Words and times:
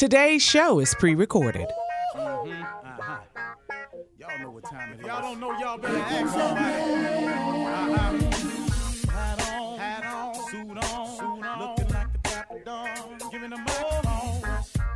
Today's 0.00 0.42
show 0.42 0.78
is 0.78 0.94
pre 0.94 1.14
recorded. 1.14 1.68
Y'all 2.16 2.46
know 4.40 4.50
what 4.50 4.64
time 4.64 4.94
it 4.94 5.00
is. 5.00 5.06
Y'all 5.06 5.20
don't 5.20 5.38
know, 5.38 5.52
y'all 5.58 5.76
better 5.76 5.98
ask 5.98 6.32
somebody. 6.32 6.64
Uh-huh. 7.68 9.10
Hat 9.12 9.52
on, 9.52 9.78
hat 9.78 10.06
on, 10.06 10.34
suit 10.48 10.70
on, 10.70 11.06
suit 11.06 11.44
on. 11.44 11.60
Looking 11.60 11.88
like 11.92 12.12
the 12.14 12.18
Dapper 12.22 12.60
Dawn. 12.64 13.18
Giving 13.30 13.50
them 13.50 13.66
all 13.68 14.02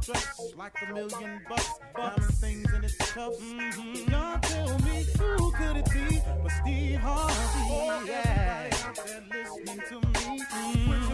Dressed 0.01 0.57
like 0.57 0.73
a 0.89 0.93
million 0.95 1.43
bucks. 1.51 1.69
Diamond 1.95 2.35
things 2.37 2.73
in 2.73 2.85
its 2.85 2.97
cuffs. 2.97 3.41
Mm-hmm. 3.41 4.11
Y'all 4.11 4.39
tell 4.39 4.79
me 4.79 5.05
who 5.19 5.53
could 5.53 5.77
it 5.77 5.91
be 5.93 6.23
but 6.43 6.51
Steve 6.63 6.97
Harvey? 7.01 7.35
Oh, 7.69 8.05
yeah. 8.07 8.71
They're 9.05 9.23
listening 9.31 9.83
to 9.87 9.97
me. 9.97 10.41
Mm-hmm. 10.41 11.14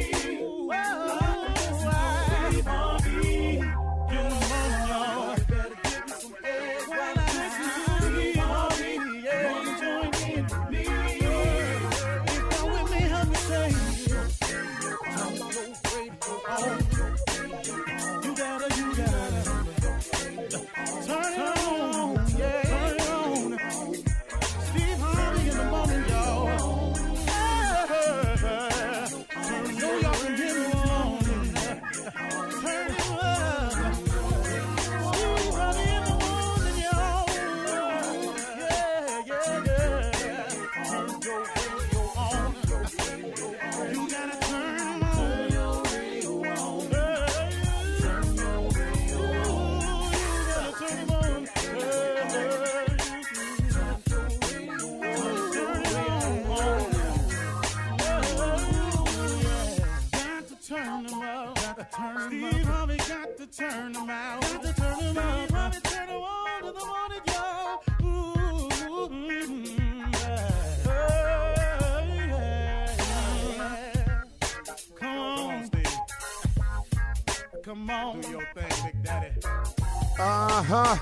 Uh 80.19 80.63
huh. 80.63 80.97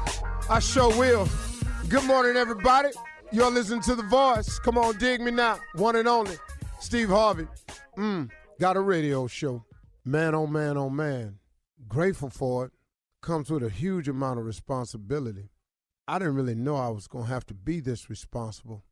I 0.49 0.59
sure 0.59 0.89
will. 0.97 1.27
Good 1.89 2.05
morning, 2.05 2.37
everybody. 2.37 2.89
You're 3.31 3.51
listening 3.51 3.81
to 3.81 3.95
The 3.95 4.03
Voice. 4.03 4.59
Come 4.59 4.77
on, 4.77 4.97
dig 4.97 5.19
me 5.19 5.31
now. 5.31 5.59
One 5.75 5.95
and 5.97 6.07
only. 6.07 6.37
Steve 6.79 7.09
Harvey. 7.09 7.47
Mm, 7.97 8.29
got 8.59 8.77
a 8.77 8.79
radio 8.79 9.27
show. 9.27 9.65
Man, 10.05 10.33
oh 10.33 10.47
man, 10.47 10.77
oh 10.77 10.89
man. 10.89 11.39
Grateful 11.87 12.29
for 12.29 12.65
it. 12.65 12.71
Comes 13.21 13.49
with 13.49 13.63
a 13.63 13.69
huge 13.69 14.07
amount 14.07 14.39
of 14.39 14.45
responsibility. 14.45 15.49
I 16.07 16.19
didn't 16.19 16.35
really 16.35 16.55
know 16.55 16.77
I 16.77 16.89
was 16.89 17.07
going 17.07 17.25
to 17.25 17.31
have 17.31 17.45
to 17.47 17.53
be 17.53 17.81
this 17.81 18.09
responsible. 18.09 18.85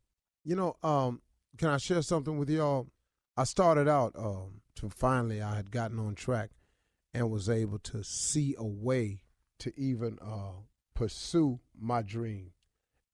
You 0.44 0.56
know, 0.56 0.76
um, 0.82 1.22
can 1.56 1.70
I 1.70 1.78
share 1.78 2.02
something 2.02 2.38
with 2.38 2.50
y'all? 2.50 2.88
I 3.36 3.44
started 3.44 3.88
out 3.88 4.12
um, 4.16 4.60
to 4.76 4.90
finally, 4.90 5.40
I 5.40 5.56
had 5.56 5.70
gotten 5.70 5.98
on 5.98 6.14
track 6.14 6.50
and 7.18 7.32
was 7.32 7.50
able 7.50 7.80
to 7.80 8.04
see 8.04 8.54
a 8.56 8.64
way 8.64 9.22
to 9.58 9.72
even 9.76 10.18
uh, 10.22 10.52
pursue 10.94 11.58
my 11.76 12.00
dream. 12.00 12.52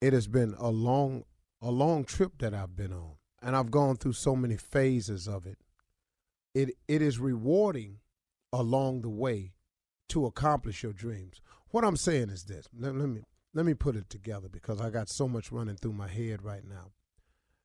It 0.03 0.13
has 0.13 0.27
been 0.27 0.55
a 0.59 0.69
long, 0.69 1.25
a 1.63 1.71
long 1.71 2.05
trip 2.05 2.33
that 2.41 2.53
I've 2.53 2.77
been 2.77 2.93
on, 2.93 3.15
and 3.41 3.57
I've 3.57 3.71
gone 3.71 3.97
through 3.97 4.13
so 4.13 4.37
many 4.37 4.59
phases 4.59 5.27
of 5.27 5.47
it. 5.47 5.57
It 6.55 6.77
it 6.87 7.01
is 7.01 7.19
rewarding 7.19 8.01
along 8.53 9.01
the 9.01 9.09
way 9.09 9.55
to 10.11 10.27
accomplish 10.27 10.83
your 10.83 10.93
dreams. 10.93 11.41
What 11.71 11.83
I'm 11.83 11.97
saying 11.97 12.29
is 12.29 12.45
this. 12.45 12.69
Let, 12.79 12.95
let 12.95 13.09
me 13.09 13.23
let 13.55 13.65
me 13.65 13.73
put 13.73 13.97
it 13.97 14.11
together 14.11 14.49
because 14.51 14.83
I 14.83 14.91
got 14.91 15.09
so 15.09 15.27
much 15.27 15.51
running 15.51 15.77
through 15.77 15.95
my 15.95 16.09
head 16.09 16.43
right 16.43 16.65
now. 16.69 16.93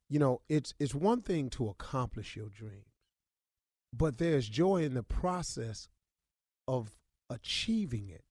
You 0.08 0.20
know, 0.20 0.40
it's 0.48 0.72
it's 0.80 0.94
one 0.94 1.20
thing 1.20 1.50
to 1.50 1.68
accomplish 1.68 2.34
your 2.34 2.48
dreams, 2.48 2.96
but 3.92 4.16
there's 4.16 4.48
joy 4.48 4.84
in 4.84 4.94
the 4.94 5.02
process 5.02 5.88
of 6.70 6.96
achieving 7.28 8.08
it. 8.08 8.22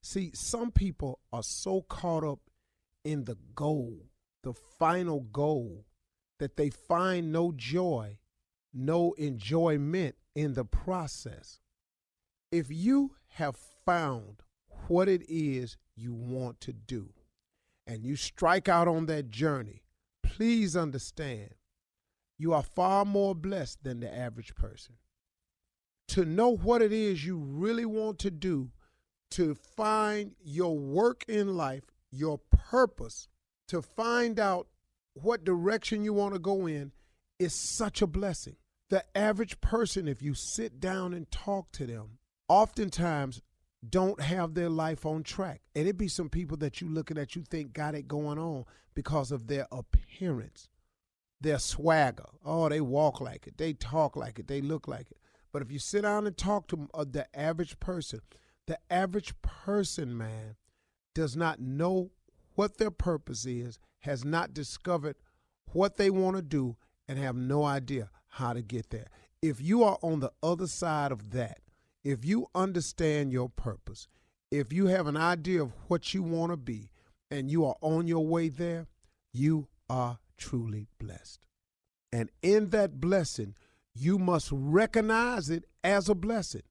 See, 0.00 0.30
some 0.32 0.70
people 0.70 1.18
are 1.32 1.42
so 1.42 1.82
caught 1.82 2.22
up 2.22 2.38
in 3.04 3.24
the 3.24 3.36
goal, 3.56 4.10
the 4.44 4.54
final 4.78 5.22
goal, 5.22 5.84
that 6.38 6.56
they 6.56 6.70
find 6.70 7.32
no 7.32 7.50
joy, 7.50 8.18
no 8.72 9.12
enjoyment 9.14 10.14
in 10.36 10.54
the 10.54 10.64
process. 10.64 11.58
If 12.52 12.66
you 12.70 13.16
have 13.30 13.56
found 13.84 14.42
what 14.86 15.08
it 15.08 15.24
is 15.28 15.76
you 15.96 16.14
want 16.14 16.60
to 16.60 16.72
do 16.72 17.12
and 17.88 18.04
you 18.04 18.14
strike 18.14 18.68
out 18.68 18.86
on 18.86 19.06
that 19.06 19.30
journey, 19.30 19.82
please 20.22 20.76
understand 20.76 21.54
you 22.38 22.52
are 22.52 22.62
far 22.62 23.04
more 23.04 23.34
blessed 23.34 23.82
than 23.82 23.98
the 23.98 24.16
average 24.16 24.54
person. 24.54 24.94
To 26.08 26.24
know 26.24 26.50
what 26.50 26.82
it 26.82 26.92
is 26.92 27.24
you 27.24 27.38
really 27.38 27.86
want 27.86 28.18
to 28.20 28.30
do, 28.30 28.70
to 29.32 29.54
find 29.54 30.32
your 30.44 30.78
work 30.78 31.24
in 31.28 31.56
life, 31.56 31.84
your 32.10 32.38
purpose, 32.50 33.28
to 33.68 33.82
find 33.82 34.38
out 34.38 34.68
what 35.14 35.44
direction 35.44 36.04
you 36.04 36.12
want 36.12 36.34
to 36.34 36.40
go 36.40 36.66
in 36.66 36.92
is 37.38 37.54
such 37.54 38.02
a 38.02 38.06
blessing. 38.06 38.56
The 38.90 39.04
average 39.16 39.60
person, 39.60 40.06
if 40.06 40.22
you 40.22 40.34
sit 40.34 40.78
down 40.78 41.14
and 41.14 41.30
talk 41.30 41.72
to 41.72 41.86
them, 41.86 42.18
oftentimes 42.48 43.40
don't 43.88 44.20
have 44.20 44.54
their 44.54 44.68
life 44.68 45.04
on 45.04 45.22
track. 45.22 45.62
And 45.74 45.88
it 45.88 45.96
be 45.96 46.08
some 46.08 46.28
people 46.28 46.56
that 46.58 46.80
you 46.80 46.88
looking 46.88 47.18
at 47.18 47.34
you 47.34 47.42
think 47.42 47.72
got 47.72 47.94
it 47.94 48.08
going 48.08 48.38
on 48.38 48.64
because 48.94 49.32
of 49.32 49.46
their 49.46 49.66
appearance, 49.72 50.68
their 51.40 51.58
swagger. 51.58 52.28
Oh, 52.44 52.68
they 52.68 52.80
walk 52.80 53.20
like 53.20 53.46
it, 53.46 53.58
they 53.58 53.72
talk 53.72 54.16
like 54.16 54.38
it, 54.38 54.46
they 54.46 54.60
look 54.60 54.86
like 54.86 55.10
it. 55.10 55.18
But 55.54 55.62
if 55.62 55.70
you 55.70 55.78
sit 55.78 56.02
down 56.02 56.26
and 56.26 56.36
talk 56.36 56.66
to 56.68 56.88
uh, 56.92 57.04
the 57.08 57.28
average 57.32 57.78
person, 57.78 58.22
the 58.66 58.76
average 58.90 59.40
person, 59.40 60.18
man, 60.18 60.56
does 61.14 61.36
not 61.36 61.60
know 61.60 62.10
what 62.56 62.78
their 62.78 62.90
purpose 62.90 63.46
is, 63.46 63.78
has 64.00 64.24
not 64.24 64.52
discovered 64.52 65.14
what 65.66 65.96
they 65.96 66.10
want 66.10 66.34
to 66.34 66.42
do, 66.42 66.76
and 67.06 67.20
have 67.20 67.36
no 67.36 67.62
idea 67.62 68.10
how 68.30 68.52
to 68.52 68.62
get 68.62 68.90
there. 68.90 69.06
If 69.42 69.60
you 69.60 69.84
are 69.84 69.96
on 70.02 70.18
the 70.18 70.32
other 70.42 70.66
side 70.66 71.12
of 71.12 71.30
that, 71.30 71.60
if 72.02 72.24
you 72.24 72.48
understand 72.52 73.30
your 73.30 73.48
purpose, 73.48 74.08
if 74.50 74.72
you 74.72 74.86
have 74.88 75.06
an 75.06 75.16
idea 75.16 75.62
of 75.62 75.72
what 75.86 76.12
you 76.12 76.24
want 76.24 76.50
to 76.50 76.56
be, 76.56 76.90
and 77.30 77.48
you 77.48 77.64
are 77.64 77.76
on 77.80 78.08
your 78.08 78.26
way 78.26 78.48
there, 78.48 78.88
you 79.32 79.68
are 79.88 80.18
truly 80.36 80.88
blessed. 80.98 81.46
And 82.12 82.30
in 82.42 82.70
that 82.70 83.00
blessing, 83.00 83.54
you 83.94 84.18
must 84.18 84.48
recognize 84.52 85.50
it 85.50 85.64
as 85.82 86.08
a 86.08 86.14
blessing. 86.14 86.62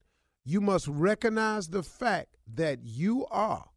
You 0.46 0.60
must 0.62 0.88
recognize 0.88 1.70
the 1.70 1.84
fact 1.84 2.36
that 2.54 2.80
you 2.84 3.26
are 3.32 3.70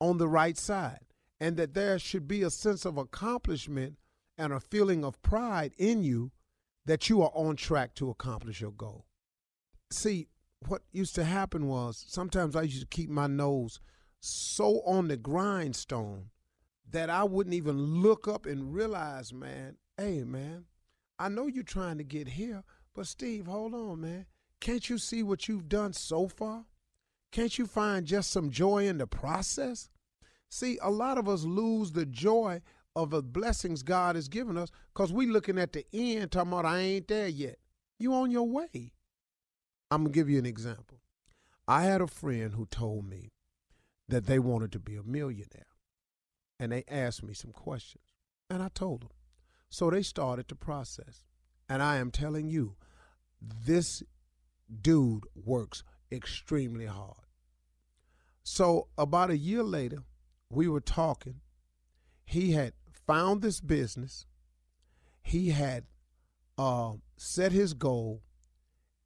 on 0.00 0.18
the 0.18 0.28
right 0.28 0.56
side 0.56 1.00
and 1.40 1.56
that 1.56 1.74
there 1.74 1.98
should 1.98 2.28
be 2.28 2.42
a 2.42 2.50
sense 2.50 2.84
of 2.84 2.96
accomplishment 2.96 3.98
and 4.38 4.52
a 4.52 4.60
feeling 4.60 5.04
of 5.04 5.20
pride 5.22 5.72
in 5.78 6.02
you 6.02 6.30
that 6.84 7.08
you 7.08 7.22
are 7.22 7.32
on 7.34 7.56
track 7.56 7.94
to 7.96 8.10
accomplish 8.10 8.60
your 8.60 8.70
goal. 8.70 9.06
See, 9.90 10.28
what 10.66 10.82
used 10.92 11.14
to 11.16 11.24
happen 11.24 11.66
was 11.66 12.04
sometimes 12.08 12.54
I 12.54 12.62
used 12.62 12.80
to 12.80 12.86
keep 12.86 13.10
my 13.10 13.26
nose 13.26 13.80
so 14.20 14.80
on 14.86 15.08
the 15.08 15.16
grindstone 15.16 16.30
that 16.90 17.10
I 17.10 17.24
wouldn't 17.24 17.54
even 17.54 18.02
look 18.02 18.28
up 18.28 18.46
and 18.46 18.72
realize, 18.72 19.32
man, 19.32 19.76
hey, 19.96 20.22
man, 20.22 20.64
I 21.18 21.28
know 21.28 21.46
you're 21.46 21.64
trying 21.64 21.98
to 21.98 22.04
get 22.04 22.28
here, 22.28 22.62
but 22.96 23.06
Steve, 23.06 23.46
hold 23.46 23.74
on, 23.74 24.00
man. 24.00 24.24
Can't 24.58 24.88
you 24.88 24.96
see 24.96 25.22
what 25.22 25.48
you've 25.48 25.68
done 25.68 25.92
so 25.92 26.28
far? 26.28 26.64
Can't 27.30 27.58
you 27.58 27.66
find 27.66 28.06
just 28.06 28.30
some 28.30 28.50
joy 28.50 28.88
in 28.88 28.96
the 28.96 29.06
process? 29.06 29.90
See, 30.48 30.78
a 30.80 30.90
lot 30.90 31.18
of 31.18 31.28
us 31.28 31.44
lose 31.44 31.92
the 31.92 32.06
joy 32.06 32.62
of 32.94 33.10
the 33.10 33.22
blessings 33.22 33.82
God 33.82 34.16
has 34.16 34.28
given 34.28 34.56
us 34.56 34.70
because 34.94 35.12
we 35.12 35.26
looking 35.26 35.58
at 35.58 35.74
the 35.74 35.84
end 35.92 36.32
talking 36.32 36.52
about 36.52 36.64
I 36.64 36.78
ain't 36.78 37.08
there 37.08 37.28
yet. 37.28 37.58
You 37.98 38.14
on 38.14 38.30
your 38.30 38.48
way. 38.48 38.92
I'm 39.90 40.04
gonna 40.04 40.14
give 40.14 40.30
you 40.30 40.38
an 40.38 40.46
example. 40.46 41.02
I 41.68 41.82
had 41.82 42.00
a 42.00 42.06
friend 42.06 42.54
who 42.54 42.64
told 42.64 43.06
me 43.06 43.32
that 44.08 44.24
they 44.24 44.38
wanted 44.38 44.72
to 44.72 44.78
be 44.78 44.96
a 44.96 45.02
millionaire. 45.02 45.66
And 46.58 46.72
they 46.72 46.84
asked 46.88 47.22
me 47.22 47.34
some 47.34 47.52
questions. 47.52 48.04
And 48.48 48.62
I 48.62 48.68
told 48.68 49.02
them. 49.02 49.10
So 49.68 49.90
they 49.90 50.02
started 50.02 50.48
the 50.48 50.54
process. 50.54 51.24
And 51.68 51.82
I 51.82 51.96
am 51.96 52.10
telling 52.10 52.48
you, 52.48 52.76
this 53.40 54.02
dude 54.82 55.24
works 55.34 55.82
extremely 56.10 56.86
hard. 56.86 57.26
So 58.42 58.88
about 58.96 59.30
a 59.30 59.36
year 59.36 59.62
later, 59.62 60.04
we 60.50 60.68
were 60.68 60.80
talking. 60.80 61.40
He 62.24 62.52
had 62.52 62.72
found 63.06 63.42
this 63.42 63.60
business. 63.60 64.26
He 65.22 65.50
had 65.50 65.84
uh, 66.56 66.94
set 67.16 67.52
his 67.52 67.74
goal 67.74 68.22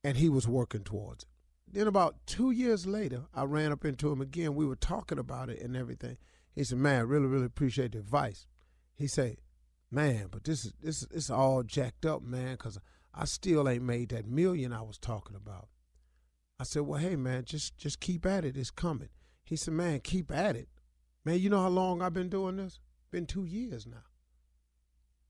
and 0.04 0.16
he 0.16 0.28
was 0.28 0.46
working 0.46 0.84
towards 0.84 1.24
it. 1.24 1.28
Then 1.72 1.86
about 1.86 2.16
two 2.26 2.50
years 2.50 2.86
later, 2.86 3.24
I 3.34 3.44
ran 3.44 3.72
up 3.72 3.84
into 3.84 4.10
him 4.10 4.20
again. 4.20 4.54
We 4.54 4.66
were 4.66 4.76
talking 4.76 5.18
about 5.18 5.50
it 5.50 5.60
and 5.60 5.76
everything. 5.76 6.18
He 6.52 6.64
said, 6.64 6.78
"Man, 6.78 6.96
I 6.96 7.02
really, 7.02 7.26
really 7.26 7.46
appreciate 7.46 7.92
the 7.92 7.98
advice." 7.98 8.46
He 8.94 9.06
said, 9.06 9.36
"Man, 9.90 10.26
but 10.30 10.44
this 10.44 10.64
is 10.64 10.72
this 10.82 11.02
is 11.12 11.30
all 11.30 11.62
jacked 11.62 12.04
up, 12.04 12.22
man, 12.22 12.52
because 12.52 12.78
I 13.14 13.24
still 13.24 13.68
ain't 13.68 13.82
made 13.82 14.10
that 14.10 14.26
million 14.26 14.72
I 14.72 14.82
was 14.82 14.98
talking 14.98 15.36
about." 15.36 15.68
I 16.58 16.64
said, 16.64 16.82
"Well, 16.82 17.00
hey, 17.00 17.16
man, 17.16 17.44
just 17.44 17.76
just 17.76 18.00
keep 18.00 18.26
at 18.26 18.44
it. 18.44 18.56
It's 18.56 18.70
coming." 18.70 19.08
He 19.44 19.56
said, 19.56 19.74
"Man, 19.74 20.00
keep 20.00 20.30
at 20.30 20.56
it, 20.56 20.68
man. 21.24 21.38
You 21.38 21.50
know 21.50 21.62
how 21.62 21.68
long 21.68 22.02
I've 22.02 22.14
been 22.14 22.28
doing 22.28 22.56
this? 22.56 22.80
Been 23.10 23.26
two 23.26 23.44
years 23.44 23.86
now." 23.86 24.04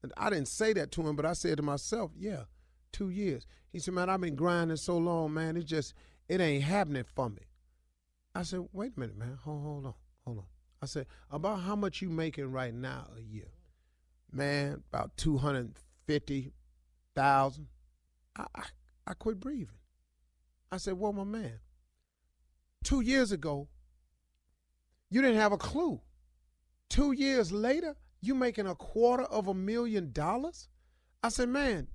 And 0.03 0.13
I 0.17 0.31
didn't 0.31 0.49
say 0.49 0.73
that 0.75 0.93
to 0.93 1.07
him, 1.07 1.17
but 1.17 1.27
I 1.27 1.35
said 1.35 1.57
to 1.59 1.63
myself, 1.63 2.13
"Yeah." 2.17 2.45
two 2.93 3.11
years. 3.11 3.47
He 3.73 3.79
said, 3.79 3.95
man, 3.95 4.11
I've 4.11 4.21
been 4.21 4.35
grinding 4.35 4.77
so 4.77 4.99
long, 4.99 5.35
man. 5.35 5.57
It 5.57 5.65
just, 5.65 5.95
it 6.29 6.41
ain't 6.41 6.65
happening 6.65 7.05
for 7.05 7.31
me. 7.31 7.43
I 8.35 8.43
said, 8.43 8.69
wait 8.73 8.93
a 8.97 9.01
minute, 9.01 9.17
man. 9.17 9.39
Hold, 9.43 9.63
hold 9.63 9.87
on, 9.87 9.95
hold 10.25 10.39
on. 10.39 10.45
I 10.83 10.87
said, 10.87 11.07
about 11.31 11.61
how 11.61 11.77
much 11.77 12.01
you 12.01 12.09
making 12.09 12.51
right 12.51 12.75
now 12.75 13.09
a 13.17 13.21
year? 13.21 13.53
Man, 14.33 14.83
about 14.93 15.17
250,000. 17.21 17.67
I, 18.37 18.47
I, 18.55 18.65
I 19.07 19.15
quit 19.15 19.41
breathing. 19.41 19.69
I 20.73 20.77
said, 20.77 20.99
well, 20.99 21.13
my 21.13 21.25
man, 21.25 21.61
two 22.85 23.01
years 23.01 23.33
ago, 23.33 23.69
you 25.11 25.21
didn't 25.21 25.41
have 25.41 25.53
a 25.53 25.59
clue. 25.59 26.01
Two 26.89 27.13
years 27.13 27.53
later, 27.53 27.97
you 28.21 28.35
making 28.35 28.67
a 28.67 28.75
quarter 28.75 29.25
of 29.25 29.49
a 29.49 29.55
million 29.55 30.13
dollars? 30.13 30.69
I 31.23 31.29
said, 31.29 31.49
man, 31.49 31.89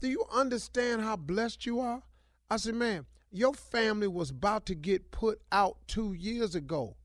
do 0.00 0.08
you 0.08 0.24
understand 0.32 1.02
how 1.02 1.16
blessed 1.16 1.66
you 1.66 1.80
are? 1.80 2.02
I 2.50 2.56
said, 2.56 2.74
man, 2.74 3.06
your 3.30 3.54
family 3.54 4.08
was 4.08 4.30
about 4.30 4.66
to 4.66 4.74
get 4.74 5.10
put 5.10 5.40
out 5.52 5.76
two 5.86 6.12
years 6.14 6.54
ago. 6.54 6.96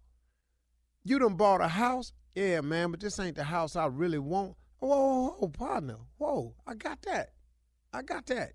You 1.03 1.19
done 1.19 1.36
bought 1.36 1.62
a 1.62 1.67
house? 1.67 2.12
Yeah, 2.36 2.62
man, 2.62 2.91
but 2.91 3.00
this 3.00 3.19
ain't 3.19 3.36
the 3.36 3.43
house 3.43 3.75
I 3.75 3.86
really 3.86 4.19
want. 4.19 4.55
Whoa, 4.79 4.89
whoa, 4.89 5.29
whoa, 5.39 5.48
partner. 5.48 5.98
Whoa, 6.17 6.53
I 6.65 6.75
got 6.75 7.01
that. 7.03 7.31
I 7.94 8.01
got 8.01 8.25
that. 8.27 8.53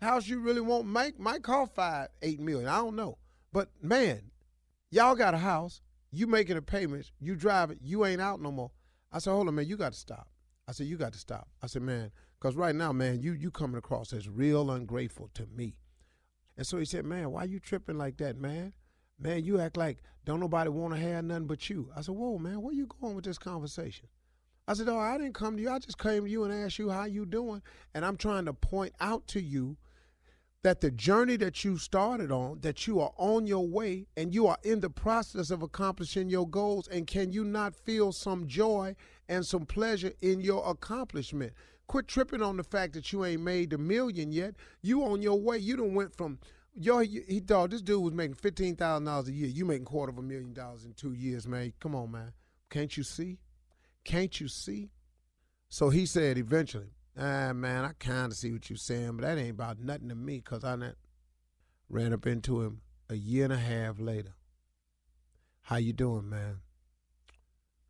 The 0.00 0.06
house 0.06 0.28
you 0.28 0.40
really 0.40 0.60
want 0.60 0.86
might 0.86 1.18
might 1.18 1.42
cost 1.42 1.74
five, 1.74 2.08
eight 2.22 2.40
million. 2.40 2.68
I 2.68 2.78
don't 2.78 2.96
know. 2.96 3.18
But 3.52 3.70
man, 3.80 4.30
y'all 4.90 5.14
got 5.14 5.34
a 5.34 5.38
house. 5.38 5.80
You 6.10 6.26
making 6.26 6.54
the 6.54 6.62
payments. 6.62 7.10
You 7.18 7.34
drive 7.34 7.70
it. 7.70 7.78
You 7.82 8.04
ain't 8.04 8.20
out 8.20 8.40
no 8.40 8.52
more. 8.52 8.70
I 9.10 9.18
said, 9.18 9.32
hold 9.32 9.48
on, 9.48 9.54
man. 9.54 9.66
You 9.66 9.76
got 9.76 9.92
to 9.92 9.98
stop. 9.98 10.28
I 10.68 10.72
said, 10.72 10.86
you 10.86 10.96
got 10.96 11.12
to 11.12 11.18
stop. 11.18 11.48
I 11.62 11.66
said, 11.66 11.82
man, 11.82 12.10
because 12.38 12.56
right 12.56 12.74
now, 12.74 12.92
man, 12.92 13.20
you 13.20 13.32
you 13.32 13.50
coming 13.50 13.78
across 13.78 14.12
as 14.12 14.28
real 14.28 14.70
ungrateful 14.70 15.30
to 15.34 15.46
me. 15.46 15.76
And 16.56 16.66
so 16.66 16.78
he 16.78 16.84
said, 16.84 17.04
man, 17.04 17.32
why 17.32 17.44
you 17.44 17.58
tripping 17.58 17.98
like 17.98 18.16
that, 18.18 18.36
man? 18.36 18.72
Man, 19.18 19.44
you 19.44 19.60
act 19.60 19.76
like 19.76 19.98
don't 20.24 20.40
nobody 20.40 20.70
want 20.70 20.94
to 20.94 21.00
have 21.00 21.24
nothing 21.24 21.46
but 21.46 21.68
you. 21.68 21.90
I 21.96 22.00
said, 22.00 22.14
whoa, 22.14 22.38
man, 22.38 22.62
where 22.62 22.74
you 22.74 22.86
going 23.00 23.14
with 23.14 23.24
this 23.24 23.38
conversation? 23.38 24.08
I 24.66 24.72
said, 24.74 24.88
oh, 24.88 24.98
I 24.98 25.18
didn't 25.18 25.34
come 25.34 25.56
to 25.56 25.62
you. 25.62 25.70
I 25.70 25.78
just 25.78 25.98
came 25.98 26.24
to 26.24 26.30
you 26.30 26.44
and 26.44 26.52
asked 26.52 26.78
you 26.78 26.90
how 26.90 27.04
you 27.04 27.26
doing. 27.26 27.62
And 27.94 28.04
I'm 28.04 28.16
trying 28.16 28.46
to 28.46 28.54
point 28.54 28.94
out 29.00 29.26
to 29.28 29.40
you 29.40 29.76
that 30.62 30.80
the 30.80 30.90
journey 30.90 31.36
that 31.36 31.62
you 31.64 31.76
started 31.76 32.32
on, 32.32 32.60
that 32.60 32.86
you 32.86 32.98
are 32.98 33.12
on 33.18 33.46
your 33.46 33.68
way 33.68 34.06
and 34.16 34.34
you 34.34 34.46
are 34.46 34.56
in 34.62 34.80
the 34.80 34.88
process 34.88 35.50
of 35.50 35.60
accomplishing 35.62 36.30
your 36.30 36.48
goals. 36.48 36.88
And 36.88 37.06
can 37.06 37.30
you 37.30 37.44
not 37.44 37.76
feel 37.76 38.12
some 38.12 38.46
joy 38.46 38.96
and 39.28 39.44
some 39.44 39.66
pleasure 39.66 40.12
in 40.22 40.40
your 40.40 40.66
accomplishment? 40.66 41.52
Quit 41.86 42.08
tripping 42.08 42.40
on 42.40 42.56
the 42.56 42.64
fact 42.64 42.94
that 42.94 43.12
you 43.12 43.26
ain't 43.26 43.42
made 43.42 43.68
the 43.68 43.76
million 43.76 44.32
yet. 44.32 44.54
You 44.80 45.04
on 45.04 45.20
your 45.20 45.38
way. 45.38 45.58
You 45.58 45.76
done 45.76 45.92
went 45.92 46.16
from 46.16 46.38
yo. 46.74 47.00
He 47.00 47.40
thought 47.46 47.70
this 47.70 47.82
dude 47.82 48.02
was 48.02 48.14
making 48.14 48.36
fifteen 48.36 48.74
thousand 48.74 49.04
dollars 49.04 49.28
a 49.28 49.32
year. 49.32 49.48
You 49.48 49.66
making 49.66 49.84
quarter 49.84 50.10
of 50.10 50.16
a 50.16 50.22
million 50.22 50.54
dollars 50.54 50.86
in 50.86 50.94
two 50.94 51.12
years, 51.12 51.46
man. 51.46 51.74
Come 51.80 51.94
on, 51.94 52.10
man. 52.10 52.32
Can't 52.70 52.96
you 52.96 53.02
see? 53.02 53.36
Can't 54.04 54.40
you 54.40 54.48
see? 54.48 54.90
So 55.68 55.90
he 55.90 56.06
said 56.06 56.38
eventually, 56.38 56.92
ah, 57.18 57.52
man, 57.52 57.84
I 57.84 57.92
kind 57.98 58.30
of 58.30 58.38
see 58.38 58.52
what 58.52 58.68
you're 58.70 58.76
saying, 58.76 59.16
but 59.16 59.26
that 59.26 59.38
ain't 59.38 59.50
about 59.50 59.80
nothing 59.80 60.08
to 60.10 60.14
me 60.14 60.36
because 60.38 60.62
I 60.62 60.76
ran 61.88 62.12
up 62.12 62.26
into 62.26 62.62
him 62.62 62.82
a 63.08 63.14
year 63.14 63.44
and 63.44 63.52
a 63.52 63.58
half 63.58 63.98
later. 63.98 64.34
How 65.62 65.76
you 65.76 65.92
doing, 65.92 66.28
man? 66.28 66.58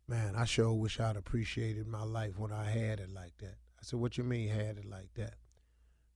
Man, 0.07 0.35
I 0.35 0.45
sure 0.45 0.73
wish 0.73 0.99
I'd 0.99 1.17
appreciated 1.17 1.87
my 1.87 2.03
life 2.03 2.37
when 2.37 2.51
I 2.51 2.63
had 2.65 2.99
it 2.99 3.09
like 3.13 3.37
that. 3.39 3.55
I 3.79 3.81
said, 3.81 3.99
what 3.99 4.17
you 4.17 4.23
mean 4.23 4.49
had 4.49 4.77
it 4.77 4.85
like 4.85 5.13
that? 5.15 5.33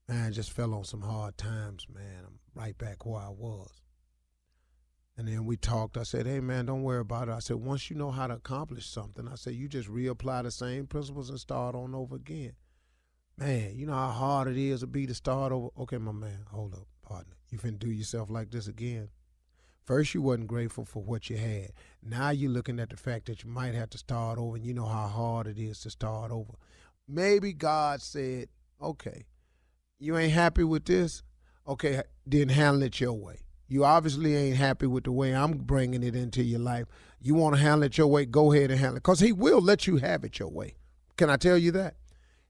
Man, 0.08 0.27
I 0.27 0.29
just 0.32 0.51
fell 0.51 0.74
on 0.74 0.86
some 0.86 1.01
hard 1.01 1.38
times, 1.38 1.86
man. 1.94 2.24
I'm 2.25 2.39
right 2.56 2.77
back 2.77 3.06
where 3.06 3.22
I 3.22 3.29
was. 3.29 3.82
And 5.19 5.27
then 5.27 5.43
we 5.43 5.57
talked. 5.57 5.97
I 5.97 6.03
said, 6.03 6.27
hey, 6.27 6.39
man, 6.39 6.67
don't 6.67 6.81
worry 6.81 7.01
about 7.01 7.27
it. 7.27 7.33
I 7.33 7.39
said, 7.39 7.57
once 7.57 7.89
you 7.89 7.97
know 7.97 8.09
how 8.09 8.27
to 8.27 8.35
accomplish 8.35 8.88
something, 8.88 9.27
I 9.27 9.35
said, 9.35 9.53
you 9.53 9.67
just 9.67 9.89
reapply 9.89 10.43
the 10.43 10.49
same 10.49 10.88
principles 10.88 11.29
and 11.29 11.38
start 11.38 11.75
on 11.75 11.93
over 11.93 12.15
again. 12.15 12.53
Man, 13.38 13.73
you 13.75 13.85
know 13.85 13.91
how 13.91 14.11
hard 14.11 14.47
it 14.47 14.55
is 14.55 14.79
to 14.79 14.88
be 14.88 15.05
to 15.07 15.13
start 15.13 15.51
over. 15.51 15.67
Okay, 15.77 15.97
my 15.97 16.13
man, 16.13 16.45
hold 16.49 16.73
up, 16.73 16.88
partner. 17.05 17.33
You 17.49 17.57
finna 17.57 17.79
do 17.79 17.91
yourself 17.91 18.29
like 18.29 18.49
this 18.49 18.67
again. 18.67 19.09
First, 19.83 20.13
you 20.13 20.21
wasn't 20.21 20.47
grateful 20.47 20.85
for 20.85 21.03
what 21.03 21.29
you 21.29 21.35
had. 21.35 21.73
Now 22.01 22.29
you're 22.29 22.49
looking 22.49 22.79
at 22.79 22.89
the 22.89 22.95
fact 22.95 23.25
that 23.25 23.43
you 23.43 23.49
might 23.49 23.75
have 23.75 23.89
to 23.89 23.97
start 23.97 24.39
over, 24.39 24.55
and 24.55 24.65
you 24.65 24.73
know 24.73 24.85
how 24.85 25.07
hard 25.07 25.47
it 25.47 25.57
is 25.57 25.81
to 25.81 25.89
start 25.89 26.31
over. 26.31 26.53
Maybe 27.09 27.51
God 27.51 28.01
said, 28.01 28.47
okay, 28.81 29.25
you 29.99 30.15
ain't 30.15 30.31
happy 30.31 30.63
with 30.63 30.85
this? 30.85 31.23
Okay, 31.67 32.03
then 32.25 32.47
handle 32.47 32.83
it 32.83 33.01
your 33.01 33.11
way. 33.11 33.41
You 33.71 33.85
obviously 33.85 34.35
ain't 34.35 34.57
happy 34.57 34.88
with 34.88 35.03
the 35.03 35.11
way 35.11 35.33
I'm 35.33 35.51
bringing 35.51 36.01
it 36.01 36.15
into 36.15 36.43
your 36.43 36.59
life. 36.59 36.88
You 37.21 37.35
want 37.35 37.55
to 37.55 37.61
handle 37.61 37.83
it 37.83 37.99
your 37.99 38.07
way, 38.07 38.25
go 38.25 38.51
ahead 38.51 38.71
and 38.71 38.79
handle 38.79 38.97
it. 38.97 39.03
Because 39.03 39.19
He 39.19 39.31
will 39.31 39.61
let 39.61 39.85
you 39.85 39.97
have 39.97 40.23
it 40.23 40.39
your 40.39 40.49
way. 40.49 40.73
Can 41.17 41.29
I 41.29 41.38
tell 41.38 41.57
you 41.57 41.71
that? 41.73 41.95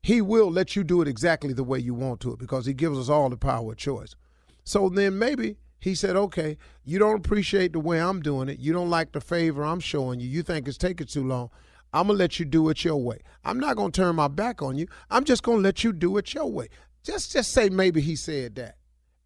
He 0.01 0.21
will 0.21 0.49
let 0.49 0.77
you 0.77 0.85
do 0.85 1.01
it 1.01 1.09
exactly 1.09 1.51
the 1.51 1.63
way 1.63 1.77
you 1.77 1.93
want 1.93 2.21
to 2.21 2.31
it 2.31 2.39
because 2.39 2.65
He 2.65 2.73
gives 2.73 2.97
us 2.97 3.09
all 3.09 3.29
the 3.29 3.35
power 3.35 3.73
of 3.73 3.77
choice. 3.77 4.15
So 4.63 4.88
then 4.88 5.19
maybe 5.19 5.57
He 5.81 5.93
said, 5.93 6.15
okay, 6.15 6.57
you 6.85 6.99
don't 6.99 7.17
appreciate 7.17 7.73
the 7.73 7.81
way 7.81 7.99
I'm 7.99 8.21
doing 8.21 8.47
it. 8.47 8.59
You 8.59 8.71
don't 8.71 8.89
like 8.89 9.11
the 9.11 9.19
favor 9.19 9.65
I'm 9.65 9.81
showing 9.81 10.21
you. 10.21 10.27
You 10.29 10.41
think 10.41 10.69
it's 10.69 10.77
taking 10.77 11.07
too 11.07 11.27
long. 11.27 11.49
I'm 11.91 12.07
going 12.07 12.17
to 12.17 12.23
let 12.23 12.39
you 12.39 12.45
do 12.45 12.69
it 12.69 12.85
your 12.85 13.01
way. 13.01 13.19
I'm 13.43 13.59
not 13.59 13.75
going 13.75 13.91
to 13.91 14.01
turn 14.01 14.15
my 14.15 14.27
back 14.29 14.61
on 14.61 14.77
you. 14.77 14.88
I'm 15.09 15.25
just 15.25 15.43
going 15.43 15.57
to 15.57 15.63
let 15.63 15.83
you 15.83 15.91
do 15.91 16.17
it 16.17 16.33
your 16.33 16.49
way. 16.49 16.69
Just 17.03 17.33
just 17.33 17.51
say 17.51 17.69
maybe 17.69 17.99
he 17.99 18.15
said 18.15 18.55
that. 18.55 18.77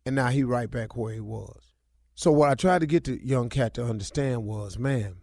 And 0.05 0.15
now 0.15 0.29
he 0.29 0.43
right 0.43 0.71
back 0.71 0.95
where 0.95 1.13
he 1.13 1.19
was. 1.19 1.72
So 2.15 2.31
what 2.31 2.49
I 2.49 2.55
tried 2.55 2.79
to 2.79 2.85
get 2.85 3.05
the 3.05 3.19
young 3.25 3.49
cat 3.49 3.73
to 3.75 3.85
understand 3.85 4.45
was, 4.45 4.77
man, 4.77 5.17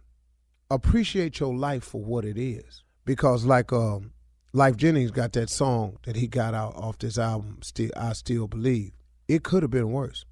appreciate 0.69 1.39
your 1.39 1.55
life 1.55 1.83
for 1.83 2.03
what 2.03 2.25
it 2.25 2.37
is. 2.37 2.83
Because 3.05 3.45
like 3.45 3.71
um, 3.71 4.11
Lyfe 4.53 4.75
Jennings 4.75 5.11
got 5.11 5.31
that 5.33 5.49
song 5.49 5.97
that 6.03 6.17
he 6.17 6.27
got 6.27 6.53
out 6.53 6.75
off 6.75 6.99
this 6.99 7.17
album, 7.17 7.59
Still 7.61 7.91
I 7.95 8.13
Still 8.13 8.47
Believe. 8.47 8.91
It 9.27 9.43
could 9.43 9.63
have 9.63 9.71
been 9.71 9.91
worse. 9.91 10.25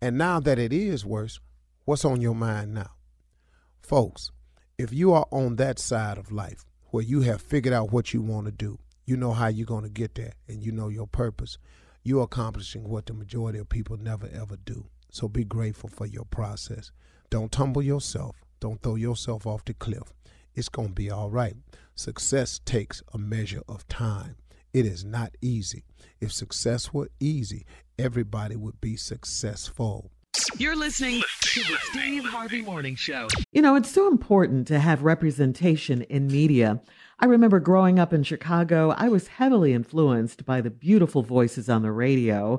And 0.00 0.18
now 0.18 0.40
that 0.40 0.58
it 0.58 0.72
is 0.72 1.06
worse, 1.06 1.38
what's 1.84 2.04
on 2.04 2.20
your 2.20 2.34
mind 2.34 2.74
now? 2.74 2.90
Folks, 3.80 4.32
if 4.76 4.92
you 4.92 5.12
are 5.12 5.26
on 5.30 5.56
that 5.56 5.78
side 5.78 6.18
of 6.18 6.32
life 6.32 6.64
where 6.90 7.04
you 7.04 7.20
have 7.20 7.40
figured 7.40 7.72
out 7.72 7.92
what 7.92 8.12
you 8.12 8.20
want 8.20 8.46
to 8.46 8.52
do, 8.52 8.78
you 9.06 9.16
know 9.16 9.32
how 9.32 9.46
you're 9.46 9.66
going 9.66 9.84
to 9.84 9.90
get 9.90 10.14
there, 10.14 10.32
and 10.48 10.62
you 10.62 10.72
know 10.72 10.88
your 10.88 11.06
purpose, 11.06 11.58
you're 12.02 12.24
accomplishing 12.24 12.88
what 12.88 13.06
the 13.06 13.12
majority 13.12 13.58
of 13.58 13.68
people 13.68 13.96
never 13.96 14.28
ever 14.32 14.56
do. 14.56 14.86
So 15.14 15.28
be 15.28 15.44
grateful 15.44 15.88
for 15.88 16.06
your 16.06 16.24
process. 16.24 16.90
Don't 17.30 17.52
tumble 17.52 17.82
yourself. 17.82 18.42
Don't 18.58 18.82
throw 18.82 18.96
yourself 18.96 19.46
off 19.46 19.64
the 19.64 19.72
cliff. 19.72 20.12
It's 20.56 20.68
going 20.68 20.88
to 20.88 20.94
be 20.94 21.08
all 21.08 21.30
right. 21.30 21.54
Success 21.94 22.58
takes 22.64 23.00
a 23.12 23.18
measure 23.18 23.62
of 23.68 23.86
time. 23.86 24.34
It 24.72 24.86
is 24.86 25.04
not 25.04 25.36
easy. 25.40 25.84
If 26.20 26.32
success 26.32 26.92
were 26.92 27.10
easy, 27.20 27.64
everybody 27.96 28.56
would 28.56 28.80
be 28.80 28.96
successful. 28.96 30.10
You're 30.58 30.74
listening 30.74 31.22
to 31.42 31.60
the 31.60 31.78
Steve 31.82 32.24
Harvey 32.24 32.62
Morning 32.62 32.96
Show. 32.96 33.28
You 33.52 33.62
know, 33.62 33.76
it's 33.76 33.92
so 33.92 34.08
important 34.08 34.66
to 34.66 34.80
have 34.80 35.04
representation 35.04 36.02
in 36.02 36.26
media. 36.26 36.82
I 37.20 37.26
remember 37.26 37.60
growing 37.60 38.00
up 38.00 38.12
in 38.12 38.24
Chicago, 38.24 38.90
I 38.90 39.06
was 39.08 39.28
heavily 39.28 39.74
influenced 39.74 40.44
by 40.44 40.60
the 40.60 40.70
beautiful 40.70 41.22
voices 41.22 41.68
on 41.68 41.82
the 41.82 41.92
radio. 41.92 42.58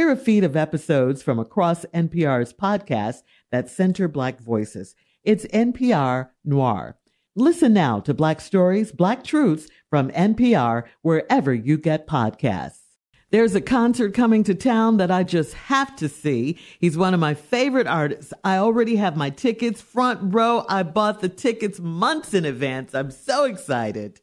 Hear 0.00 0.12
a 0.12 0.16
feed 0.16 0.44
of 0.44 0.56
episodes 0.56 1.22
from 1.22 1.38
across 1.38 1.84
NPR's 1.92 2.54
podcasts 2.54 3.22
that 3.52 3.68
center 3.68 4.08
Black 4.08 4.40
voices. 4.40 4.94
It's 5.24 5.44
NPR 5.48 6.30
Noir. 6.42 6.96
Listen 7.36 7.74
now 7.74 8.00
to 8.00 8.14
Black 8.14 8.40
Stories, 8.40 8.92
Black 8.92 9.22
Truths 9.22 9.68
from 9.90 10.10
NPR 10.12 10.84
wherever 11.02 11.52
you 11.52 11.76
get 11.76 12.06
podcasts. 12.06 12.78
There's 13.30 13.54
a 13.54 13.60
concert 13.60 14.14
coming 14.14 14.42
to 14.44 14.54
town 14.54 14.96
that 14.96 15.10
I 15.10 15.22
just 15.22 15.52
have 15.52 15.94
to 15.96 16.08
see. 16.08 16.58
He's 16.78 16.96
one 16.96 17.12
of 17.12 17.20
my 17.20 17.34
favorite 17.34 17.86
artists. 17.86 18.32
I 18.42 18.56
already 18.56 18.96
have 18.96 19.18
my 19.18 19.28
tickets 19.28 19.82
front 19.82 20.32
row. 20.32 20.64
I 20.66 20.82
bought 20.82 21.20
the 21.20 21.28
tickets 21.28 21.78
months 21.78 22.32
in 22.32 22.46
advance. 22.46 22.94
I'm 22.94 23.10
so 23.10 23.44
excited. 23.44 24.22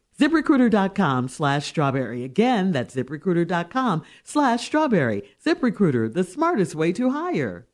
ZipRecruiter.com 0.21 1.29
slash 1.29 1.65
strawberry. 1.65 2.23
Again, 2.23 2.71
that's 2.73 2.93
ziprecruiter.com 2.93 4.03
slash 4.23 4.63
strawberry. 4.63 5.23
ZipRecruiter, 5.43 6.13
the 6.13 6.23
smartest 6.23 6.75
way 6.75 6.91
to 6.93 7.09
hire. 7.09 7.65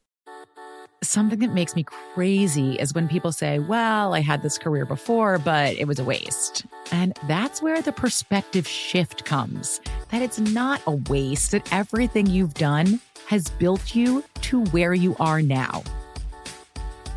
Something 1.04 1.40
that 1.40 1.54
makes 1.54 1.76
me 1.76 1.84
crazy 1.84 2.76
is 2.76 2.94
when 2.94 3.10
people 3.10 3.34
say, 3.34 3.60
Well, 3.60 4.14
I 4.14 4.22
had 4.22 4.44
this 4.44 4.58
career 4.58 4.86
before, 4.86 5.40
but 5.40 5.76
it 5.76 5.90
was 5.90 6.00
a 6.00 6.06
waste. 6.06 6.66
And 6.94 7.20
that's 7.28 7.62
where 7.62 7.82
the 7.82 7.92
perspective 7.92 8.66
shift 8.66 9.26
comes 9.26 9.82
that 10.12 10.22
it's 10.22 10.40
not 10.40 10.82
a 10.88 10.92
waste, 11.10 11.52
that 11.52 11.68
everything 11.74 12.28
you've 12.28 12.54
done 12.54 13.02
has 13.26 13.50
built 13.50 13.94
you 13.94 14.24
to 14.44 14.64
where 14.68 14.94
you 14.94 15.18
are 15.20 15.42
now. 15.42 15.84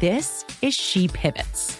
This 0.00 0.44
is 0.60 0.74
She 0.74 1.06
Pivots, 1.06 1.79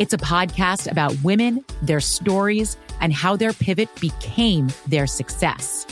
It's 0.00 0.14
a 0.14 0.16
podcast 0.16 0.90
about 0.90 1.14
women, 1.22 1.62
their 1.82 2.00
stories, 2.00 2.78
and 3.02 3.12
how 3.12 3.36
their 3.36 3.52
pivot 3.52 3.94
became 4.00 4.68
their 4.86 5.06
success. 5.06 5.86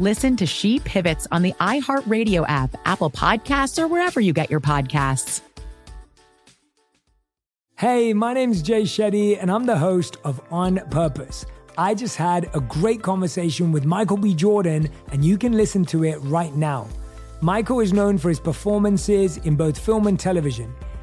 Listen 0.00 0.36
to 0.38 0.44
She 0.44 0.80
Pivots 0.80 1.28
on 1.30 1.42
the 1.42 1.52
iHeartRadio 1.60 2.44
app, 2.48 2.74
Apple 2.84 3.12
Podcasts, 3.12 3.80
or 3.80 3.86
wherever 3.86 4.20
you 4.20 4.32
get 4.32 4.50
your 4.50 4.58
podcasts. 4.58 5.40
Hey, 7.76 8.12
my 8.12 8.32
name's 8.32 8.60
Jay 8.60 8.82
Shetty, 8.82 9.40
and 9.40 9.52
I'm 9.52 9.66
the 9.66 9.78
host 9.78 10.16
of 10.24 10.40
On 10.50 10.78
Purpose. 10.90 11.46
I 11.76 11.94
just 11.94 12.16
had 12.16 12.50
a 12.56 12.60
great 12.60 13.02
conversation 13.02 13.70
with 13.70 13.84
Michael 13.84 14.16
B. 14.16 14.34
Jordan, 14.34 14.88
and 15.12 15.24
you 15.24 15.38
can 15.38 15.52
listen 15.52 15.84
to 15.84 16.02
it 16.02 16.16
right 16.22 16.56
now. 16.56 16.88
Michael 17.40 17.78
is 17.78 17.92
known 17.92 18.18
for 18.18 18.30
his 18.30 18.40
performances 18.40 19.36
in 19.36 19.54
both 19.54 19.78
film 19.78 20.08
and 20.08 20.18
television. 20.18 20.74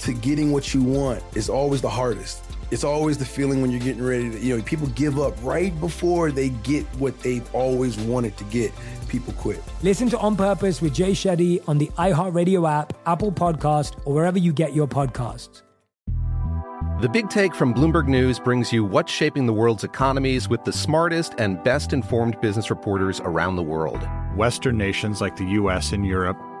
to 0.00 0.12
getting 0.12 0.52
what 0.52 0.74
you 0.74 0.82
want 0.82 1.22
is 1.34 1.48
always 1.48 1.80
the 1.80 1.88
hardest. 1.88 2.44
It's 2.70 2.84
always 2.84 3.16
the 3.16 3.24
feeling 3.24 3.62
when 3.62 3.70
you're 3.70 3.80
getting 3.80 4.04
ready 4.04 4.30
to, 4.30 4.38
you 4.38 4.56
know, 4.56 4.62
people 4.62 4.88
give 4.88 5.18
up 5.20 5.34
right 5.42 5.78
before 5.80 6.32
they 6.32 6.48
get 6.48 6.84
what 6.96 7.18
they've 7.20 7.54
always 7.54 7.96
wanted 7.98 8.36
to 8.38 8.44
get. 8.44 8.72
People 9.08 9.32
quit. 9.34 9.62
Listen 9.82 10.08
to 10.10 10.18
On 10.18 10.36
Purpose 10.36 10.82
with 10.82 10.92
Jay 10.92 11.12
Shetty 11.12 11.62
on 11.68 11.78
the 11.78 11.86
iHeartRadio 11.96 12.68
app, 12.68 12.92
Apple 13.06 13.30
Podcast, 13.30 13.96
or 14.04 14.14
wherever 14.14 14.38
you 14.38 14.52
get 14.52 14.74
your 14.74 14.88
podcasts. 14.88 15.62
The 17.00 17.10
Big 17.10 17.28
Take 17.28 17.54
from 17.54 17.74
Bloomberg 17.74 18.08
News 18.08 18.38
brings 18.38 18.72
you 18.72 18.82
what's 18.82 19.12
shaping 19.12 19.44
the 19.44 19.52
world's 19.52 19.84
economies 19.84 20.48
with 20.48 20.64
the 20.64 20.72
smartest 20.72 21.34
and 21.36 21.62
best 21.62 21.92
informed 21.92 22.40
business 22.40 22.70
reporters 22.70 23.20
around 23.20 23.56
the 23.56 23.62
world. 23.62 24.00
Western 24.34 24.78
nations 24.78 25.20
like 25.20 25.36
the 25.36 25.44
US 25.44 25.92
and 25.92 26.06
Europe. 26.06 26.38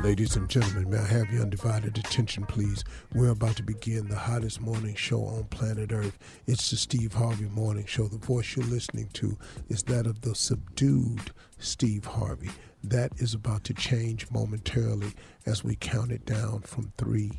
Ladies 0.00 0.34
and 0.34 0.50
gentlemen, 0.50 0.90
may 0.90 0.98
I 0.98 1.06
have 1.06 1.32
your 1.32 1.42
undivided 1.42 1.96
attention, 1.96 2.44
please? 2.46 2.84
We're 3.14 3.30
about 3.30 3.56
to 3.56 3.62
begin 3.62 4.08
the 4.08 4.16
hottest 4.16 4.60
morning 4.60 4.96
show 4.96 5.24
on 5.24 5.44
planet 5.44 5.92
Earth. 5.92 6.18
It's 6.46 6.68
the 6.70 6.76
Steve 6.76 7.14
Harvey 7.14 7.44
Morning 7.44 7.86
Show. 7.86 8.08
The 8.08 8.18
voice 8.18 8.56
you're 8.56 8.66
listening 8.66 9.08
to 9.14 9.38
is 9.68 9.84
that 9.84 10.06
of 10.06 10.20
the 10.20 10.34
subdued 10.34 11.30
Steve 11.58 12.04
Harvey. 12.04 12.50
That 12.82 13.12
is 13.18 13.34
about 13.34 13.62
to 13.64 13.74
change 13.74 14.30
momentarily 14.30 15.12
as 15.46 15.62
we 15.62 15.76
count 15.76 16.10
it 16.10 16.26
down 16.26 16.62
from 16.62 16.92
three, 16.98 17.30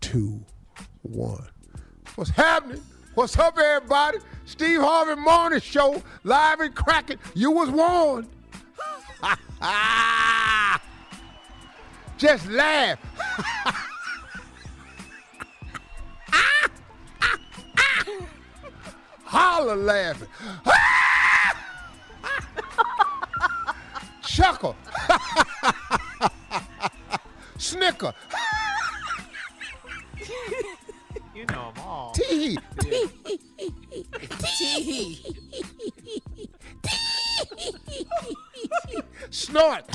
two, 0.00 0.44
one. 1.02 1.48
What's 2.14 2.30
happening? 2.30 2.82
What's 3.14 3.38
up, 3.38 3.58
everybody? 3.58 4.18
Steve 4.44 4.80
Harvey 4.80 5.20
Morning 5.20 5.60
Show, 5.60 6.02
live 6.24 6.60
and 6.60 6.74
cracking. 6.74 7.18
You 7.34 7.50
was 7.50 7.70
warned. 7.70 8.28
Just 12.20 12.50
laugh. 12.50 12.98
Holler 19.24 19.74
laughing. 19.74 20.28
Chuckle. 24.22 24.76
Snicker. 27.56 28.12
you 31.34 31.46
know 31.46 31.72
them 31.74 31.84
all. 31.86 32.12
Tee. 32.12 32.58
Tee. 34.40 35.24
Snort. 39.30 39.89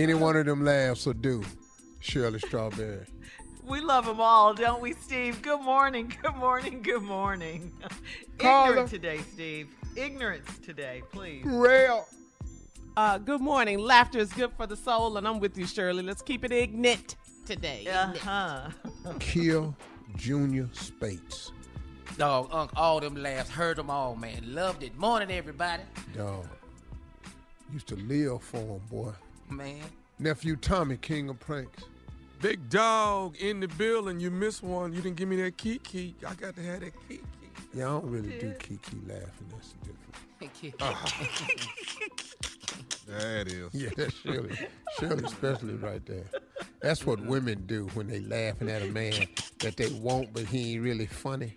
Any 0.00 0.14
one 0.14 0.34
of 0.34 0.46
them 0.46 0.64
laughs 0.64 1.04
will 1.04 1.12
do. 1.12 1.44
Shirley 2.00 2.38
Strawberry. 2.38 3.06
We 3.62 3.80
love 3.80 4.06
them 4.06 4.20
all, 4.20 4.54
don't 4.54 4.80
we, 4.80 4.94
Steve? 4.94 5.42
Good 5.42 5.60
morning, 5.60 6.12
good 6.22 6.34
morning, 6.34 6.80
good 6.82 7.02
morning. 7.02 7.70
Carla. 8.38 8.70
Ignorant 8.70 8.90
today, 8.90 9.18
Steve. 9.32 9.68
Ignorance 9.94 10.58
today, 10.64 11.02
please. 11.12 11.44
Rail. 11.44 12.08
Uh, 12.96 13.18
good 13.18 13.42
morning. 13.42 13.78
Laughter 13.78 14.18
is 14.18 14.32
good 14.32 14.50
for 14.56 14.66
the 14.66 14.74
soul, 14.74 15.18
and 15.18 15.28
I'm 15.28 15.38
with 15.38 15.56
you, 15.56 15.66
Shirley. 15.66 16.02
Let's 16.02 16.22
keep 16.22 16.42
it 16.42 16.50
ignut 16.50 17.14
today. 17.46 17.86
Uh-huh. 17.86 18.70
Kill 19.20 19.76
Junior 20.16 20.68
Spates. 20.72 21.52
Dog, 22.16 22.48
Unc, 22.50 22.72
all 22.74 22.98
them 22.98 23.14
laughs, 23.14 23.50
heard 23.50 23.76
them 23.76 23.90
all, 23.90 24.16
man. 24.16 24.42
Loved 24.52 24.82
it. 24.82 24.96
Morning, 24.96 25.30
everybody. 25.30 25.82
Dog. 26.16 26.46
Used 27.72 27.86
to 27.88 27.96
live 27.96 28.42
for 28.42 28.56
him, 28.56 28.80
boy. 28.90 29.12
Man. 29.50 29.80
Nephew 30.18 30.56
Tommy, 30.56 30.96
king 30.96 31.28
of 31.28 31.38
pranks. 31.40 31.82
Big 32.40 32.68
dog 32.70 33.36
in 33.36 33.60
the 33.60 33.68
building. 33.68 34.18
You 34.20 34.30
missed 34.30 34.62
one. 34.62 34.92
You 34.92 35.02
didn't 35.02 35.16
give 35.16 35.28
me 35.28 35.36
that 35.42 35.56
kiki. 35.58 36.14
I 36.26 36.34
got 36.34 36.54
to 36.56 36.62
have 36.62 36.80
that 36.80 36.92
kiki. 37.08 37.22
Yeah, 37.74 37.84
I 37.86 37.88
don't 37.90 38.06
really 38.10 38.38
do 38.38 38.52
kiki 38.58 38.96
laughing. 39.06 39.46
That's 39.50 39.74
different. 39.84 39.96
Uh-huh. 40.80 41.24
That 43.08 43.48
is. 43.48 43.68
Yeah, 43.74 43.90
that's 43.96 44.14
Shirley. 44.14 44.56
Shirley 44.98 45.24
especially 45.24 45.74
right 45.74 46.04
there. 46.06 46.24
That's 46.80 47.04
what 47.04 47.20
women 47.26 47.64
do 47.66 47.86
when 47.94 48.06
they 48.06 48.20
laughing 48.20 48.70
at 48.70 48.80
a 48.82 48.86
man. 48.86 49.12
that 49.58 49.76
they 49.76 49.90
want, 49.90 50.32
but 50.32 50.44
he 50.46 50.74
ain't 50.74 50.82
really 50.82 51.06
funny. 51.06 51.56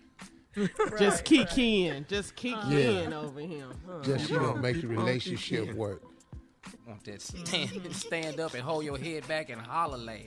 Just 0.98 1.24
kikiing. 1.24 2.06
Just 2.08 2.36
kikiing 2.36 3.10
Yeah. 3.10 3.18
over 3.18 3.40
him. 3.40 3.70
Huh. 3.88 4.02
Just 4.02 4.28
you 4.28 4.36
know, 4.38 4.54
make 4.54 4.80
the 4.82 4.86
relationship 4.88 5.72
work. 5.74 6.02
Want 6.86 7.04
that 7.04 7.20
mm-hmm. 7.20 7.44
stand, 7.44 7.96
stand 7.96 8.40
up 8.40 8.54
and 8.54 8.62
hold 8.62 8.84
your 8.84 8.98
head 8.98 9.26
back 9.26 9.48
and 9.48 9.60
holler 9.60 9.98
laugh. 9.98 10.18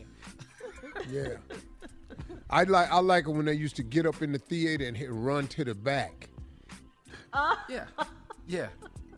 Yeah. 1.09 1.37
I 2.49 2.63
like 2.63 2.91
I 2.91 2.99
like 2.99 3.27
it 3.27 3.31
when 3.31 3.45
they 3.45 3.53
used 3.53 3.75
to 3.75 3.83
get 3.83 4.05
up 4.05 4.21
in 4.21 4.31
the 4.31 4.39
theater 4.39 4.85
and 4.85 4.95
hit, 4.95 5.09
run 5.11 5.47
to 5.47 5.63
the 5.63 5.75
back. 5.75 6.29
Yeah, 7.69 7.85
yeah. 8.47 8.67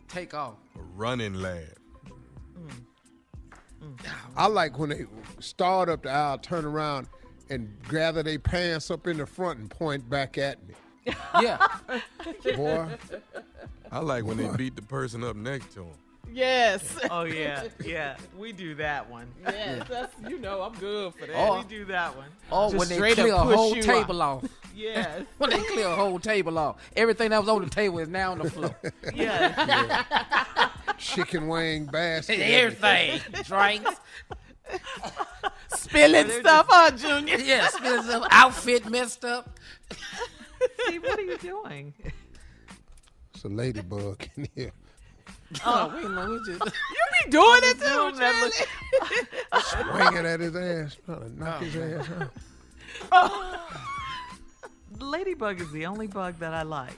Take 0.08 0.34
off. 0.34 0.56
A 0.76 0.82
running 0.94 1.34
laugh. 1.34 1.62
Mm. 2.58 2.70
Mm. 3.82 4.10
I 4.36 4.46
like 4.46 4.78
when 4.78 4.90
they 4.90 5.06
start 5.38 5.88
up 5.88 6.02
the 6.02 6.10
aisle, 6.10 6.36
turn 6.36 6.66
around, 6.66 7.06
and 7.48 7.74
gather 7.88 8.22
their 8.22 8.38
pants 8.38 8.90
up 8.90 9.06
in 9.06 9.16
the 9.16 9.24
front 9.24 9.58
and 9.58 9.70
point 9.70 10.10
back 10.10 10.36
at 10.36 10.58
me. 10.68 10.74
Yeah. 11.40 11.66
Boy, 12.56 12.88
I 13.90 14.00
like 14.00 14.24
when 14.24 14.36
they 14.36 14.48
beat 14.56 14.76
the 14.76 14.82
person 14.82 15.24
up 15.24 15.36
next 15.36 15.72
to 15.74 15.84
him. 15.84 15.94
Yes. 16.32 16.98
Oh 17.10 17.24
yeah, 17.24 17.64
yeah. 17.84 18.16
We 18.38 18.52
do 18.52 18.74
that 18.76 19.10
one. 19.10 19.26
Yes, 19.42 19.86
that's 19.88 20.14
you 20.28 20.38
know 20.38 20.62
I'm 20.62 20.74
good 20.74 21.12
for 21.14 21.26
that. 21.26 21.34
Oh. 21.34 21.58
we 21.58 21.64
do 21.64 21.84
that 21.86 22.16
one. 22.16 22.28
Oh, 22.52 22.70
Just 22.70 22.78
when 22.78 22.88
they 22.88 22.94
straight 22.94 23.18
up 23.18 23.24
clear 23.24 23.34
a 23.34 23.56
whole 23.56 23.74
table 23.74 24.22
out. 24.22 24.44
off. 24.44 24.50
Yes. 24.74 25.24
when 25.38 25.50
they 25.50 25.58
clear 25.58 25.88
a 25.88 25.94
whole 25.96 26.18
table 26.20 26.56
off. 26.56 26.76
Everything 26.96 27.30
that 27.30 27.40
was 27.40 27.48
on 27.48 27.62
the 27.62 27.68
table 27.70 27.98
is 27.98 28.08
now 28.08 28.32
on 28.32 28.38
the 28.38 28.50
floor. 28.50 28.74
Yeah. 29.12 30.70
chicken 30.98 31.48
wing 31.48 31.86
basket. 31.86 32.38
Everything. 32.40 33.20
Drinks. 33.44 34.00
Spilling 35.74 36.28
They're 36.28 36.40
stuff, 36.40 36.66
huh, 36.68 36.90
Junior? 36.92 37.38
Yeah, 37.38 37.66
spilling 37.68 38.02
some 38.04 38.24
outfit 38.30 38.88
messed 38.88 39.24
up. 39.24 39.58
Steve, 40.84 41.02
what 41.02 41.18
are 41.18 41.22
you 41.22 41.36
doing? 41.38 41.92
It's 43.34 43.44
a 43.44 43.48
ladybug 43.48 44.22
in 44.36 44.48
here. 44.54 44.72
Oh, 45.66 45.92
we 45.94 46.08
know 46.08 46.30
we 46.30 46.38
just. 46.46 46.62
You 46.92 47.24
be 47.24 47.30
doing 47.30 47.60
it 47.64 47.78
too, 47.80 47.86
Doing 47.86 48.16
that 48.16 48.52
Shirley. 49.72 49.90
Swinging 49.90 50.26
at 50.26 50.40
his 50.40 50.54
ass, 50.56 50.96
trying 51.04 51.20
to 51.20 51.38
knock 51.38 51.62
his 51.62 51.76
ass 51.76 52.08
out. 52.20 52.30
Oh. 53.12 53.68
Ladybug 54.98 55.60
is 55.60 55.70
the 55.72 55.86
only 55.86 56.06
bug 56.06 56.38
that 56.40 56.52
I 56.52 56.62
like. 56.62 56.92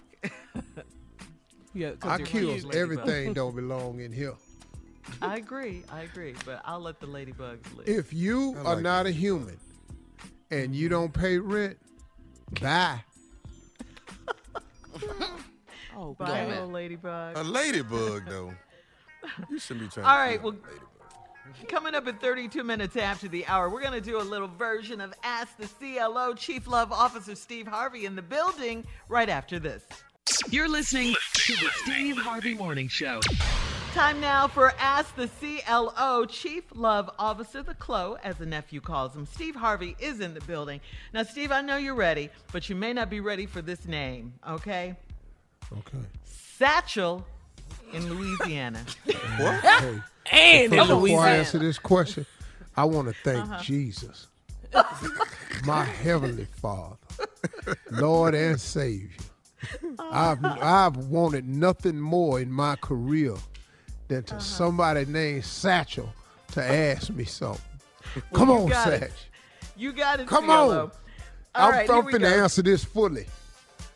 Yeah, 1.75 1.93
'cause 1.93 2.11
I 2.11 2.17
you're 2.19 2.27
kills 2.27 2.75
everything 2.75 3.33
don't 3.33 3.55
belong 3.57 4.01
in 4.01 4.13
here. 4.13 4.35
I 5.21 5.37
agree, 5.37 5.85
I 5.91 6.03
agree, 6.03 6.35
but 6.45 6.61
I'll 6.65 6.81
let 6.81 7.01
the 7.01 7.07
ladybugs 7.07 7.75
live. 7.77 7.89
If 7.89 8.13
you 8.13 8.55
I 8.57 8.61
are 8.61 8.75
like 8.75 8.83
not 8.83 9.07
a 9.07 9.11
human 9.11 9.59
and 10.51 10.75
you 10.75 10.89
don't 10.89 11.13
pay 11.13 11.39
rent, 11.39 11.79
bye. 12.61 13.03
Oh, 15.97 16.15
Bye, 16.15 16.27
man. 16.27 16.49
little 16.49 16.69
ladybug. 16.71 17.37
A 17.37 17.43
ladybug, 17.43 18.23
though. 18.29 18.53
You 19.51 19.59
shouldn't 19.59 19.87
be 19.89 19.93
trying 19.93 20.07
All 20.07 20.15
to 20.15 20.19
right, 20.19 20.41
kill 20.41 20.51
a 20.51 20.53
well, 20.53 20.61
ladybug. 20.63 20.89
Coming 21.69 21.95
up 21.95 22.07
at 22.07 22.21
32 22.21 22.63
minutes 22.65 22.97
after 22.97 23.29
the 23.29 23.45
hour, 23.47 23.69
we're 23.69 23.81
going 23.83 23.93
to 23.93 24.01
do 24.01 24.19
a 24.19 24.23
little 24.23 24.49
version 24.49 25.01
of 25.01 25.13
Ask 25.23 25.57
the 25.59 25.67
CLO. 25.67 26.35
Chief 26.35 26.67
Love 26.67 26.93
Officer 26.93 27.35
Steve 27.35 27.67
Harvey 27.67 28.07
in 28.07 28.17
the 28.17 28.23
building 28.23 28.85
right 29.09 29.29
after 29.29 29.59
this. 29.59 29.85
You're 30.51 30.69
listening 30.69 31.15
to 31.35 31.53
the 31.57 31.69
Steve 31.83 32.17
Harvey 32.17 32.55
Morning 32.55 32.89
Show. 32.89 33.21
Time 33.93 34.21
now 34.21 34.49
for 34.49 34.73
Ask 34.79 35.15
the 35.17 35.29
CLO. 35.29 36.25
Chief 36.27 36.65
Love 36.75 37.11
Officer, 37.19 37.63
the 37.63 37.75
CLO, 37.75 38.17
as 38.23 38.37
the 38.37 38.47
nephew 38.47 38.81
calls 38.81 39.15
him. 39.15 39.27
Steve 39.27 39.55
Harvey 39.57 39.95
is 39.99 40.21
in 40.21 40.33
the 40.35 40.41
building. 40.43 40.81
Now, 41.13 41.25
Steve, 41.25 41.53
I 41.53 41.61
know 41.61 41.77
you're 41.77 41.95
ready, 41.95 42.31
but 42.53 42.69
you 42.71 42.77
may 42.77 42.93
not 42.95 43.11
be 43.11 43.21
ready 43.21 43.45
for 43.47 43.61
this 43.61 43.85
name, 43.87 44.33
okay? 44.49 44.95
Okay. 45.79 46.05
Satchel 46.25 47.27
in 47.93 48.09
Louisiana. 48.15 48.85
What? 49.39 50.03
Hey, 50.27 50.65
And 50.67 50.71
before 50.71 51.21
I 51.21 51.37
answer 51.37 51.59
this 51.59 51.79
question, 51.79 52.25
I 52.77 52.85
want 52.85 53.09
to 53.09 53.15
thank 53.25 53.45
Uh-huh. 53.45 53.63
Jesus, 53.63 54.29
my 55.65 55.85
heavenly 55.85 56.47
Father, 56.61 56.97
Lord 57.91 58.35
and 58.35 58.61
Savior. 58.61 59.11
I've 59.99 60.45
I've 60.45 60.97
wanted 60.97 61.47
nothing 61.49 61.99
more 62.01 62.41
in 62.41 62.51
my 62.53 62.77
career 62.77 63.35
than 64.09 64.19
Uh-huh. 64.29 64.39
to 64.39 64.41
somebody 64.45 65.05
named 65.07 65.45
Satchel 65.45 66.13
to 66.53 66.63
ask 66.63 67.11
me 67.11 67.25
something. 67.25 67.61
Well, 68.15 68.25
Come 68.39 68.51
on, 68.51 68.67
got 68.69 68.93
it. 68.93 69.01
Satch. 69.03 69.13
You 69.77 69.93
got 69.93 70.21
it, 70.21 70.27
Come 70.29 70.45
CLO. 70.47 70.55
on. 70.71 70.75
All 70.81 70.91
I'm, 71.55 71.71
right, 71.73 71.91
I'm 71.91 71.95
here 71.97 72.05
we 72.05 72.13
finna 72.13 72.43
answer 72.43 72.63
this 72.63 72.85
fully. 72.85 73.27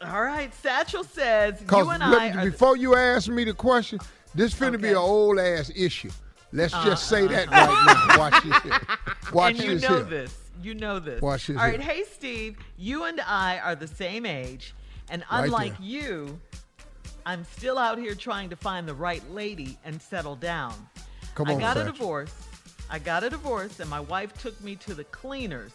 All 0.06 0.22
right, 0.22 0.54
Satchel 0.54 1.04
says 1.04 1.60
you 1.70 1.90
and 1.90 2.02
I 2.02 2.44
before 2.44 2.76
you 2.76 2.94
ask 2.94 3.28
me 3.28 3.44
the 3.44 3.54
question, 3.54 3.98
this 4.34 4.54
finna 4.54 4.80
be 4.80 4.90
an 4.90 4.96
old 4.96 5.38
ass 5.38 5.70
issue. 5.74 6.10
Let's 6.52 6.74
uh, 6.74 6.84
just 6.84 7.08
say 7.08 7.24
uh, 7.24 7.28
that 7.28 7.48
uh. 7.48 7.50
right 7.50 8.08
now. 8.08 8.18
Watch 8.18 8.44
this. 8.44 8.62
Here. 8.62 8.80
Watch 9.32 9.50
and 9.54 9.64
you 9.64 9.74
this 9.74 9.82
know 9.82 9.96
here. 9.96 10.04
this. 10.04 10.36
You 10.62 10.74
know 10.74 10.98
this. 11.00 11.20
Watch 11.20 11.48
this 11.48 11.56
All 11.56 11.64
right, 11.64 11.80
here. 11.80 11.92
hey 11.92 12.04
Steve, 12.04 12.56
you 12.78 13.04
and 13.04 13.20
I 13.20 13.58
are 13.58 13.74
the 13.74 13.88
same 13.88 14.24
age, 14.24 14.74
and 15.10 15.24
Right 15.30 15.44
unlike 15.44 15.78
there. 15.78 15.86
you, 15.86 16.40
I'm 17.24 17.44
still 17.44 17.76
out 17.76 17.98
here 17.98 18.14
trying 18.14 18.48
to 18.50 18.56
find 18.56 18.86
the 18.86 18.94
right 18.94 19.28
lady 19.32 19.76
and 19.84 20.00
settle 20.00 20.36
down. 20.36 20.74
Come 21.34 21.48
I 21.48 21.54
on, 21.54 21.60
got 21.60 21.76
a 21.76 21.84
divorce. 21.84 22.32
I 22.88 23.00
got 23.00 23.24
a 23.24 23.30
divorce, 23.30 23.80
and 23.80 23.90
my 23.90 24.00
wife 24.00 24.40
took 24.40 24.58
me 24.62 24.76
to 24.76 24.94
the 24.94 25.04
cleaners. 25.04 25.72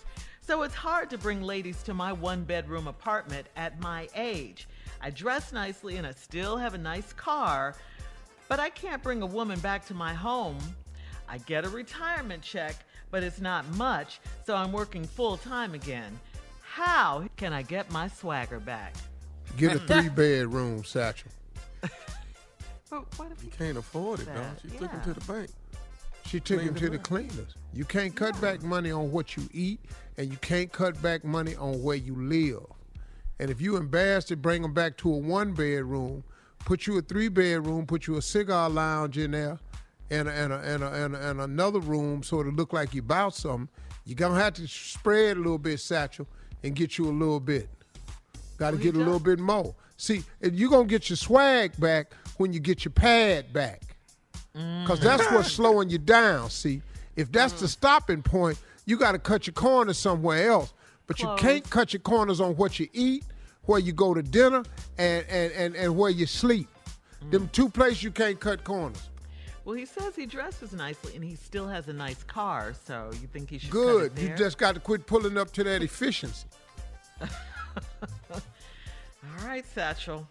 So 0.51 0.63
it's 0.63 0.75
hard 0.75 1.09
to 1.11 1.17
bring 1.17 1.41
ladies 1.41 1.81
to 1.83 1.93
my 1.93 2.11
one 2.11 2.43
bedroom 2.43 2.87
apartment 2.87 3.47
at 3.55 3.79
my 3.79 4.09
age. 4.13 4.67
I 4.99 5.09
dress 5.09 5.53
nicely 5.53 5.95
and 5.95 6.05
I 6.05 6.11
still 6.11 6.57
have 6.57 6.73
a 6.73 6.77
nice 6.77 7.13
car, 7.13 7.73
but 8.49 8.59
I 8.59 8.69
can't 8.69 9.01
bring 9.01 9.21
a 9.21 9.25
woman 9.25 9.61
back 9.61 9.85
to 9.85 9.93
my 9.93 10.13
home. 10.13 10.57
I 11.29 11.37
get 11.37 11.63
a 11.63 11.69
retirement 11.69 12.43
check, 12.43 12.75
but 13.11 13.23
it's 13.23 13.39
not 13.39 13.65
much, 13.77 14.19
so 14.45 14.53
I'm 14.53 14.73
working 14.73 15.05
full 15.05 15.37
time 15.37 15.73
again. 15.73 16.19
How 16.61 17.29
can 17.37 17.53
I 17.53 17.61
get 17.61 17.89
my 17.89 18.09
swagger 18.09 18.59
back? 18.59 18.93
Get 19.55 19.77
a 19.77 19.79
three 19.87 20.09
bedroom 20.09 20.83
Satchel. 20.83 21.31
But 22.89 23.17
what 23.17 23.31
if 23.31 23.41
You 23.41 23.51
can't 23.51 23.77
afford 23.77 24.19
it, 24.19 24.25
though. 24.25 24.33
That, 24.33 24.59
She 24.61 24.77
took 24.77 24.91
him 24.91 25.01
to 25.03 25.13
the 25.13 25.33
bank. 25.33 25.49
She 26.25 26.39
took 26.39 26.59
him 26.59 26.75
Cleaned 26.75 26.77
to 26.77 26.85
him 26.87 26.91
the 26.91 26.97
cleaners. 26.99 27.55
You 27.73 27.85
can't 27.85 28.15
cut 28.15 28.39
back 28.41 28.63
money 28.63 28.91
on 28.91 29.11
what 29.11 29.37
you 29.37 29.49
eat, 29.53 29.79
and 30.21 30.29
you 30.31 30.37
can't 30.37 30.71
cut 30.71 31.01
back 31.01 31.23
money 31.23 31.55
on 31.55 31.81
where 31.81 31.95
you 31.95 32.15
live. 32.15 32.63
And 33.39 33.49
if 33.49 33.59
you 33.59 33.75
embarrassed 33.75 34.27
to 34.27 34.35
bring 34.35 34.61
them 34.61 34.71
back 34.71 34.95
to 34.97 35.11
a 35.11 35.17
one 35.17 35.53
bedroom, 35.53 36.23
put 36.59 36.85
you 36.85 36.99
a 36.99 37.01
three 37.01 37.27
bedroom, 37.27 37.87
put 37.87 38.05
you 38.05 38.17
a 38.17 38.21
cigar 38.21 38.69
lounge 38.69 39.17
in 39.17 39.31
there, 39.31 39.57
and 40.11 40.27
a, 40.27 40.31
and 40.31 40.53
a, 40.53 40.59
and, 40.59 40.83
a, 40.83 40.93
and, 40.93 41.15
a, 41.15 41.29
and 41.31 41.41
another 41.41 41.79
room 41.79 42.21
so 42.21 42.39
it 42.39 42.55
look 42.55 42.71
like 42.71 42.93
you 42.93 43.01
bought 43.01 43.33
something. 43.33 43.67
You're 44.05 44.15
gonna 44.15 44.39
have 44.39 44.53
to 44.53 44.67
spread 44.67 45.37
a 45.37 45.39
little 45.39 45.57
bit, 45.57 45.79
Satchel, 45.79 46.27
and 46.61 46.75
get 46.75 46.99
you 46.99 47.09
a 47.09 47.09
little 47.09 47.39
bit. 47.39 47.67
Got 48.59 48.71
to 48.71 48.77
get 48.77 48.93
a 48.93 48.99
little 48.99 49.19
bit 49.19 49.39
more. 49.39 49.73
See, 49.97 50.21
and 50.43 50.53
you're 50.53 50.69
gonna 50.69 50.85
get 50.85 51.09
your 51.09 51.17
swag 51.17 51.79
back 51.79 52.13
when 52.37 52.53
you 52.53 52.59
get 52.59 52.85
your 52.85 52.91
pad 52.91 53.51
back. 53.51 53.81
Because 54.53 54.99
that's 54.99 55.23
what's 55.31 55.49
mm. 55.49 55.55
slowing 55.55 55.89
you 55.89 55.97
down. 55.97 56.51
See, 56.51 56.83
if 57.15 57.31
that's 57.31 57.53
the 57.53 57.65
mm. 57.65 57.69
stopping 57.69 58.21
point, 58.21 58.59
you 58.91 58.97
got 58.97 59.13
to 59.13 59.19
cut 59.19 59.47
your 59.47 59.53
corners 59.53 59.97
somewhere 59.97 60.49
else. 60.49 60.73
But 61.07 61.19
you 61.21 61.33
can't 61.37 61.67
cut 61.69 61.93
your 61.93 62.01
corners 62.01 62.39
on 62.41 62.55
what 62.57 62.77
you 62.79 62.87
eat, 62.93 63.23
where 63.63 63.79
you 63.79 63.93
go 63.93 64.13
to 64.13 64.21
dinner, 64.21 64.63
and 64.97 65.25
and 65.29 65.51
and, 65.53 65.75
and 65.75 65.97
where 65.97 66.11
you 66.11 66.25
sleep. 66.25 66.67
Them 67.31 67.49
two 67.53 67.69
places 67.69 68.03
you 68.03 68.11
can't 68.11 68.39
cut 68.39 68.63
corners. 68.63 69.09
Well, 69.63 69.75
he 69.75 69.85
says 69.85 70.15
he 70.15 70.25
dresses 70.25 70.73
nicely 70.73 71.15
and 71.15 71.23
he 71.23 71.35
still 71.35 71.67
has 71.67 71.87
a 71.87 71.93
nice 71.93 72.23
car, 72.23 72.73
so 72.87 73.11
you 73.21 73.27
think 73.27 73.49
he 73.49 73.59
should 73.59 73.69
Good. 73.69 74.15
cut 74.15 74.19
it 74.23 74.29
You 74.29 74.35
just 74.35 74.57
got 74.57 74.73
to 74.73 74.81
quit 74.81 75.05
pulling 75.05 75.37
up 75.37 75.51
to 75.53 75.63
that 75.63 75.83
efficiency. 75.83 76.47
All 78.31 78.39
right, 79.45 79.65
Satchel. 79.73 80.27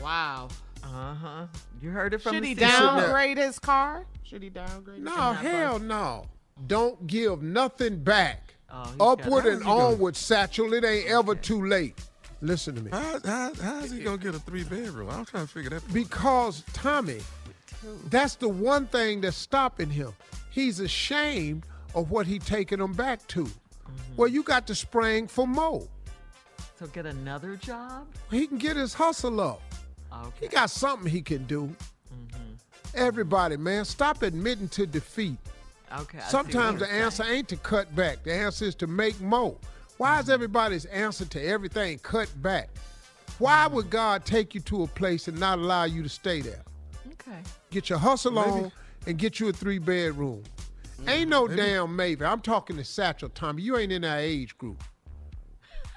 Wow. 0.00 0.48
Uh 0.82 1.14
huh. 1.14 1.46
You 1.80 1.90
heard 1.90 2.14
it 2.14 2.22
from 2.22 2.32
the. 2.32 2.36
Should 2.36 2.44
the 2.44 2.48
he 2.48 2.54
downgrade 2.72 3.38
his 3.38 3.58
car? 3.58 4.06
Should 4.22 4.42
he 4.42 4.48
downgrade? 4.50 4.96
his 4.98 5.04
No, 5.04 5.12
car? 5.14 5.34
hell 5.34 5.78
no. 5.78 6.26
Don't 6.66 7.06
give 7.06 7.42
nothing 7.42 8.02
back. 8.02 8.54
Oh, 8.70 9.12
Upward 9.12 9.46
and 9.46 9.62
onward, 9.64 10.16
Satchel. 10.16 10.72
It 10.72 10.84
ain't 10.84 11.08
ever 11.08 11.34
too 11.34 11.66
late. 11.66 11.98
Listen 12.40 12.74
to 12.74 12.82
me. 12.82 12.90
How, 12.90 13.20
how, 13.24 13.54
how 13.54 13.78
is 13.78 13.92
he 13.92 14.00
going 14.02 14.18
to 14.18 14.24
get 14.24 14.34
a 14.34 14.38
three 14.38 14.64
bedroom? 14.64 15.08
I'm 15.10 15.24
trying 15.24 15.46
to 15.46 15.52
figure 15.52 15.70
that 15.70 15.92
Because 15.92 16.62
Tommy, 16.72 17.20
that's 18.10 18.34
the 18.34 18.48
one 18.48 18.86
thing 18.86 19.20
that's 19.20 19.36
stopping 19.36 19.90
him. 19.90 20.12
He's 20.50 20.80
ashamed 20.80 21.64
of 21.94 22.10
what 22.10 22.26
he 22.26 22.38
taking 22.38 22.78
them 22.78 22.92
back 22.92 23.26
to. 23.28 23.44
Mm-hmm. 23.44 24.16
Well, 24.16 24.28
you 24.28 24.42
got 24.42 24.66
to 24.66 24.74
spring 24.74 25.28
for 25.28 25.46
more. 25.46 25.86
So 26.78 26.86
get 26.88 27.06
another 27.06 27.56
job? 27.56 28.06
He 28.30 28.46
can 28.46 28.58
get 28.58 28.76
his 28.76 28.94
hustle 28.94 29.40
up. 29.40 29.62
Okay. 30.12 30.46
He 30.46 30.48
got 30.48 30.70
something 30.70 31.10
he 31.10 31.22
can 31.22 31.44
do. 31.44 31.74
Mm-hmm. 32.12 32.54
Everybody, 32.94 33.56
man, 33.56 33.84
stop 33.84 34.22
admitting 34.22 34.68
to 34.70 34.86
defeat. 34.86 35.36
Okay. 36.00 36.18
I 36.18 36.28
Sometimes 36.28 36.80
the 36.80 36.90
answer 36.90 37.22
ain't 37.24 37.48
to 37.48 37.56
cut 37.56 37.94
back. 37.94 38.24
The 38.24 38.32
answer 38.32 38.64
is 38.64 38.74
to 38.76 38.86
make 38.86 39.20
more. 39.20 39.56
Why 39.96 40.18
is 40.18 40.28
everybody's 40.28 40.86
answer 40.86 41.24
to 41.26 41.42
everything 41.42 41.98
cut 42.00 42.30
back? 42.42 42.68
Why 43.38 43.66
would 43.66 43.90
God 43.90 44.24
take 44.24 44.54
you 44.54 44.60
to 44.62 44.82
a 44.84 44.86
place 44.86 45.28
and 45.28 45.38
not 45.38 45.58
allow 45.58 45.84
you 45.84 46.02
to 46.02 46.08
stay 46.08 46.40
there? 46.40 46.62
Okay. 47.12 47.38
Get 47.70 47.88
your 47.90 47.98
hustle 47.98 48.32
Maybe- 48.32 48.50
on 48.50 48.72
and 49.06 49.18
get 49.18 49.38
you 49.40 49.48
a 49.48 49.52
three 49.52 49.78
bedroom. 49.78 50.42
Ain't 51.06 51.28
no 51.30 51.46
Maybe- 51.46 51.60
damn 51.60 51.94
Maybe. 51.94 52.24
I'm 52.24 52.40
talking 52.40 52.76
to 52.76 52.84
Satchel 52.84 53.28
Tommy. 53.28 53.62
You 53.62 53.76
ain't 53.76 53.92
in 53.92 54.04
our 54.04 54.18
age 54.18 54.56
group. 54.58 54.82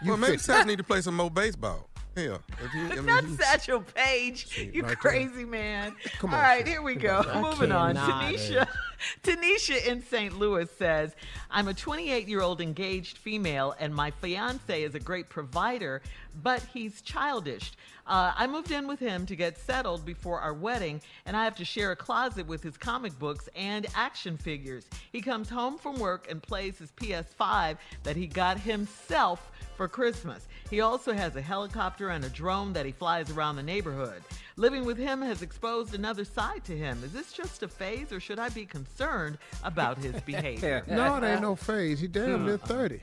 You 0.04 0.10
well, 0.12 0.18
maybe 0.18 0.38
fit- 0.38 0.52
Sats 0.52 0.66
need 0.68 0.78
to 0.78 0.84
play 0.84 1.02
some 1.02 1.16
more 1.16 1.32
baseball. 1.32 1.90
Hell, 2.18 2.42
if 2.64 2.72
he, 2.72 2.80
I 2.82 2.96
mean, 2.96 3.06
Not 3.06 3.26
he- 3.26 3.36
Satchel 3.36 3.82
Paige, 3.82 4.72
you 4.74 4.82
right 4.82 4.88
there. 4.88 4.96
crazy 4.96 5.46
man. 5.46 5.96
Come 6.18 6.34
on, 6.34 6.40
right, 6.40 6.60
sis. 6.66 6.70
here 6.70 6.82
we 6.82 6.96
go. 6.96 7.20
on, 7.20 7.28
I 7.28 7.42
Moving 7.42 7.72
on. 7.72 7.96
cannot. 7.96 8.24
Tanisha, 8.34 8.68
Tanisha 9.24 9.86
in 9.86 10.02
St. 10.02 10.38
Louis 10.40 10.68
says, 10.80 11.16
I'm 11.52 11.68
a 11.68 11.74
28 11.76 12.28
year 12.28 12.42
old 12.42 12.60
engaged 12.60 13.20
female, 13.20 13.76
and 13.80 13.94
my 13.94 14.10
fiance 14.10 14.82
is 14.82 14.96
a 14.96 15.00
great 15.00 15.30
provider, 15.30 16.02
but 16.42 16.64
he's 16.74 17.02
childish. 17.02 17.74
Uh, 18.08 18.32
I 18.36 18.48
moved 18.48 18.72
in 18.72 18.88
with 18.88 19.00
him 19.00 19.26
to 19.26 19.36
get 19.36 19.58
settled 19.58 20.06
before 20.06 20.40
our 20.40 20.54
wedding, 20.54 21.02
and 21.26 21.36
I 21.38 21.44
have 21.44 21.56
to 21.56 21.66
share 21.66 21.92
a 21.92 21.96
closet 21.96 22.48
with 22.48 22.64
his 22.64 22.78
comic 22.78 23.18
books 23.20 23.50
and 23.56 23.86
action 23.96 24.38
figures. 24.38 24.88
He 25.12 25.22
comes 25.22 25.50
home 25.50 25.78
from 25.78 26.00
work 26.00 26.32
and 26.32 26.42
plays 26.42 26.80
his 26.80 26.92
PS5 26.94 27.78
that 28.04 28.16
he 28.16 28.26
got 28.26 28.58
himself 28.60 29.52
for 29.76 29.88
Christmas. 29.90 30.48
He 30.70 30.82
also 30.82 31.14
has 31.14 31.36
a 31.36 31.42
helicopter 31.42 32.10
and 32.10 32.26
a 32.26 32.30
drone 32.30 32.74
that 32.74 32.86
he 32.86 32.92
flies 32.92 33.32
around 33.32 33.56
the 33.56 33.64
neighborhood. 33.64 34.22
Living 34.58 34.86
with 34.86 34.98
him 34.98 35.22
has 35.22 35.42
exposed 35.42 35.94
another 35.94 36.26
side 36.26 36.64
to 36.66 36.76
him. 36.78 37.02
Is 37.04 37.14
this 37.14 37.32
just 37.32 37.64
a 37.64 37.68
phase, 37.68 38.12
or 38.12 38.20
should 38.20 38.40
I 38.40 38.50
be 38.50 38.66
concerned 38.66 39.38
about 39.64 39.98
his 39.98 40.20
behavior? 40.26 40.84
No, 40.88 41.16
it 41.18 41.24
ain't 41.24 41.42
no 41.42 41.56
phase. 41.56 42.00
He 42.00 42.08
damn 42.08 42.44
near 42.46 42.56
uh-uh. 42.56 42.68
30. 42.68 43.02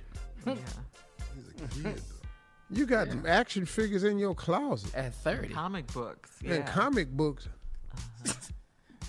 You 2.70 2.86
got 2.86 3.08
them 3.08 3.24
action 3.26 3.66
figures 3.66 4.04
in 4.04 4.18
your 4.18 4.34
closet 4.34 4.94
At 4.94 5.14
30. 5.14 5.48
Comic 5.48 5.86
books. 5.92 6.30
Yeah. 6.42 6.54
and 6.54 6.66
comic 6.66 7.10
books. 7.10 7.46
Uh-huh. 8.26 8.32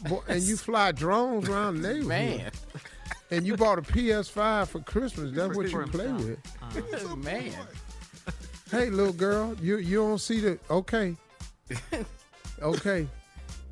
Boy, 0.09 0.19
and 0.27 0.41
you 0.43 0.55
fly 0.57 0.91
drones 0.91 1.49
around 1.49 1.81
the 1.81 1.87
neighborhood. 1.87 2.07
Man. 2.07 2.51
And 3.31 3.45
you 3.45 3.57
bought 3.57 3.79
a 3.79 3.81
PS5 3.81 4.67
for 4.67 4.79
Christmas. 4.81 5.31
That's 5.33 5.55
what 5.55 5.65
you 5.65 5.71
For 5.71 5.87
play 5.87 6.05
himself. 6.07 6.29
with. 6.75 6.93
Uh-huh. 7.01 7.15
Man. 7.15 7.53
Hey, 8.71 8.89
little 8.89 9.13
girl, 9.13 9.55
you 9.61 9.77
you 9.77 9.97
don't 9.97 10.19
see 10.19 10.39
the 10.39 10.59
okay. 10.69 11.15
Okay. 12.61 13.05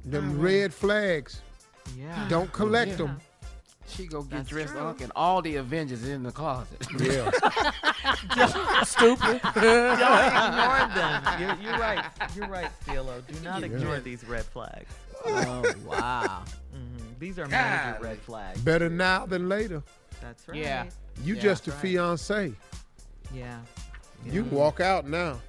Them 0.03 0.37
red 0.41 0.73
flags. 0.73 1.41
Yeah. 1.97 2.27
Don't 2.27 2.51
collect 2.51 2.91
Yeah. 2.91 2.95
them. 2.97 3.19
She 3.87 4.07
go 4.07 4.21
get 4.23 4.31
That's 4.37 4.49
dressed 4.49 4.73
true. 4.73 4.81
up 4.81 4.99
and 5.01 5.11
all 5.15 5.41
the 5.41 5.55
Avengers 5.55 6.03
in 6.07 6.21
the 6.23 6.31
closet. 6.31 6.85
Yeah. 6.99 7.29
Stupid. 8.83 9.41
Don't 9.55 10.25
ignore 10.27 10.89
them. 10.95 11.23
You're, 11.39 11.55
you're 11.63 11.79
right. 11.79 12.05
You're 12.35 12.47
right, 12.47 12.69
Steelo. 12.85 13.25
Do 13.27 13.39
not 13.43 13.63
ignore 13.63 13.99
these 13.99 14.23
red 14.25 14.43
flags. 14.45 14.93
Oh, 15.25 15.63
wow. 15.85 16.43
Mhm. 16.75 17.19
These 17.19 17.39
are 17.39 17.45
major 17.45 17.93
God. 17.93 18.01
red 18.01 18.19
flags. 18.19 18.59
Better 18.61 18.89
now 18.89 19.25
than 19.25 19.47
later. 19.47 19.81
That's 20.21 20.45
right. 20.47 20.57
Yeah. 20.57 20.85
You 21.23 21.35
Yeah, 21.35 21.41
just 21.41 21.67
a 21.67 21.71
that's 21.71 21.83
right. 21.83 21.89
fiance. 21.91 22.53
Yeah. 23.33 23.59
You 24.25 24.43
can 24.43 24.51
walk 24.51 24.79
out 24.79 25.07
now. 25.07 25.39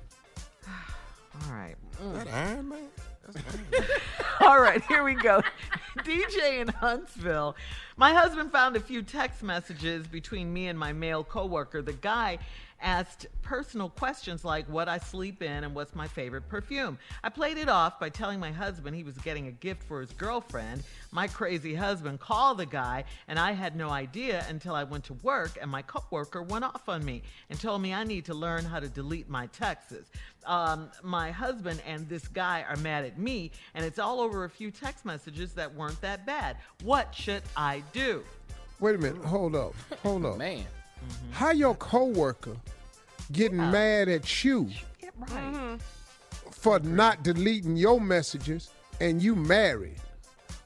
All 0.66 1.52
right. 1.52 1.76
Mm. 2.02 2.14
That 2.14 2.28
Iron 2.32 2.68
Man? 2.68 2.88
That's 3.24 3.46
Iron 3.54 3.66
Man. 3.70 3.88
All 4.40 4.60
right, 4.60 4.82
here 4.84 5.04
we 5.04 5.14
go. 5.14 5.42
DJ 5.98 6.60
in 6.60 6.68
Huntsville. 6.68 7.56
My 7.96 8.12
husband 8.12 8.50
found 8.50 8.76
a 8.76 8.80
few 8.80 9.02
text 9.02 9.42
messages 9.42 10.06
between 10.06 10.52
me 10.52 10.66
and 10.66 10.78
my 10.78 10.92
male 10.92 11.22
coworker. 11.22 11.82
The 11.82 11.92
guy 11.92 12.38
asked 12.84 13.26
personal 13.42 13.88
questions 13.88 14.44
like 14.44 14.68
what 14.68 14.88
I 14.88 14.98
sleep 14.98 15.42
in 15.42 15.64
and 15.64 15.74
what's 15.74 15.94
my 15.94 16.06
favorite 16.06 16.48
perfume. 16.48 16.98
I 17.24 17.30
played 17.30 17.56
it 17.56 17.68
off 17.68 17.98
by 17.98 18.10
telling 18.10 18.38
my 18.38 18.52
husband 18.52 18.94
he 18.94 19.02
was 19.02 19.16
getting 19.18 19.48
a 19.48 19.52
gift 19.52 19.82
for 19.82 20.00
his 20.00 20.12
girlfriend. 20.12 20.84
My 21.10 21.26
crazy 21.26 21.74
husband 21.74 22.20
called 22.20 22.58
the 22.58 22.66
guy, 22.66 23.04
and 23.26 23.38
I 23.38 23.52
had 23.52 23.74
no 23.74 23.88
idea 23.88 24.44
until 24.48 24.74
I 24.74 24.84
went 24.84 25.04
to 25.04 25.14
work 25.14 25.58
and 25.60 25.70
my 25.70 25.82
coworker 25.82 26.42
went 26.42 26.64
off 26.64 26.88
on 26.88 27.04
me 27.04 27.22
and 27.48 27.58
told 27.58 27.80
me 27.80 27.94
I 27.94 28.04
need 28.04 28.26
to 28.26 28.34
learn 28.34 28.64
how 28.64 28.78
to 28.78 28.88
delete 28.88 29.28
my 29.28 29.46
texts. 29.46 30.10
Um, 30.44 30.90
my 31.02 31.30
husband 31.30 31.82
and 31.86 32.06
this 32.08 32.28
guy 32.28 32.64
are 32.68 32.76
mad 32.76 33.06
at 33.06 33.18
me, 33.18 33.50
and 33.74 33.84
it's 33.84 33.98
all 33.98 34.20
over 34.20 34.44
a 34.44 34.50
few 34.50 34.70
text 34.70 35.06
messages 35.06 35.54
that 35.54 35.74
weren't 35.74 36.00
that 36.02 36.26
bad. 36.26 36.58
What 36.82 37.14
should 37.14 37.42
I 37.56 37.82
do? 37.94 38.22
Wait 38.78 38.94
a 38.94 38.98
minute. 38.98 39.24
Hold 39.24 39.56
up. 39.56 39.74
Hold 40.02 40.26
up. 40.26 40.36
Man. 40.38 40.66
How 41.32 41.50
your 41.50 41.74
coworker 41.76 42.56
getting 43.32 43.58
mad 43.58 44.08
at 44.08 44.44
you 44.44 44.70
Yeah, 45.00 45.10
right. 45.18 45.30
Mm-hmm. 45.30 46.50
for 46.50 46.78
not 46.80 47.22
deleting 47.22 47.76
your 47.76 48.00
messages 48.00 48.70
and 49.00 49.22
you 49.22 49.34
married? 49.34 50.00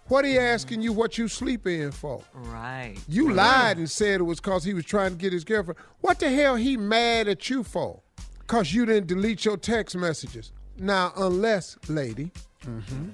What 0.09 0.25
he 0.25 0.33
mm-hmm. 0.33 0.55
asking 0.55 0.81
you 0.81 0.93
what 0.93 1.19
you 1.19 1.29
sleep 1.29 1.67
in 1.67 1.93
for? 1.93 2.23
Right. 2.33 2.97
You 3.09 3.33
lied 3.33 3.77
and 3.77 3.91
said 3.91 4.21
it 4.21 4.25
was 4.25 4.41
cause 4.41 4.65
he 4.65 4.75
was 4.75 4.85
trying 4.85 5.11
to 5.13 5.17
get 5.17 5.33
his 5.33 5.45
girlfriend. 5.45 5.79
What 6.01 6.19
the 6.19 6.31
hell 6.31 6.57
he 6.57 6.77
mad 6.77 7.29
at 7.29 7.51
you 7.51 7.63
for? 7.63 8.01
Cause 8.47 8.73
you 8.73 8.87
didn't 8.87 9.07
delete 9.09 9.45
your 9.45 9.59
text 9.59 9.95
messages. 9.95 10.53
Now, 10.79 11.13
unless, 11.17 11.77
lady, 11.89 12.31
mm-hmm. 12.65 13.09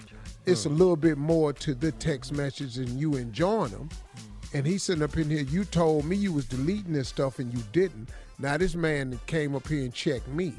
it's 0.46 0.66
a 0.66 0.68
mm. 0.68 0.78
little 0.78 0.96
bit 0.96 1.18
more 1.18 1.52
to 1.54 1.74
the 1.74 1.90
text 1.92 2.33
message 2.33 2.76
and 2.76 2.88
you 2.90 3.16
enjoying 3.16 3.72
them. 3.72 3.88
Mm. 3.88 4.54
And 4.54 4.66
he's 4.66 4.85
sitting 4.85 5.02
up 5.02 5.16
in 5.16 5.28
here, 5.28 5.40
you 5.40 5.64
told 5.64 6.04
me 6.04 6.14
you 6.14 6.33
was 6.33 6.44
deleting 6.44 6.92
this 6.92 7.09
stuff 7.09 7.40
and 7.40 7.52
you 7.52 7.64
didn't. 7.72 8.09
Now 8.38 8.56
this 8.56 8.74
man 8.74 9.18
came 9.26 9.54
up 9.54 9.66
here 9.68 9.84
and 9.84 9.94
checked 9.94 10.28
me. 10.28 10.54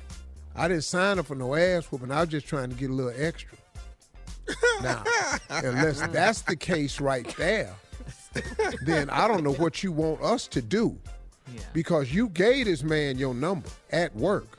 I 0.55 0.67
didn't 0.67 0.83
sign 0.83 1.19
up 1.19 1.25
for 1.25 1.35
no 1.35 1.55
ass 1.55 1.85
whooping. 1.91 2.11
I 2.11 2.21
was 2.21 2.29
just 2.29 2.47
trying 2.47 2.69
to 2.69 2.75
get 2.75 2.89
a 2.89 2.93
little 2.93 3.13
extra. 3.15 3.57
Now, 4.81 5.03
unless 5.49 6.01
that's 6.11 6.41
the 6.41 6.55
case 6.55 7.01
right 7.01 7.27
there, 7.38 7.73
then 8.85 9.09
I 9.09 9.27
don't 9.27 9.43
know 9.43 9.53
what 9.53 9.83
you 9.83 9.91
want 9.91 10.21
us 10.21 10.47
to 10.47 10.61
do. 10.61 10.97
Yeah. 11.53 11.61
Because 11.73 12.13
you 12.13 12.29
gave 12.29 12.65
this 12.65 12.83
man 12.83 13.17
your 13.17 13.33
number 13.33 13.69
at 13.91 14.15
work, 14.15 14.57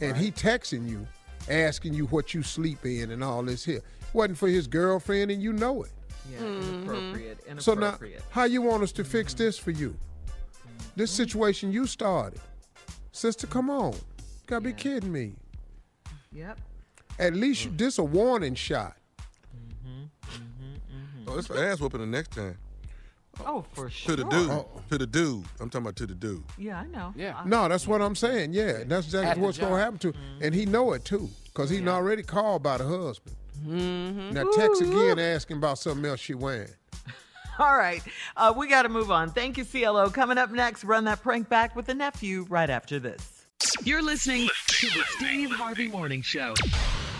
and 0.00 0.16
he 0.16 0.30
texting 0.30 0.88
you, 0.88 1.06
asking 1.48 1.94
you 1.94 2.06
what 2.06 2.34
you 2.34 2.42
sleep 2.42 2.84
in 2.84 3.10
and 3.10 3.24
all 3.24 3.42
this 3.42 3.64
here. 3.64 3.80
Wasn't 4.12 4.38
for 4.38 4.48
his 4.48 4.66
girlfriend, 4.66 5.30
and 5.30 5.42
you 5.42 5.52
know 5.52 5.82
it. 5.82 5.90
Yeah, 6.30 6.46
inappropriate. 6.46 7.46
Mm-hmm. 7.46 7.58
So 7.58 7.74
now, 7.74 7.98
how 8.30 8.44
you 8.44 8.62
want 8.62 8.82
us 8.82 8.92
to 8.92 9.04
fix 9.04 9.34
mm-hmm. 9.34 9.44
this 9.44 9.58
for 9.58 9.72
you? 9.72 9.96
This 10.96 11.10
situation 11.10 11.70
you 11.72 11.86
started, 11.86 12.40
sister. 13.12 13.46
Come 13.46 13.68
on, 13.68 13.92
you 13.92 14.00
gotta 14.46 14.62
be 14.62 14.72
kidding 14.72 15.12
me. 15.12 15.34
yep. 16.32 16.58
At 17.18 17.34
least 17.34 17.66
you, 17.66 17.70
this 17.70 17.98
a 17.98 18.02
warning 18.02 18.54
shot. 18.54 18.96
Mm-hmm. 19.54 20.04
Mm-hmm. 20.04 21.28
Oh, 21.28 21.38
it's 21.38 21.46
for 21.46 21.62
ass 21.62 21.80
whooping 21.80 22.00
the 22.00 22.06
next 22.06 22.32
time. 22.32 22.56
Oh, 23.44 23.64
for 23.74 23.90
sure. 23.90 24.16
To 24.16 24.22
the 24.22 24.28
dude. 24.30 24.50
Oh. 24.50 24.68
To 24.90 24.96
the 24.96 25.06
dude. 25.06 25.44
I'm 25.60 25.68
talking 25.68 25.84
about 25.84 25.96
to 25.96 26.06
the 26.06 26.14
dude. 26.14 26.42
Yeah, 26.56 26.80
I 26.80 26.86
know. 26.86 27.12
Yeah. 27.14 27.42
No, 27.44 27.68
that's 27.68 27.86
what 27.86 28.00
I'm 28.00 28.14
saying. 28.14 28.54
Yeah, 28.54 28.84
that's 28.86 29.06
exactly 29.06 29.40
the 29.40 29.46
what's 29.46 29.58
gonna 29.58 29.78
happen 29.78 29.98
to, 29.98 30.14
and 30.40 30.54
he 30.54 30.64
know 30.64 30.94
it 30.94 31.04
too, 31.04 31.28
cause 31.52 31.68
he 31.68 31.86
already 31.86 32.22
called 32.22 32.62
by 32.62 32.78
the 32.78 32.84
husband. 32.86 33.36
Mm-hmm. 33.66 34.32
Now 34.32 34.50
text 34.52 34.80
again 34.80 35.18
asking 35.18 35.58
about 35.58 35.78
something 35.78 36.04
else 36.06 36.20
she 36.20 36.34
wearing. 36.34 36.70
All 37.58 37.76
right. 37.76 38.02
Uh, 38.36 38.52
we 38.56 38.68
got 38.68 38.82
to 38.82 38.88
move 38.88 39.10
on. 39.10 39.30
Thank 39.30 39.56
you, 39.58 39.64
CLO. 39.64 40.10
Coming 40.10 40.38
up 40.38 40.50
next, 40.50 40.84
run 40.84 41.04
that 41.04 41.22
prank 41.22 41.48
back 41.48 41.74
with 41.74 41.86
the 41.86 41.94
nephew 41.94 42.46
right 42.48 42.68
after 42.68 42.98
this. 42.98 43.46
You're 43.84 44.02
listening 44.02 44.48
to 44.68 44.86
the 44.88 45.02
Steve 45.16 45.50
Harvey 45.50 45.88
Morning 45.88 46.22
Show. 46.22 46.54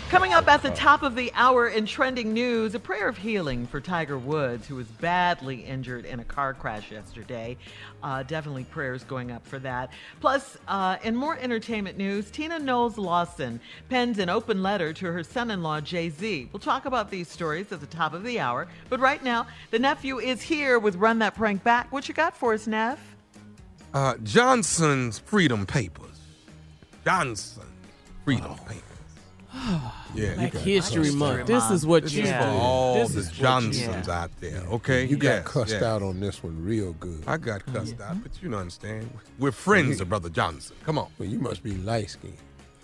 Coming 0.09 0.31
up 0.31 0.47
at 0.47 0.63
the 0.63 0.69
top 0.69 1.03
of 1.03 1.15
the 1.15 1.33
hour 1.35 1.67
in 1.67 1.85
trending 1.85 2.31
news, 2.31 2.73
a 2.73 2.79
prayer 2.79 3.09
of 3.09 3.17
healing 3.17 3.67
for 3.67 3.81
Tiger 3.81 4.17
Woods, 4.17 4.65
who 4.65 4.75
was 4.75 4.87
badly 4.87 5.65
injured 5.65 6.05
in 6.05 6.21
a 6.21 6.23
car 6.23 6.53
crash 6.53 6.89
yesterday. 6.89 7.57
Uh, 8.01 8.23
definitely 8.23 8.63
prayers 8.63 9.03
going 9.03 9.31
up 9.31 9.45
for 9.45 9.59
that. 9.59 9.91
Plus, 10.21 10.57
uh, 10.69 10.95
in 11.03 11.13
more 11.13 11.37
entertainment 11.37 11.97
news, 11.97 12.31
Tina 12.31 12.57
Knowles 12.57 12.97
Lawson 12.97 13.59
pens 13.89 14.17
an 14.17 14.29
open 14.29 14.63
letter 14.63 14.93
to 14.93 15.11
her 15.11 15.25
son 15.25 15.51
in 15.51 15.61
law, 15.61 15.81
Jay 15.81 16.09
Z. 16.09 16.47
We'll 16.53 16.61
talk 16.61 16.85
about 16.85 17.11
these 17.11 17.27
stories 17.27 17.73
at 17.73 17.81
the 17.81 17.85
top 17.85 18.13
of 18.13 18.23
the 18.23 18.39
hour. 18.39 18.69
But 18.89 19.01
right 19.01 19.21
now, 19.21 19.47
the 19.71 19.79
nephew 19.79 20.19
is 20.19 20.41
here 20.41 20.79
with 20.79 20.95
Run 20.95 21.19
That 21.19 21.35
Prank 21.35 21.65
Back. 21.65 21.91
What 21.91 22.07
you 22.07 22.13
got 22.13 22.35
for 22.35 22.53
us, 22.53 22.65
Neff? 22.65 23.17
Uh, 23.93 24.15
Johnson's 24.23 25.19
Freedom 25.19 25.65
Papers. 25.65 26.21
Johnson's 27.03 27.65
Freedom 28.23 28.55
Papers. 28.59 28.96
Yeah. 30.15 30.33
Black 30.35 30.45
you 30.53 30.59
got 30.59 30.61
History 30.63 31.11
Month. 31.11 31.47
This 31.47 31.69
is 31.69 31.85
what 31.85 32.03
This 32.03 32.13
you 32.13 32.23
is 32.23 32.29
Yeah. 32.29 32.41
for 32.43 32.49
all 32.61 32.93
This 32.95 33.13
the 33.13 33.19
is 33.19 33.31
Johnsons 33.31 34.07
out 34.09 34.31
there. 34.39 34.61
Okay. 34.71 35.05
You 35.05 35.15
got 35.17 35.27
Yes, 35.29 35.47
cussed 35.47 35.71
yes. 35.73 35.83
out 35.83 36.01
on 36.01 36.19
this 36.19 36.41
one 36.41 36.63
real 36.63 36.93
good. 36.93 37.23
I 37.27 37.37
got 37.37 37.65
cussed 37.67 37.99
out, 38.01 38.23
but 38.23 38.31
you 38.41 38.49
don't 38.49 38.61
understand. 38.61 39.09
We're 39.37 39.51
friends 39.51 40.01
of 40.01 40.09
Brother 40.09 40.29
Johnson. 40.29 40.75
Come 40.85 40.97
on. 40.97 41.09
Well, 41.19 41.27
you 41.29 41.39
must 41.39 41.61
be 41.61 41.75
light 41.75 42.09
skinned. 42.09 42.37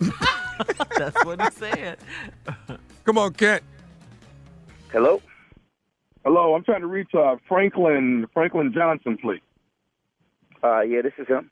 That's 0.98 1.24
what 1.24 1.40
he 1.42 1.50
said. 1.50 1.98
Come 3.04 3.18
on, 3.18 3.32
Cat. 3.32 3.62
Hello? 4.92 5.20
Hello, 6.24 6.54
I'm 6.54 6.62
trying 6.64 6.82
to 6.82 6.86
reach 6.86 7.14
uh, 7.14 7.36
Franklin 7.48 8.26
Franklin 8.32 8.72
Johnson, 8.72 9.18
please. 9.20 9.40
Uh, 10.62 10.80
yeah, 10.82 11.02
this 11.02 11.12
is 11.18 11.26
him. 11.26 11.50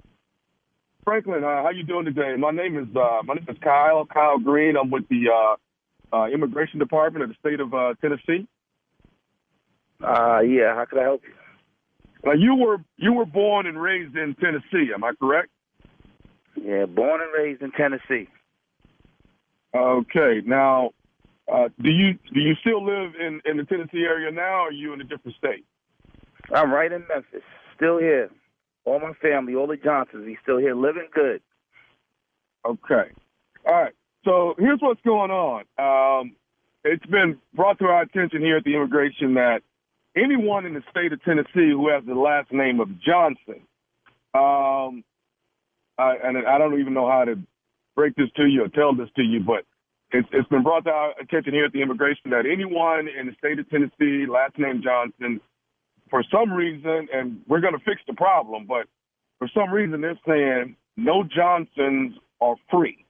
Franklin, 1.05 1.43
uh, 1.43 1.63
how 1.63 1.71
you 1.71 1.83
doing 1.83 2.05
today? 2.05 2.37
My 2.39 2.53
name 2.53 2.79
is 2.79 2.87
uh, 2.97 3.23
my 3.25 3.35
name 3.35 3.47
is 3.49 3.57
Kyle 3.63 4.07
Kyle 4.07 4.39
Green. 4.39 4.77
I'm 4.77 4.91
with 4.91 5.09
the 5.09 5.25
uh, 5.33 6.17
uh, 6.17 6.27
Immigration 6.29 6.79
Department 6.79 7.25
of 7.25 7.31
the 7.31 7.37
state 7.41 7.59
of 7.59 7.75
uh, 7.75 7.95
Tennessee. 8.01 8.47
Uh, 10.01 10.41
yeah. 10.41 10.75
How 10.75 10.85
can 10.89 10.99
I 10.99 11.03
help 11.03 11.23
you? 11.25 11.35
Now 12.25 12.33
you 12.33 12.55
were 12.55 12.79
you 12.97 13.13
were 13.13 13.27
born 13.27 13.67
and 13.67 13.81
raised 13.81 14.17
in 14.17 14.37
Tennessee. 14.37 14.93
Am 14.95 15.03
I 15.03 15.13
correct? 15.19 15.51
Yeah, 16.55 16.87
born 16.87 17.21
and 17.21 17.33
raised 17.37 17.63
in 17.63 17.73
Tennessee. 17.73 18.29
Okay. 19.75 20.43
Now, 20.45 20.91
uh, 21.53 21.69
do 21.83 21.91
you 21.91 22.13
do 22.33 22.41
you 22.41 22.55
still 22.61 22.85
live 22.85 23.15
in 23.17 23.41
in 23.45 23.57
the 23.57 23.65
Tennessee 23.65 24.05
area 24.05 24.31
now, 24.31 24.61
or 24.61 24.69
are 24.69 24.73
you 24.73 24.93
in 24.93 25.01
a 25.01 25.05
different 25.05 25.37
state? 25.37 25.65
I'm 26.55 26.73
right 26.73 26.93
in 26.93 27.05
Memphis. 27.09 27.43
Still 27.75 27.99
here. 27.99 28.31
All 28.85 29.01
my 29.01 29.13
family, 29.23 29.55
all 29.55 29.67
the 29.67 29.77
Johnsons, 29.77 30.25
we 30.27 30.37
still 30.43 30.59
here, 30.59 30.75
living 30.75 31.09
good. 31.15 31.41
Okay. 32.65 33.11
All 33.67 33.75
right. 33.75 33.93
So 34.25 34.55
here's 34.59 34.81
what's 34.81 35.01
going 35.03 35.31
on. 35.31 35.65
Um, 35.79 36.37
it's 36.85 37.07
been 37.07 37.39
brought 37.55 37.79
to 37.79 37.87
our 37.87 38.03
attention 38.03 38.41
here 38.41 38.57
at 38.57 38.65
the 38.65 38.75
immigration 38.75 39.35
that 39.35 39.61
anyone 40.17 40.67
in 40.67 40.75
the 40.75 40.83
state 40.91 41.13
of 41.13 41.23
Tennessee 41.23 41.71
who 41.71 41.89
has 41.89 42.05
the 42.07 42.15
last 42.15 42.53
name 42.53 42.81
of 42.81 42.89
Johnson, 43.01 43.63
um, 44.35 45.05
I, 45.99 46.17
and 46.23 46.39
I 46.47 46.59
don't 46.59 46.81
even 46.81 46.95
know 46.95 47.09
how 47.09 47.25
to 47.25 47.37
break 47.95 48.15
this 48.17 48.31
to 48.37 48.47
you 48.47 48.65
or 48.65 48.69
tell 48.69 48.95
this 48.95 49.09
to 49.17 49.23
you, 49.23 49.41
but 49.41 49.65
it's, 50.11 50.29
it's 50.33 50.49
been 50.49 50.63
brought 50.63 50.85
to 50.85 50.91
our 50.91 51.13
attention 51.21 51.53
here 51.53 51.65
at 51.65 51.73
the 51.73 51.83
immigration 51.83 52.31
that 52.31 52.45
anyone 52.51 53.09
in 53.09 53.27
the 53.27 53.35
state 53.39 53.59
of 53.59 53.69
Tennessee, 53.71 54.27
last 54.29 54.59
name 54.59 54.83
Johnson, 54.83 55.41
for 56.13 56.23
some 56.31 56.53
reason, 56.53 57.09
and 57.11 57.41
we're 57.49 57.63
going 57.63 57.73
to 57.73 57.83
fix 57.87 58.03
the 58.07 58.13
problem, 58.13 58.67
but 58.69 58.87
for 59.39 59.49
some 59.55 59.73
reason 59.73 60.03
they're 60.03 60.21
saying 60.29 60.77
no 60.99 61.25
Johnsons 61.25 62.13
are 62.39 62.55
free. 62.71 63.07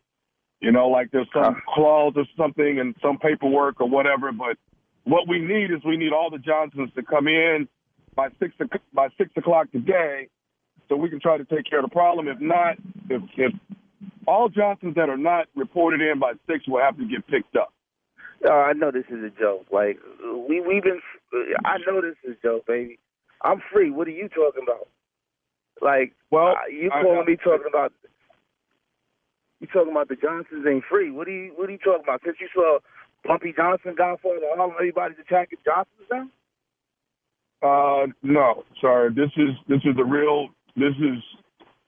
You 0.61 0.71
know, 0.71 0.87
like 0.89 1.11
there's 1.11 1.27
some 1.35 1.61
clause 1.75 2.13
or 2.15 2.25
something 2.37 2.79
and 2.79 2.95
some 3.03 3.19
paperwork 3.19 3.81
or 3.81 3.89
whatever. 3.89 4.31
But 4.31 4.57
what 5.03 5.27
we 5.27 5.41
need 5.41 5.73
is 5.73 5.85
we 5.85 5.97
need 5.97 6.13
all 6.13 6.31
the 6.31 6.39
Johnsons 6.39 6.91
to 6.95 7.03
come 7.03 7.27
in 7.27 7.69
by 8.15 8.29
six 8.39 8.55
o- 8.63 8.79
by 8.95 9.09
six 9.19 9.33
o'clock 9.37 9.73
today, 9.73 10.29
so 10.89 10.95
we 10.95 11.11
can 11.11 11.19
try 11.19 11.37
to 11.37 11.45
take 11.45 11.69
care 11.69 11.81
of 11.81 11.85
the 11.85 11.93
problem. 11.93 12.29
If 12.29 12.41
not, 12.41 12.77
if, 13.11 13.21
if 13.37 13.53
all 14.29 14.49
Johnsons 14.49 14.95
that 14.95 15.09
are 15.09 15.17
not 15.17 15.49
reported 15.57 16.01
in 16.01 16.21
by 16.21 16.35
six 16.47 16.69
will 16.69 16.81
have 16.81 16.97
to 16.99 17.05
get 17.05 17.27
picked 17.27 17.57
up. 17.57 17.75
Uh, 18.45 18.53
I 18.53 18.73
know 18.73 18.91
this 18.91 19.05
is 19.09 19.23
a 19.25 19.31
joke. 19.31 19.67
Like 19.73 19.99
we 20.49 20.61
we've 20.61 20.83
been. 20.83 21.01
I 21.65 21.79
know 21.87 22.01
this 22.01 22.17
is 22.25 22.37
a 22.39 22.47
joke, 22.47 22.67
baby. 22.67 22.99
I'm 23.43 23.63
free. 23.73 23.91
What 23.91 24.09
are 24.09 24.13
you 24.13 24.29
talking 24.29 24.63
about? 24.63 24.89
Like, 25.81 26.13
well, 26.31 26.49
uh, 26.49 26.69
you 26.71 26.91
calling 26.91 27.25
me 27.27 27.37
talking 27.37 27.67
about? 27.69 27.93
You 29.61 29.67
talking 29.69 29.93
about 29.93 30.09
the 30.09 30.17
Johnsons 30.17 30.67
ain't 30.69 30.85
free? 30.91 31.11
What 31.11 31.29
are 31.29 31.31
you 31.31 31.53
What 31.57 31.69
are 31.69 31.73
you 31.73 31.79
talking 31.79 32.03
about? 32.05 32.23
Since 32.25 32.39
you 32.41 32.49
saw 32.55 32.79
Bumpy 33.25 33.53
Johnson, 33.57 33.95
Godfather, 33.97 34.41
all 34.59 34.73
everybody's 34.73 35.19
attacking 35.19 35.59
Johnsons 35.65 36.09
now. 36.11 36.29
Uh, 37.63 38.07
no, 38.23 38.65
sorry. 38.81 39.11
This 39.15 39.31
is 39.37 39.51
this 39.69 39.81
is 39.85 39.97
the 39.97 40.05
real. 40.05 40.49
This 40.77 40.95
is. 40.99 41.23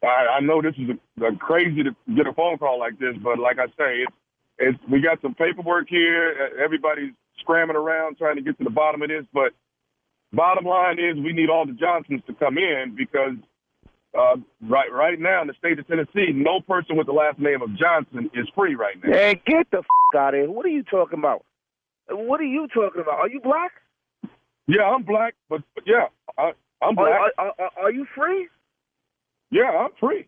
I, 0.03 0.37
I 0.37 0.41
know 0.41 0.61
this 0.61 0.75
is 0.77 0.91
a, 0.91 1.25
a 1.25 1.37
crazy 1.37 1.83
to 1.83 1.91
get 2.15 2.27
a 2.27 2.33
phone 2.35 2.59
call 2.59 2.79
like 2.79 2.99
this, 2.99 3.17
but 3.23 3.39
like 3.39 3.59
I 3.59 3.67
say, 3.69 4.05
it's 4.05 4.13
it's 4.59 4.79
we 4.91 5.01
got 5.01 5.21
some 5.23 5.35
paperwork 5.35 5.89
here. 5.89 6.35
Uh, 6.59 6.63
Everybody's 6.65 7.13
scrambling 7.41 7.77
around 7.77 8.17
trying 8.19 8.37
to 8.37 8.43
get 8.43 8.57
to 8.59 8.65
the 8.65 8.71
bottom 8.71 9.03
of 9.03 9.09
this, 9.09 9.25
but 9.33 9.53
bottom 10.33 10.65
line 10.65 10.99
is 10.99 11.17
we 11.17 11.33
need 11.33 11.51
all 11.51 11.67
the 11.67 11.73
Johnsons 11.73 12.23
to 12.27 12.35
come 12.35 12.59
in 12.59 12.95
because 12.97 13.35
uh, 14.19 14.37
right 14.63 14.93
right 14.93 15.19
now 15.19 15.43
in 15.43 15.49
the 15.49 15.55
state 15.55 15.79
of 15.79 15.87
Tennessee, 15.89 16.33
no 16.33 16.61
person 16.61 16.97
with 16.97 17.07
the 17.07 17.13
last 17.13 17.39
name 17.39 17.63
of 17.63 17.77
Johnson 17.77 18.31
is 18.35 18.47
free 18.55 18.75
right 18.75 18.97
now. 19.03 19.13
Hey, 19.13 19.41
get 19.47 19.71
the 19.71 19.79
f- 19.79 19.85
out 20.17 20.35
of 20.35 20.41
here. 20.41 20.51
What 20.51 20.65
are 20.67 20.71
you 20.71 20.85
talking 20.85 21.19
about? 21.19 21.45
What 22.09 22.41
are 22.41 22.45
you 22.45 22.69
talking 22.69 23.01
about? 23.01 23.19
Are 23.19 23.29
you 23.29 23.41
black? 23.41 23.73
Yeah, 24.67 24.83
I'm 24.83 25.03
black, 25.03 25.35
but, 25.51 25.63
but 25.75 25.85
yeah, 25.87 26.07
I, 26.39 26.53
I'm 26.81 26.97
Are, 26.99 27.05
black. 27.07 27.33
are, 27.39 27.53
are, 27.59 27.71
are 27.85 27.91
you 27.91 28.07
free? 28.15 28.49
yeah, 29.51 29.65
I'm 29.71 29.91
free. 30.01 30.27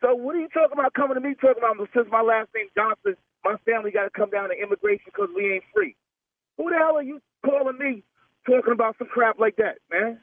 So 0.00 0.14
what 0.14 0.34
are 0.34 0.40
you 0.40 0.48
talking 0.48 0.78
about 0.78 0.94
coming 0.94 1.14
to 1.14 1.20
me 1.20 1.34
talking 1.34 1.62
about 1.62 1.76
since 1.94 2.08
my 2.10 2.22
last 2.22 2.48
name 2.54 2.68
Johnson, 2.74 3.16
my 3.44 3.56
family 3.68 3.90
got 3.90 4.04
to 4.04 4.10
come 4.10 4.30
down 4.30 4.48
to 4.48 4.56
immigration 4.56 5.12
because 5.12 5.28
we 5.36 5.54
ain't 5.54 5.64
free? 5.74 5.94
Who 6.56 6.70
the 6.70 6.76
hell 6.76 6.96
are 6.96 7.02
you 7.02 7.20
calling 7.44 7.78
me 7.78 8.02
talking 8.46 8.72
about 8.72 8.96
some 8.98 9.08
crap 9.08 9.38
like 9.38 9.56
that, 9.56 9.76
man? 9.90 10.18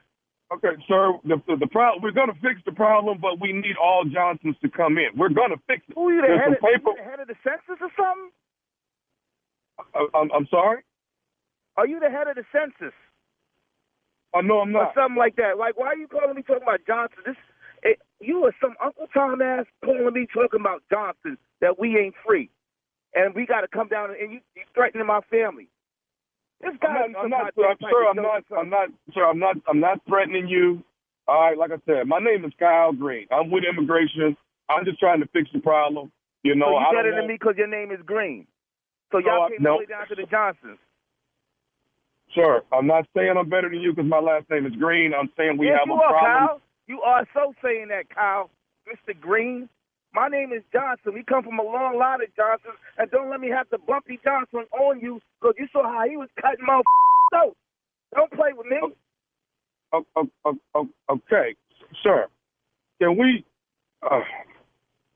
Okay, 0.52 0.74
sir. 0.88 1.14
The 1.26 1.38
the, 1.48 1.58
the 1.58 1.68
problem 1.68 2.02
we're 2.02 2.16
going 2.16 2.32
to 2.34 2.40
fix 2.42 2.62
the 2.66 2.72
problem, 2.72 3.20
but 3.22 3.40
we 3.42 3.52
need 3.54 3.76
all 3.82 4.06
Johnsons 4.06 4.56
to 4.62 4.70
come 4.70 4.98
in. 4.98 5.10
We're 5.18 5.30
going 5.30 5.52
to 5.52 5.62
fix 5.68 5.84
it. 5.90 5.94
Who 5.96 6.10
you 6.12 6.22
the 6.22 6.28
There's 6.28 6.40
head 6.40 6.54
of, 6.54 6.62
paper. 6.62 6.90
you 6.92 6.96
the 6.98 7.04
head 7.04 7.20
of 7.20 7.28
the 7.28 7.36
census 7.44 7.78
or 7.82 7.92
something? 7.98 8.32
I- 9.94 10.18
I'm, 10.18 10.32
I'm 10.32 10.48
sorry. 10.50 10.82
Are 11.76 11.86
you 11.86 12.00
the 12.00 12.10
head 12.10 12.28
of 12.28 12.36
the 12.36 12.46
census? 12.52 12.96
Oh 14.34 14.42
no, 14.42 14.60
I'm 14.62 14.74
Or 14.76 14.84
not. 14.84 14.96
something 14.96 15.18
like 15.18 15.36
that. 15.38 15.58
Like, 15.58 15.78
why 15.78 15.88
are 15.88 15.96
you 15.98 16.08
calling 16.08 16.36
me 16.36 16.42
talking 16.44 16.64
about 16.64 16.80
Johnson? 16.88 17.20
This, 17.26 17.36
you 18.20 18.44
are 18.46 18.56
some 18.62 18.76
Uncle 18.84 19.08
Tom 19.14 19.42
ass 19.42 19.66
calling 19.84 20.14
me 20.14 20.28
talking 20.34 20.60
about 20.60 20.84
Johnson 20.90 21.38
that 21.62 21.80
we 21.80 21.98
ain't 21.98 22.16
free, 22.26 22.50
and 23.14 23.34
we 23.36 23.46
got 23.46 23.62
to 23.62 23.68
come 23.68 23.88
down 23.88 24.12
and 24.12 24.32
you, 24.32 24.40
you 24.56 24.64
threatening 24.74 25.06
my 25.06 25.22
family. 25.30 25.70
This 26.62 26.74
guy, 26.82 27.06
I'm 27.06 27.12
not, 27.12 27.24
I'm 27.24 27.30
not, 27.30 27.54
sir, 27.56 28.10
I'm, 28.10 28.16
not, 28.16 28.44
I'm 28.58 28.70
not, 28.70 28.90
sir, 29.14 29.26
I'm 29.26 29.40
not, 29.40 29.56
I'm 29.70 29.80
not 29.80 30.02
threatening 30.08 30.48
you. 30.48 30.84
All 31.28 31.42
right, 31.42 31.58
like 31.58 31.72
I 31.72 31.78
said, 31.86 32.08
my 32.08 32.20
name 32.20 32.46
is 32.46 32.54
Kyle 32.58 32.94
Green. 32.94 33.28
I'm 33.32 33.52
with 33.52 33.64
immigration. 33.64 34.36
I'm 34.70 34.86
just 34.86 35.00
trying 35.00 35.20
to 35.20 35.28
fix 35.28 35.50
the 35.54 35.60
problem. 35.60 36.12
You 36.44 36.56
know, 36.56 36.68
so 36.68 36.80
you 36.80 36.86
I 36.86 36.92
better 36.94 37.12
than 37.12 37.20
want, 37.20 37.28
me 37.28 37.36
because 37.36 37.56
your 37.58 37.68
name 37.68 37.92
is 37.92 38.00
Green. 38.06 38.48
So 39.12 39.20
y'all 39.20 39.44
I- 39.44 39.50
came 39.50 39.62
no. 39.62 39.72
all 39.72 39.78
the 39.78 39.84
way 39.84 39.86
down 39.86 40.08
to 40.08 40.16
the 40.16 40.26
Johnsons. 40.30 40.80
sir. 42.34 42.62
I'm 42.72 42.88
not 42.88 43.06
saying 43.16 43.36
I'm 43.38 43.50
better 43.50 43.70
than 43.70 43.82
you 43.82 43.94
because 43.94 44.10
my 44.10 44.20
last 44.20 44.50
name 44.50 44.66
is 44.66 44.74
Green. 44.76 45.14
I'm 45.14 45.30
saying 45.38 45.58
we 45.58 45.68
yes, 45.68 45.80
have 45.80 45.90
a 45.90 46.00
are, 46.00 46.10
problem. 46.10 46.48
Kyle. 46.48 46.62
You 46.88 47.02
are 47.02 47.28
so 47.34 47.54
saying 47.64 47.88
that, 47.90 48.10
Kyle. 48.14 48.50
Mr. 48.88 49.20
Green. 49.20 49.68
My 50.14 50.30
name 50.30 50.52
is 50.54 50.64
Johnson. 50.72 51.14
We 51.14 51.24
come 51.24 51.44
from 51.44 51.60
a 51.60 51.64
long 51.64 51.98
line 52.00 52.22
of 52.22 52.34
Johnsons, 52.36 52.80
and 52.98 53.12
don't 53.12 53.30
let 53.30 53.40
me 53.42 53.50
have 53.50 53.68
the 53.70 53.78
bumpy 53.78 54.20
Johnson 54.24 54.64
on 54.72 55.00
you 55.02 55.20
because 55.40 55.56
you 55.60 55.68
saw 55.72 55.84
how 55.84 56.08
he 56.10 56.16
was 56.18 56.30
cutting 56.42 56.66
my 56.66 56.82
throat. 57.32 57.56
Don't 58.16 58.32
play 58.32 58.52
with 58.56 58.68
me. 58.68 58.78
Okay, 59.94 61.56
sir. 62.04 62.28
Can 63.00 63.18
we? 63.18 63.44
Uh, 64.02 64.22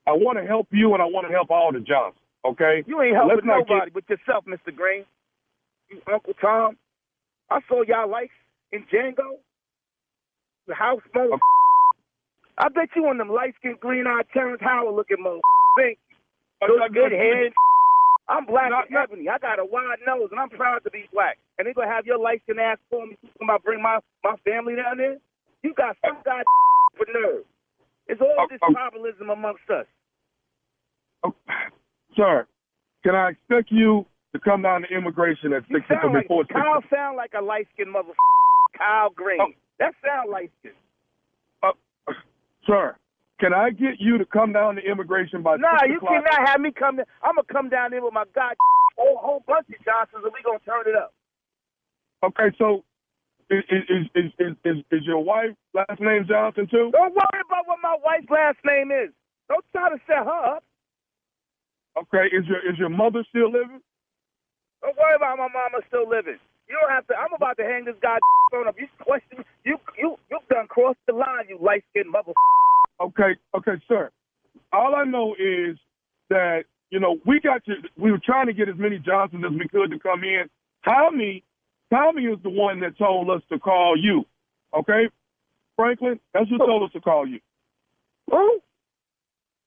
I 0.07 0.12
want 0.12 0.38
to 0.39 0.45
help 0.45 0.67
you, 0.71 0.93
and 0.93 1.01
I 1.01 1.05
want 1.05 1.27
to 1.27 1.34
help 1.34 1.49
all 1.51 1.71
the 1.71 1.79
Johnsons. 1.79 2.21
Okay. 2.45 2.84
You 2.86 3.01
ain't 3.01 3.15
helping 3.15 3.45
not 3.45 3.60
get- 3.67 3.69
nobody 3.69 3.91
but 3.91 4.10
yourself, 4.10 4.45
Mr. 4.45 4.75
Green. 4.75 5.05
You 5.89 6.01
Uncle 6.12 6.34
Tom. 6.41 6.77
I 7.49 7.60
saw 7.67 7.81
y'all 7.84 8.10
likes 8.10 8.34
in 8.71 8.84
Django. 8.91 9.38
The 10.67 10.75
house 10.75 11.01
mother. 11.13 11.38
I 12.62 12.69
bet 12.69 12.93
you 12.95 13.10
on 13.10 13.17
them 13.17 13.30
light 13.34 13.58
skinned 13.58 13.80
green 13.80 14.06
eyed 14.06 14.30
Terrence 14.32 14.62
Howard 14.62 14.93
looking 14.93 15.17
mother 15.19 15.41
think. 15.76 15.97
Good, 16.62 16.93
good 16.93 17.12
head. 17.12 17.54
I'm 18.30 18.45
black 18.45 18.69
and 18.69 18.95
ebony. 18.95 19.28
I 19.28 19.39
got 19.39 19.58
a 19.58 19.65
wide 19.65 19.97
nose 20.06 20.30
and 20.30 20.39
I'm 20.39 20.50
proud 20.50 20.84
to 20.86 20.91
be 20.91 21.10
black. 21.12 21.39
And 21.58 21.65
they 21.65 21.74
gonna 21.74 21.89
have 21.89 22.06
your 22.06 22.19
light 22.19 22.41
skinned 22.43 22.60
ass 22.60 22.78
for 22.89 23.08
me 23.08 23.17
talking 23.17 23.50
about 23.50 23.63
bring 23.63 23.82
my, 23.82 23.97
my 24.24 24.36
family 24.45 24.76
down 24.76 24.97
there? 24.97 25.17
You 25.63 25.74
got 25.74 25.97
some 26.06 26.17
oh. 26.19 26.24
guy 26.24 26.43
for 26.97 27.08
nerve. 27.12 27.43
It's 28.08 28.21
all 28.21 28.36
oh, 28.38 28.47
this 28.50 28.60
oh. 28.62 28.74
tribalism 28.74 29.34
amongst 29.34 29.65
us. 29.69 29.89
Sir, 32.15 32.45
can 33.04 33.15
I 33.15 33.30
expect 33.30 33.71
you 33.71 34.06
to 34.34 34.39
come 34.39 34.62
down 34.62 34.84
to 34.84 34.88
immigration 34.88 35.54
at 35.54 35.63
six 35.71 35.82
Sound 35.89 36.13
like, 36.13 36.24
before? 36.24 36.45
Kyle 36.45 36.84
sound 36.93 37.17
like 37.17 37.32
a 37.38 37.43
light 37.43 37.67
skinned 37.74 37.91
mother 37.91 38.13
Kyle 38.78 39.10
Green. 39.10 39.39
Oh. 39.41 39.52
That 39.80 39.93
sound 40.06 40.30
light 40.30 40.52
skinned. 40.60 40.76
Sir, 42.66 42.95
can 43.39 43.53
I 43.53 43.72
get 43.72 43.99
you 43.99 44.18
to 44.18 44.26
come 44.26 44.53
down 44.53 44.76
to 44.76 44.82
immigration 44.82 45.41
by 45.41 45.57
Nah, 45.57 45.84
you 45.88 45.97
o'clock? 45.97 46.24
cannot 46.24 46.49
have 46.49 46.62
me 46.62 46.72
come. 46.72 46.99
I'm 47.24 47.36
gonna 47.36 47.47
come 47.51 47.70
down 47.70 47.91
there 47.91 48.03
with 48.03 48.14
my 48.14 48.26
god 48.36 48.55
whole 48.97 49.18
whole 49.18 49.43
bunch 49.47 49.68
of 49.70 49.84
Johnsons, 49.84 50.24
and 50.24 50.34
we 50.34 50.41
gonna 50.43 50.59
turn 50.66 50.86
it 50.86 50.95
up. 50.95 51.14
Okay, 52.24 52.55
so 52.57 52.84
is 53.49 53.64
is 53.70 54.05
is 54.16 54.32
is, 54.38 54.55
is, 54.64 54.78
is 54.91 55.01
your 55.05 55.24
wife 55.24 55.51
last 55.74 55.99
name 55.99 56.26
Johnson 56.28 56.68
too? 56.70 56.91
Don't 56.93 57.14
worry 57.16 57.41
about 57.45 57.66
what 57.68 57.80
my 57.82 57.97
wife's 58.05 58.30
last 58.30 58.57
name 58.64 58.91
is. 58.91 59.09
Don't 59.49 59.66
try 59.72 59.89
to 59.89 59.97
set 60.07 60.24
her 60.24 60.55
up. 60.55 60.64
Okay, 61.97 62.30
is 62.32 62.45
your 62.47 62.59
is 62.70 62.78
your 62.78 62.89
mother 62.89 63.26
still 63.30 63.51
living? 63.51 63.82
Don't 64.82 64.95
worry 64.97 65.16
about 65.16 65.38
my 65.38 65.47
mama 65.51 65.84
still 65.88 66.07
living. 66.07 66.38
You 66.72 66.80
don't 66.80 66.91
have 66.91 67.05
to. 67.07 67.15
I'm 67.15 67.34
about 67.36 67.57
to 67.57 67.63
hang 67.63 67.84
this 67.84 67.95
guy 68.01 68.17
phone 68.51 68.67
up. 68.67 68.76
You 68.80 68.88
question. 69.01 69.43
You 69.65 69.78
you 69.97 70.15
you've 70.30 70.47
done 70.49 70.67
crossed 70.67 70.99
the 71.05 71.13
line. 71.13 71.45
You 71.49 71.59
light 71.61 71.84
skinned 71.89 72.09
mother. 72.09 72.32
Okay, 73.01 73.36
okay, 73.53 73.74
sir. 73.89 74.09
All 74.72 74.95
I 74.95 75.03
know 75.03 75.36
is 75.38 75.76
that 76.30 76.63
you 76.89 77.01
know 77.01 77.17
we 77.26 77.41
got 77.41 77.65
to. 77.65 77.74
We 77.97 78.11
were 78.11 78.22
trying 78.24 78.47
to 78.47 78.53
get 78.53 78.69
as 78.69 78.76
many 78.78 78.99
Johnsons 78.99 79.43
as 79.45 79.51
we 79.51 79.67
could 79.67 79.91
to 79.91 79.99
come 79.99 80.24
in. 80.24 80.45
Tommy, 80.86 81.43
Tommy 81.91 82.24
is 82.24 82.39
the 82.41 82.49
one 82.49 82.80
that 82.80 82.97
told 82.97 83.30
us 83.30 83.41
to 83.51 83.59
call 83.59 83.97
you. 83.97 84.24
Okay, 84.74 85.09
Franklin, 85.76 86.22
that's 86.34 86.49
who 86.49 86.57
told 86.57 86.84
us 86.84 86.93
to 86.93 87.01
call 87.01 87.28
you. 87.28 87.39
Who? 88.32 88.61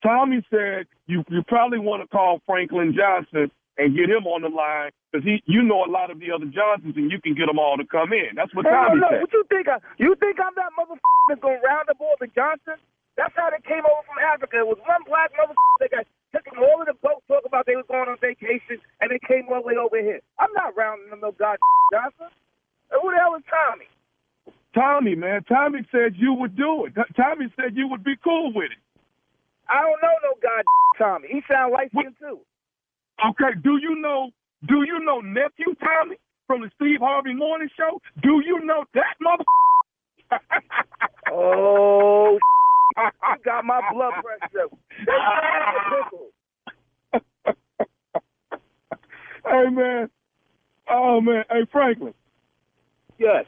Tommy 0.03 0.43
said 0.51 0.87
you 1.07 1.23
you 1.29 1.43
probably 1.49 1.79
want 1.79 2.03
to 2.03 2.09
call 2.09 2.41
Franklin 2.47 2.95
Johnson 2.97 3.51
and 3.77 3.97
get 3.97 4.07
him 4.07 4.27
on 4.31 4.43
the 4.47 4.53
line 4.53 4.95
because 5.11 5.27
he 5.27 5.43
you 5.47 5.63
know 5.63 5.83
a 5.83 5.91
lot 5.91 6.11
of 6.11 6.23
the 6.23 6.31
other 6.31 6.47
Johnsons 6.47 6.95
and 6.95 7.11
you 7.11 7.19
can 7.19 7.35
get 7.35 7.47
them 7.47 7.59
all 7.59 7.77
to 7.77 7.87
come 7.87 8.15
in. 8.15 8.39
That's 8.39 8.55
what 8.55 8.67
Hell 8.67 8.95
Tommy 8.95 9.03
no. 9.03 9.11
said. 9.11 9.21
What 9.27 9.33
you 9.35 9.45
think? 9.51 9.67
I, 9.67 9.83
you 9.99 10.15
think 10.19 10.39
I'm 10.39 10.55
that 10.55 10.71
motherfucker 10.79 11.27
that's 11.31 11.43
gonna 11.43 11.63
round 11.63 11.91
up 11.91 11.99
all 11.99 12.15
the 12.23 12.31
Johnsons? 12.31 12.83
That's 13.15 13.35
how 13.39 13.51
they 13.51 13.63
came 13.63 13.87
over 13.87 14.03
from 14.07 14.19
Africa. 14.19 14.59
It 14.63 14.67
was 14.67 14.79
one 14.83 15.03
black 15.07 15.31
motherfucker 15.39 15.79
that 15.83 15.91
got 15.91 16.07
took 16.35 16.45
them 16.51 16.59
all 16.59 16.83
of 16.83 16.91
the 16.91 16.99
boat 16.99 17.23
talk 17.31 17.47
about 17.47 17.67
they 17.67 17.79
was 17.79 17.87
going 17.87 18.11
on 18.11 18.19
vacation 18.19 18.83
and 18.99 19.07
they 19.11 19.23
came 19.23 19.47
all 19.51 19.63
the 19.63 19.71
way 19.71 19.79
over 19.79 19.99
here. 20.03 20.19
I'm 20.39 20.51
not 20.55 20.75
rounding 20.75 21.11
them 21.11 21.23
no 21.23 21.31
god 21.31 21.59
Johnson. 21.95 22.31
And 22.91 22.99
who 23.03 23.11
the 23.11 23.19
hell 23.19 23.39
is 23.39 23.47
Tommy? 23.47 23.87
Tommy, 24.75 25.15
man, 25.15 25.47
Tommy 25.47 25.87
said 25.95 26.19
you 26.19 26.35
would 26.35 26.59
do 26.59 26.87
it. 26.87 26.99
Tommy 27.15 27.47
said 27.55 27.79
you 27.79 27.87
would 27.87 28.03
be 28.03 28.19
cool 28.23 28.51
with 28.51 28.75
it. 28.75 28.83
I 29.71 29.81
don't 29.81 30.03
know 30.03 30.15
no 30.27 30.35
god 30.43 30.67
Tommy. 30.99 31.29
He 31.31 31.43
sound 31.47 31.73
like 31.73 31.95
skinned 31.95 32.19
too. 32.19 32.43
Okay, 33.23 33.59
do 33.63 33.79
you 33.81 34.01
know 34.01 34.31
do 34.67 34.85
you 34.87 35.01
know 35.05 35.21
nephew 35.21 35.75
Tommy 35.81 36.17
from 36.47 36.63
the 36.63 36.71
Steve 36.77 37.01
Harvey 37.01 37.35
Morning 37.35 37.69
Show? 37.77 38.01
Do 38.23 38.43
you 38.45 38.65
know 38.65 38.85
that 38.95 39.17
mother? 39.21 39.45
Oh, 41.33 42.39
I 42.97 43.37
got 43.45 43.65
my 43.65 43.81
blood 43.93 44.13
pressure. 44.23 44.69
hey 49.47 49.71
man, 49.71 50.11
oh 50.91 51.21
man, 51.21 51.45
hey 51.51 51.67
Franklin. 51.71 52.15
Yes. 53.19 53.45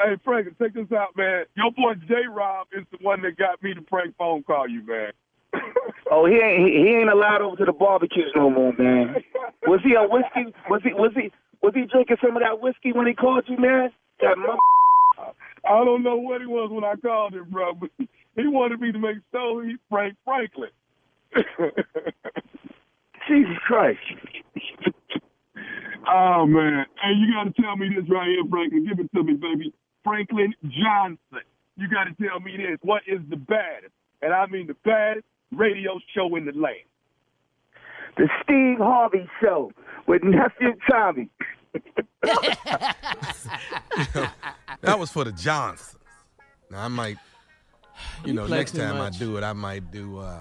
Hey 0.00 0.16
Franklin, 0.24 0.54
check 0.60 0.74
this 0.74 0.92
out, 0.96 1.16
man. 1.16 1.44
Your 1.56 1.70
boy 1.72 1.94
J 2.06 2.14
Rob 2.32 2.68
is 2.76 2.84
the 2.90 2.98
one 3.00 3.22
that 3.22 3.36
got 3.36 3.62
me 3.62 3.74
to 3.74 3.82
prank 3.82 4.16
phone 4.16 4.42
call 4.42 4.68
you, 4.68 4.82
man. 4.86 5.12
Oh, 6.10 6.26
he 6.26 6.36
ain't 6.36 6.66
he, 6.66 6.72
he 6.82 6.88
ain't 6.96 7.10
allowed 7.10 7.42
over 7.42 7.56
to 7.56 7.64
the 7.64 7.72
barbecues 7.72 8.32
no 8.34 8.50
more, 8.50 8.72
man. 8.78 9.16
Was 9.66 9.80
he 9.84 9.94
a 9.94 10.02
whiskey? 10.02 10.54
Was 10.70 10.80
he 10.82 10.94
was 10.94 11.12
he 11.14 11.30
was 11.62 11.74
he 11.74 11.84
drinking 11.86 12.16
some 12.22 12.36
of 12.36 12.42
that 12.42 12.60
whiskey 12.60 12.92
when 12.92 13.06
he 13.06 13.14
called 13.14 13.44
you, 13.46 13.58
man? 13.58 13.90
That 14.20 14.38
mother. 14.38 14.58
I 15.64 15.84
don't 15.84 16.02
know 16.02 16.16
what 16.16 16.40
he 16.40 16.46
was 16.46 16.70
when 16.70 16.84
I 16.84 16.94
called 16.96 17.34
him, 17.34 17.46
bro, 17.50 17.74
but 17.74 17.90
he 17.98 18.46
wanted 18.46 18.80
me 18.80 18.92
to 18.92 18.98
make 18.98 19.18
sure 19.32 19.64
he 19.64 19.76
pranked 19.90 20.16
Franklin. 20.24 20.70
Jesus 23.28 23.58
Christ. 23.66 24.00
oh 26.08 26.46
man. 26.46 26.86
Hey, 27.02 27.12
you 27.18 27.34
gotta 27.34 27.52
tell 27.60 27.76
me 27.76 27.88
this 27.88 28.08
right 28.08 28.28
here, 28.28 28.44
Franklin. 28.48 28.86
Give 28.86 28.98
it 28.98 29.10
to 29.14 29.22
me, 29.22 29.34
baby. 29.34 29.74
Franklin 30.04 30.54
Johnson. 30.62 31.44
You 31.76 31.88
gotta 31.88 32.14
tell 32.20 32.40
me 32.40 32.56
this. 32.56 32.78
What 32.82 33.02
is 33.06 33.20
the 33.28 33.36
baddest? 33.36 33.92
And 34.22 34.32
I 34.32 34.46
mean 34.46 34.66
the 34.68 34.76
baddest 34.84 35.26
radio 35.52 35.98
show 36.14 36.34
in 36.36 36.44
the 36.46 36.52
land. 36.52 36.76
The 38.16 38.28
Steve 38.42 38.78
Harvey 38.78 39.28
Show 39.40 39.70
with 40.06 40.22
nephew 40.24 40.74
Tommy. 40.90 41.28
that 44.82 44.98
was 44.98 45.10
for 45.10 45.24
the 45.24 45.32
Johnsons. 45.32 45.96
Now 46.70 46.84
I 46.84 46.88
might, 46.88 47.16
you, 48.24 48.28
You 48.28 48.32
know, 48.34 48.46
next 48.46 48.72
time 48.72 48.98
much. 48.98 49.16
I 49.16 49.18
do 49.18 49.36
it, 49.36 49.44
I 49.44 49.52
might 49.52 49.90
do 49.90 50.18
uh 50.18 50.40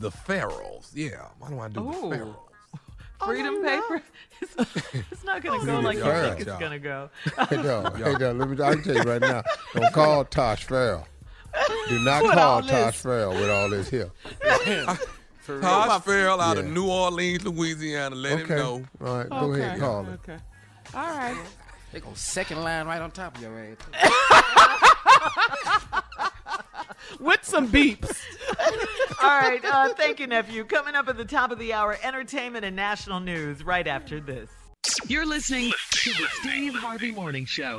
the 0.00 0.10
Pharaohs. 0.10 0.92
Yeah, 0.94 1.26
why 1.38 1.50
don't 1.50 1.60
I 1.60 1.68
do 1.68 1.80
Ooh. 1.80 2.10
the 2.10 2.16
Pharaohs? 2.16 2.36
Freedom 3.24 3.62
paper? 3.62 4.02
It's, 4.40 4.54
it's 5.10 5.24
not 5.24 5.42
going 5.42 5.58
to 5.60 5.66
go 5.66 5.78
Oh, 5.78 5.80
like 5.80 5.96
you 5.96 6.04
think 6.04 6.38
it's 6.40 6.46
Yeah. 6.46 6.60
going 6.60 6.70
to 6.70 6.78
go. 6.78 7.10
Hey, 7.50 7.56
dog. 7.60 7.96
Hey, 7.96 8.14
dog. 8.14 8.36
Let 8.38 8.48
me. 8.48 8.62
I 8.64 8.74
can 8.74 8.82
tell 8.84 8.94
you 8.94 9.02
right 9.02 9.20
now. 9.20 9.42
Don't 9.74 9.92
call 9.92 10.24
Tosh 10.24 10.62
Farrell. 10.64 11.08
Do 11.88 11.98
not 12.04 12.22
With 12.22 12.32
call 12.32 12.54
all 12.54 12.62
Tosh 12.62 12.70
this. 12.94 13.02
Farrell 13.02 13.32
with 13.34 13.50
all 13.50 13.68
this 13.68 13.88
here. 13.88 14.10
Tosh 15.46 16.02
Farrell 16.02 16.40
out 16.40 16.58
of 16.58 16.66
New 16.66 16.88
Orleans, 16.90 17.44
Louisiana. 17.44 18.14
Let 18.14 18.40
Okay. 18.42 18.54
him 18.54 18.58
know. 18.58 18.84
All 19.04 19.18
right, 19.18 19.28
go 19.30 19.52
ahead 19.52 19.72
and 19.72 19.80
call 19.80 20.04
him. 20.04 20.18
Okay. 20.22 20.38
All 20.94 21.16
right. 21.16 21.36
They 21.92 22.00
go 22.00 22.10
second 22.14 22.62
line 22.62 22.86
right 22.86 23.00
on 23.00 23.10
top 23.10 23.36
of 23.36 23.42
your 23.42 23.58
ass. 23.58 23.76
With 27.20 27.42
some 27.42 27.68
beeps. 27.68 28.20
All 29.22 29.40
right. 29.40 29.64
Uh, 29.64 29.94
thank 29.94 30.20
you, 30.20 30.26
nephew. 30.26 30.64
Coming 30.64 30.94
up 30.94 31.08
at 31.08 31.16
the 31.16 31.24
top 31.24 31.50
of 31.50 31.58
the 31.58 31.72
hour, 31.72 31.96
entertainment 32.02 32.64
and 32.66 32.76
national 32.76 33.20
news 33.20 33.64
right 33.64 33.86
after 33.86 34.20
this. 34.20 34.50
You're 35.06 35.24
listening 35.26 35.72
to 35.90 36.10
the 36.10 36.26
Steve 36.40 36.74
Harvey 36.74 37.10
Morning 37.10 37.46
Show. 37.46 37.78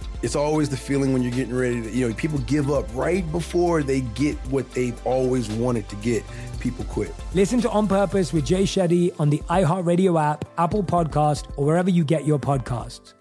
It's 0.21 0.35
always 0.35 0.69
the 0.69 0.77
feeling 0.77 1.13
when 1.13 1.23
you're 1.23 1.31
getting 1.31 1.55
ready 1.55 1.81
to, 1.81 1.89
you 1.89 2.07
know, 2.07 2.13
people 2.13 2.37
give 2.39 2.69
up 2.69 2.85
right 2.93 3.29
before 3.31 3.81
they 3.81 4.01
get 4.01 4.37
what 4.51 4.71
they've 4.73 4.95
always 5.05 5.49
wanted 5.49 5.89
to 5.89 5.95
get. 5.97 6.23
People 6.59 6.85
quit. 6.85 7.11
Listen 7.33 7.59
to 7.61 7.69
On 7.71 7.87
Purpose 7.87 8.31
with 8.31 8.45
Jay 8.45 8.63
Shetty 8.63 9.19
on 9.19 9.31
the 9.31 9.39
iHeartRadio 9.49 10.21
app, 10.21 10.45
Apple 10.59 10.83
Podcast, 10.83 11.51
or 11.57 11.65
wherever 11.65 11.89
you 11.89 12.03
get 12.03 12.25
your 12.25 12.37
podcasts. 12.37 13.13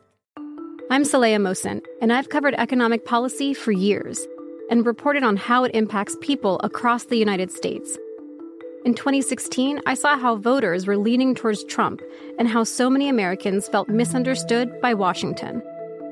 I'm 0.91 1.05
Saleha 1.05 1.41
Mohsin, 1.41 1.81
and 2.03 2.13
I've 2.13 2.29
covered 2.29 2.55
economic 2.55 3.07
policy 3.07 3.55
for 3.55 3.73
years 3.73 4.27
and 4.71 4.85
reported 4.85 5.23
on 5.23 5.37
how 5.37 5.65
it 5.65 5.75
impacts 5.75 6.17
people 6.21 6.61
across 6.63 7.05
the 7.05 7.17
United 7.17 7.51
States. 7.51 7.97
In 8.85 8.95
2016, 8.95 9.81
I 9.87 9.95
saw 9.95 10.19
how 10.19 10.37
voters 10.37 10.87
were 10.87 10.97
leaning 10.99 11.35
towards 11.35 11.65
Trump 11.65 12.03
and 12.39 12.49
how 12.49 12.65
so 12.65 12.91
many 12.91 13.09
Americans 13.09 13.69
felt 13.69 13.89
misunderstood 13.89 14.81
by 14.81 14.95
Washington. 14.95 15.63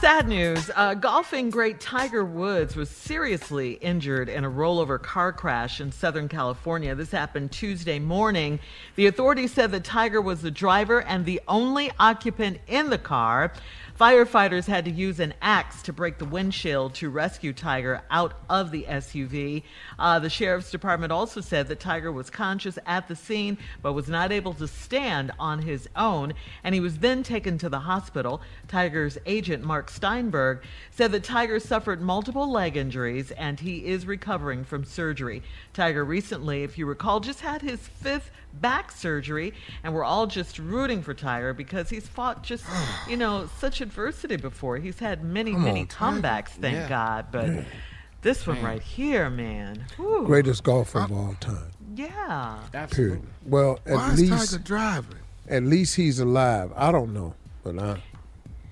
Sad 0.00 0.28
news. 0.28 0.70
Uh, 0.74 0.94
golfing 0.94 1.50
great 1.50 1.78
Tiger 1.78 2.24
Woods 2.24 2.74
was 2.74 2.88
seriously 2.88 3.72
injured 3.72 4.30
in 4.30 4.44
a 4.44 4.50
rollover 4.50 5.00
car 5.00 5.30
crash 5.30 5.78
in 5.78 5.92
Southern 5.92 6.26
California. 6.26 6.94
This 6.94 7.10
happened 7.10 7.52
Tuesday 7.52 7.98
morning. 7.98 8.60
The 8.96 9.08
authorities 9.08 9.52
said 9.52 9.72
that 9.72 9.84
Tiger 9.84 10.22
was 10.22 10.40
the 10.40 10.50
driver 10.50 11.02
and 11.02 11.26
the 11.26 11.42
only 11.46 11.92
occupant 11.98 12.60
in 12.66 12.88
the 12.88 12.96
car. 12.96 13.52
Firefighters 14.00 14.64
had 14.64 14.86
to 14.86 14.90
use 14.90 15.20
an 15.20 15.34
axe 15.42 15.82
to 15.82 15.92
break 15.92 16.16
the 16.16 16.24
windshield 16.24 16.94
to 16.94 17.10
rescue 17.10 17.52
Tiger 17.52 18.00
out 18.10 18.32
of 18.48 18.70
the 18.70 18.84
SUV. 18.88 19.62
Uh, 19.98 20.18
the 20.18 20.30
sheriff's 20.30 20.70
department 20.70 21.12
also 21.12 21.42
said 21.42 21.68
that 21.68 21.80
Tiger 21.80 22.10
was 22.10 22.30
conscious 22.30 22.78
at 22.86 23.08
the 23.08 23.14
scene 23.14 23.58
but 23.82 23.92
was 23.92 24.08
not 24.08 24.32
able 24.32 24.54
to 24.54 24.66
stand 24.66 25.32
on 25.38 25.60
his 25.60 25.86
own, 25.94 26.32
and 26.64 26.74
he 26.74 26.80
was 26.80 26.96
then 27.00 27.22
taken 27.22 27.58
to 27.58 27.68
the 27.68 27.80
hospital. 27.80 28.40
Tiger's 28.68 29.18
agent, 29.26 29.64
Mark 29.64 29.90
Steinberg, 29.90 30.62
said 30.90 31.12
that 31.12 31.22
Tiger 31.22 31.60
suffered 31.60 32.00
multiple 32.00 32.50
leg 32.50 32.78
injuries 32.78 33.32
and 33.32 33.60
he 33.60 33.84
is 33.84 34.06
recovering 34.06 34.64
from 34.64 34.82
surgery. 34.82 35.42
Tiger 35.74 36.06
recently, 36.06 36.62
if 36.62 36.78
you 36.78 36.86
recall, 36.86 37.20
just 37.20 37.40
had 37.40 37.60
his 37.60 37.80
fifth 37.80 38.30
back 38.54 38.90
surgery, 38.92 39.54
and 39.82 39.94
we're 39.94 40.04
all 40.04 40.26
just 40.26 40.58
rooting 40.58 41.02
for 41.02 41.14
Tiger 41.14 41.52
because 41.54 41.88
he's 41.90 42.06
fought 42.06 42.42
just, 42.42 42.64
you 43.08 43.16
know, 43.16 43.48
such 43.58 43.80
adversity 43.80 44.36
before. 44.36 44.76
He's 44.78 44.98
had 44.98 45.22
many, 45.24 45.52
Come 45.52 45.64
many 45.64 45.80
on, 45.82 45.86
Tiger. 45.86 46.20
comebacks, 46.22 46.48
thank 46.50 46.74
Yeah. 46.76 46.88
God. 46.88 47.26
But 47.30 47.46
Yeah. 47.48 47.64
this 48.22 48.46
one 48.46 48.56
Man. 48.56 48.64
right 48.64 48.82
here, 48.82 49.30
man. 49.30 49.84
whew. 49.96 50.24
Greatest 50.26 50.62
golfer 50.64 51.00
of 51.00 51.12
all 51.12 51.34
time. 51.40 51.70
Yeah. 51.94 52.58
Period. 52.90 53.22
Well, 53.44 53.80
at 53.86 53.94
Why 53.94 54.12
is 54.12 54.20
least 54.20 54.52
Tiger 54.52 54.62
driving? 54.64 55.16
at 55.48 55.62
least 55.64 55.96
he's 55.96 56.18
alive. 56.20 56.72
I 56.76 56.92
don't 56.92 57.12
know, 57.12 57.34
but 57.64 57.78
I. 57.78 58.02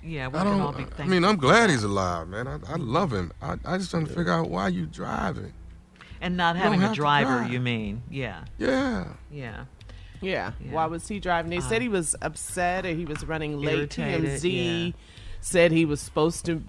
Yeah, 0.01 0.29
we 0.29 0.39
I 0.39 0.43
can 0.43 0.51
don't. 0.53 0.61
all 0.61 0.71
be 0.71 0.83
thankful. 0.83 1.03
I 1.05 1.07
mean, 1.09 1.25
I'm 1.25 1.35
glad 1.35 1.69
he's 1.69 1.83
alive, 1.83 2.29
man. 2.29 2.47
I, 2.47 2.53
I 2.71 2.75
love 2.77 3.11
him. 3.11 3.31
I, 3.41 3.57
I 3.65 3.77
just 3.77 3.91
don't 3.91 4.05
figure 4.05 4.31
out 4.31 4.49
why 4.49 4.69
you 4.69 4.85
driving. 4.85 5.51
And 6.21 6.35
not 6.37 6.55
having 6.55 6.83
a 6.83 6.93
driver, 6.93 7.47
you 7.47 7.59
mean? 7.59 8.03
Yeah. 8.09 8.43
Yeah. 8.57 9.05
Yeah. 9.31 9.63
Yeah. 10.21 10.51
Why 10.69 10.85
was 10.87 11.07
he 11.07 11.19
driving? 11.19 11.49
They 11.49 11.61
said 11.61 11.81
he 11.81 11.87
was 11.89 12.15
upset 12.21 12.85
or 12.85 12.89
he 12.89 13.05
was 13.05 13.23
running 13.25 13.59
late. 13.59 13.77
Irritated, 13.97 14.41
TMZ 14.41 14.87
yeah. 14.87 14.91
said 15.39 15.71
he 15.71 15.85
was 15.85 16.01
supposed 16.01 16.45
to 16.47 16.61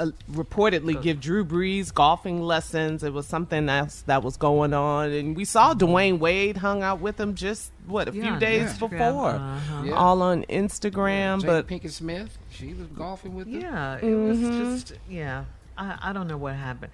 uh, 0.00 0.06
reportedly 0.30 1.00
give 1.00 1.20
Drew 1.20 1.44
Brees 1.44 1.92
golfing 1.92 2.42
lessons. 2.42 3.02
It 3.02 3.12
was 3.12 3.26
something 3.26 3.68
else 3.68 4.02
that 4.06 4.22
was 4.22 4.36
going 4.36 4.72
on, 4.74 5.10
and 5.12 5.36
we 5.36 5.44
saw 5.44 5.72
Dwyane 5.74 6.18
Wade 6.18 6.56
hung 6.56 6.82
out 6.82 7.00
with 7.00 7.18
him 7.18 7.34
just 7.36 7.70
what 7.86 8.08
a 8.08 8.12
Yeah, 8.12 8.22
few 8.30 8.38
days 8.40 8.72
Instagram, 8.72 8.90
before, 8.90 9.30
uh-huh. 9.30 9.82
Yeah. 9.86 9.92
all 9.92 10.20
on 10.22 10.42
Instagram. 10.44 11.40
Jada 11.42 11.46
but 11.46 11.68
Pinkett 11.68 11.92
Smith, 11.92 12.38
she 12.50 12.74
was 12.74 12.86
golfing 12.88 13.34
with 13.34 13.46
him. 13.46 13.60
Yeah, 13.60 13.96
it 13.96 14.02
Mhm. 14.04 14.28
was 14.28 14.40
just 14.86 14.98
yeah. 15.08 15.44
I, 15.78 15.96
I 16.02 16.12
don't 16.12 16.26
know 16.28 16.36
what 16.38 16.54
happened, 16.54 16.92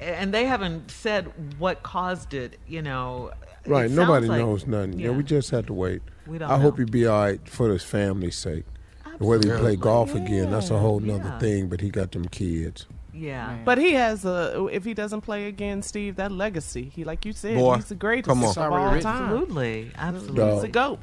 and 0.00 0.32
they 0.32 0.44
haven't 0.44 0.90
said 0.90 1.30
what 1.58 1.82
caused 1.82 2.34
it. 2.34 2.58
You 2.66 2.82
know, 2.82 3.32
Right, 3.66 3.90
nobody 3.90 4.26
like- 4.26 4.38
knows 4.40 4.66
nothing. 4.66 4.98
Yeah. 4.98 5.10
yeah. 5.10 5.16
we 5.16 5.22
just 5.22 5.50
have 5.50 5.66
to 5.66 5.74
wait. 5.74 6.02
We 6.26 6.38
don't 6.38 6.50
I 6.50 6.58
hope 6.58 6.78
know. 6.78 6.84
he 6.84 6.90
be 6.90 7.06
all 7.06 7.20
right 7.22 7.48
for 7.48 7.70
his 7.70 7.82
family's 7.84 8.36
sake. 8.36 8.64
Absolutely. 9.04 9.26
Whether 9.28 9.54
he 9.56 9.60
play 9.60 9.76
golf 9.76 10.14
again, 10.14 10.50
that's 10.50 10.70
a 10.70 10.78
whole 10.78 11.00
nother 11.00 11.24
Yeah. 11.24 11.38
thing. 11.38 11.68
But 11.68 11.80
he 11.80 11.90
got 11.90 12.12
them 12.12 12.26
kids. 12.28 12.86
Yeah. 13.12 13.56
But 13.64 13.78
he 13.78 13.92
has 13.94 14.24
a. 14.24 14.66
If 14.70 14.84
he 14.84 14.94
doesn't 14.94 15.22
play 15.22 15.46
again, 15.48 15.82
Steve, 15.82 16.16
that 16.16 16.30
legacy. 16.30 16.92
He, 16.94 17.02
like 17.04 17.24
you 17.24 17.32
said, 17.32 17.56
Boy, 17.56 17.74
he's 17.76 17.86
the 17.86 17.94
greatest 17.96 18.28
come 18.28 18.38
on. 18.38 18.44
of 18.44 18.50
It's 18.50 18.58
all 18.58 18.72
already 18.72 19.02
time. 19.02 19.22
Absolutely, 19.24 19.90
absolutely. 19.96 20.36
Dog. 20.36 20.54
He's 20.54 20.62
a 20.64 20.68
goat. 20.68 20.98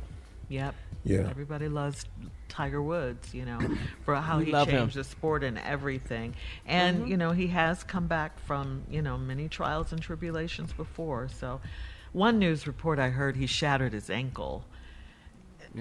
Yep. 0.47 0.75
Yeah. 1.05 1.27
Everybody 1.29 1.69
loves 1.69 2.05
Tiger 2.49 2.81
Woods, 2.81 3.33
you 3.33 3.45
know, 3.45 3.59
for 4.03 4.15
how 4.15 4.39
We 4.39 4.45
he 4.45 4.51
love 4.51 4.67
him. 4.67 4.79
changed 4.81 4.95
the 4.97 5.03
sport 5.03 5.43
and 5.43 5.57
everything. 5.59 6.35
And, 6.65 7.03
Mhm. 7.05 7.09
you 7.09 7.17
know, 7.17 7.31
he 7.31 7.47
has 7.47 7.83
come 7.83 8.07
back 8.07 8.39
from, 8.39 8.83
you 8.89 9.01
know, 9.01 9.17
many 9.17 9.47
trials 9.47 9.91
and 9.93 10.01
tribulations 10.01 10.73
before. 10.73 11.29
So, 11.29 11.61
one 12.11 12.39
news 12.39 12.65
report 12.65 12.97
I 12.97 13.09
heard 13.09 13.35
he 13.35 13.45
shattered 13.45 13.93
his 13.93 14.09
ankle. 14.09 14.65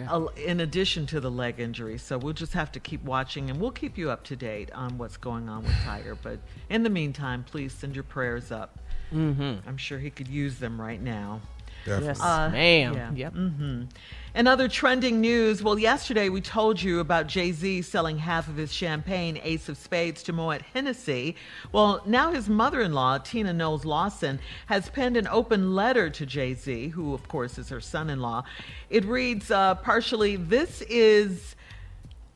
al- 0.08 0.28
In 0.30 0.58
addition 0.60 1.06
to 1.06 1.20
the 1.20 1.30
leg 1.30 1.60
injury, 1.60 1.98
so 1.98 2.18
we'll 2.18 2.32
just 2.34 2.52
have 2.54 2.72
to 2.72 2.80
keep 2.80 3.02
watching 3.04 3.48
and 3.48 3.60
we'll 3.60 3.70
keep 3.70 3.96
you 3.96 4.10
up 4.10 4.24
to 4.24 4.34
date 4.36 4.70
on 4.72 4.98
what's 4.98 5.16
going 5.16 5.48
on 5.48 5.62
with 5.62 5.72
Tiger. 5.84 6.16
But 6.20 6.40
in 6.68 6.82
the 6.82 6.90
meantime, 6.90 7.44
please 7.44 7.72
send 7.72 7.94
your 7.94 8.02
prayers 8.02 8.50
up. 8.50 8.78
Mm-hmm. 9.12 9.68
I'm 9.68 9.76
sure 9.76 10.00
he 10.00 10.10
could 10.10 10.26
use 10.26 10.58
them 10.58 10.80
right 10.80 11.00
now. 11.00 11.40
Definitely. 11.84 12.06
Yes, 12.06 12.20
Uh, 12.20 12.48
ma'am. 12.50 12.94
yeah. 12.94 13.10
Yep. 13.14 13.32
hmm 13.34 13.82
And 14.36 14.48
other 14.48 14.66
trending 14.68 15.20
news. 15.20 15.62
Well, 15.62 15.78
yesterday 15.78 16.28
we 16.28 16.40
told 16.40 16.82
you 16.82 16.98
about 16.98 17.28
Jay 17.28 17.52
Z 17.52 17.82
selling 17.82 18.18
half 18.18 18.48
of 18.48 18.56
his 18.56 18.72
champagne, 18.72 19.38
Ace 19.44 19.68
of 19.68 19.76
Spades, 19.76 20.22
to 20.24 20.32
Moet 20.32 20.62
Hennessy. 20.72 21.36
Well, 21.70 22.02
now 22.04 22.32
his 22.32 22.48
mother 22.48 22.80
in 22.80 22.92
law, 22.92 23.18
Tina 23.18 23.52
Knowles 23.52 23.84
Lawson, 23.84 24.40
has 24.66 24.88
penned 24.90 25.16
an 25.16 25.28
open 25.28 25.74
letter 25.76 26.10
to 26.10 26.26
Jay 26.26 26.54
Z, 26.54 26.88
who, 26.88 27.14
of 27.14 27.28
course, 27.28 27.58
is 27.58 27.68
her 27.68 27.80
son 27.80 28.10
in 28.10 28.20
law. 28.20 28.42
It 28.90 29.04
reads 29.04 29.50
uh, 29.52 29.76
partially 29.76 30.34
This 30.34 30.82
is 30.88 31.54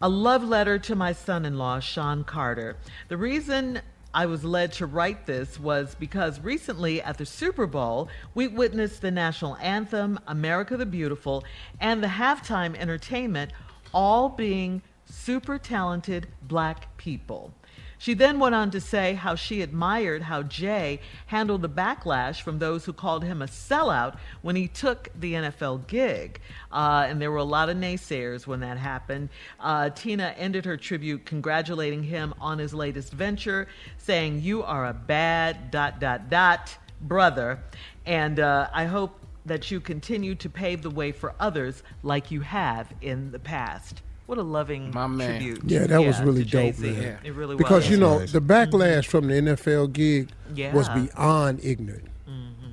a 0.00 0.08
love 0.08 0.44
letter 0.44 0.78
to 0.78 0.94
my 0.94 1.12
son 1.12 1.44
in 1.44 1.58
law, 1.58 1.80
Sean 1.80 2.22
Carter. 2.22 2.76
The 3.08 3.16
reason 3.16 3.80
I 4.14 4.26
was 4.26 4.42
led 4.42 4.72
to 4.74 4.86
write 4.86 5.26
this 5.26 5.60
was 5.60 5.94
because 5.94 6.40
recently 6.40 7.02
at 7.02 7.18
the 7.18 7.26
Super 7.26 7.66
Bowl, 7.66 8.08
we 8.34 8.48
witnessed 8.48 9.02
the 9.02 9.10
national 9.10 9.56
anthem, 9.56 10.18
America 10.26 10.76
the 10.76 10.86
Beautiful, 10.86 11.44
and 11.80 12.02
the 12.02 12.08
halftime 12.08 12.74
entertainment 12.76 13.52
all 13.92 14.28
being 14.28 14.82
super 15.04 15.58
talented 15.58 16.28
black 16.42 16.96
people. 16.96 17.52
She 17.98 18.14
then 18.14 18.38
went 18.38 18.54
on 18.54 18.70
to 18.70 18.80
say 18.80 19.14
how 19.14 19.34
she 19.34 19.60
admired 19.60 20.22
how 20.22 20.44
Jay 20.44 21.00
handled 21.26 21.62
the 21.62 21.68
backlash 21.68 22.40
from 22.40 22.58
those 22.58 22.84
who 22.84 22.92
called 22.92 23.24
him 23.24 23.42
a 23.42 23.46
sellout 23.46 24.16
when 24.40 24.54
he 24.54 24.68
took 24.68 25.08
the 25.18 25.34
NFL 25.34 25.88
gig. 25.88 26.40
Uh, 26.70 27.06
and 27.08 27.20
there 27.20 27.32
were 27.32 27.38
a 27.38 27.44
lot 27.44 27.68
of 27.68 27.76
naysayers 27.76 28.46
when 28.46 28.60
that 28.60 28.78
happened. 28.78 29.28
Uh, 29.58 29.90
Tina 29.90 30.34
ended 30.38 30.64
her 30.64 30.76
tribute 30.76 31.26
congratulating 31.26 32.04
him 32.04 32.34
on 32.40 32.58
his 32.58 32.72
latest 32.72 33.12
venture, 33.12 33.66
saying, 33.98 34.42
You 34.42 34.62
are 34.62 34.86
a 34.86 34.94
bad 34.94 35.72
dot 35.72 35.98
dot 35.98 36.30
dot 36.30 36.76
brother. 37.00 37.58
And 38.06 38.38
uh, 38.38 38.68
I 38.72 38.84
hope 38.84 39.18
that 39.44 39.70
you 39.70 39.80
continue 39.80 40.34
to 40.36 40.48
pave 40.48 40.82
the 40.82 40.90
way 40.90 41.10
for 41.10 41.34
others 41.40 41.82
like 42.02 42.30
you 42.30 42.42
have 42.42 42.92
in 43.00 43.32
the 43.32 43.38
past. 43.38 44.02
What 44.28 44.36
a 44.36 44.42
loving 44.42 44.90
My 44.92 45.06
man. 45.06 45.40
tribute. 45.40 45.62
Yeah, 45.64 45.86
that 45.86 46.02
was 46.02 46.18
to 46.18 46.24
really 46.26 46.44
dope, 46.44 46.76
Jay-Z. 46.76 46.92
man. 46.92 47.18
It 47.24 47.32
really 47.32 47.56
because 47.56 47.84
was. 47.84 47.90
you 47.90 47.96
know 47.96 48.26
the 48.26 48.42
backlash 48.42 49.08
mm-hmm. 49.08 49.10
from 49.10 49.26
the 49.28 49.34
NFL 49.34 49.90
gig 49.94 50.28
was 50.74 50.86
beyond 50.90 51.60
ignorant. 51.64 52.08
Mm-hmm. 52.28 52.72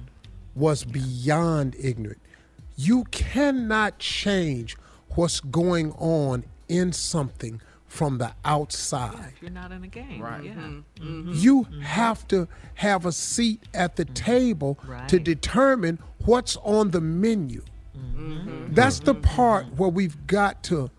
Was 0.54 0.84
beyond 0.84 1.78
ignorant. 1.80 2.20
You 2.76 3.06
cannot 3.06 4.00
change 4.00 4.76
what's 5.12 5.40
going 5.40 5.94
on 5.94 6.44
in 6.68 6.92
something 6.92 7.62
from 7.88 8.18
the 8.18 8.34
outside. 8.44 9.32
If 9.38 9.42
you're 9.44 9.50
not 9.52 9.72
in 9.72 9.82
a 9.82 9.88
game, 9.88 10.22
Right. 10.22 10.44
yeah. 10.44 10.52
Mm-hmm. 10.56 11.04
mm-hmm. 11.08 11.32
You 11.36 11.64
have 11.84 12.28
to 12.28 12.50
have 12.74 13.06
a 13.06 13.14
seat 13.14 13.64
at 13.74 13.96
the 13.96 14.04
table 14.04 14.78
to 14.84 14.92
Right. 14.92 15.24
determine 15.24 16.00
what's 16.26 16.58
on 16.66 16.92
the 16.92 17.00
menu. 17.00 17.64
That's 18.72 19.00
the 19.00 19.16
part 19.16 19.78
where 19.78 19.90
we've 19.90 20.28
got 20.28 20.62
to 20.64 20.92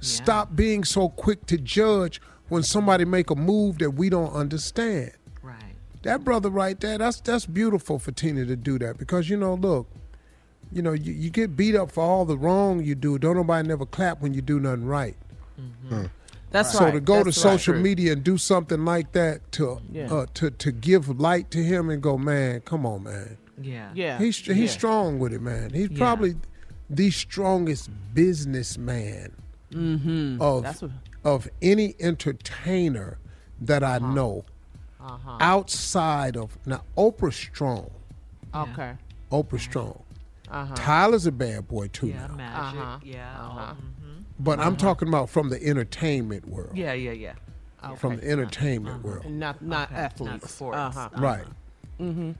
stop 0.00 0.56
being 0.56 0.84
so 0.84 1.08
quick 1.08 1.46
to 1.46 1.56
judge 1.58 2.20
when 2.48 2.62
somebody 2.62 3.04
make 3.04 3.30
a 3.30 3.34
move 3.36 3.78
that 3.78 3.92
we 3.92 4.08
don't 4.10 4.32
understand. 4.32 5.12
Right. 5.42 5.74
That 6.02 6.24
brother 6.24 6.50
right 6.50 6.78
there, 6.80 6.98
that's 6.98 7.20
that's 7.20 7.46
beautiful 7.46 7.98
for 7.98 8.10
Tina 8.12 8.44
to 8.46 8.56
do 8.56 8.78
that 8.80 8.98
because 8.98 9.28
you 9.30 9.36
know, 9.36 9.54
look, 9.54 9.86
you 10.72 10.82
know, 10.82 10.92
you, 10.92 11.12
you 11.12 11.30
get 11.30 11.56
beat 11.56 11.74
up 11.76 11.92
for 11.92 12.02
all 12.02 12.24
the 12.24 12.36
wrong 12.38 12.82
you 12.82 12.94
do. 12.94 13.18
Don't 13.18 13.36
nobody 13.36 13.68
never 13.68 13.86
clap 13.86 14.20
when 14.20 14.34
you 14.34 14.42
do 14.42 14.58
nothing 14.58 14.86
right. 14.86 15.16
That's 16.50 16.72
so 16.72 16.86
right. 16.86 16.94
to 16.94 17.00
go 17.00 17.22
That's 17.22 17.40
to 17.40 17.48
right. 17.48 17.52
social 17.60 17.74
media 17.76 18.12
and 18.12 18.24
do 18.24 18.36
something 18.36 18.84
like 18.84 19.12
that 19.12 19.52
to 19.52 19.78
Yeah. 19.92 20.12
uh, 20.12 20.26
to 20.34 20.50
to 20.50 20.72
give 20.72 21.20
light 21.20 21.50
to 21.52 21.62
him 21.62 21.90
and 21.90 22.02
go, 22.02 22.18
man, 22.18 22.60
come 22.62 22.84
on, 22.84 23.04
man. 23.04 23.36
Yeah. 23.60 23.90
Yeah. 23.94 24.18
He's 24.18 24.36
he's 24.38 24.56
Yeah. 24.58 24.66
strong 24.66 25.18
with 25.20 25.32
it, 25.32 25.42
man. 25.42 25.70
He's 25.72 25.90
Yeah. 25.90 25.98
probably 25.98 26.34
the 26.88 27.10
strongest 27.10 27.88
businessman 28.14 29.32
Mm-hmm. 29.72 30.40
of 30.42 30.64
what. 30.64 30.90
of 31.24 31.48
any 31.62 31.94
entertainer 32.00 33.18
that 33.60 33.82
I 33.84 33.98
know 33.98 34.44
Uh-huh. 35.00 35.36
outside 35.40 36.36
of 36.36 36.58
now 36.66 36.82
Oprah 36.96 37.32
strong. 37.32 37.90
Okay. 38.54 38.94
Oprah 39.30 39.60
strong. 39.60 40.02
Uh-huh. 40.50 40.74
Tyler's 40.74 41.26
a 41.26 41.32
bad 41.32 41.68
boy 41.68 41.88
too 41.88 42.08
Yeah, 42.08 42.26
now. 42.26 42.34
magic. 42.34 42.80
Uh-huh. 42.80 42.98
Yeah. 43.04 43.40
Uh-huh. 43.40 43.74
mhm. 43.74 44.24
But 44.40 44.58
I'm 44.58 44.76
talking 44.76 45.06
about 45.08 45.30
from 45.30 45.48
the 45.50 45.62
entertainment 45.64 46.48
world. 46.48 46.76
Yeah, 46.76 46.92
yeah, 46.94 47.12
yeah. 47.12 47.34
From 47.96 48.16
the 48.16 48.28
entertainment 48.28 49.02
world. 49.04 49.24
Not 49.30 49.62
not 49.62 49.90
Okay, 49.90 49.94
not 49.94 50.04
athletes. 50.04 50.52
sports. 50.52 50.76
Uh-huh. 50.96 51.08
Right. 51.16 51.44
Mm-hmm. 52.00 52.32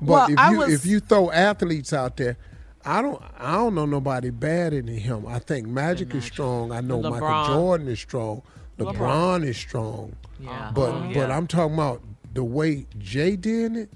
But 0.00 0.06
Well, 0.08 0.30
if 0.30 0.38
I 0.38 0.50
you 0.52 0.58
was- 0.58 0.72
if 0.72 0.86
you 0.86 1.00
throw 1.00 1.30
athletes 1.30 1.92
out 1.92 2.16
there, 2.16 2.36
I 2.84 3.02
don't 3.02 3.22
I 3.38 3.52
don't 3.52 3.74
know 3.74 3.86
nobody 3.86 4.30
bad 4.30 4.72
in 4.72 4.86
him. 4.86 5.26
I 5.26 5.38
think 5.38 5.66
Magic 5.66 6.14
is 6.14 6.24
strong. 6.24 6.72
I 6.72 6.80
know 6.80 7.02
Michael 7.02 7.46
Jordan 7.54 7.88
is 7.88 8.00
strong. 8.00 8.42
LeBron, 8.78 8.94
LeBron. 8.94 9.44
is 9.44 9.56
strong. 9.56 10.16
Yeah. 10.38 10.70
But 10.74 10.90
Oh, 10.90 11.10
but. 11.12 11.30
I'm 11.30 11.46
talking 11.46 11.74
about 11.74 12.02
the 12.32 12.44
way 12.44 12.86
Jay 12.98 13.36
did 13.36 13.76
it. 13.76 13.90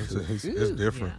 It's, 0.00 0.12
it's, 0.12 0.44
it's 0.44 0.70
different. 0.70 1.14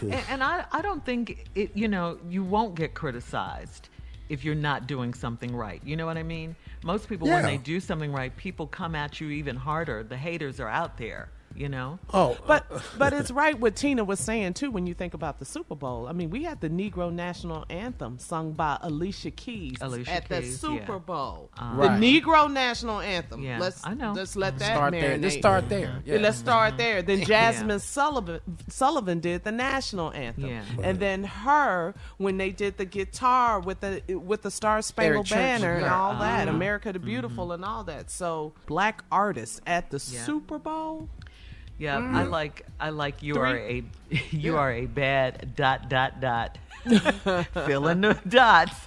And, 0.00 0.14
and 0.28 0.44
I, 0.44 0.64
I 0.70 0.82
don't 0.82 1.04
think 1.04 1.46
it, 1.54 1.76
you 1.76 1.88
know, 1.88 2.18
you 2.28 2.44
won't 2.44 2.74
get 2.74 2.94
criticized 2.94 3.88
if 4.28 4.44
you're 4.44 4.54
not 4.54 4.86
doing 4.86 5.14
something 5.14 5.54
right. 5.54 5.80
You 5.84 5.96
know 5.96 6.06
what 6.06 6.16
I 6.16 6.22
mean? 6.22 6.54
Most 6.84 7.08
people, 7.08 7.28
when 7.28 7.44
they 7.44 7.56
do 7.56 7.80
something 7.80 8.12
right, 8.12 8.34
people 8.36 8.66
come 8.66 8.94
at 8.94 9.20
you 9.20 9.30
even 9.30 9.56
harder. 9.56 10.02
The 10.02 10.16
haters 10.16 10.60
are 10.60 10.68
out 10.68 10.96
there, 10.98 11.30
you 11.54 11.68
know? 11.68 11.98
Oh, 12.14 12.36
But 12.46 12.66
but 12.98 13.12
it's 13.12 13.30
right 13.30 13.58
what 13.58 13.74
Tina 13.76 14.04
was 14.04 14.20
saying 14.20 14.54
too 14.54 14.70
when 14.70 14.86
you 14.86 14.94
think 14.94 15.14
about 15.14 15.38
the 15.38 15.44
Super 15.44 15.74
Bowl. 15.74 16.06
I 16.06 16.12
mean, 16.12 16.30
we 16.30 16.44
had 16.44 16.60
the 16.60 16.68
Negro 16.70 17.12
National 17.12 17.64
Anthem 17.70 18.18
sung 18.18 18.52
by 18.52 18.78
Alicia 18.80 19.30
Keys 19.32 19.78
Alicia 19.80 20.10
at 20.12 20.28
the 20.28 20.42
Super 20.42 20.92
yeah. 20.94 20.98
Bowl. 20.98 21.50
Uh, 21.58 21.76
The 21.76 21.88
Negro 21.88 22.50
National 22.52 23.00
Anthem. 23.00 23.42
Yeah, 23.42 23.58
let's 23.58 23.84
I 23.84 23.94
know. 23.94 24.12
let's 24.12 24.36
let 24.36 24.58
that 24.58 24.74
Start 24.74 24.94
marinate. 24.94 25.00
there. 25.00 25.18
Let's 25.18 25.36
start 25.36 25.68
there. 25.68 26.02
Yeah, 26.04 26.14
Yeah. 26.14 26.20
let's 26.20 26.38
start 26.38 26.76
there. 26.78 27.02
Then 27.02 27.20
Jazmine 27.22 27.80
Sullivan 27.80 28.40
Sullivan 28.68 29.20
did 29.20 29.44
the 29.44 29.52
national 29.52 30.12
anthem, 30.12 30.46
Yeah. 30.50 30.62
and 30.82 30.98
then 31.00 31.24
her 31.24 31.94
when 32.18 32.36
they 32.38 32.50
did 32.50 32.76
the 32.78 32.84
guitar 32.84 33.60
with 33.60 33.80
the 33.80 34.02
with 34.16 34.42
the 34.42 34.50
Star 34.50 34.80
Spangled 34.82 35.28
Banner 35.28 35.74
and 35.74 35.82
yeah. 35.82 35.94
all 36.00 36.12
that, 36.18 36.48
Uh-huh. 36.48 36.56
America 36.56 36.92
the 36.92 36.98
Beautiful 36.98 37.52
and 37.52 37.64
all 37.64 37.84
that. 37.84 38.10
So 38.10 38.52
black 38.66 39.02
artists 39.10 39.60
at 39.66 39.90
the 39.90 39.96
Yeah. 40.10 40.22
Super 40.24 40.58
Bowl. 40.58 41.08
Yeah, 41.78 41.98
I 41.98 42.24
like 42.24 42.66
I 42.80 42.90
like 42.90 43.22
you 43.22 43.36
are 43.36 43.56
a 43.56 43.82
Three- 44.08 44.22
you 44.30 44.56
are 44.56 44.72
a 44.72 44.86
bad 44.86 45.54
dot 45.54 45.88
dot 45.88 46.20
dot 46.20 46.58
fill 47.66 47.88
in 47.88 48.00
the 48.00 48.18
dots 48.28 48.86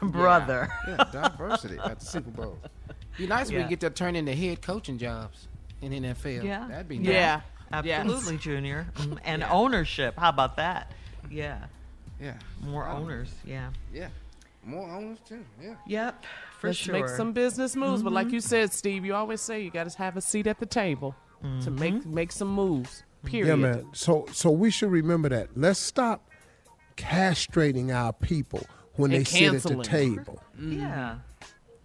brother. 0.00 0.68
Yeah, 0.88 1.04
diversity 1.12 1.78
at 1.78 2.00
the 2.00 2.06
Super 2.06 2.30
Bowl. 2.30 2.58
Be 3.18 3.26
nice 3.26 3.50
if 3.50 3.56
we 3.56 3.64
get 3.68 3.80
to 3.80 3.90
turn 3.90 4.16
into 4.16 4.34
head 4.34 4.62
coaching 4.62 4.96
jobs 4.98 5.48
in 5.82 5.92
NFL. 5.92 6.42
Yeah. 6.44 6.66
that'd 6.68 6.88
be 6.88 6.98
nice. 6.98 7.12
Yeah. 7.12 7.40
Absolutely, 7.72 8.36
Junior. 8.38 8.86
Mm, 8.96 9.18
And 9.24 9.40
Yeah. 9.42 9.52
ownership. 9.52 10.14
How 10.18 10.30
about 10.30 10.56
that? 10.56 10.90
Yeah. 11.30 11.58
yeah, 12.20 12.34
More 12.62 12.88
owners. 12.88 13.32
Yeah. 13.44 13.70
yeah. 13.92 14.08
More 14.64 14.88
owners 14.90 15.18
too. 15.28 15.44
Yeah. 15.62 15.74
Yep. 15.86 16.24
For 16.58 16.66
Let's 16.68 16.78
sure. 16.78 16.92
make 16.94 17.08
some 17.08 17.32
business 17.32 17.76
moves. 17.76 18.02
But 18.02 18.12
like 18.12 18.30
you 18.32 18.40
said, 18.40 18.72
Steve, 18.72 19.04
you 19.04 19.14
always 19.14 19.40
say 19.40 19.62
you 19.62 19.70
got 19.70 19.88
to 19.88 19.98
have 19.98 20.16
a 20.16 20.20
seat 20.20 20.46
at 20.46 20.58
the 20.58 20.66
table 20.66 21.14
to 21.42 21.46
mm-hmm. 21.46 21.78
make 21.78 22.06
make 22.06 22.32
some 22.32 22.48
moves. 22.48 23.02
Period. 23.24 23.48
Yeah, 23.48 23.54
man. 23.56 23.86
So 23.92 24.26
so 24.32 24.50
we 24.50 24.70
should 24.70 24.90
remember 24.90 25.28
that. 25.28 25.48
Let's 25.56 25.78
stop 25.78 26.30
castrating 26.96 27.94
our 27.94 28.12
people 28.12 28.66
when 28.94 29.12
And 29.12 29.20
they 29.20 29.24
sit 29.24 29.54
at 29.54 29.62
the 29.62 29.82
table. 29.82 30.42
Mm-hmm. 30.58 30.80
Yeah. 30.80 31.16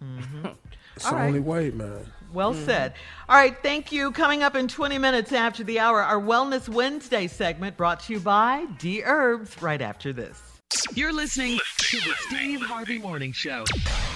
Mm-hmm. 0.02 0.46
It's 0.94 1.04
All 1.04 1.12
the 1.12 1.16
right. 1.16 1.26
only 1.26 1.40
way, 1.40 1.70
man. 1.70 2.10
Well 2.32 2.54
mm-hmm. 2.54 2.64
said. 2.64 2.94
All 3.28 3.36
right, 3.36 3.56
thank 3.62 3.92
you. 3.92 4.12
Coming 4.12 4.42
up 4.42 4.56
in 4.56 4.68
20 4.68 4.98
minutes 4.98 5.32
after 5.32 5.62
the 5.64 5.78
hour, 5.78 6.02
our 6.02 6.20
Wellness 6.20 6.68
Wednesday 6.68 7.26
segment 7.26 7.76
brought 7.76 8.00
to 8.00 8.14
you 8.14 8.20
by 8.20 8.66
D 8.78 9.02
Herbs 9.04 9.60
right 9.62 9.80
after 9.80 10.12
this. 10.12 10.40
You're 10.94 11.12
listening 11.12 11.58
to 11.78 11.96
the 11.98 12.14
Steve 12.26 12.60
Harvey 12.60 12.98
Morning 12.98 13.30
Show. 13.30 13.64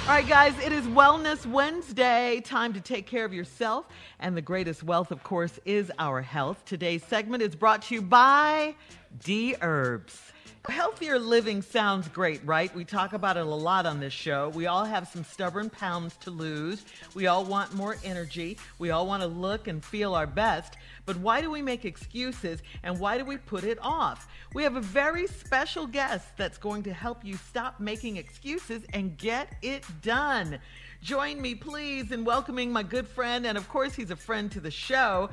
All 0.02 0.08
right, 0.08 0.26
guys, 0.26 0.58
it 0.58 0.72
is 0.72 0.84
Wellness 0.86 1.46
Wednesday. 1.46 2.40
Time 2.44 2.72
to 2.72 2.80
take 2.80 3.06
care 3.06 3.24
of 3.24 3.32
yourself. 3.32 3.86
And 4.18 4.36
the 4.36 4.42
greatest 4.42 4.82
wealth, 4.82 5.12
of 5.12 5.22
course, 5.22 5.60
is 5.64 5.92
our 5.98 6.22
health. 6.22 6.64
Today's 6.64 7.04
segment 7.04 7.42
is 7.42 7.54
brought 7.54 7.82
to 7.82 7.94
you 7.94 8.02
by 8.02 8.74
D 9.22 9.54
Herbs. 9.60 10.29
Healthier 10.68 11.18
living 11.18 11.62
sounds 11.62 12.06
great, 12.08 12.44
right? 12.44 12.72
We 12.74 12.84
talk 12.84 13.14
about 13.14 13.38
it 13.38 13.46
a 13.46 13.54
lot 13.54 13.86
on 13.86 13.98
this 13.98 14.12
show. 14.12 14.50
We 14.50 14.66
all 14.66 14.84
have 14.84 15.08
some 15.08 15.24
stubborn 15.24 15.70
pounds 15.70 16.16
to 16.18 16.30
lose. 16.30 16.84
We 17.14 17.28
all 17.28 17.46
want 17.46 17.74
more 17.74 17.96
energy. 18.04 18.58
We 18.78 18.90
all 18.90 19.06
want 19.06 19.22
to 19.22 19.26
look 19.26 19.68
and 19.68 19.82
feel 19.82 20.14
our 20.14 20.26
best. 20.26 20.76
But 21.06 21.16
why 21.16 21.40
do 21.40 21.50
we 21.50 21.62
make 21.62 21.86
excuses 21.86 22.60
and 22.82 23.00
why 23.00 23.16
do 23.16 23.24
we 23.24 23.38
put 23.38 23.64
it 23.64 23.78
off? 23.80 24.28
We 24.52 24.62
have 24.62 24.76
a 24.76 24.82
very 24.82 25.26
special 25.26 25.86
guest 25.86 26.36
that's 26.36 26.58
going 26.58 26.82
to 26.82 26.92
help 26.92 27.24
you 27.24 27.36
stop 27.36 27.80
making 27.80 28.18
excuses 28.18 28.82
and 28.92 29.16
get 29.16 29.56
it 29.62 29.84
done. 30.02 30.58
Join 31.02 31.40
me, 31.40 31.54
please, 31.54 32.12
in 32.12 32.22
welcoming 32.22 32.70
my 32.70 32.82
good 32.82 33.08
friend, 33.08 33.46
and 33.46 33.56
of 33.56 33.66
course, 33.70 33.94
he's 33.94 34.10
a 34.10 34.16
friend 34.16 34.52
to 34.52 34.60
the 34.60 34.70
show. 34.70 35.30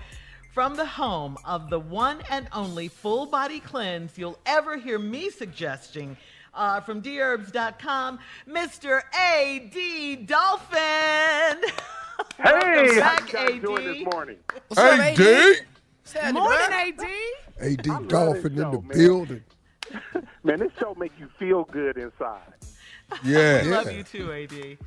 From 0.58 0.74
the 0.76 0.88
home 0.88 1.38
of 1.45 1.70
the 1.70 1.80
one 1.80 2.18
and 2.32 2.47
only 2.51 2.88
full 2.88 3.28
body 3.28 3.60
cleanse 3.60 4.18
you'll 4.18 4.39
ever 4.47 4.76
hear 4.76 4.97
me 4.97 5.30
suggesting 5.30 6.18
uh, 6.55 6.82
from 6.82 6.99
dherbs.com, 6.99 8.18
Mr. 8.49 9.01
A.D. 9.16 10.16
Dolphin. 10.16 11.62
Hey, 12.39 12.99
how 12.99 13.16
back, 13.18 13.32
you 13.32 13.34
guys 13.38 13.49
AD. 13.51 13.62
doing 13.62 13.86
this 13.86 14.03
morning? 14.12 14.38
What's 14.70 14.82
up, 14.82 14.99
Hey, 14.99 15.12
AD? 15.12 16.26
D. 16.26 16.32
Morning, 16.32 16.58
AD. 16.72 17.05
AD 17.62 18.08
Dolphin 18.08 18.53
in 18.53 18.58
the 18.58 18.82
man. 18.82 18.88
building. 18.88 19.43
Man, 20.43 20.58
this 20.58 20.72
show 20.80 20.95
make 20.95 21.12
you 21.20 21.30
feel 21.38 21.66
good 21.66 21.97
inside. 21.99 22.55
Yeah. 23.24 23.62
We 23.62 23.70
love 23.70 23.91
you 23.91 24.01
too, 24.01 24.34
AD. 24.34 24.78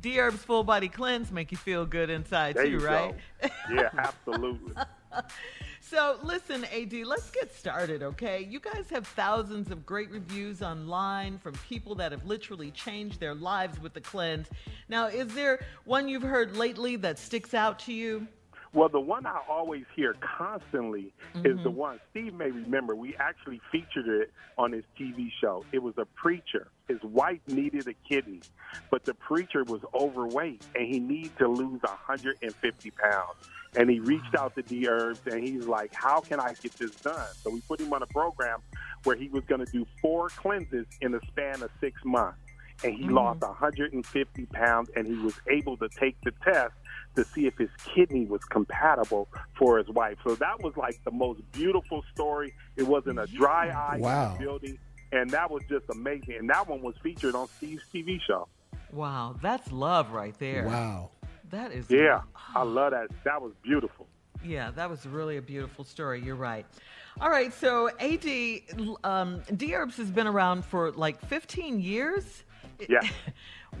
D 0.00 0.16
Herb's 0.16 0.42
full 0.42 0.64
body 0.64 0.88
cleanse 0.88 1.30
make 1.30 1.52
you 1.52 1.58
feel 1.58 1.84
good 1.84 2.08
inside 2.08 2.56
There 2.56 2.64
too, 2.64 2.70
you 2.70 2.78
right? 2.78 3.14
go. 3.42 3.48
Yeah, 3.72 3.90
absolutely. 3.98 4.72
So 5.84 6.16
listen, 6.22 6.64
AD, 6.64 6.92
let's 7.04 7.30
get 7.30 7.52
started, 7.54 8.02
okay? 8.02 8.46
You 8.48 8.60
guys 8.60 8.88
have 8.90 9.06
thousands 9.06 9.70
of 9.70 9.84
great 9.84 10.10
reviews 10.10 10.62
online 10.62 11.38
from 11.38 11.52
people 11.68 11.96
that 11.96 12.12
have 12.12 12.24
literally 12.24 12.70
changed 12.70 13.20
their 13.20 13.34
lives 13.34 13.78
with 13.78 13.92
the 13.92 14.00
cleanse. 14.00 14.48
Now, 14.88 15.08
is 15.08 15.34
there 15.34 15.60
one 15.84 16.08
you've 16.08 16.22
heard 16.22 16.56
lately 16.56 16.96
that 16.96 17.18
sticks 17.18 17.52
out 17.52 17.80
to 17.80 17.92
you? 17.92 18.26
Well, 18.72 18.88
the 18.88 19.00
one 19.00 19.26
I 19.26 19.40
always 19.50 19.84
hear 19.94 20.14
constantly 20.14 21.12
is 21.44 21.58
the 21.62 21.70
Mhm. 21.70 21.74
one 21.74 22.00
Steve 22.10 22.32
may 22.32 22.50
remember. 22.50 22.96
We 22.96 23.14
actually 23.16 23.60
featured 23.70 24.08
it 24.08 24.32
on 24.56 24.72
his 24.72 24.84
TV 24.96 25.30
show. 25.42 25.66
It 25.72 25.82
was 25.82 25.98
a 25.98 26.06
preacher. 26.06 26.68
His 26.88 27.02
wife 27.02 27.40
needed 27.48 27.86
a 27.86 27.94
kidney, 28.08 28.40
but 28.90 29.04
the 29.04 29.12
preacher 29.12 29.62
was 29.64 29.82
overweight 29.92 30.64
and 30.74 30.86
he 30.86 31.00
needed 31.00 31.36
to 31.36 31.48
lose 31.48 31.82
150 31.82 32.90
pounds. 32.92 33.36
And 33.74 33.88
he 33.88 34.00
reached 34.00 34.34
out 34.38 34.54
to 34.56 34.62
D 34.62 34.86
Herbs 34.86 35.20
and 35.26 35.42
he's 35.42 35.66
like, 35.66 35.92
"How 35.94 36.20
can 36.20 36.38
I 36.38 36.54
get 36.62 36.72
this 36.78 36.90
done?" 36.96 37.26
So 37.42 37.50
we 37.50 37.60
put 37.62 37.80
him 37.80 37.92
on 37.92 38.02
a 38.02 38.06
program 38.06 38.60
where 39.04 39.16
he 39.16 39.28
was 39.28 39.44
going 39.44 39.64
to 39.64 39.72
do 39.72 39.86
four 40.00 40.28
cleanses 40.28 40.86
in 41.00 41.12
the 41.12 41.20
span 41.28 41.62
of 41.62 41.70
six 41.80 41.98
months, 42.04 42.38
and 42.84 42.94
he 42.94 43.04
Mhm. 43.04 43.14
lost 43.14 43.42
150 43.42 44.46
pounds, 44.46 44.90
and 44.94 45.06
he 45.06 45.14
was 45.14 45.34
able 45.50 45.76
to 45.78 45.88
take 45.98 46.16
the 46.22 46.32
test 46.44 46.74
to 47.16 47.24
see 47.34 47.46
if 47.46 47.56
his 47.58 47.70
kidney 47.94 48.26
was 48.26 48.42
compatible 48.44 49.28
for 49.58 49.78
his 49.78 49.88
wife. 49.88 50.18
So 50.26 50.34
that 50.36 50.60
was 50.62 50.76
like 50.76 50.98
the 51.04 51.10
most 51.10 51.40
beautiful 51.52 52.02
story. 52.14 52.52
It 52.76 52.84
wasn't 52.84 53.18
a 53.18 53.26
dry 53.26 53.70
eye 53.70 53.98
Wow. 54.00 54.36
building, 54.38 54.78
and 55.12 55.30
that 55.30 55.50
was 55.50 55.62
just 55.68 55.84
amazing. 55.90 56.36
And 56.38 56.50
that 56.50 56.68
one 56.68 56.82
was 56.82 56.94
featured 57.02 57.34
on 57.34 57.48
Steve's 57.56 57.82
TV 57.92 58.18
show. 58.26 58.48
Wow, 58.90 59.36
that's 59.40 59.72
love 59.72 60.12
right 60.12 60.38
there. 60.38 60.66
Wow. 60.66 61.10
That 61.52 61.70
is 61.70 61.88
Yeah, 61.88 62.22
I 62.54 62.62
love 62.64 62.90
that. 62.90 63.08
That 63.24 63.40
was 63.40 63.52
beautiful. 63.62 64.08
Yeah, 64.44 64.72
that 64.72 64.90
was 64.90 65.06
really 65.06 65.36
a 65.36 65.42
beautiful 65.42 65.84
story. 65.84 66.20
You're 66.20 66.34
right. 66.34 66.66
All 67.20 67.30
right, 67.30 67.52
so 67.52 67.90
AD 68.00 68.26
um, 69.04 69.42
D 69.56 69.74
Herbs 69.74 69.96
has 69.98 70.10
been 70.10 70.26
around 70.26 70.64
for 70.64 70.90
like 70.92 71.24
15 71.26 71.80
years. 71.80 72.42
Yeah. 72.88 73.00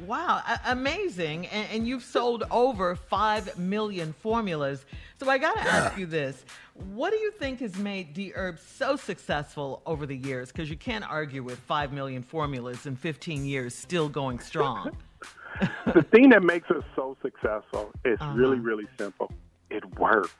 Wow, 0.06 0.40
a- 0.48 0.72
amazing. 0.72 1.46
And, 1.48 1.68
and 1.70 1.86
you've 1.86 2.02
sold 2.02 2.44
over 2.50 2.96
5 2.96 3.58
million 3.58 4.14
formulas. 4.14 4.86
So 5.20 5.28
I 5.28 5.36
got 5.36 5.54
to 5.54 5.70
ask 5.70 5.98
you 5.98 6.06
this. 6.06 6.46
What 6.94 7.10
do 7.10 7.18
you 7.18 7.30
think 7.32 7.60
has 7.60 7.76
made 7.76 8.14
D 8.14 8.32
Herbs 8.34 8.62
so 8.62 8.96
successful 8.96 9.82
over 9.84 10.06
the 10.06 10.16
years? 10.16 10.50
Because 10.50 10.70
you 10.70 10.78
can't 10.78 11.04
argue 11.08 11.42
with 11.42 11.58
5 11.58 11.92
million 11.92 12.22
formulas 12.22 12.86
in 12.86 12.96
15 12.96 13.44
years 13.44 13.74
still 13.74 14.08
going 14.08 14.38
strong. 14.38 14.96
the 15.94 16.02
thing 16.02 16.30
that 16.30 16.42
makes 16.42 16.70
us 16.70 16.84
so 16.96 17.16
successful 17.22 17.90
is 18.04 18.20
Uh-huh. 18.20 18.32
really, 18.34 18.58
really 18.60 18.86
simple. 18.98 19.30
It 19.70 19.98
works. 19.98 20.34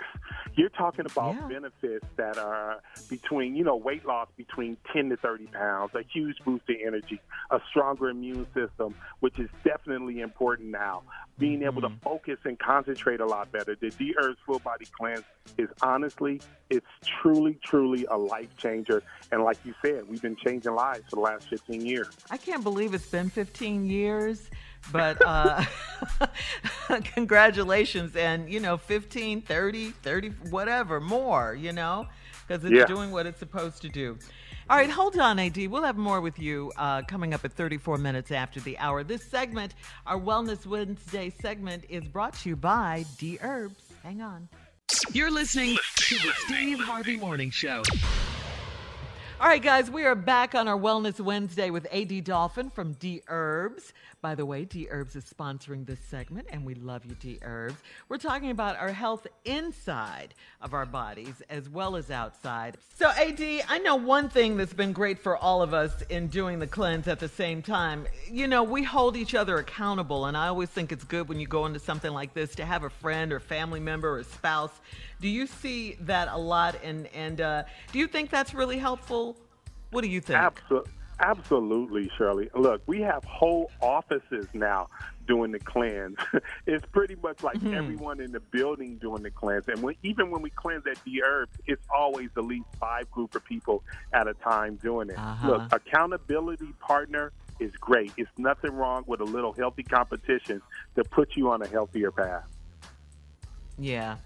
You're 0.57 0.69
talking 0.69 1.07
about 1.07 1.49
benefits 1.49 2.05
that 2.17 2.37
are 2.37 2.81
between, 3.09 3.57
you 3.57 3.65
know, 3.65 3.77
weight 3.77 4.05
loss 4.05 4.29
between 4.37 4.77
10 4.93 5.09
to 5.09 5.17
30 5.17 5.47
pounds, 5.47 5.95
a 5.95 6.03
huge 6.03 6.37
boost 6.45 6.69
in 6.69 6.77
energy, 6.87 7.19
a 7.51 7.59
stronger 7.71 8.11
immune 8.11 8.47
system, 8.53 8.95
which 9.21 9.39
is 9.39 9.49
definitely 9.65 10.21
important 10.21 10.69
now. 10.69 11.03
Being 11.39 11.63
able 11.63 11.81
to 11.81 11.89
focus 12.03 12.41
and 12.45 12.59
concentrate 12.59 13.21
a 13.21 13.27
lot 13.27 13.51
better. 13.51 13.75
The 13.75 13.89
D 13.89 14.15
Herbs 14.19 14.37
Full 14.45 14.59
Body 14.59 14.85
Cleanse 14.99 15.25
is 15.57 15.71
honestly, 15.81 16.43
it's 16.69 16.85
truly, 17.23 17.59
truly 17.65 18.05
a 18.11 18.19
life 18.19 18.55
changer. 18.59 19.03
And 19.33 19.43
like 19.43 19.57
you 19.65 19.73
said, 19.83 20.07
we've 20.11 20.21
been 20.21 20.37
changing 20.37 20.75
lives 20.75 21.05
for 21.09 21.17
the 21.17 21.23
last 21.23 21.49
15 21.49 21.87
years. 21.87 22.11
I 22.31 22.37
can't 22.37 22.63
believe 22.63 22.93
it's 22.93 23.07
been 23.09 23.31
15 23.31 23.87
years, 23.87 24.51
but 24.91 25.21
uh, 25.25 25.65
congratulations. 27.15 28.17
And, 28.17 28.49
you 28.53 28.61
know, 28.61 28.77
15, 28.77 29.43
30, 29.43 29.91
30, 29.91 30.29
whatever, 30.51 31.01
more, 31.01 31.55
you 31.55 31.73
know, 31.73 32.07
because 32.47 32.65
it's 32.65 32.73
Yeah. 32.75 32.85
doing 32.87 33.11
what 33.11 33.27
it's 33.27 33.39
supposed 33.39 33.83
to 33.83 33.89
do. 33.89 34.19
All 34.71 34.77
right, 34.79 34.89
hold 34.91 35.19
on, 35.19 35.39
AD. 35.39 35.57
We'll 35.69 35.83
have 35.83 35.97
more 35.99 36.21
with 36.21 36.39
you 36.39 36.73
uh, 36.77 37.03
coming 37.03 37.35
up 37.35 37.45
at 37.45 37.53
34 37.53 37.99
minutes 37.99 38.31
after 38.31 38.61
the 38.61 38.79
hour. 38.79 39.03
This 39.05 39.23
segment, 39.25 39.75
our 40.07 40.19
Wellness 40.19 40.67
Wednesday 40.67 41.31
segment, 41.43 41.85
is 41.89 42.05
brought 42.05 42.35
to 42.39 42.49
you 42.49 42.57
by 42.57 43.05
D 43.19 43.39
Herbs. 43.43 43.83
Hang 44.03 44.23
on. 44.23 44.49
You're 45.13 45.31
listening 45.31 45.77
to 45.97 46.15
the 46.17 46.33
Steve 46.47 46.79
Harvey 46.79 47.17
Morning 47.17 47.51
Show. 47.51 47.83
All 49.41 49.49
right, 49.49 49.63
guys, 49.63 49.91
we 49.91 50.05
are 50.05 50.15
back 50.15 50.55
on 50.55 50.69
our 50.69 50.79
Wellness 50.79 51.19
Wednesday 51.19 51.71
with 51.71 51.87
AD 51.93 52.23
Dolphin 52.25 52.71
from 52.71 52.93
D 52.95 53.23
Herbs. 53.27 53.93
By 54.23 54.37
the 54.37 54.47
way, 54.47 54.65
D 54.65 54.87
Herbs 54.89 55.17
is 55.17 55.25
sponsoring 55.25 55.85
this 55.85 55.99
segment, 55.99 56.47
and 56.53 56.65
we 56.65 56.77
love 56.77 57.05
you, 57.05 57.17
D 57.17 57.41
Herbs. 57.43 57.75
We're 58.09 58.19
talking 58.19 58.51
about 58.51 58.79
our 58.79 58.93
health 58.93 59.27
inside 59.45 60.35
of 60.61 60.75
our 60.75 60.87
bodies 60.87 61.43
as 61.51 61.69
well 61.69 61.97
as 61.97 62.09
outside. 62.09 62.77
So, 62.95 63.09
AD, 63.09 63.41
I 63.69 63.81
know 63.81 63.97
one 63.97 64.29
thing 64.29 64.57
that's 64.57 64.75
been 64.75 64.93
great 64.93 65.19
for 65.19 65.37
all 65.37 65.61
of 65.61 65.75
us 65.75 66.03
in 66.03 66.29
doing 66.29 66.61
the 66.61 66.69
cleanse 66.69 67.09
at 67.09 67.19
the 67.19 67.27
same 67.27 67.63
time. 67.63 68.07
You 68.31 68.47
know, 68.47 68.63
we 68.63 68.85
hold 68.85 69.17
each 69.17 69.35
other 69.35 69.59
accountable, 69.59 70.27
and 70.27 70.37
I 70.37 70.47
always 70.47 70.69
think 70.69 70.93
it's 70.93 71.03
good 71.03 71.29
when 71.29 71.41
you 71.41 71.49
go 71.49 71.67
into 71.67 71.81
something 71.81 72.13
like 72.13 72.33
this 72.33 72.55
to 72.55 72.65
have 72.65 72.85
a 72.85 72.91
friend 72.91 73.33
or 73.33 73.41
family 73.41 73.81
member 73.81 74.19
or 74.19 74.23
spouse. 74.23 74.71
Do 75.21 75.27
you 75.27 75.49
see 75.49 75.97
that 76.03 76.29
a 76.29 76.39
lot, 76.39 76.77
and 76.85 77.09
and 77.09 77.41
uh, 77.41 77.65
do 77.91 77.99
you 77.99 78.07
think 78.07 78.31
that's 78.31 78.55
really 78.55 78.79
helpful? 78.79 79.37
What 79.91 80.03
do 80.03 80.09
you 80.09 80.21
think? 80.21 80.39
Absol- 80.39 80.87
absolutely, 81.23 82.11
Shirley. 82.19 82.51
Look, 82.55 82.83
we 82.87 83.01
have 83.03 83.25
whole 83.25 83.71
offices 83.81 84.47
now 84.53 84.89
doing 85.27 85.53
the 85.53 85.59
cleanse. 85.61 86.17
it's 86.67 86.85
pretty 86.87 87.15
much 87.23 87.43
like 87.43 87.57
Mm-hmm. 87.59 87.75
everyone 87.75 88.21
in 88.21 88.33
the 88.33 88.41
building 88.41 88.97
doing 88.97 89.23
the 89.23 89.31
cleanse. 89.31 89.69
And 89.69 89.81
when, 89.83 89.95
even 90.03 90.31
when 90.31 90.43
we 90.43 90.51
cleanse 90.51 90.85
at 90.87 91.03
D 91.05 91.23
Herbs, 91.25 91.53
it's 91.67 91.83
always 91.97 92.29
at 92.37 92.45
least 92.45 92.67
five 92.81 93.09
group 93.11 93.35
of 93.37 93.45
people 93.45 93.85
at 94.13 94.27
a 94.27 94.35
time 94.35 94.77
doing 94.83 95.11
it. 95.11 95.17
Uh-huh. 95.19 95.49
Look, 95.49 95.73
accountability 95.73 96.73
partner 96.81 97.33
is 97.61 97.73
great. 97.77 98.13
It's 98.17 98.31
nothing 98.37 98.73
wrong 98.73 99.05
with 99.07 99.21
a 99.21 99.25
little 99.25 99.53
healthy 99.53 99.85
competition 99.85 100.61
to 100.97 101.05
put 101.05 101.37
you 101.37 101.51
on 101.51 101.63
a 101.63 101.69
healthier 101.69 102.11
path. 102.11 102.45
Yeah. 103.79 104.17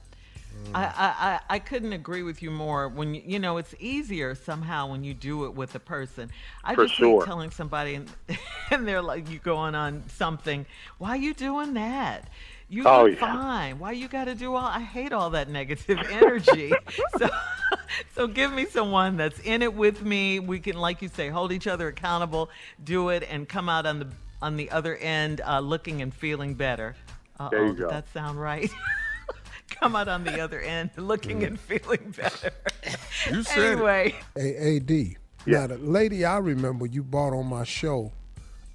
I, 0.75 0.85
I, 0.85 0.89
I 0.89 1.41
I 1.51 1.59
couldn't 1.59 1.93
agree 1.93 2.23
with 2.23 2.43
you 2.43 2.51
more. 2.51 2.89
When 2.89 3.15
you, 3.15 3.23
you 3.25 3.39
know, 3.39 3.57
it's 3.57 3.75
easier 3.79 4.35
somehow 4.35 4.89
when 4.91 5.05
you 5.05 5.15
do 5.15 5.45
it 5.47 5.55
with 5.55 5.75
a 5.75 5.79
person. 5.81 6.31
I 6.65 6.75
For 6.75 6.85
just 6.85 6.97
sure. 6.97 7.21
hate 7.21 7.27
telling 7.27 7.51
somebody, 7.51 7.95
and, 7.95 8.11
and 8.71 8.87
they're 8.87 9.03
like, 9.03 9.31
"You 9.31 9.39
going 9.39 9.75
on 9.75 10.03
something? 10.09 10.67
Why 10.99 11.11
are 11.11 11.17
you 11.17 11.35
doing 11.35 11.75
that? 11.75 12.29
You 12.69 12.83
Oh, 12.85 13.07
yeah. 13.07 13.17
fine. 13.17 13.79
Why 13.79 13.93
you 13.93 14.09
got 14.09 14.25
to 14.25 14.35
do 14.35 14.55
all? 14.55 14.67
I 14.67 14.81
hate 14.81 15.13
all 15.13 15.31
that 15.31 15.49
negative 15.49 15.99
energy. 16.11 16.75
so, 17.17 17.29
so 18.15 18.27
give 18.27 18.53
me 18.53 18.67
someone 18.67 19.17
that's 19.17 19.39
in 19.41 19.63
it 19.63 19.73
with 19.73 20.03
me. 20.03 20.41
We 20.41 20.59
can, 20.59 20.77
like 20.77 21.01
you 21.01 21.09
say, 21.09 21.29
hold 21.29 21.53
each 21.53 21.69
other 21.69 21.87
accountable, 21.89 22.51
do 22.83 23.11
it, 23.11 23.23
and 23.31 23.49
come 23.49 23.69
out 23.69 23.87
on 23.87 24.01
the 24.01 24.09
on 24.43 24.57
the 24.57 24.71
other 24.71 24.97
end 24.97 25.41
uh, 25.47 25.61
looking 25.61 26.03
and 26.03 26.13
feeling 26.13 26.55
better. 26.55 26.95
Uh-oh, 27.39 27.51
There 27.51 27.67
you 27.67 27.75
did 27.75 27.89
that 27.89 28.13
sound 28.13 28.41
right? 28.41 28.71
Come 29.71 29.97
out 29.97 30.09
on 30.09 30.25
the 30.25 30.41
other 30.41 30.61
end 30.61 30.91
looking 30.97 31.45
and 31.45 31.59
feeling 31.59 32.15
better. 32.17 32.51
You 33.31 33.43
said 33.43 33.59
it. 33.59 33.73
anyway. 33.73 34.15
Hey, 34.35 34.77
AD. 34.77 35.17
Now, 35.47 35.67
the 35.69 35.79
lady 35.79 36.25
I 36.25 36.39
remember 36.39 36.87
you 36.87 37.03
bought 37.05 37.33
on 37.33 37.47
my 37.47 37.65
show, 37.65 38.13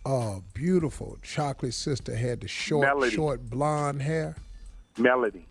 uh, 0.06 0.40
beautiful 0.54 1.18
chocolate 1.22 1.74
sister, 1.74 2.16
had 2.16 2.42
the 2.42 2.48
short, 2.48 2.88
Melody. 2.88 3.16
short 3.16 3.50
blonde 3.50 4.02
hair 4.02 4.36
Melody, 4.98 5.46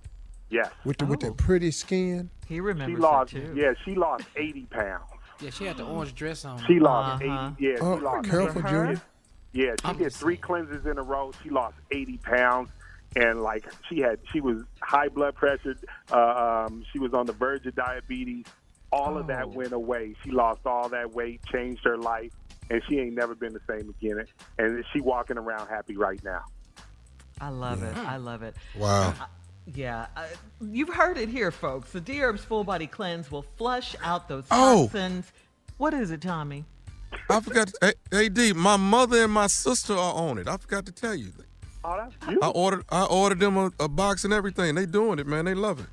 yes. 0.49 0.71
with 0.85 0.97
the, 0.99 1.07
with 1.07 1.21
that 1.21 1.37
pretty 1.37 1.71
skin. 1.71 2.31
He 2.47 2.55
She 2.57 2.61
remembers 2.61 3.01
lost, 3.01 3.33
her 3.33 3.41
too. 3.41 3.55
yeah, 3.55 3.73
she 3.85 3.95
lost 3.95 4.25
80 4.37 4.63
pounds. 4.67 5.05
Yeah, 5.41 5.51
she 5.51 5.65
had 5.67 5.77
the 5.77 5.85
orange 5.85 6.15
dress 6.15 6.45
on. 6.45 6.63
She 6.67 6.79
lost 6.81 7.23
Uh-huh. 7.23 7.51
80. 7.59 7.65
Yeah, 7.65 7.77
Oh, 7.81 7.99
she 7.99 8.05
lost. 8.05 8.29
careful, 8.31 8.61
80. 8.63 8.71
Junior. 8.71 9.01
Yeah, 9.53 9.65
she 9.81 9.85
I'm 9.85 9.99
did 9.99 10.13
three 10.13 10.37
cleanses 10.37 10.87
in 10.87 10.97
a 10.99 11.03
row. 11.03 11.33
She 11.43 11.51
lost 11.51 11.77
80 11.91 12.19
pounds, 12.19 12.71
and 13.17 13.43
like 13.43 13.67
she 13.89 13.99
had, 14.01 14.19
she 14.33 14.41
was 14.41 14.59
high 14.83 15.09
blood 15.09 15.35
pressure. 15.35 15.77
Uh, 16.13 16.67
um, 16.69 16.85
she 16.93 16.99
was 16.99 17.13
on 17.15 17.27
the 17.27 17.33
verge 17.33 17.67
of 17.67 17.75
diabetes. 17.75 18.47
All 18.93 19.17
of 19.19 19.25
Oh. 19.25 19.29
that 19.29 19.51
went 19.51 19.73
away. 19.73 20.15
She 20.25 20.31
lost 20.33 20.63
all 20.67 20.89
that 20.89 21.13
weight, 21.13 21.41
changed 21.47 21.85
her 21.85 21.97
life, 21.97 22.33
and 22.71 22.83
she 22.89 22.99
ain't 22.99 23.15
never 23.15 23.35
been 23.37 23.53
the 23.53 23.61
same 23.69 23.89
again. 23.89 24.25
And 24.59 24.85
she 24.93 25.01
walking 25.01 25.39
around 25.39 25.69
happy 25.69 25.97
right 25.97 26.23
now. 26.25 26.43
I 27.41 27.51
love 27.51 27.83
it. 27.83 27.97
I 27.97 28.17
love 28.17 28.43
it. 28.43 28.55
Wow. 28.77 29.11
Uh, 29.11 29.27
Yeah, 29.73 30.07
uh, 30.17 30.25
you've 30.61 30.89
heard 30.93 31.17
it 31.19 31.29
here, 31.29 31.53
folks. 31.53 31.93
The 31.93 32.01
D 32.01 32.21
Herbs 32.21 32.43
Full 32.45 32.65
Body 32.65 32.87
Cleanse 32.89 33.31
will 33.31 33.45
flush 33.57 33.95
out 34.03 34.27
those 34.29 34.45
Oh. 34.51 34.85
toxins. 34.87 35.31
What 35.77 35.95
is 35.95 36.11
it, 36.11 36.21
Tommy? 36.23 36.65
I 37.29 37.41
forgot. 37.41 37.69
To, 37.69 37.95
hey, 38.11 38.27
AD, 38.27 38.57
my 38.57 38.77
mother 38.77 39.23
and 39.25 39.33
my 39.33 39.47
sister 39.47 39.93
are 39.95 40.15
on 40.15 40.39
it. 40.39 40.49
I 40.49 40.57
forgot 40.57 40.87
to 40.87 40.93
tell 40.93 41.15
you. 41.15 41.33
Oh, 41.83 42.09
I 42.43 42.49
ordered. 42.49 42.85
I 42.91 43.05
ordered 43.07 43.39
them 43.41 43.57
a, 43.57 43.71
a 43.81 43.89
box 43.89 44.25
and 44.25 44.33
everything. 44.33 44.75
They 44.75 44.87
doing 44.87 45.19
it, 45.19 45.27
man. 45.27 45.45
They 45.47 45.55
love 45.55 45.81
it. 45.81 45.87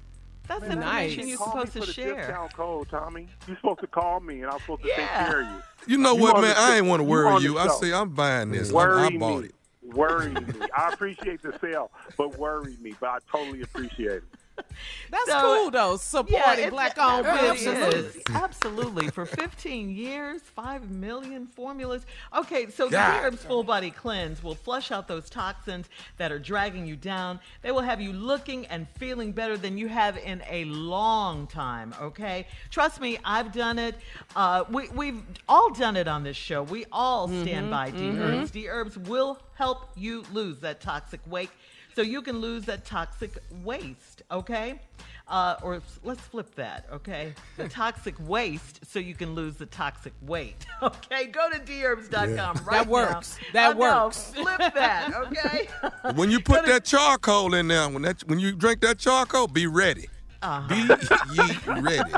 That's 0.47 0.61
Man, 0.61 0.71
information 0.73 1.27
you're 1.27 1.37
call 1.37 1.47
supposed 1.47 1.65
me 1.67 1.71
to 1.73 1.79
for 1.81 1.85
the 1.87 1.93
share. 1.93 2.15
Discount 2.15 2.53
code, 2.53 2.89
Tommy. 2.89 3.27
You're 3.47 3.57
supposed 3.57 3.79
to 3.81 3.87
call 3.87 4.19
me, 4.21 4.41
and 4.41 4.51
I'm 4.51 4.59
supposed 4.59 4.83
to 4.83 4.87
take 4.89 5.07
care 5.07 5.41
of 5.41 5.47
you. 5.47 5.61
You 5.87 5.97
know 5.97 6.15
You 6.15 6.21
what, 6.23 6.41
man? 6.41 6.55
I 6.57 6.69
show. 6.69 6.73
ain't 6.75 6.85
want 6.87 6.99
to 7.01 7.03
worry 7.05 7.27
on 7.27 7.41
you. 7.41 7.57
I 7.57 7.67
say 7.67 7.93
I'm 7.93 8.09
buying 8.09 8.51
this. 8.51 8.73
I, 8.73 8.77
I 9.07 9.17
bought 9.17 9.41
me. 9.41 9.47
it. 9.47 9.55
Worry 9.83 10.29
me. 10.31 10.43
I 10.77 10.89
appreciate 10.91 11.41
the 11.41 11.57
sale, 11.59 11.91
but 12.17 12.37
worry 12.37 12.75
me. 12.81 12.93
But 12.99 13.09
I 13.09 13.17
totally 13.31 13.61
appreciate 13.61 14.11
it. 14.17 14.23
That's 15.11 15.29
So- 15.29 15.41
cool 15.41 15.71
though. 15.71 15.97
Supporting 15.97 16.65
it- 16.65 16.69
black-owned 16.71 17.25
businesses. 17.25 18.17
Absolutely. 18.29 19.09
For 19.09 19.25
15 19.25 19.89
years, 19.89 20.41
5 20.41 20.89
million 20.91 21.47
formulas. 21.47 22.05
Okay, 22.35 22.69
so 22.69 22.85
the 22.85 22.91
God. 22.91 23.23
Herbs 23.25 23.43
Full 23.43 23.63
Body 23.63 23.91
Cleanse 23.91 24.43
will 24.43 24.55
flush 24.55 24.91
out 24.91 25.07
those 25.07 25.29
toxins 25.29 25.87
that 26.17 26.31
are 26.31 26.39
dragging 26.39 26.85
you 26.85 26.95
down. 26.95 27.39
They 27.61 27.71
will 27.71 27.81
have 27.81 28.01
you 28.01 28.13
looking 28.13 28.65
and 28.67 28.87
feeling 28.97 29.31
better 29.31 29.57
than 29.57 29.77
you 29.77 29.87
have 29.87 30.17
in 30.17 30.41
a 30.49 30.65
long 30.65 31.47
time, 31.47 31.93
okay? 32.01 32.47
Trust 32.69 32.99
me, 33.01 33.17
I've 33.23 33.51
done 33.53 33.79
it. 33.79 33.95
Uh, 34.35 34.63
we, 34.69 34.89
we've 34.89 35.21
all 35.47 35.71
done 35.73 35.95
it 35.95 36.07
on 36.07 36.23
this 36.23 36.37
show. 36.37 36.63
We 36.63 36.85
all 36.91 37.27
stand 37.27 37.67
Mhm, 37.67 37.71
by 37.71 37.91
D. 37.91 38.09
Herbs. 38.09 38.51
D 38.51 38.67
Herbs 38.69 38.97
will 38.97 39.39
help 39.55 39.89
you 39.95 40.23
lose 40.33 40.59
that 40.59 40.81
toxic 40.81 41.19
weight 41.27 41.49
so 41.97 42.03
you 42.03 42.21
can 42.21 42.37
lose 42.41 42.63
that 42.65 42.85
toxic 42.85 43.31
waste, 43.63 44.21
okay? 44.29 44.79
Uh, 45.27 45.55
or 45.63 45.81
let's 46.03 46.21
flip 46.21 46.53
that, 46.53 46.85
okay? 46.93 47.33
The 47.57 47.67
toxic 47.83 48.13
waste 48.27 48.81
so 48.85 48.99
you 48.99 49.15
can 49.15 49.33
lose 49.33 49.55
the 49.55 49.65
toxic 49.65 50.13
weight, 50.21 50.67
okay? 50.83 51.25
Go 51.25 51.49
to 51.49 51.57
dherbs.com 51.57 52.35
Yeah. 52.35 52.53
right 52.63 52.83
That 52.83 52.87
works. 52.87 53.39
now. 53.41 53.47
That 53.53 53.69
Oh, 53.75 53.79
no, 53.79 54.03
works. 54.03 54.31
flip 54.31 54.73
that, 54.75 55.11
okay? 55.25 55.69
When 56.13 56.29
you 56.29 56.39
put 56.39 56.67
that 56.67 56.85
charcoal 56.85 57.55
in 57.55 57.67
there, 57.67 57.89
when 57.89 58.03
that 58.03 58.21
when 58.27 58.39
you 58.39 58.51
drink 58.55 58.81
that 58.81 58.99
charcoal, 58.99 59.47
be 59.47 59.65
ready. 59.65 60.05
Uh-huh. 60.43 60.67
Be 60.69 61.33
ye 61.33 61.81
ready. 61.81 62.11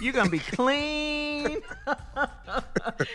You're 0.00 0.14
going 0.14 0.24
to 0.24 0.32
be 0.32 0.38
clean. 0.38 1.60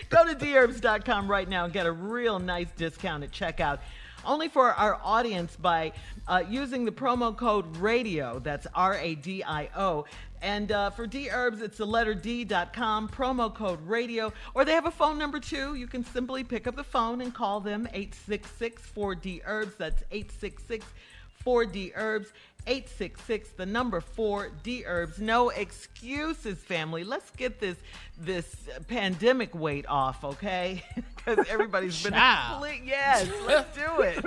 Go 0.10 0.24
to 0.28 0.36
dherbs.com 0.36 1.28
right 1.28 1.50
now 1.50 1.64
and 1.66 1.74
get 1.74 1.88
a 1.88 1.92
real 1.92 2.38
nice 2.38 2.68
discount 2.78 3.24
at 3.24 3.32
checkout. 3.32 3.80
Only 4.26 4.48
for 4.48 4.72
our 4.74 5.00
audience 5.04 5.56
by 5.56 5.94
uh, 6.28 6.44
using 6.48 6.86
the 6.86 6.92
promo 6.92 7.36
code 7.36 7.78
RADIO. 7.78 8.40
That's 8.40 8.68
R 8.76 8.98
A 8.98 9.16
D 9.16 9.44
I 9.44 9.70
O. 9.76 10.06
And 10.42 10.72
uh, 10.72 10.90
for 10.90 11.06
D 11.06 11.30
Herbs, 11.30 11.62
it's 11.62 11.78
the 11.78 11.86
letter 11.86 12.16
D.com, 12.16 13.10
promo 13.10 13.54
code 13.54 13.80
radio. 13.88 14.34
Or 14.54 14.66
they 14.66 14.74
have 14.74 14.88
a 14.88 14.92
phone 14.92 15.18
number 15.18 15.40
too. 15.40 15.76
You 15.76 15.88
can 15.88 16.04
simply 16.04 16.44
pick 16.44 16.66
up 16.66 16.76
the 16.76 16.84
phone 16.84 17.22
and 17.22 17.34
call 17.34 17.60
them 17.60 17.88
866 17.94 18.82
4D 18.96 19.42
Herbs. 19.46 19.76
That's 19.78 20.04
866 20.12 20.86
4D 21.46 21.92
Herbs. 21.96 22.34
866 22.68 23.50
the 23.52 23.66
number 23.66 24.02
4 24.02 24.52
D 24.64 24.84
Herbs. 24.86 25.20
No 25.20 25.50
excuses, 25.50 26.58
family. 26.60 27.04
Let's 27.04 27.30
get 27.32 27.60
this 27.60 27.78
this 28.20 28.56
pandemic 28.88 29.54
weight 29.56 29.86
off, 29.88 30.24
okay? 30.24 30.84
Because 31.24 31.48
everybody's 31.50 32.02
been 32.02 32.14
complete- 32.14 32.82
Yes, 32.84 33.30
let's 33.46 33.78
do 33.78 34.02
it. 34.02 34.26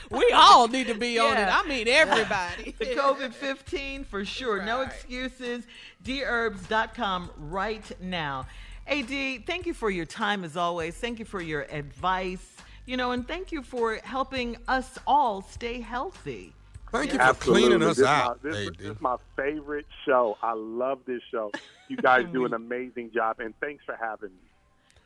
We 0.12 0.30
all 0.32 0.68
need 0.68 0.86
to 0.86 0.94
be 0.94 1.18
on 1.18 1.36
it. 1.36 1.40
I 1.40 1.66
mean, 1.66 1.88
everybody. 1.88 2.76
the 2.78 2.86
COVID 2.94 3.32
15 3.32 4.04
for 4.04 4.24
sure. 4.24 4.62
No 4.62 4.82
excuses. 4.82 5.64
Dherbs.com 6.04 7.30
right 7.36 7.90
now. 8.00 8.46
AD, 8.86 9.08
thank 9.46 9.66
you 9.66 9.74
for 9.74 9.90
your 9.90 10.04
time 10.06 10.44
as 10.44 10.56
always. 10.56 10.94
Thank 10.94 11.18
you 11.18 11.24
for 11.24 11.40
your 11.42 11.62
advice. 11.62 12.56
You 12.86 12.96
know, 12.96 13.10
and 13.10 13.26
thank 13.26 13.50
you 13.50 13.62
for 13.62 13.96
helping 13.96 14.56
us 14.68 14.98
all 15.06 15.42
stay 15.42 15.80
healthy. 15.80 16.52
Thank 16.98 17.12
you 17.12 17.18
for 17.18 17.24
Absolutely. 17.24 17.62
cleaning 17.62 17.82
us 17.88 17.96
This 17.96 18.06
out. 18.06 18.42
My, 18.44 18.50
this, 18.50 18.58
Hey, 18.58 18.64
is- 18.66 18.76
this 18.78 18.86
is 18.96 19.00
my 19.00 19.16
favorite 19.36 19.86
show. 20.04 20.36
I 20.42 20.52
love 20.54 20.98
this 21.06 21.22
show. 21.30 21.50
You 21.88 21.96
guys 21.96 22.26
do 22.32 22.44
an 22.44 22.54
amazing 22.62 23.10
job, 23.12 23.40
and 23.40 23.54
thanks 23.60 23.84
for 23.84 23.96
having 24.00 24.30
me. 24.30 24.36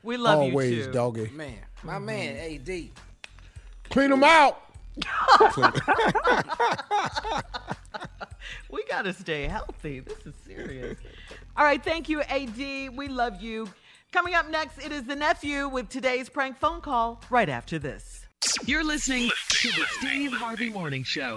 We 0.03 0.17
love 0.17 0.39
Always, 0.39 0.71
you 0.73 0.85
too. 0.87 0.93
doggy. 0.93 1.31
Man, 1.35 1.59
my 1.83 1.99
man, 1.99 2.37
mm-hmm. 2.37 2.71
AD. 2.71 2.89
Clean 3.91 4.09
them 4.11 4.25
out. 4.25 4.63
we 8.71 8.83
got 8.85 9.03
to 9.03 9.13
stay 9.13 9.47
healthy. 9.47 10.01
This 10.01 10.27
is 10.27 10.35
serious. 10.47 10.97
All 11.57 11.65
right, 11.65 11.83
thank 11.83 12.09
you, 12.09 12.23
AD. 12.23 12.57
We 12.97 13.09
love 13.09 13.41
you. 13.43 13.69
Coming 14.13 14.35
up 14.35 14.49
next, 14.51 14.79
it 14.85 14.91
is 14.93 15.05
the 15.05 15.17
nephew 15.17 15.69
with 15.69 15.89
today's 15.89 16.29
prank 16.29 16.57
phone 16.59 16.81
call 16.81 17.21
right 17.31 17.49
after 17.49 17.79
this. 17.79 18.25
You're 18.65 18.85
listening 18.85 19.31
to 19.51 19.69
the 19.69 19.85
Steve 19.99 20.33
Harvey 20.33 20.71
Morning 20.71 21.05
Show. 21.05 21.37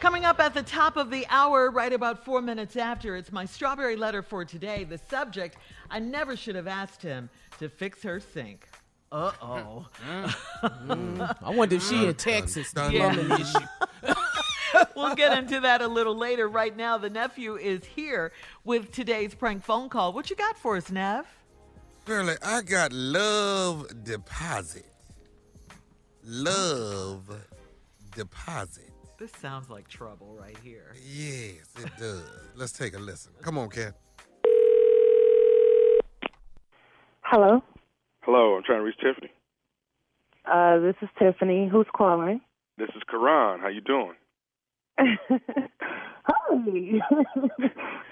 Coming 0.00 0.24
up 0.24 0.40
at 0.40 0.54
the 0.54 0.62
top 0.62 0.96
of 0.96 1.10
the 1.10 1.26
hour, 1.28 1.70
right 1.70 1.92
about 1.92 2.24
four 2.24 2.40
minutes 2.40 2.74
after, 2.74 3.16
it's 3.16 3.30
my 3.30 3.44
strawberry 3.44 3.96
letter 3.96 4.22
for 4.22 4.46
today. 4.46 4.84
The 4.84 4.96
subject 4.96 5.58
I 5.90 5.98
never 5.98 6.36
should 6.36 6.54
have 6.54 6.66
asked 6.66 7.02
him 7.02 7.28
to 7.58 7.68
fix 7.68 8.02
her 8.02 8.18
sink. 8.18 8.66
Uh 9.12 9.32
oh. 9.42 9.86
Mm. 10.10 11.36
I 11.42 11.50
wonder 11.50 11.76
if 11.76 11.86
she 11.86 12.06
in 12.06 12.14
Texas. 12.14 12.72
The 12.72 12.90
Yeah. 12.90 14.14
we'll 14.96 15.14
get 15.14 15.36
into 15.36 15.60
that 15.60 15.82
a 15.82 15.88
little 15.88 16.16
later. 16.16 16.48
Right 16.48 16.74
now, 16.74 16.96
the 16.96 17.10
nephew 17.10 17.56
is 17.56 17.84
here 17.84 18.32
with 18.64 18.92
today's 18.92 19.34
prank 19.34 19.62
phone 19.62 19.90
call. 19.90 20.14
What 20.14 20.30
you 20.30 20.36
got 20.36 20.56
for 20.56 20.78
us, 20.78 20.90
Nev? 20.90 21.26
Shirley, 22.06 22.36
I 22.42 22.62
got 22.62 22.90
love 22.92 23.86
deposit. 24.02 24.86
Love 26.24 27.36
deposit. 28.16 28.89
This 29.20 29.32
sounds 29.32 29.68
like 29.68 29.86
trouble 29.86 30.34
right 30.40 30.56
here. 30.64 30.94
Yes, 31.06 31.74
it 31.78 31.90
does. 31.98 32.24
Let's 32.56 32.72
take 32.72 32.96
a 32.96 32.98
listen. 32.98 33.32
Come 33.42 33.58
on, 33.58 33.68
Kat. 33.68 33.92
Hello. 37.20 37.62
Hello, 38.22 38.56
I'm 38.56 38.62
trying 38.62 38.78
to 38.78 38.82
reach 38.84 38.96
Tiffany. 38.96 39.30
Uh, 40.50 40.78
this 40.78 40.94
is 41.02 41.10
Tiffany. 41.18 41.68
Who's 41.70 41.86
calling? 41.94 42.40
This 42.78 42.88
is 42.96 43.02
Karan. 43.10 43.60
How 43.60 43.68
you 43.68 43.82
doing? 43.82 44.14
Hey. 46.50 47.00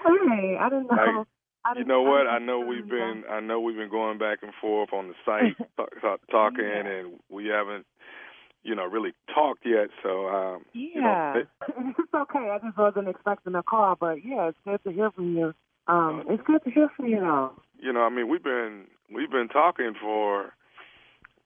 hey, 0.05 0.57
I 0.59 0.69
didn't 0.69 0.87
know. 0.87 1.25
I 1.65 1.69
You 1.71 1.75
didn't, 1.75 1.87
know 1.87 2.05
I 2.05 2.09
what? 2.09 2.27
I 2.27 2.39
know 2.39 2.61
know 2.61 2.67
we've 2.67 2.85
you 2.85 2.91
been 2.91 3.23
I 3.29 3.39
know 3.41 3.59
we've 3.59 3.75
been 3.75 3.89
going 3.89 4.17
back 4.17 4.39
and 4.43 4.51
forth 4.61 4.89
on 4.93 5.09
the 5.09 5.13
site 5.25 5.57
talk, 5.77 5.89
talk, 6.01 6.19
talking, 6.31 6.65
and 6.65 7.19
we 7.29 7.47
haven't, 7.47 7.85
you 8.63 8.75
know, 8.75 8.85
really 8.85 9.13
talked 9.33 9.65
yet. 9.65 9.89
So, 10.03 10.27
um, 10.27 10.65
you 10.73 11.01
know, 11.01 11.11
Yeah, 11.13 11.37
it- 11.37 11.47
it's 11.97 12.13
okay. 12.13 12.49
I 12.51 12.59
just 12.65 12.77
wasn't 12.77 13.07
expecting 13.09 13.55
a 13.55 13.63
call, 13.63 13.95
but 13.99 14.23
yeah, 14.25 14.49
it's 14.49 14.57
good 14.65 14.83
to 14.83 14.91
hear 14.91 15.11
from 15.11 15.35
you. 15.35 15.53
Um, 15.87 16.23
it's 16.29 16.43
good 16.45 16.63
to 16.65 16.69
hear 16.71 16.89
from 16.95 17.07
you, 17.07 17.19
though. 17.19 17.53
you 17.79 17.91
know, 17.93 18.01
I 18.01 18.09
mean, 18.09 18.27
we've 18.27 18.43
been 18.43 18.85
we've 19.13 19.31
been 19.31 19.47
talking 19.47 19.93
for 19.99 20.53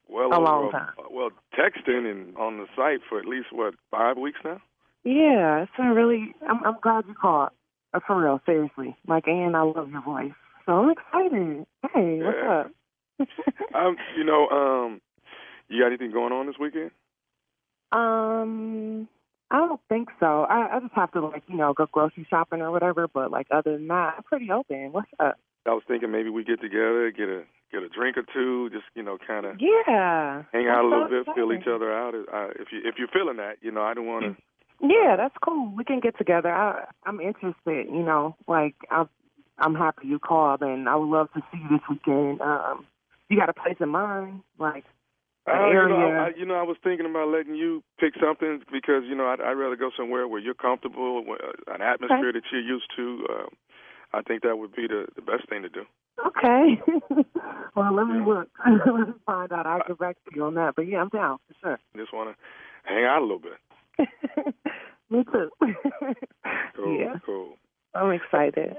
well 0.08 0.32
A 0.34 0.36
over 0.36 0.44
long 0.44 0.70
time. 0.70 0.92
well 1.10 1.30
texting 1.58 2.10
and 2.10 2.36
on 2.36 2.58
the 2.58 2.66
site 2.76 3.00
for 3.08 3.18
at 3.18 3.26
least 3.26 3.52
what 3.52 3.74
five 3.90 4.18
weeks 4.18 4.40
now. 4.44 4.60
Yeah, 5.04 5.62
it's 5.62 5.72
been 5.76 5.88
really. 5.90 6.34
I'm, 6.48 6.62
I'm 6.64 6.76
glad 6.82 7.04
you 7.06 7.14
called. 7.14 7.50
Uh, 7.94 8.00
for 8.06 8.20
real, 8.20 8.40
seriously. 8.44 8.96
Like, 9.06 9.26
and 9.28 9.56
I 9.56 9.62
love 9.62 9.88
your 9.90 10.02
voice, 10.02 10.32
so 10.66 10.72
I'm 10.72 10.90
excited. 10.90 11.66
Hey, 11.94 12.18
Yeah. 12.20 12.64
what's 13.18 13.30
um, 13.74 13.96
you 14.18 14.24
know, 14.24 14.48
um, 14.48 15.00
you 15.68 15.80
got 15.80 15.86
anything 15.88 16.10
going 16.10 16.32
on 16.32 16.46
this 16.46 16.56
weekend? 16.58 16.90
Um, 17.94 19.08
I 19.50 19.58
don't 19.58 19.80
think 19.88 20.08
so. 20.18 20.46
I, 20.48 20.76
I 20.76 20.80
just 20.80 20.94
have 20.94 21.12
to 21.12 21.20
like, 21.20 21.44
you 21.46 21.56
know, 21.56 21.72
go 21.72 21.86
grocery 21.90 22.26
shopping 22.28 22.60
or 22.60 22.72
whatever. 22.72 23.06
But 23.06 23.30
like, 23.30 23.46
other 23.50 23.76
than 23.76 23.86
that, 23.88 24.14
I'm 24.16 24.22
pretty 24.24 24.50
open. 24.50 24.92
What's 24.92 25.08
up? 25.20 25.38
I 25.66 25.70
was 25.70 25.82
thinking 25.86 26.10
maybe 26.10 26.28
we 26.28 26.44
get 26.44 26.60
together, 26.60 27.10
get 27.10 27.28
a 27.28 27.44
get 27.72 27.82
a 27.82 27.88
drink 27.88 28.16
or 28.16 28.24
two, 28.34 28.68
just 28.70 28.84
you 28.94 29.02
know, 29.02 29.16
kind 29.26 29.46
of 29.46 29.56
Yeah. 29.60 30.42
hang 30.52 30.68
out 30.68 30.84
a 30.84 30.88
little 30.88 31.08
so 31.08 31.24
bit, 31.24 31.34
feel 31.34 31.52
each 31.52 31.66
other 31.66 31.92
out. 31.92 32.14
Uh, 32.14 32.50
if 32.58 32.68
you 32.72 32.80
if 32.84 32.96
you're 32.98 33.08
feeling 33.08 33.38
that, 33.38 33.56
you 33.62 33.70
know, 33.70 33.82
I 33.82 33.94
don't 33.94 34.06
want 34.06 34.24
to. 34.24 34.36
Yeah, 34.80 35.16
that's 35.16 35.34
cool. 35.42 35.72
We 35.74 35.84
can 35.84 36.00
get 36.00 36.18
together. 36.18 36.52
I, 36.52 36.84
I'm 37.06 37.20
interested. 37.20 37.86
You 37.86 38.02
know, 38.02 38.36
like 38.46 38.74
I'm, 38.90 39.08
I'm 39.58 39.74
happy 39.74 40.08
you 40.08 40.18
called, 40.18 40.62
and 40.62 40.88
I 40.88 40.96
would 40.96 41.08
love 41.08 41.32
to 41.34 41.40
see 41.52 41.58
you 41.58 41.68
this 41.78 41.86
weekend. 41.88 42.40
Um, 42.40 42.86
you 43.30 43.38
got 43.38 43.48
a 43.48 43.54
place 43.54 43.76
in 43.80 43.88
mind, 43.88 44.42
like 44.58 44.84
Uh, 45.46 45.68
you, 45.68 45.76
area? 45.76 45.88
know, 45.88 46.10
I, 46.16 46.30
you 46.36 46.46
know, 46.46 46.54
I 46.54 46.62
was 46.62 46.78
thinking 46.82 47.04
about 47.04 47.28
letting 47.28 47.54
you 47.54 47.82
pick 48.00 48.14
something 48.20 48.60
because 48.72 49.02
you 49.06 49.14
know 49.14 49.26
I'd, 49.26 49.42
I'd 49.42 49.52
rather 49.52 49.76
go 49.76 49.90
somewhere 49.96 50.26
where 50.26 50.40
you're 50.40 50.54
comfortable, 50.54 51.22
where, 51.22 51.38
an 51.68 51.82
atmosphere 51.82 52.32
that 52.32 52.42
you're 52.50 52.62
used 52.62 52.90
to. 52.96 53.26
Um, 53.28 53.48
I 54.14 54.22
think 54.22 54.42
that 54.42 54.56
would 54.56 54.74
be 54.74 54.86
the 54.86 55.06
the 55.16 55.20
best 55.22 55.48
thing 55.50 55.62
to 55.62 55.68
do. 55.68 55.84
Okay. 56.26 56.80
well, 57.76 57.94
let 57.94 58.06
me 58.06 58.24
look. 58.26 58.48
let 58.86 59.08
me 59.08 59.14
find 59.26 59.52
out. 59.52 59.66
I'll 59.66 59.82
get 59.86 59.98
back 59.98 60.16
to 60.24 60.30
you 60.34 60.44
on 60.44 60.54
that. 60.54 60.76
But 60.76 60.88
yeah, 60.88 61.02
I'm 61.02 61.10
down 61.10 61.38
for 61.46 61.54
sure. 61.60 61.78
Just 61.94 62.14
want 62.14 62.30
to 62.30 62.36
hang 62.90 63.04
out 63.04 63.20
a 63.20 63.26
little 63.26 63.38
bit. 63.38 63.58
me 65.10 65.24
too. 65.30 65.50
Cool, 66.74 66.98
yeah, 66.98 67.14
cool. 67.24 67.56
I'm 67.94 68.12
excited. 68.12 68.76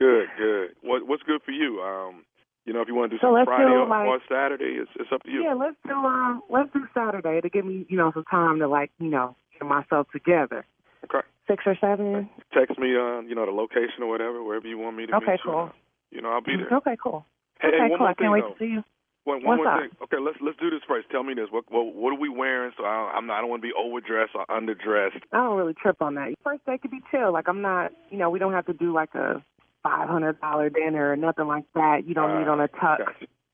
Good, 0.00 0.26
good. 0.36 0.70
What 0.82 1.06
what's 1.06 1.22
good 1.22 1.40
for 1.44 1.52
you? 1.52 1.80
Um, 1.80 2.24
you 2.64 2.72
know, 2.72 2.80
if 2.80 2.88
you 2.88 2.94
want 2.94 3.10
to 3.10 3.16
do 3.16 3.20
So 3.20 3.28
something 3.28 3.44
Friday 3.44 3.70
do, 3.70 3.84
or, 3.84 3.86
like- 3.86 4.06
or 4.06 4.20
Saturday, 4.28 4.80
it's 4.80 4.90
it's 4.96 5.10
up 5.12 5.22
to 5.24 5.30
you. 5.30 5.42
Yeah, 5.42 5.54
let's 5.54 5.76
do 5.86 5.94
um 5.94 6.42
let's 6.48 6.72
do 6.72 6.86
Saturday 6.94 7.40
to 7.40 7.48
give 7.48 7.64
me, 7.64 7.86
you 7.88 7.96
know, 7.96 8.10
some 8.12 8.24
time 8.24 8.58
to 8.60 8.68
like, 8.68 8.90
you 8.98 9.08
know, 9.10 9.36
get 9.52 9.66
myself 9.68 10.06
together. 10.12 10.64
Okay. 11.04 11.26
Six 11.46 11.64
or 11.66 11.76
seven. 11.80 12.30
Text 12.52 12.78
me, 12.78 12.96
uh, 12.96 13.20
you 13.20 13.34
know, 13.34 13.44
the 13.44 13.52
location 13.52 14.00
or 14.00 14.08
whatever, 14.08 14.42
wherever 14.42 14.66
you 14.66 14.78
want 14.78 14.96
me 14.96 15.04
to 15.06 15.12
be. 15.12 15.16
Okay, 15.16 15.32
meet 15.32 15.40
you. 15.44 15.50
cool. 15.50 15.70
You 16.10 16.22
know, 16.22 16.30
I'll 16.30 16.40
be 16.40 16.56
there. 16.56 16.78
Okay, 16.78 16.96
cool. 17.02 17.26
Hey, 17.60 17.68
okay, 17.68 17.76
hey, 17.76 17.88
cool. 17.98 18.06
I 18.06 18.14
can't 18.14 18.32
wait 18.32 18.42
though. 18.42 18.52
to 18.52 18.58
see 18.58 18.72
you. 18.72 18.84
One, 19.24 19.42
one 19.42 19.58
What's 19.58 19.64
more 19.64 19.68
up? 19.68 19.80
thing. 19.80 19.90
Okay, 20.04 20.16
let's 20.20 20.36
let's 20.40 20.58
do 20.58 20.70
this 20.70 20.80
first. 20.86 21.08
Tell 21.10 21.22
me 21.22 21.34
this. 21.34 21.48
What 21.50 21.64
what, 21.70 21.94
what 21.94 22.12
are 22.12 22.18
we 22.18 22.28
wearing? 22.28 22.72
So 22.76 22.84
I, 22.84 23.12
I'm 23.16 23.26
not. 23.26 23.38
I 23.38 23.40
don't 23.40 23.50
want 23.50 23.62
to 23.62 23.68
be 23.68 23.74
overdressed 23.76 24.32
or 24.34 24.44
underdressed. 24.46 25.20
I 25.32 25.36
don't 25.38 25.56
really 25.56 25.74
trip 25.74 25.96
on 26.00 26.14
that. 26.16 26.34
First 26.42 26.64
day 26.66 26.78
could 26.78 26.90
be 26.90 27.00
chill. 27.10 27.32
Like 27.32 27.48
I'm 27.48 27.62
not, 27.62 27.92
you 28.10 28.18
know, 28.18 28.28
we 28.30 28.38
don't 28.38 28.52
have 28.52 28.66
to 28.66 28.74
do 28.74 28.92
like 28.92 29.14
a 29.14 29.42
five 29.84 30.08
hundred 30.08 30.40
dollar 30.40 30.70
dinner 30.70 31.12
or 31.12 31.16
nothing 31.16 31.46
like 31.46 31.64
that. 31.74 32.08
You 32.08 32.14
don't 32.14 32.40
need 32.40 32.48
on 32.48 32.60
a 32.60 32.66
tux. 32.66 32.98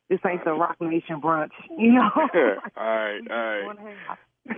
This 0.09 0.21
ain't 0.27 0.45
the 0.45 0.53
Roc 0.53 0.81
Nation 0.81 1.21
brunch, 1.21 1.51
you 1.77 1.93
know. 1.93 2.11
all 2.17 2.27
right, 2.77 3.21
all 3.31 3.37
right. 3.37 4.17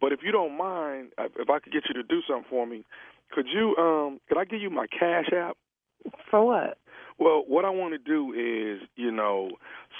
but 0.00 0.12
if 0.12 0.20
you 0.24 0.32
don't 0.32 0.56
mind, 0.56 1.08
uh, 1.18 1.24
if 1.38 1.50
I 1.50 1.58
could 1.58 1.72
get 1.72 1.82
you 1.88 1.94
to 1.94 2.02
do 2.02 2.20
something 2.26 2.46
for 2.48 2.66
me, 2.66 2.84
could 3.30 3.46
you? 3.52 3.76
Um, 3.76 4.20
could 4.28 4.38
I 4.38 4.44
give 4.44 4.62
you 4.62 4.70
my 4.70 4.86
Cash 4.86 5.26
App? 5.36 5.56
For 6.30 6.44
what? 6.44 6.78
Well, 7.18 7.44
what 7.46 7.64
I 7.64 7.70
want 7.70 7.94
to 7.94 7.98
do 7.98 8.32
is, 8.32 8.86
you 8.96 9.12
know, 9.12 9.50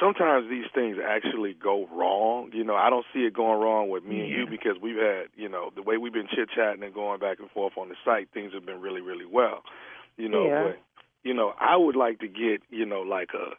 sometimes 0.01 0.51
these 0.51 0.67
things 0.75 0.97
actually 0.99 1.55
go 1.55 1.87
wrong. 1.93 2.51
You 2.53 2.65
know, 2.65 2.75
I 2.75 2.91
don't 2.91 3.07
see 3.15 3.21
it 3.21 3.33
going 3.35 3.61
wrong 3.61 3.89
with 3.89 4.05
me 4.05 4.21
and 4.21 4.29
you 4.29 4.47
because 4.51 4.77
we've 4.83 4.97
had, 4.97 5.29
you 5.37 5.49
know, 5.49 5.71
the 5.77 5.83
way 5.83 5.97
we've 5.97 6.13
been 6.13 6.27
chit 6.27 6.49
chatting 6.55 6.83
and 6.83 6.93
going 6.93 7.21
back 7.21 7.39
and 7.39 7.49
forth 7.53 7.75
on 7.79 7.89
the 7.89 7.95
site, 8.05 8.29
things 8.35 8.53
have 8.53 8.67
been 8.67 8.81
really, 8.81 9.01
really 9.01 9.27
well. 9.27 9.63
You 10.17 10.29
know, 10.29 10.47
Yeah. 10.47 10.63
but 10.65 10.79
you 11.25 11.35
know, 11.35 11.55
I 11.59 11.77
would 11.77 11.97
like 11.97 12.21
to 12.21 12.29
get, 12.29 12.63
you 12.71 12.87
know, 12.87 13.01
like 13.01 13.31
a, 13.35 13.57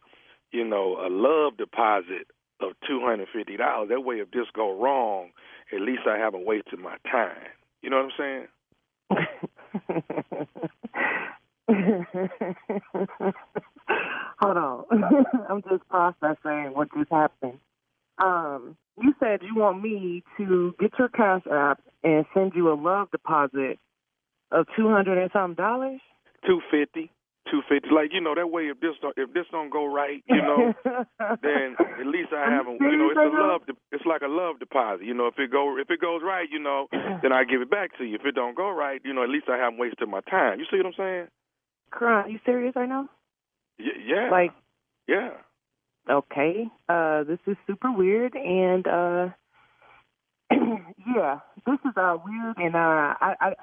you 0.55 0.63
know, 0.63 0.97
a 1.05 1.09
love 1.09 1.57
deposit 1.57 2.27
of 2.61 2.73
two 2.87 3.01
hundred 3.03 3.27
fifty 3.33 3.57
dollars. 3.57 3.89
That 3.89 4.01
way, 4.01 4.17
if 4.17 4.29
this 4.31 4.45
go 4.55 4.79
wrong, 4.79 5.31
at 5.73 5.81
least 5.81 6.03
I 6.07 6.17
haven't 6.17 6.45
wasted 6.45 6.79
my 6.79 6.95
time. 7.11 7.47
You 7.81 7.89
know 7.89 7.97
what 7.97 8.05
I'm 8.05 8.11
saying? 8.17 8.47
Hold 14.39 14.57
on. 14.57 14.85
I'm 15.49 15.61
just 15.63 15.85
processing 15.89 16.73
what 16.73 16.87
just 16.95 17.11
happened. 17.11 17.59
Um, 18.23 18.77
you 19.01 19.13
said 19.19 19.41
you 19.41 19.55
want 19.59 19.83
me 19.83 20.23
to 20.37 20.73
get 20.79 20.91
your 20.97 21.09
cash 21.09 21.41
app 21.51 21.81
and 22.03 22.25
send 22.33 22.53
you 22.55 22.71
a 22.71 22.75
love 22.75 23.11
deposit 23.11 23.77
of 24.51 24.67
two 24.77 24.89
hundred 24.89 25.17
and 25.17 25.29
something 25.33 25.55
dollars. 25.55 25.99
Two 26.47 26.61
fifty. 26.71 27.11
Two 27.51 27.61
fifty, 27.69 27.89
like 27.93 28.09
you 28.11 28.21
know, 28.21 28.33
that 28.33 28.49
way 28.49 28.63
if 28.73 28.79
this 28.79 28.97
don't, 29.01 29.13
if 29.17 29.31
this 29.33 29.45
don't 29.51 29.69
go 29.69 29.85
right, 29.85 30.23
you 30.25 30.41
know, 30.41 30.73
then 31.43 31.75
at 31.77 32.07
least 32.07 32.33
I 32.33 32.49
haven't, 32.49 32.81
you 32.81 32.97
know, 32.97 33.11
it's 33.11 33.21
a 33.21 33.29
love, 33.29 33.65
de- 33.67 33.77
it's 33.91 34.05
like 34.05 34.23
a 34.23 34.27
love 34.27 34.57
deposit, 34.57 35.05
you 35.05 35.13
know. 35.13 35.27
If 35.27 35.37
it 35.37 35.51
go, 35.51 35.77
if 35.77 35.91
it 35.91 36.01
goes 36.01 36.21
right, 36.23 36.47
you 36.51 36.57
know, 36.57 36.87
then 36.91 37.31
I 37.31 37.43
give 37.43 37.61
it 37.61 37.69
back 37.69 37.95
to 37.99 38.03
you. 38.03 38.15
If 38.15 38.25
it 38.25 38.33
don't 38.33 38.57
go 38.57 38.71
right, 38.71 38.99
you 39.05 39.13
know, 39.13 39.21
at 39.21 39.29
least 39.29 39.45
I 39.47 39.57
haven't 39.57 39.77
wasted 39.77 40.09
my 40.09 40.21
time. 40.21 40.59
You 40.59 40.65
see 40.71 40.77
what 40.77 40.87
I'm 40.87 40.93
saying? 40.97 41.27
Cry, 41.91 42.27
you 42.27 42.39
serious 42.47 42.75
right 42.75 42.89
now? 42.89 43.09
Y- 43.77 43.85
yeah. 44.07 44.29
Like, 44.31 44.51
yeah. 45.07 45.29
okay, 46.09 46.65
uh, 46.89 47.25
this 47.25 47.39
is 47.45 47.57
super 47.67 47.91
weird, 47.91 48.33
and 48.35 48.87
uh, 48.87 49.29
yeah, 50.51 51.39
this 51.67 51.77
is 51.85 51.93
uh 51.95 52.17
weird, 52.25 52.57
and 52.57 52.75
uh, 52.75 53.13
I, 53.21 53.35
I, 53.39 53.53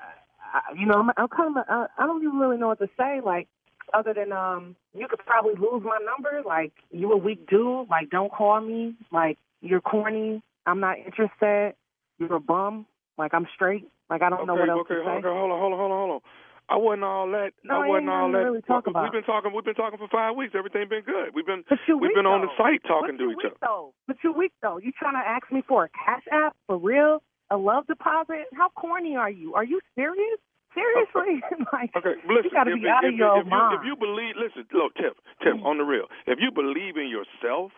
I 0.55 0.61
you 0.79 0.87
know, 0.87 1.01
I'm, 1.01 1.11
I'm 1.17 1.29
kind 1.29 1.57
of, 1.57 1.65
uh, 1.69 1.89
I 1.99 2.07
don't 2.07 2.23
even 2.23 2.39
really 2.39 2.59
know 2.59 2.69
what 2.69 2.79
to 2.79 2.89
say, 2.97 3.21
like. 3.25 3.49
Other 3.95 4.15
than 4.15 4.33
um, 4.33 4.77
you 4.95 5.07
could 5.09 5.21
probably 5.27 5.55
lose 5.55 5.83
my 5.85 5.99
number. 6.05 6.43
Like 6.47 6.73
you 6.91 7.13
a 7.13 7.17
weak 7.17 7.49
dude. 7.49 7.89
Like 7.89 8.11
don't 8.11 8.33
call 8.33 8.61
me. 8.61 8.95
Like 9.13 9.39
you're 9.61 9.81
corny. 9.81 10.43
I'm 10.67 10.81
not 10.81 10.99
interested. 10.99 11.75
You're 12.19 12.37
a 12.37 12.41
bum. 12.41 12.87
Like 13.19 13.35
I'm 13.35 13.47
straight. 13.55 13.89
Like 14.09 14.23
I 14.23 14.31
don't 14.31 14.47
know 14.47 14.55
what 14.55 14.69
else 14.69 14.87
okay, 14.87 14.95
to 14.95 15.01
say. 15.05 15.11
okay, 15.11 15.29
hold 15.29 15.51
on, 15.53 15.59
hold 15.59 15.73
on, 15.73 15.79
hold 15.79 15.93
on, 15.93 15.99
hold 15.99 16.11
on. 16.11 16.21
I 16.69 16.77
wasn't 16.77 17.05
all 17.05 17.27
that. 17.33 17.53
No, 17.65 17.83
I 17.83 17.89
wasn't 17.89 18.09
all 18.09 18.33
that. 18.33 18.39
really 18.39 18.63
talk 18.63 18.87
about. 18.87 19.05
We've 19.05 19.13
been 19.13 19.25
talking. 19.25 19.53
We've 19.55 19.65
been 19.65 19.75
talking 19.75 19.99
for 19.99 20.09
five 20.09 20.37
weeks. 20.37 20.55
Everything 20.57 20.89
been 20.89 21.03
good. 21.03 21.35
We've 21.35 21.47
been. 21.47 21.65
You 21.89 21.99
we've 21.99 22.15
been 22.15 22.27
on 22.27 22.41
the 22.41 22.47
though. 22.47 22.65
site 22.65 22.83
talking 22.87 23.19
to 23.19 23.31
each 23.31 23.45
other. 23.45 23.57
Though. 23.61 23.93
But 24.07 24.17
you're 24.23 24.33
weak 24.33 24.53
though. 24.63 24.79
You 24.79 24.93
trying 24.97 25.15
to 25.15 25.27
ask 25.27 25.51
me 25.53 25.63
for 25.67 25.85
a 25.85 25.89
cash 25.91 26.23
app 26.31 26.57
for 26.67 26.79
real? 26.79 27.23
A 27.51 27.57
love 27.57 27.87
deposit? 27.87 28.47
How 28.55 28.71
corny 28.71 29.17
are 29.17 29.31
you? 29.31 29.55
Are 29.55 29.65
you 29.65 29.81
serious? 29.95 30.39
Seriously? 30.75 31.43
like 31.73 31.91
Okay, 31.97 32.17
listen. 32.29 32.45
you 32.45 32.51
got 32.51 32.65
to 32.65 32.73
if, 32.73 32.81
be 32.81 32.89
if, 32.89 32.93
out 32.93 33.05
of 33.05 33.13
if, 33.13 33.19
your 33.19 33.39
if 33.41 33.45
you, 33.45 33.51
mind. 33.51 33.79
if 33.81 33.87
you 33.87 33.97
believe, 33.97 34.35
listen, 34.37 34.65
look, 34.73 34.95
Tiff, 34.97 35.13
Tiff, 35.43 35.57
on 35.65 35.79
the 35.79 35.85
real. 35.85 36.07
If 36.27 36.39
you 36.41 36.51
believe 36.51 36.97
in 36.97 37.09
yourself, 37.09 37.73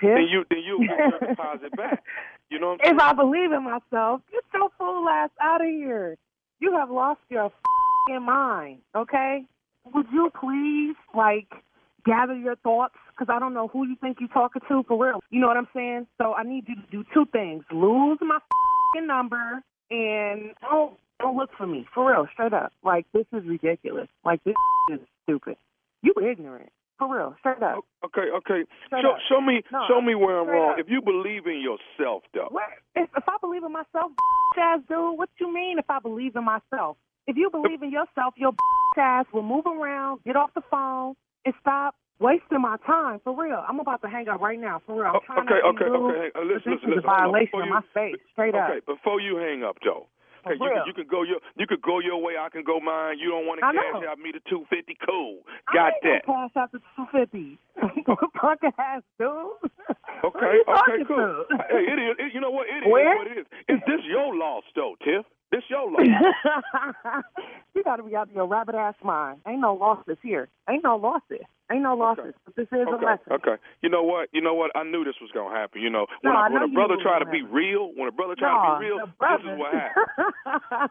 Tiff? 0.00 0.10
then 0.14 0.26
you 0.30 0.44
then 0.50 0.60
you 0.66 0.86
get 0.86 0.98
your 0.98 1.18
deposit 1.30 1.76
back. 1.76 2.02
You 2.50 2.58
know 2.58 2.74
what 2.74 2.80
I'm 2.82 2.84
saying? 2.84 2.94
if 2.96 3.00
I 3.00 3.12
believe 3.12 3.52
in 3.52 3.62
myself, 3.64 4.22
get 4.32 4.44
your 4.54 4.70
fool 4.78 5.08
ass 5.08 5.30
out 5.40 5.60
of 5.60 5.68
here. 5.68 6.16
You 6.58 6.72
have 6.76 6.90
lost 6.90 7.20
your 7.28 7.52
fing 8.08 8.22
mind. 8.22 8.80
Okay? 8.94 9.44
Would 9.94 10.06
you 10.12 10.30
please 10.38 10.96
like 11.14 11.48
gather 12.04 12.34
your 12.36 12.56
thoughts? 12.56 12.94
Because 13.10 13.32
I 13.34 13.38
don't 13.38 13.54
know 13.54 13.68
who 13.68 13.86
you 13.86 13.96
think 14.00 14.18
you're 14.20 14.28
talking 14.28 14.62
to 14.68 14.82
for 14.88 15.02
real. 15.04 15.20
You 15.30 15.40
know 15.40 15.46
what 15.48 15.56
I'm 15.56 15.68
saying? 15.74 16.06
So 16.18 16.34
I 16.34 16.42
need 16.42 16.64
you 16.68 16.74
to 16.76 16.86
do 16.90 17.04
two 17.14 17.26
things: 17.32 17.64
lose 17.70 18.18
my 18.20 18.38
fing 18.94 19.06
number 19.06 19.62
and 19.90 20.52
don't 20.60 20.94
don't 21.20 21.36
look 21.36 21.50
for 21.56 21.66
me 21.66 21.86
for 21.94 22.10
real, 22.10 22.26
straight 22.32 22.52
up. 22.52 22.72
Like 22.82 23.06
this 23.12 23.26
is 23.32 23.44
ridiculous. 23.46 24.08
Like 24.24 24.42
this 24.44 24.54
is 24.92 25.00
stupid. 25.24 25.56
You 26.02 26.14
ignorant 26.22 26.70
for 26.98 27.14
real, 27.14 27.34
straight 27.40 27.62
up. 27.62 27.84
Okay, 28.04 28.28
okay. 28.38 28.64
Straight 28.86 29.02
show 29.02 29.12
up. 29.12 29.18
show 29.28 29.40
me 29.40 29.62
No, 29.72 29.80
show 29.88 30.00
me 30.00 30.14
where 30.14 30.40
I'm 30.40 30.48
wrong. 30.48 30.72
up. 30.72 30.78
If 30.78 30.88
you 30.88 31.00
believe 31.02 31.46
in 31.46 31.60
yourself, 31.60 32.22
though. 32.34 32.48
What? 32.50 32.64
If, 32.94 33.08
if 33.16 33.24
I 33.28 33.36
believe 33.40 33.64
in 33.64 33.72
myself, 33.72 34.12
ass 34.58 34.80
dude, 34.88 35.18
what 35.18 35.28
you 35.40 35.52
mean 35.52 35.78
if 35.78 35.88
I 35.88 35.98
believe 36.00 36.36
in 36.36 36.44
myself? 36.44 36.96
If 37.26 37.36
you 37.36 37.50
believe 37.50 37.82
in 37.82 37.90
yourself, 37.90 38.34
your 38.36 38.52
ass 38.98 39.26
will 39.32 39.42
move 39.42 39.66
around, 39.66 40.20
get 40.24 40.36
off 40.36 40.50
the 40.54 40.62
phone, 40.70 41.14
and 41.44 41.54
stop 41.60 41.94
wasting 42.18 42.60
my 42.60 42.76
time. 42.86 43.20
For 43.24 43.32
real. 43.32 43.62
I'm 43.66 43.80
about 43.80 44.02
to 44.02 44.08
hang 44.08 44.28
up 44.28 44.40
right 44.40 44.58
now. 44.58 44.82
For 44.86 44.94
real. 45.02 45.12
I'm 45.14 45.20
trying 45.24 45.46
Okay, 45.46 45.60
to 45.60 45.66
okay, 45.68 45.84
okay. 45.84 46.18
Hey, 46.18 46.26
uh, 46.28 46.30
but 46.34 46.46
listen, 46.46 46.72
this 46.72 46.82
is 46.98 46.98
a 46.98 47.00
violation 47.06 47.60
of 47.62 47.68
my 47.68 47.80
space. 47.90 48.16
Straight 48.32 48.54
up. 48.54 48.68
Okay, 48.70 48.80
before 48.86 49.20
you 49.20 49.36
hang 49.36 49.62
up, 49.64 49.76
Joe. 49.82 50.06
Okay, 50.46 50.56
you 50.58 50.70
you 50.86 50.92
could 50.94 51.08
go 51.08 51.22
your 51.22 51.40
you 51.56 51.66
could 51.66 51.82
go 51.82 52.00
your 52.00 52.20
way. 52.20 52.34
I 52.40 52.48
can 52.48 52.64
go 52.64 52.80
mine. 52.80 53.18
You 53.18 53.30
don't 53.30 53.46
want 53.46 53.60
to 53.60 53.66
I 53.66 53.72
cash 53.72 54.02
out 54.08 54.18
me 54.18 54.32
the 54.32 54.40
two 54.48 54.64
fifty. 54.70 54.96
Cool, 55.06 55.40
I 55.68 55.74
got 55.74 55.92
ain't 55.92 56.02
that. 56.02 56.26
gonna 56.26 56.48
pass 56.48 56.56
out 56.56 56.72
the 56.72 56.80
two 56.96 57.06
fifty. 57.12 57.58
Punk 58.40 58.60
ass 58.78 59.02
dude. 59.18 59.28
Okay, 60.24 60.56
okay, 60.68 61.04
cool. 61.08 61.44
to? 61.48 61.56
hey, 61.68 61.84
it 61.88 61.98
is. 61.98 62.16
It, 62.18 62.34
you 62.34 62.40
know 62.40 62.50
what? 62.50 62.66
It 62.68 62.84
is 62.84 62.92
Where? 62.92 63.16
what 63.16 63.26
it 63.26 63.38
is. 63.38 63.46
Is 63.68 63.80
this 63.86 64.00
your 64.08 64.36
loss, 64.36 64.64
though, 64.76 64.96
Tiff? 65.04 65.24
This 65.50 65.62
your 65.68 65.90
loss. 65.90 66.06
you 67.74 67.82
gotta 67.82 68.02
be 68.02 68.14
out 68.14 68.28
of 68.28 68.34
your 68.34 68.46
rabbit 68.46 68.74
ass 68.76 68.94
mind. 69.02 69.40
Ain't 69.46 69.60
no 69.60 69.74
losses 69.74 70.16
here. 70.22 70.48
Ain't 70.68 70.84
no 70.84 70.96
losses. 70.96 71.44
Ain't 71.72 71.82
no 71.82 71.94
losses. 71.94 72.34
But 72.44 72.56
this 72.56 72.66
is 72.72 72.86
a 72.86 72.90
Okay, 72.90 73.04
lesson. 73.06 73.32
okay. 73.32 73.62
You 73.82 73.88
know 73.88 74.02
what? 74.02 74.28
You 74.32 74.40
know 74.42 74.54
what? 74.54 74.70
I 74.76 74.82
knew 74.84 75.04
this 75.04 75.14
was 75.20 75.30
gonna 75.32 75.54
happen. 75.54 75.82
You 75.82 75.90
know, 75.90 76.06
when, 76.22 76.32
No, 76.34 76.38
I, 76.38 76.48
when 76.50 76.62
a 76.62 76.68
brother 76.68 76.96
try 77.02 77.18
to 77.18 77.26
be 77.26 77.42
real, 77.42 77.90
when 77.96 78.08
a 78.08 78.12
brother 78.12 78.34
try 78.36 78.52
Nah, 78.52 78.74
to 78.74 78.80
be 78.80 78.86
real, 78.86 78.98
this 79.06 79.52
is 79.52 79.58
what 79.58 79.72
happens. 79.74 80.90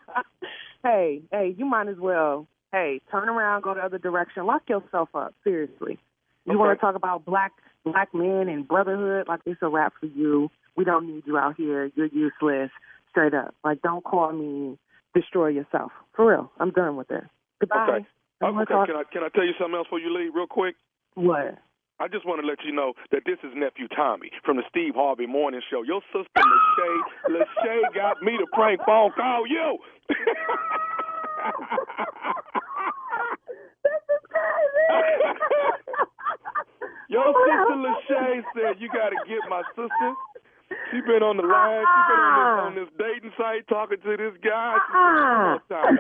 hey, 0.84 1.22
hey, 1.32 1.55
you 1.57 1.66
might 1.66 1.88
as 1.88 1.97
well. 1.97 2.47
Hey, 2.72 3.01
turn 3.12 3.30
around, 3.30 3.64
go 3.64 3.74
the 3.74 3.82
other 3.82 3.97
direction, 3.97 4.45
lock 4.45 4.64
yourself 4.70 5.10
up. 5.16 5.34
Seriously, 5.43 5.97
you 6.45 6.57
want 6.57 6.78
to 6.78 6.82
talk 6.82 6.95
about 6.95 7.26
black 7.26 7.51
black 7.84 8.14
men 8.14 8.47
and 8.47 8.68
brotherhood? 8.68 9.28
Like 9.28 9.41
it's 9.45 9.62
a 9.62 9.70
wrap 9.70 9.93
for 9.99 10.05
you. 10.05 10.49
We 10.76 10.86
don't 10.86 11.07
need 11.07 11.24
you 11.26 11.38
out 11.38 11.55
here. 11.57 11.91
You're 11.95 12.07
useless. 12.07 12.70
Straight 13.10 13.34
up. 13.34 13.55
Like 13.64 13.82
don't 13.82 14.03
call 14.03 14.32
me. 14.32 14.78
Destroy 15.16 15.47
yourself. 15.47 15.91
For 16.16 16.30
real. 16.30 16.51
I'm 16.60 16.72
done 16.72 16.95
with 16.95 17.07
this. 17.07 17.24
Goodbye. 17.60 17.88
Okay. 17.89 18.05
Don't 18.41 18.57
Uh, 18.57 18.62
okay. 18.62 18.74
talk- 18.74 18.88
Can 18.88 18.95
I 18.95 19.03
can 19.12 19.24
I 19.24 19.30
tell 19.30 19.45
you 19.45 19.53
something 19.60 19.76
else 19.76 19.88
before 19.88 19.99
you 19.99 20.14
leave, 20.16 20.34
real 20.36 20.47
quick? 20.47 20.76
What? 21.16 21.57
I 22.01 22.07
just 22.07 22.26
want 22.26 22.39
to 22.39 22.47
let 22.47 22.64
you 22.64 22.72
know 22.72 22.93
that 23.12 23.24
this 23.26 23.38
is 23.43 23.51
nephew 23.55 23.89
Tommy 23.89 24.32
from 24.45 24.55
the 24.55 24.64
Steve 24.70 24.93
Harvey 24.95 25.26
Morning 25.26 25.60
Show. 25.70 25.82
Your 25.84 25.99
sister 26.14 26.30
Lachey, 26.38 27.01
Lachey 27.28 27.93
got 27.93 28.22
me 28.24 28.38
to 28.38 28.45
prank 28.53 28.80
phone 28.86 29.12
call 29.18 29.45
you. 29.45 29.78
Your 37.10 37.26
sister 37.45 37.76
Lachey 37.76 38.43
said 38.53 38.76
you 38.80 38.88
got 38.89 39.10
to 39.10 39.18
get 39.28 39.39
my 39.49 39.62
sister. 39.76 40.10
She 40.91 41.01
been 41.01 41.24
on 41.24 41.38
the 41.38 41.43
line. 41.43 41.82
She 41.86 42.01
been 42.09 42.22
on 42.22 42.36
this, 42.38 42.61
on 42.65 42.74
this 42.76 42.91
dating 42.97 43.34
site 43.38 43.67
talking 43.67 43.97
to 44.01 44.17
this 44.17 44.34
guy. 44.43 44.76
She 44.78 44.91
said, 44.93 44.93
"Come 44.93 45.41
on, 45.49 45.59
Tommy." 45.70 45.97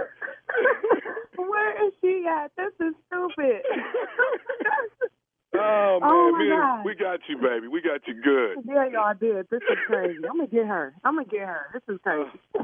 Where 1.49 1.87
is 1.87 1.93
she 2.01 2.25
at? 2.29 2.51
This 2.57 2.73
is 2.87 2.93
stupid. 3.07 3.61
Oh, 5.51 5.99
oh 6.03 6.31
man, 6.31 6.31
Oh, 6.31 6.37
me 6.37 6.49
God. 6.49 6.85
we 6.85 6.95
got 6.95 7.19
you, 7.27 7.35
baby. 7.37 7.67
We 7.67 7.81
got 7.81 8.07
you 8.07 8.13
good. 8.21 8.57
yeah, 8.65 8.85
y'all 8.87 9.15
did. 9.19 9.49
This 9.49 9.61
is 9.69 9.77
crazy. 9.87 10.19
I'm 10.29 10.37
gonna 10.37 10.47
get 10.47 10.67
her. 10.67 10.93
I'm 11.03 11.15
gonna 11.15 11.25
get 11.27 11.41
her. 11.41 11.65
This 11.73 11.81
is 11.95 11.99
crazy. 12.03 12.29
Uh, 12.55 12.63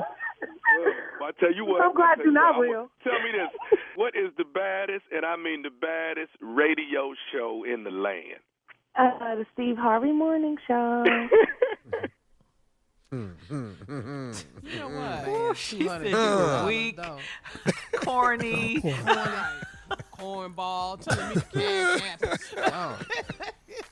well, 1.20 1.30
I 1.30 1.32
tell 1.40 1.52
you 1.54 1.66
what. 1.66 1.84
I'm 1.84 1.96
glad 1.96 2.20
you're 2.20 2.32
not 2.32 2.58
what, 2.58 2.62
real. 2.62 2.88
Tell 3.04 3.14
me 3.14 3.32
this: 3.34 3.80
What 3.96 4.14
is 4.16 4.30
the 4.38 4.46
baddest, 4.46 5.04
and 5.12 5.26
I 5.26 5.36
mean 5.36 5.64
the 5.64 5.72
baddest, 5.72 6.32
radio 6.40 7.14
show 7.34 7.64
in 7.66 7.84
the 7.84 7.92
land? 7.92 8.40
Uh, 8.98 9.36
the 9.36 9.46
Steve 9.54 9.78
Harvey 9.78 10.12
Morning 10.12 10.58
Show. 10.68 11.04
You 13.12 13.30
know 13.50 14.90
what? 14.90 15.28
Ooh, 15.28 15.54
she 15.56 15.88
said 15.88 16.06
you 16.06 16.16
were 16.18 16.66
weak, 16.68 17.00
corny. 18.04 18.82
Cornball 20.18 21.00
telling 21.00 21.30
me 21.30 21.36
to 21.36 21.42
cash 22.20 22.54
app. 22.58 23.04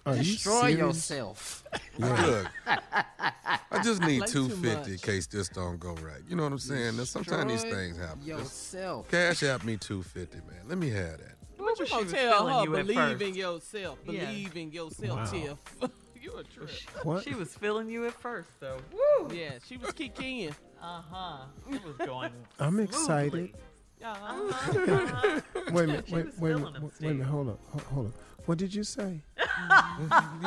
Are 0.06 0.16
you 0.16 0.24
Destroy 0.24 0.62
serious? 0.62 0.80
yourself. 0.80 1.64
Look, 2.00 2.48
I 2.66 3.82
just 3.84 4.02
need 4.02 4.20
Play 4.24 4.28
two 4.28 4.50
fifty 4.50 4.94
in 4.94 4.98
case 4.98 5.28
this 5.28 5.48
don't 5.50 5.80
go 5.80 5.94
right. 5.96 6.22
You 6.28 6.36
know 6.36 6.44
what 6.44 6.52
I'm 6.52 6.60
saying? 6.60 6.98
Now, 6.98 7.04
sometimes 7.04 7.52
these 7.52 7.72
things 7.72 7.98
happen. 7.98 8.24
yourself. 8.24 9.10
Cash 9.12 9.44
out 9.44 9.64
me 9.64 9.78
two 9.78 10.02
fifty, 10.02 10.40
man. 10.40 10.62
Let 10.68 10.78
me 10.80 10.90
have 10.90 11.20
that. 11.20 11.33
What 11.64 11.80
you 11.80 11.86
She 11.86 11.92
gonna 11.92 12.04
was 12.04 12.14
tell 12.14 12.48
her? 12.48 12.64
you 12.66 12.76
at 12.76 12.86
Believe 12.88 12.98
first. 12.98 13.22
in 13.22 13.36
yourself. 13.36 14.00
Yeah. 14.06 14.26
Believe 14.26 14.58
in 14.58 14.72
yourself, 14.72 15.18
Wow. 15.20 15.26
Tiff. 15.26 15.58
you 16.22 16.34
a 16.38 16.44
trip. 16.44 16.70
What? 17.04 17.24
She 17.24 17.34
was 17.36 17.54
feeling 17.56 17.90
you 17.90 18.06
at 18.08 18.14
first, 18.14 18.50
though. 18.60 18.78
Woo! 18.92 19.30
Yeah, 19.34 19.52
she 19.68 19.78
was 19.78 19.92
kicking. 19.92 20.38
you. 20.38 20.50
Uh 20.82 21.02
huh. 21.10 21.38
It 21.72 21.82
was 21.84 21.96
going. 21.98 22.32
I'm 22.60 22.80
excited. 22.80 23.54
Uh-huh. 24.04 25.40
Wait 25.72 25.84
a 25.86 25.88
minute, 25.88 26.06
She 26.08 26.14
wait, 26.16 26.26
was 26.26 26.38
wait, 26.40 26.52
a 26.52 26.58
minute, 26.58 26.82
wait 26.84 26.94
a 27.00 27.04
minute, 27.14 27.26
hold 27.26 27.50
up, 27.50 27.60
hold 27.88 28.08
up. 28.08 28.14
What 28.46 28.58
did 28.58 28.74
you 28.76 28.84
say? 28.84 29.22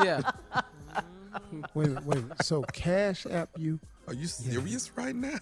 yeah. 0.04 0.20
Wait 1.74 1.86
a 1.86 1.90
minute, 1.90 2.04
wait 2.04 2.18
a 2.18 2.22
minute. 2.22 2.42
So 2.44 2.62
Cash 2.74 3.24
App 3.30 3.48
you? 3.56 3.80
Are 4.08 4.12
you 4.14 4.26
serious 4.26 4.90
right 4.96 5.16
now? 5.16 5.38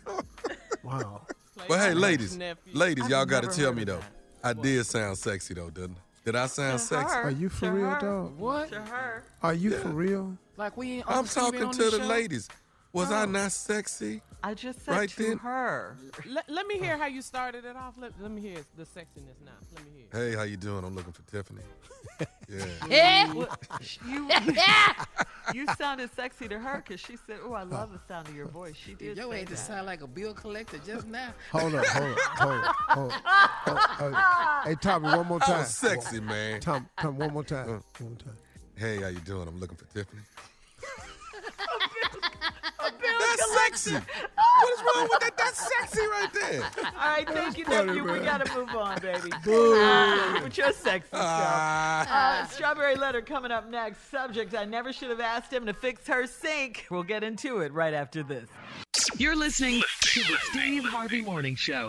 Wow. 0.84 1.26
But 1.68 1.80
hey, 1.80 1.94
ladies, 1.94 2.36
nephew. 2.36 2.72
ladies, 2.72 3.04
I've 3.04 3.10
y'all 3.10 3.26
got 3.26 3.42
to 3.44 3.48
tell 3.48 3.72
me 3.72 3.82
of 3.82 3.88
though. 3.88 4.00
I 4.44 4.52
did 4.52 4.84
sound 4.86 5.16
sexy 5.18 5.54
though, 5.54 5.70
didn't 5.70 5.96
I? 5.96 6.00
Did 6.26 6.36
I 6.36 6.46
sound 6.46 6.78
To 6.78 6.84
sexy? 6.84 7.14
her. 7.16 7.22
Are 7.22 7.30
you 7.30 7.48
for 7.48 7.66
To 7.66 7.72
real, 7.72 7.86
her. 7.90 8.00
dog? 8.00 8.38
What? 8.38 8.68
To 8.70 8.80
her. 8.80 9.24
Are 9.42 9.54
you 9.54 9.70
for 9.72 9.88
real? 9.88 10.36
Like 10.56 10.76
we 10.76 10.92
ain't 10.92 11.08
I'm 11.08 11.18
on 11.18 11.26
Steve 11.26 11.44
ain't 11.44 11.52
talking 11.54 11.66
on 11.68 11.72
to 11.72 11.78
this 11.78 11.92
the 11.94 11.98
show? 12.00 12.06
ladies. 12.06 12.48
Was 12.94 13.10
I 13.10 13.26
not 13.26 13.50
sexy? 13.52 14.22
I 14.42 14.54
just 14.54 14.84
said 14.84 14.92
Right 14.92 15.08
to 15.10 15.22
then. 15.22 15.38
her. 15.38 15.96
Let, 16.26 16.48
let 16.48 16.66
me 16.66 16.78
hear 16.78 16.96
how 16.96 17.06
you 17.06 17.22
started 17.22 17.64
it 17.64 17.74
off. 17.76 17.94
Let, 17.98 18.12
let 18.20 18.30
me 18.30 18.40
hear 18.40 18.58
the 18.76 18.84
sexiness 18.84 19.40
now. 19.44 19.50
Let 19.74 19.84
me 19.84 19.90
hear. 19.96 20.06
Hey, 20.30 20.36
how 20.36 20.42
you 20.44 20.56
doing? 20.56 20.84
I'm 20.84 20.94
looking 20.94 21.12
for 21.12 21.22
Tiffany. 21.30 21.60
Yeah. 22.48 22.64
Yeah. 22.88 23.32
What- 23.32 23.58
You, 24.06 24.28
you 25.54 25.66
sounded 25.76 26.14
sexy 26.14 26.46
to 26.48 26.58
her 26.58 26.76
because 26.86 27.00
she 27.00 27.16
said, 27.26 27.38
"Oh, 27.42 27.54
I 27.54 27.62
love 27.64 27.90
the 27.92 27.98
sound 28.06 28.28
of 28.28 28.36
your 28.36 28.46
voice." 28.46 28.76
She 28.76 28.94
did. 28.94 29.16
Yo 29.16 29.32
ain't 29.32 29.48
to 29.48 29.56
sound 29.56 29.86
like 29.86 30.02
a 30.02 30.06
bill 30.06 30.34
collector 30.34 30.78
just 30.86 31.06
now. 31.08 31.32
Hold 31.50 31.74
up, 31.74 31.86
hold 31.86 32.12
up, 32.12 32.18
hold 32.18 32.52
up, 32.64 32.74
hold 32.88 33.12
up. 33.12 33.80
Hold 33.98 34.14
up. 34.14 34.64
Hey, 34.66 34.74
Tommy, 34.80 35.08
one 35.08 35.26
more 35.26 35.38
I 35.42 35.46
time. 35.46 35.58
was 35.60 35.74
sexy, 35.74 36.20
man. 36.20 36.60
Tom, 36.60 36.86
Tom, 37.00 37.16
one 37.18 37.32
more 37.32 37.42
time. 37.44 37.68
Uh. 37.68 37.72
One 37.98 38.10
more 38.10 38.18
time. 38.18 38.36
Hey, 38.76 39.00
how 39.00 39.08
you 39.08 39.20
doing? 39.20 39.48
I'm 39.48 39.58
looking 39.58 39.76
for 39.78 39.86
Tiffany. 39.86 40.22
Bill 43.00 43.18
That's 43.18 43.54
sexy. 43.54 43.94
What 43.94 44.72
is 44.72 44.80
wrong 44.80 45.08
with 45.10 45.20
that? 45.20 45.36
That's 45.36 45.68
sexy 45.78 46.06
right 46.06 46.32
there. 46.32 46.62
All 46.62 47.08
right, 47.08 47.28
thank 47.28 47.58
you, 47.58 47.64
funny, 47.64 47.86
nephew. 47.86 48.12
We 48.12 48.20
gotta 48.20 48.54
move 48.54 48.70
on, 48.70 49.00
baby. 49.00 49.30
Boo. 49.44 49.80
Uh, 49.80 50.40
with 50.42 50.56
your 50.56 50.72
sexy 50.72 51.08
stuff. 51.08 51.20
Ah. 51.22 52.42
Uh, 52.42 52.46
Strawberry 52.46 52.96
letter 52.96 53.22
coming 53.22 53.50
up 53.50 53.68
next. 53.68 54.10
Subject: 54.10 54.54
I 54.54 54.64
never 54.64 54.92
should 54.92 55.10
have 55.10 55.20
asked 55.20 55.52
him 55.52 55.66
to 55.66 55.72
fix 55.74 56.06
her 56.06 56.26
sink. 56.26 56.86
We'll 56.90 57.02
get 57.02 57.22
into 57.24 57.60
it 57.60 57.72
right 57.72 57.94
after 57.94 58.22
this. 58.22 58.48
You're 59.16 59.36
listening 59.36 59.82
to 60.00 60.20
the 60.20 60.36
Steve 60.50 60.84
Harvey 60.84 61.22
Morning 61.22 61.56
Show. 61.56 61.88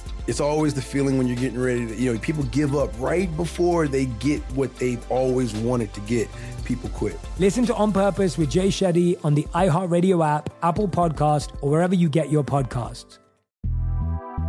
It's 0.27 0.39
always 0.39 0.73
the 0.73 0.81
feeling 0.81 1.17
when 1.17 1.27
you're 1.27 1.37
getting 1.37 1.59
ready 1.59 1.87
to, 1.87 1.95
you 1.95 2.13
know, 2.13 2.19
people 2.19 2.43
give 2.45 2.75
up 2.75 2.91
right 2.99 3.35
before 3.35 3.87
they 3.87 4.05
get 4.05 4.41
what 4.53 4.75
they've 4.77 5.03
always 5.11 5.53
wanted 5.55 5.93
to 5.93 6.01
get. 6.01 6.27
People 6.63 6.89
quit. 6.89 7.17
Listen 7.39 7.65
to 7.65 7.75
On 7.75 7.91
Purpose 7.91 8.37
with 8.37 8.49
Jay 8.49 8.67
Shetty 8.67 9.23
on 9.25 9.33
the 9.33 9.43
iHeartRadio 9.55 10.25
app, 10.25 10.49
Apple 10.63 10.87
Podcast, 10.87 11.51
or 11.61 11.71
wherever 11.71 11.95
you 11.95 12.07
get 12.07 12.29
your 12.29 12.43
podcasts. 12.43 13.17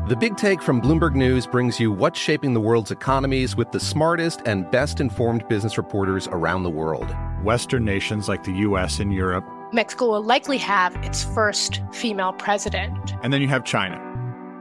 The 0.09 0.17
Big 0.17 0.37
Take 0.37 0.61
from 0.61 0.83
Bloomberg 0.83 1.15
News 1.15 1.47
brings 1.47 1.79
you 1.79 1.91
what's 1.93 2.19
shaping 2.19 2.55
the 2.55 2.61
world's 2.61 2.91
economies 2.91 3.57
with 3.57 3.71
the 3.71 3.81
smartest 3.81 4.43
and 4.45 4.71
best 4.71 5.01
informed 5.01 5.47
business 5.49 5.79
reporters 5.79 6.29
around 6.29 6.65
the 6.65 6.71
world. 6.71 7.15
Western 7.45 7.85
nations 7.85 8.29
like 8.29 8.45
the 8.45 8.53
US 8.53 8.99
and 8.99 9.15
Europe. 9.15 9.45
Mexico 9.73 10.11
will 10.11 10.23
likely 10.23 10.59
have 10.59 10.95
its 11.05 11.25
first 11.25 11.81
female 11.93 12.33
president. 12.33 13.15
And 13.23 13.33
then 13.33 13.41
you 13.41 13.49
have 13.49 13.65
China. 13.65 14.12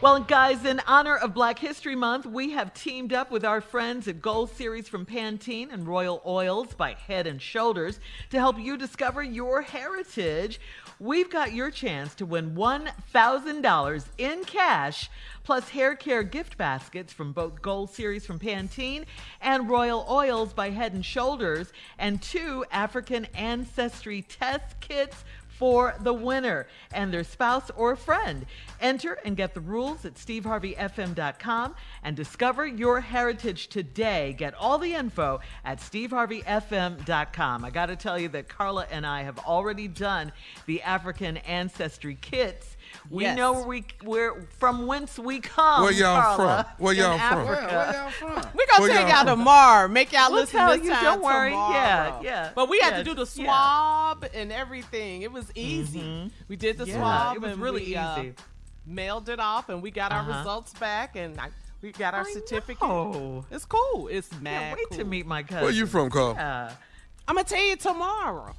Well, 0.00 0.20
guys, 0.20 0.64
in 0.64 0.80
honor 0.86 1.16
of 1.16 1.34
Black 1.34 1.58
History 1.58 1.96
Month, 1.96 2.24
we 2.24 2.52
have 2.52 2.72
teamed 2.72 3.12
up 3.12 3.32
with 3.32 3.44
our 3.44 3.60
friends 3.60 4.06
at 4.06 4.22
Gold 4.22 4.52
Series 4.52 4.88
from 4.88 5.04
Pantene 5.04 5.72
and 5.72 5.88
Royal 5.88 6.22
Oils 6.24 6.72
by 6.72 6.92
Head 6.92 7.26
and 7.26 7.42
Shoulders 7.42 7.98
to 8.30 8.38
help 8.38 8.60
you 8.60 8.76
discover 8.76 9.24
your 9.24 9.60
heritage. 9.60 10.60
We've 11.00 11.28
got 11.28 11.52
your 11.52 11.72
chance 11.72 12.14
to 12.14 12.26
win 12.26 12.54
$1,000 12.54 14.04
in 14.18 14.44
cash 14.44 15.10
plus 15.42 15.70
hair 15.70 15.96
care 15.96 16.22
gift 16.22 16.56
baskets 16.56 17.12
from 17.12 17.32
both 17.32 17.60
Gold 17.60 17.90
Series 17.90 18.24
from 18.24 18.38
Pantene 18.38 19.04
and 19.40 19.68
Royal 19.68 20.06
Oils 20.08 20.52
by 20.52 20.70
Head 20.70 20.92
and 20.92 21.04
Shoulders 21.04 21.72
and 21.98 22.22
two 22.22 22.64
African 22.70 23.24
Ancestry 23.34 24.22
test 24.22 24.78
kits 24.78 25.24
for 25.58 25.94
the 26.00 26.14
winner 26.14 26.68
and 26.92 27.12
their 27.12 27.24
spouse 27.24 27.70
or 27.76 27.96
friend. 27.96 28.46
Enter 28.80 29.18
and 29.24 29.36
get 29.36 29.54
the 29.54 29.60
rules 29.60 30.04
at 30.04 30.14
steveharveyfm.com 30.14 31.74
and 32.04 32.16
discover 32.16 32.64
your 32.66 33.00
heritage 33.00 33.68
today. 33.68 34.34
Get 34.38 34.54
all 34.54 34.78
the 34.78 34.94
info 34.94 35.40
at 35.64 35.78
steveharveyfm.com. 35.78 37.64
I 37.64 37.70
got 37.70 37.86
to 37.86 37.96
tell 37.96 38.18
you 38.18 38.28
that 38.28 38.48
Carla 38.48 38.86
and 38.90 39.04
I 39.04 39.22
have 39.22 39.38
already 39.40 39.88
done 39.88 40.32
the 40.66 40.82
African 40.82 41.38
ancestry 41.38 42.16
kits. 42.20 42.76
We 43.10 43.24
Yes. 43.24 43.36
know 43.36 43.52
where 43.54 43.66
we 43.66 43.84
where 44.02 44.46
from 44.58 44.86
whence 44.86 45.18
we 45.18 45.40
come. 45.40 45.82
Where 45.82 45.92
y'all 45.92 46.20
Carla, 46.20 46.64
from? 46.76 46.84
Where 46.84 46.94
y'all 46.94 47.18
from? 47.18 47.44
Where- 47.46 47.54
where 47.56 47.92
y'all 47.92 48.10
from? 48.10 48.28
We're 48.28 48.66
gonna 48.66 48.80
Where 48.80 48.88
tell 48.90 49.00
y'all 49.02 49.08
y'all 49.08 49.24
tomorrow. 49.36 49.88
Make 49.88 50.12
y'all 50.12 50.30
We'll 50.30 50.40
listen 50.40 50.58
tell 50.58 50.76
this 50.76 50.84
you, 50.84 50.90
time 50.90 51.04
don't 51.04 51.22
worry. 51.22 51.50
tomorrow. 51.50 51.74
Yeah, 51.74 52.20
yeah. 52.22 52.50
But 52.54 52.68
we 52.68 52.78
had 52.80 52.96
to 52.96 53.04
do 53.04 53.14
the 53.14 53.22
yeah. 53.34 53.44
swab 53.44 54.26
and 54.34 54.52
everything. 54.52 55.22
It 55.22 55.32
was 55.32 55.50
easy. 55.54 56.30
We 56.48 56.56
did 56.56 56.78
the 56.78 56.86
Yeah, 56.86 56.96
swab. 56.96 57.36
it 57.36 57.42
was 57.42 57.56
really 57.56 57.84
we, 57.86 57.96
uh, 57.96 58.20
easy. 58.20 58.34
mailed 58.86 59.28
it 59.28 59.38
off, 59.40 59.68
and 59.68 59.82
we 59.82 59.90
got 59.90 60.12
our 60.12 60.20
Uh-huh. 60.20 60.38
results 60.38 60.72
back, 60.74 61.16
and 61.16 61.38
I, 61.40 61.50
we 61.82 61.92
got 61.92 62.14
our 62.14 62.24
certificate. 62.24 62.80
know. 62.82 63.44
It's 63.50 63.64
cool. 63.64 64.08
It's 64.08 64.30
mad. 64.40 64.76
wait 64.76 64.98
to 64.98 65.04
meet 65.04 65.26
my 65.26 65.42
cousin. 65.42 65.62
Where 65.62 65.72
you 65.72 65.86
from, 65.86 66.10
Carl? 66.10 66.34
Yeah. 66.34 66.72
I'm 67.26 67.34
gonna 67.36 67.46
tell 67.46 67.62
you 67.62 67.76
tomorrow. 67.76 68.54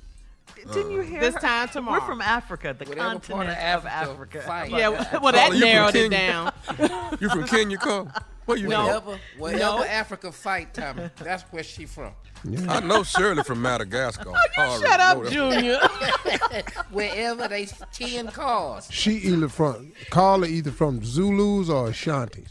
Didn't 0.73 0.91
you 0.91 0.99
uh-huh. 1.01 1.09
hear 1.09 1.19
This 1.19 1.35
her? 1.35 1.41
time 1.41 1.69
tomorrow. 1.69 1.99
We're 1.99 2.05
from 2.07 2.21
Africa, 2.21 2.75
the 2.77 2.85
Whatever 2.85 3.07
part 3.07 3.15
of 3.15 3.27
continent 3.27 3.59
of 3.59 3.85
Africa, 3.85 4.39
Africa. 4.39 4.77
Yeah, 4.77 5.03
How 5.03 5.19
well, 5.21 5.33
that 5.33 5.51
Oh, 5.51 5.53
you 5.53 5.59
from 5.59 5.69
narrowed 5.69 5.95
it 5.95 6.11
Kenya? 6.11 6.53
down. 6.77 7.17
You 7.19 7.29
from 7.29 7.47
Kenya, 7.47 7.77
Carl? 7.77 8.11
Where 8.49 8.57
you 8.57 8.67
Wherever, 8.69 9.19
wherever 9.37 9.59
No. 9.59 9.83
Africa 9.83 10.31
fight, 10.31 10.73
Tommy, 10.73 11.11
that's 11.17 11.43
where 11.51 11.61
she 11.61 11.85
from. 11.85 12.13
from? 12.41 12.67
I 12.67 12.79
know 12.79 13.03
Shirley 13.03 13.43
from 13.43 13.61
Madagascar. 13.61 14.33
Oh, 14.35 14.73
you 14.73 14.87
shut 14.87 14.99
up, 14.99 15.23
Junior. 15.27 15.77
Wherever 16.89 17.47
they 17.47 17.67
ten 17.93 18.29
cars. 18.29 18.87
She 18.89 19.17
either 19.17 19.49
from 19.49 19.91
Carla 20.09 20.47
either 20.47 20.71
from 20.71 21.03
Zulus 21.03 21.69
or 21.69 21.89
Ashantis. 21.89 22.47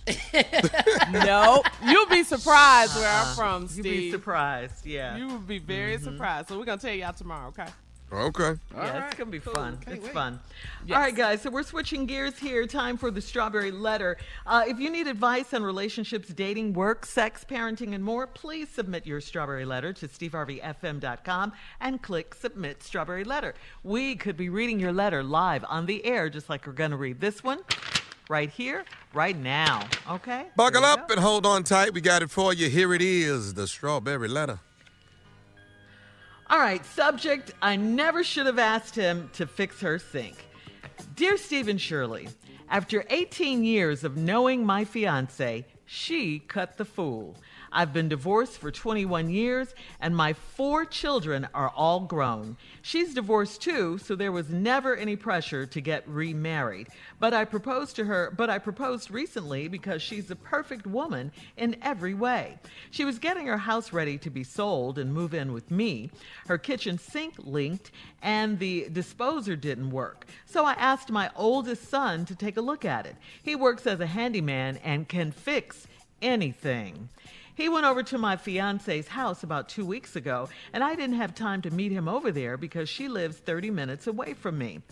no, 1.27 1.65
you'll 1.85 2.07
be 2.07 2.23
surprised 2.23 2.95
where 2.95 3.09
I'm 3.09 3.27
ah, 3.27 3.35
from, 3.37 3.63
You'd 3.63 3.71
Steve. 3.71 3.85
be 3.85 4.11
surprised, 4.13 4.87
yeah. 4.87 5.17
You 5.17 5.27
will 5.27 5.39
be 5.39 5.59
very 5.59 5.97
mm-hmm. 5.97 6.05
surprised. 6.05 6.49
So 6.49 6.59
we're 6.61 6.65
gonna 6.65 6.81
tell 6.81 6.95
y'all 6.95 7.13
tomorrow, 7.13 7.49
okay? 7.49 7.67
Okay. 8.11 8.59
yeah, 8.75 9.07
it's 9.07 9.17
gonna 9.17 9.31
be 9.31 9.39
fun. 9.39 9.79
Can't 9.79 9.97
it's 9.97 10.07
wait. 10.07 10.15
fun. 10.15 10.41
Yes. 10.87 10.97
All 10.97 11.03
right, 11.03 11.15
guys. 11.15 11.43
So 11.43 11.51
we're 11.51 11.63
switching 11.63 12.07
gears 12.07 12.39
here. 12.39 12.67
Time 12.67 12.97
for 12.97 13.11
the 13.11 13.21
strawberry 13.21 13.71
letter. 13.71 14.17
Uh, 14.47 14.65
if 14.67 14.81
you 14.81 14.89
need 14.89 15.07
advice 15.07 15.53
on 15.53 15.63
relationships, 15.63 16.29
dating, 16.29 16.73
work, 16.73 17.05
sex, 17.05 17.45
parenting, 17.49 17.95
and 17.95 18.03
more, 18.03 18.27
please 18.27 18.71
submit 18.71 19.07
your 19.07 19.21
strawberry 19.21 19.67
letter 19.67 19.93
to 19.93 20.09
steveharveyfm.com 20.09 21.53
and 21.81 22.03
click 22.03 22.35
submit 22.35 22.83
strawberry 22.83 23.25
letter. 23.25 23.55
We 23.83 24.17
could 24.17 24.37
be 24.37 24.49
reading 24.49 24.81
your 24.81 24.93
letter 24.93 25.23
live 25.23 25.65
on 25.69 25.85
the 25.85 26.05
air, 26.07 26.31
just 26.31 26.49
like 26.49 26.67
we're 26.67 26.73
gonna 26.73 26.97
read 26.97 27.21
this 27.21 27.45
one 27.45 27.59
right 28.31 28.51
here, 28.51 28.85
right 29.13 29.37
now. 29.37 29.87
Okay. 30.11 30.47
Buckle 30.57 30.85
up 30.85 31.09
go. 31.09 31.15
and 31.15 31.23
hold 31.23 31.45
on 31.45 31.65
tight. 31.65 31.93
We 31.93 32.01
got 32.01 32.23
it 32.23 32.31
for 32.31 32.53
you. 32.53 32.69
Here 32.69 32.95
it 32.95 33.03
is 33.03 33.55
the 33.55 33.67
strawberry 33.67 34.29
letter. 34.29 34.61
All 36.51 36.59
right, 36.59 36.85
subject 36.87 37.53
I 37.61 37.77
never 37.77 38.25
should 38.25 38.47
have 38.47 38.59
asked 38.59 38.95
him 38.95 39.29
to 39.35 39.47
fix 39.47 39.83
her 39.83 39.99
sink. 39.99 40.47
Dear 41.15 41.37
Stephen 41.37 41.77
Shirley, 41.77 42.29
after 42.71 43.05
18 43.11 43.65
years 43.65 44.03
of 44.03 44.17
knowing 44.17 44.65
my 44.65 44.87
fiance, 44.87 45.67
she 45.85 46.39
cut 46.39 46.79
the 46.79 46.87
fool. 46.87 47.37
I've 47.73 47.93
been 47.93 48.09
divorced 48.09 48.59
for 48.59 48.71
21 48.71 49.31
years 49.31 49.75
and 50.01 50.17
my 50.17 50.33
four 50.33 50.85
children 50.85 51.49
are 51.55 51.71
all 51.71 52.01
grown. 52.01 52.57
She's 52.83 53.15
divorced 53.15 53.63
too, 53.63 53.99
so 53.99 54.15
there 54.15 54.33
was 54.33 54.51
never 54.51 54.97
any 54.97 55.17
pressure 55.17 55.67
to 55.67 55.81
get 55.81 56.09
remarried. 56.09 56.89
But 57.21 57.35
I 57.35 57.45
proposed 57.45 57.97
to 57.97 58.05
her, 58.05 58.33
but 58.37 58.51
I 58.51 58.59
proposed 58.59 59.11
recently 59.11 59.69
because 59.69 60.03
she's 60.03 60.27
the 60.27 60.37
perfect 60.37 60.87
woman 60.87 61.33
in 61.57 61.77
every 61.83 62.15
way. 62.15 62.59
She 62.91 63.05
was 63.05 63.19
getting 63.19 63.47
her 63.47 63.59
house 63.59 63.93
ready 63.93 64.19
to 64.19 64.31
be 64.31 64.45
sold 64.45 64.99
and 64.99 65.13
move 65.13 65.35
in 65.35 65.53
with 65.53 65.71
me. 65.71 66.11
Her 66.47 66.59
kitchen 66.59 66.99
sink 66.99 67.35
linked 67.39 67.91
and 68.23 68.59
the 68.59 68.89
disposer 68.91 69.57
didn't 69.57 69.91
work. 69.91 70.27
So 70.47 70.65
I 70.65 70.73
asked 70.73 71.11
my 71.11 71.31
oldest 71.37 71.89
son 71.89 72.25
to 72.27 72.35
take 72.35 72.57
a 72.57 72.63
look 72.63 72.85
at 72.85 73.07
it. 73.07 73.17
He 73.43 73.55
works 73.57 73.87
as 73.87 74.01
a 74.01 74.07
handyman 74.07 74.79
and 74.79 75.09
can 75.09 75.33
fix 75.33 75.87
anything. 76.23 77.09
He 77.59 77.69
went 77.69 77.87
over 77.87 78.05
to 78.05 78.19
my 78.19 78.37
fiance's 78.37 79.09
house 79.09 79.43
about 79.43 79.69
two 79.69 79.85
weeks 79.85 80.15
ago, 80.15 80.49
and 80.73 80.85
I 80.85 80.95
didn't 80.95 81.17
have 81.17 81.35
time 81.35 81.61
to 81.63 81.73
meet 81.73 81.91
him 81.91 82.07
over 82.07 82.31
there 82.31 82.57
because 82.57 82.89
she 82.89 83.09
lives 83.09 83.39
30 83.39 83.73
minutes 83.73 84.07
away 84.07 84.35
from 84.35 84.59
me. 84.59 84.83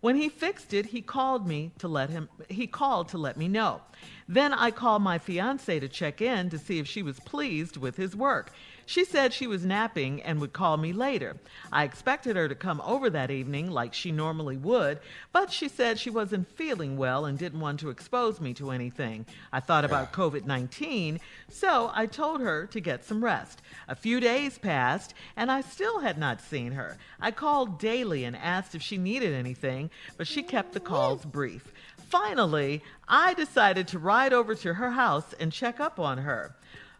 When 0.00 0.16
he 0.16 0.28
fixed 0.28 0.74
it, 0.74 0.86
he 0.86 1.02
called 1.02 1.46
me 1.46 1.70
to 1.78 1.86
let 1.86 2.10
him 2.10 2.28
he 2.48 2.66
called 2.66 3.10
to 3.10 3.18
let 3.18 3.36
me 3.36 3.46
know. 3.46 3.80
Then 4.28 4.52
I 4.52 4.72
called 4.72 5.02
my 5.02 5.18
fiance 5.18 5.78
to 5.78 5.88
check 5.88 6.20
in 6.20 6.50
to 6.50 6.58
see 6.58 6.80
if 6.80 6.88
she 6.88 7.00
was 7.00 7.20
pleased 7.20 7.76
with 7.76 7.96
his 7.96 8.16
work. 8.16 8.50
She 8.88 9.04
said 9.04 9.32
she 9.32 9.48
was 9.48 9.66
napping 9.66 10.22
and 10.22 10.40
would 10.40 10.52
call 10.52 10.76
me 10.76 10.92
later. 10.92 11.36
I 11.72 11.82
expected 11.82 12.36
her 12.36 12.48
to 12.48 12.54
come 12.54 12.80
over 12.82 13.10
that 13.10 13.32
evening 13.32 13.68
like 13.68 13.92
she 13.92 14.12
normally 14.12 14.56
would, 14.56 15.00
but 15.32 15.50
she 15.50 15.68
said 15.68 15.98
she 15.98 16.08
wasn't 16.08 16.56
feeling 16.56 16.96
well 16.96 17.24
and 17.24 17.36
didn't 17.36 17.58
want 17.58 17.80
to 17.80 17.90
expose 17.90 18.40
me 18.40 18.54
to 18.54 18.70
anything. 18.70 19.26
I 19.52 19.58
thought 19.58 19.84
about 19.84 20.12
COVID 20.12 20.46
19, 20.46 21.18
so 21.48 21.90
I 21.94 22.06
told 22.06 22.40
her 22.40 22.66
to 22.68 22.80
get 22.80 23.04
some 23.04 23.24
rest. 23.24 23.60
A 23.88 23.96
few 23.96 24.20
days 24.20 24.56
passed, 24.56 25.14
and 25.36 25.50
I 25.50 25.62
still 25.62 25.98
had 25.98 26.16
not 26.16 26.40
seen 26.40 26.70
her. 26.70 26.96
I 27.20 27.32
called 27.32 27.80
daily 27.80 28.22
and 28.22 28.36
asked 28.36 28.76
if 28.76 28.82
she 28.82 28.98
needed 28.98 29.34
anything, 29.34 29.90
but 30.16 30.28
she 30.28 30.44
kept 30.44 30.74
the 30.74 30.80
calls 30.80 31.24
brief. 31.24 31.72
Finally, 32.08 32.84
I 33.08 33.34
decided 33.34 33.88
to 33.88 33.98
ride 33.98 34.32
over 34.32 34.54
to 34.54 34.74
her 34.74 34.92
house 34.92 35.34
and 35.40 35.52
check 35.52 35.80
up 35.80 35.98
on 35.98 36.18
her. 36.18 36.54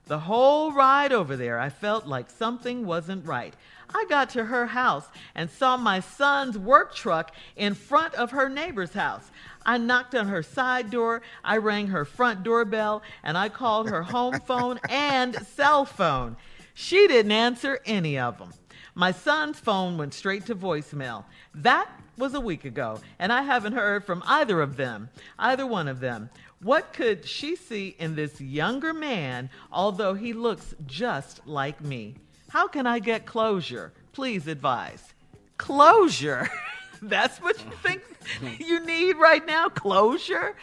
The 0.06 0.20
whole 0.20 0.70
ride 0.70 1.12
over 1.12 1.36
there, 1.36 1.58
I 1.58 1.68
felt 1.68 2.06
like 2.06 2.30
something 2.30 2.86
wasn't 2.86 3.26
right. 3.26 3.52
I 3.92 4.04
got 4.08 4.30
to 4.30 4.44
her 4.44 4.66
house 4.66 5.08
and 5.34 5.50
saw 5.50 5.76
my 5.76 5.98
son's 5.98 6.56
work 6.56 6.94
truck 6.94 7.32
in 7.56 7.74
front 7.74 8.14
of 8.14 8.30
her 8.30 8.48
neighbor's 8.48 8.92
house. 8.92 9.30
I 9.64 9.78
knocked 9.78 10.14
on 10.14 10.28
her 10.28 10.44
side 10.44 10.90
door, 10.90 11.22
I 11.42 11.56
rang 11.56 11.88
her 11.88 12.04
front 12.04 12.44
doorbell, 12.44 13.02
and 13.24 13.36
I 13.36 13.48
called 13.48 13.90
her 13.90 14.04
home 14.04 14.38
phone 14.46 14.78
and 14.88 15.44
cell 15.44 15.84
phone. 15.84 16.36
She 16.72 17.08
didn't 17.08 17.32
answer 17.32 17.80
any 17.84 18.16
of 18.16 18.38
them. 18.38 18.52
My 18.94 19.10
son's 19.10 19.58
phone 19.58 19.98
went 19.98 20.14
straight 20.14 20.46
to 20.46 20.54
voicemail. 20.54 21.24
That 21.54 21.90
was 22.16 22.34
a 22.34 22.40
week 22.40 22.64
ago, 22.64 23.00
and 23.18 23.32
I 23.32 23.42
haven't 23.42 23.72
heard 23.72 24.04
from 24.04 24.22
either 24.26 24.62
of 24.62 24.76
them, 24.76 25.10
either 25.38 25.66
one 25.66 25.88
of 25.88 26.00
them. 26.00 26.30
What 26.62 26.92
could 26.92 27.26
she 27.26 27.56
see 27.56 27.94
in 27.98 28.16
this 28.16 28.40
younger 28.40 28.94
man, 28.94 29.50
although 29.70 30.14
he 30.14 30.32
looks 30.32 30.74
just 30.86 31.46
like 31.46 31.80
me? 31.80 32.14
How 32.48 32.66
can 32.66 32.86
I 32.86 32.98
get 32.98 33.26
closure? 33.26 33.92
Please 34.12 34.46
advise. 34.46 35.02
Closure? 35.58 36.48
That's 37.02 37.38
what 37.38 37.62
you 37.62 37.70
think 37.82 38.02
you 38.60 38.84
need 38.84 39.16
right 39.16 39.46
now? 39.46 39.68
Closure? 39.68 40.56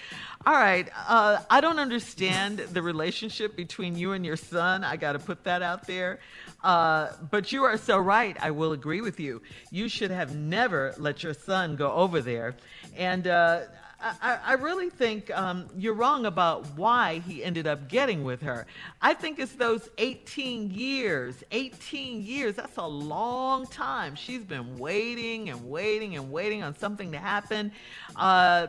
All 0.45 0.53
right. 0.53 0.89
Uh, 1.07 1.39
I 1.49 1.61
don't 1.61 1.79
understand 1.79 2.59
the 2.59 2.81
relationship 2.81 3.55
between 3.55 3.95
you 3.95 4.11
and 4.11 4.25
your 4.25 4.35
son. 4.35 4.83
I 4.83 4.97
got 4.97 5.13
to 5.13 5.19
put 5.19 5.43
that 5.45 5.61
out 5.61 5.87
there. 5.87 6.19
Uh, 6.63 7.09
but 7.31 7.51
you 7.51 7.63
are 7.63 7.77
so 7.77 7.97
right. 7.97 8.35
I 8.41 8.51
will 8.51 8.73
agree 8.73 9.01
with 9.01 9.19
you. 9.19 9.41
You 9.71 9.87
should 9.87 10.11
have 10.11 10.35
never 10.35 10.95
let 10.97 11.23
your 11.23 11.33
son 11.33 11.75
go 11.75 11.91
over 11.91 12.19
there. 12.19 12.55
And 12.97 13.27
uh, 13.27 13.61
I, 14.03 14.39
I, 14.45 14.53
really 14.55 14.89
think 14.89 15.31
um, 15.31 15.67
you're 15.77 15.93
wrong 15.93 16.25
about 16.25 16.65
why 16.77 17.19
he 17.19 17.43
ended 17.43 17.67
up 17.67 17.87
getting 17.87 18.23
with 18.23 18.41
her. 18.41 18.65
I 19.01 19.13
think 19.13 19.39
it's 19.39 19.53
those 19.53 19.89
18 19.97 20.71
years. 20.71 21.43
18 21.51 22.21
years, 22.21 22.55
that's 22.55 22.75
a 22.77 22.85
long 22.85 23.65
time. 23.67 24.15
She's 24.15 24.43
been 24.43 24.77
waiting 24.77 25.49
and 25.49 25.69
waiting 25.69 26.17
and 26.17 26.31
waiting 26.31 26.63
on 26.63 26.75
something 26.75 27.13
to 27.13 27.17
happen. 27.17 27.71
Uh, 28.15 28.67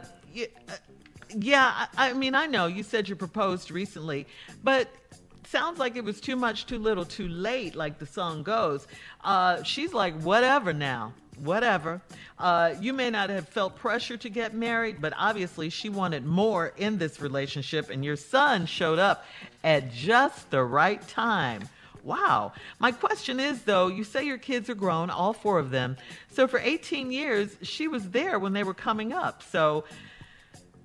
yeah, 1.37 1.87
I, 1.97 2.11
I 2.11 2.13
mean, 2.13 2.35
I 2.35 2.47
know 2.47 2.67
you 2.67 2.85
said 2.85 3.09
you 3.09 3.17
proposed 3.17 3.71
recently, 3.73 4.27
but 4.63 4.89
sounds 5.47 5.79
like 5.79 5.97
it 5.97 6.05
was 6.05 6.21
too 6.21 6.37
much, 6.37 6.67
too 6.67 6.79
little, 6.79 7.05
too 7.05 7.29
late, 7.29 7.75
like 7.75 7.99
the 7.99 8.07
song 8.07 8.43
goes. 8.43 8.87
Uh, 9.23 9.63
she's 9.63 9.93
like, 9.93 10.19
whatever 10.21 10.73
now, 10.73 11.13
whatever. 11.39 12.01
Uh, 12.39 12.75
you 12.81 12.93
may 12.93 13.11
not 13.11 13.31
have 13.31 13.49
felt 13.49 13.77
pressure 13.77 14.17
to 14.17 14.29
get 14.29 14.55
married, 14.55 15.01
but 15.01 15.13
obviously 15.17 15.71
she 15.71 15.89
wanted 15.89 16.25
more 16.25 16.73
in 16.77 16.99
this 16.99 17.21
relationship, 17.21 17.91
and 17.91 18.05
your 18.05 18.17
son 18.17 18.67
showed 18.67 18.99
up 18.99 19.25
at 19.63 19.93
just 19.93 20.51
the 20.51 20.63
right 20.63 21.07
time. 21.09 21.69
Wow. 22.05 22.53
My 22.79 22.93
question 22.93 23.41
is 23.41 23.63
though, 23.63 23.89
you 23.89 24.05
say 24.05 24.25
your 24.25 24.39
kids 24.39 24.69
are 24.69 24.75
grown, 24.75 25.09
all 25.09 25.33
four 25.33 25.59
of 25.59 25.71
them. 25.71 25.97
So 26.31 26.47
for 26.47 26.59
18 26.59 27.11
years, 27.11 27.57
she 27.63 27.89
was 27.89 28.11
there 28.11 28.39
when 28.39 28.53
they 28.53 28.63
were 28.63 28.75
coming 28.75 29.13
up. 29.13 29.43
So 29.43 29.85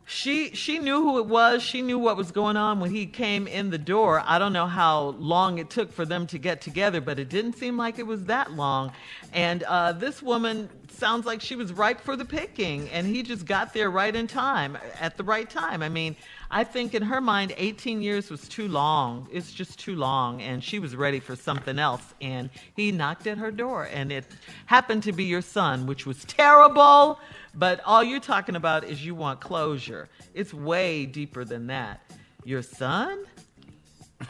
she 0.09 0.55
she 0.55 0.79
knew 0.79 1.03
who 1.03 1.19
it 1.19 1.27
was. 1.27 1.61
She 1.61 1.83
knew 1.83 1.99
what 1.99 2.17
was 2.17 2.31
going 2.31 2.57
on 2.57 2.79
when 2.79 2.89
he 2.89 3.05
came 3.05 3.47
in 3.47 3.69
the 3.69 3.77
door. 3.77 4.23
I 4.25 4.39
don't 4.39 4.53
know 4.53 4.65
how 4.65 5.09
long 5.19 5.59
it 5.59 5.69
took 5.69 5.91
for 5.93 6.03
them 6.03 6.25
to 6.27 6.39
get 6.39 6.61
together, 6.61 6.99
but 6.99 7.19
it 7.19 7.29
didn't 7.29 7.53
seem 7.53 7.77
like 7.77 7.99
it 7.99 8.07
was 8.07 8.23
that 8.25 8.51
long. 8.51 8.91
And 9.33 9.61
uh, 9.63 9.91
this 9.91 10.23
woman 10.23 10.67
sounds 10.91 11.25
like 11.25 11.41
she 11.41 11.55
was 11.55 11.73
ripe 11.73 12.01
for 12.01 12.15
the 12.15 12.25
picking, 12.25 12.89
and 12.89 13.07
he 13.07 13.23
just 13.23 13.45
got 13.45 13.73
there 13.73 13.89
right 13.89 14.15
in 14.15 14.27
time, 14.27 14.77
at 14.99 15.17
the 15.17 15.23
right 15.23 15.49
time. 15.49 15.81
I 15.81 15.89
mean, 15.89 16.15
I 16.51 16.63
think 16.63 16.93
in 16.93 17.03
her 17.03 17.21
mind, 17.21 17.53
18 17.57 18.01
years 18.01 18.29
was 18.29 18.47
too 18.47 18.67
long. 18.67 19.27
It's 19.31 19.51
just 19.51 19.79
too 19.79 19.95
long, 19.95 20.41
and 20.41 20.63
she 20.63 20.79
was 20.79 20.95
ready 20.95 21.19
for 21.19 21.35
something 21.35 21.79
else. 21.79 22.01
And 22.21 22.49
he 22.75 22.91
knocked 22.91 23.27
at 23.27 23.37
her 23.37 23.51
door, 23.51 23.89
and 23.91 24.11
it 24.11 24.25
happened 24.65 25.03
to 25.03 25.11
be 25.11 25.25
your 25.25 25.41
son, 25.41 25.85
which 25.85 26.05
was 26.05 26.25
terrible. 26.25 27.19
But 27.53 27.81
all 27.85 28.03
you're 28.03 28.19
talking 28.19 28.55
about 28.55 28.83
is 28.83 29.05
you 29.05 29.15
want 29.15 29.39
closure. 29.39 30.09
It's 30.33 30.53
way 30.53 31.05
deeper 31.05 31.45
than 31.45 31.67
that. 31.67 32.01
Your 32.43 32.61
son? 32.61 33.25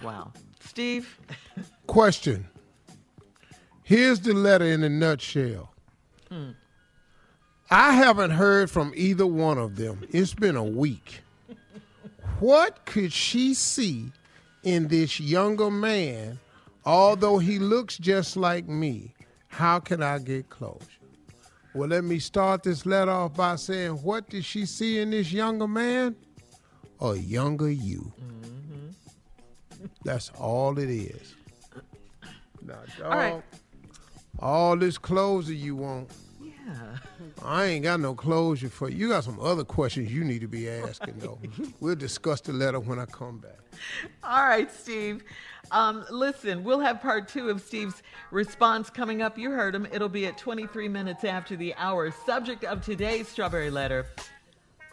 Wow. 0.04 0.34
Steve? 0.60 1.20
Question. 1.88 2.48
Here's 3.84 4.20
the 4.20 4.34
letter 4.34 4.66
in 4.66 4.84
a 4.84 4.90
nutshell. 4.90 5.69
I 7.72 7.94
haven't 7.94 8.32
heard 8.32 8.72
from 8.72 8.94
either 8.96 9.28
one 9.28 9.60
of 9.60 9.76
them. 9.76 10.06
It's 10.10 10.34
been 10.34 10.56
a 10.56 10.64
week. 10.64 11.22
what 12.40 12.86
could 12.86 13.14
she 13.14 13.54
see 13.54 14.12
in 14.64 14.88
this 14.88 15.20
younger 15.20 15.70
man, 15.70 16.40
although 16.84 17.38
he 17.38 17.60
looks 17.60 17.98
just 17.98 18.36
like 18.36 18.68
me? 18.68 19.14
How 19.50 19.80
can 19.80 20.02
I 20.02 20.18
get 20.20 20.50
closure? 20.50 20.80
Well, 21.76 21.90
let 21.90 22.04
me 22.04 22.18
start 22.18 22.64
this 22.64 22.88
letter 22.88 23.12
off 23.12 23.36
by 23.36 23.56
saying, 23.56 23.92
what 24.02 24.30
did 24.30 24.44
she 24.44 24.66
see 24.66 25.00
in 25.00 25.12
this 25.12 25.32
younger 25.32 25.68
man? 25.68 26.16
A 27.00 27.16
younger 27.16 27.70
you. 27.70 28.12
Mm-hmm. 28.20 29.86
That's 30.04 30.32
all 30.32 30.78
it 30.80 30.90
is. 30.90 31.36
Now, 32.64 32.80
dog, 32.98 33.06
all, 33.06 33.12
right. 33.12 33.44
all 34.40 34.76
this 34.76 34.98
closure 34.98 35.54
you 35.54 35.76
want. 35.76 36.10
Yeah. 36.70 36.98
I 37.44 37.66
ain't 37.66 37.84
got 37.84 38.00
no 38.00 38.14
closure 38.14 38.70
for 38.70 38.90
you. 38.90 38.98
You 38.98 39.10
got 39.10 39.24
some 39.24 39.40
other 39.40 39.64
questions 39.64 40.12
you 40.12 40.24
need 40.24 40.42
to 40.42 40.48
be 40.48 40.70
asking, 40.70 41.16
though. 41.18 41.40
we'll 41.80 41.96
discuss 41.96 42.42
the 42.42 42.54
letter 42.54 42.80
when 42.80 43.00
I 43.00 43.06
come 43.06 43.40
back. 43.40 43.58
All 44.24 44.44
right, 44.44 44.72
Steve. 44.72 45.24
Um, 45.72 46.06
listen, 46.10 46.64
we'll 46.64 46.80
have 46.80 47.02
part 47.02 47.28
two 47.28 47.50
of 47.50 47.62
Steve's 47.62 48.02
response 48.32 48.90
coming 48.90 49.22
up. 49.22 49.38
You 49.38 49.52
heard 49.52 49.76
him. 49.76 49.88
It'll 49.92 50.10
be 50.10 50.26
at 50.26 50.38
23 50.38 50.88
minutes 50.88 51.24
after 51.24 51.56
the 51.56 51.74
hour. 51.76 52.12
Subject 52.26 52.64
of 52.64 52.84
today's 52.84 53.28
Strawberry 53.28 53.70
Letter 53.70 54.06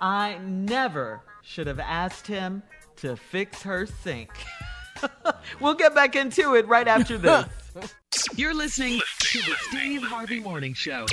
I 0.01 0.39
never 0.39 1.23
should 1.43 1.67
have 1.67 1.81
asked 1.81 2.27
him 2.27 2.63
to 2.97 3.17
fix 3.17 3.63
her 3.63 3.87
sink. 3.87 4.31
we'll 5.61 5.75
get 5.75 5.95
back 5.95 6.17
into 6.17 6.55
it 6.55 6.67
right 6.67 6.89
after 6.89 7.17
this. 7.19 7.47
You're 8.37 8.55
listening 8.55 9.01
to 9.19 9.39
the 9.39 9.55
Steve 9.69 10.03
Harvey 10.03 10.41
Morning 10.41 10.75
Show. 10.75 11.07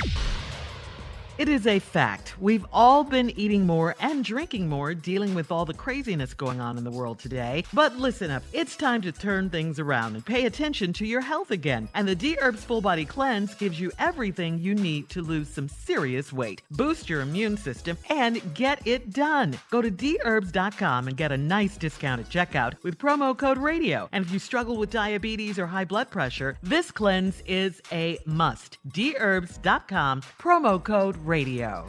It 1.36 1.48
is 1.48 1.66
a 1.66 1.80
fact. 1.80 2.40
We've 2.40 2.64
all 2.72 3.02
been 3.02 3.30
eating 3.30 3.66
more 3.66 3.96
and 3.98 4.24
drinking 4.24 4.68
more, 4.68 4.94
dealing 4.94 5.34
with 5.34 5.50
all 5.50 5.64
the 5.64 5.74
craziness 5.74 6.32
going 6.32 6.60
on 6.60 6.78
in 6.78 6.84
the 6.84 6.92
world 6.92 7.18
today. 7.18 7.64
But 7.72 7.96
listen 7.96 8.30
up, 8.30 8.44
it's 8.52 8.76
time 8.76 9.02
to 9.02 9.10
turn 9.10 9.50
things 9.50 9.80
around 9.80 10.14
and 10.14 10.24
pay 10.24 10.46
attention 10.46 10.92
to 10.92 11.04
your 11.04 11.22
health 11.22 11.50
again. 11.50 11.88
And 11.92 12.06
the 12.06 12.14
D 12.14 12.38
Herbs 12.40 12.62
Full 12.62 12.80
Body 12.80 13.04
Cleanse 13.04 13.52
gives 13.56 13.80
you 13.80 13.90
everything 13.98 14.60
you 14.60 14.76
need 14.76 15.08
to 15.08 15.22
lose 15.22 15.48
some 15.48 15.68
serious 15.68 16.32
weight, 16.32 16.62
boost 16.70 17.08
your 17.08 17.22
immune 17.22 17.56
system, 17.56 17.98
and 18.08 18.54
get 18.54 18.86
it 18.86 19.12
done. 19.12 19.58
Go 19.72 19.82
to 19.82 19.90
dherbs.com 19.90 21.08
and 21.08 21.16
get 21.16 21.32
a 21.32 21.36
nice 21.36 21.76
discount 21.76 22.20
at 22.20 22.28
checkout 22.28 22.80
with 22.84 22.96
promo 22.96 23.36
code 23.36 23.58
radio. 23.58 24.08
And 24.12 24.24
if 24.24 24.30
you 24.30 24.38
struggle 24.38 24.76
with 24.76 24.90
diabetes 24.90 25.58
or 25.58 25.66
high 25.66 25.84
blood 25.84 26.12
pressure, 26.12 26.56
this 26.62 26.92
cleanse 26.92 27.42
is 27.44 27.82
a 27.90 28.18
must. 28.24 28.78
dherbs.com, 28.88 30.22
promo 30.38 30.80
code 30.82 31.23
Radio. 31.24 31.86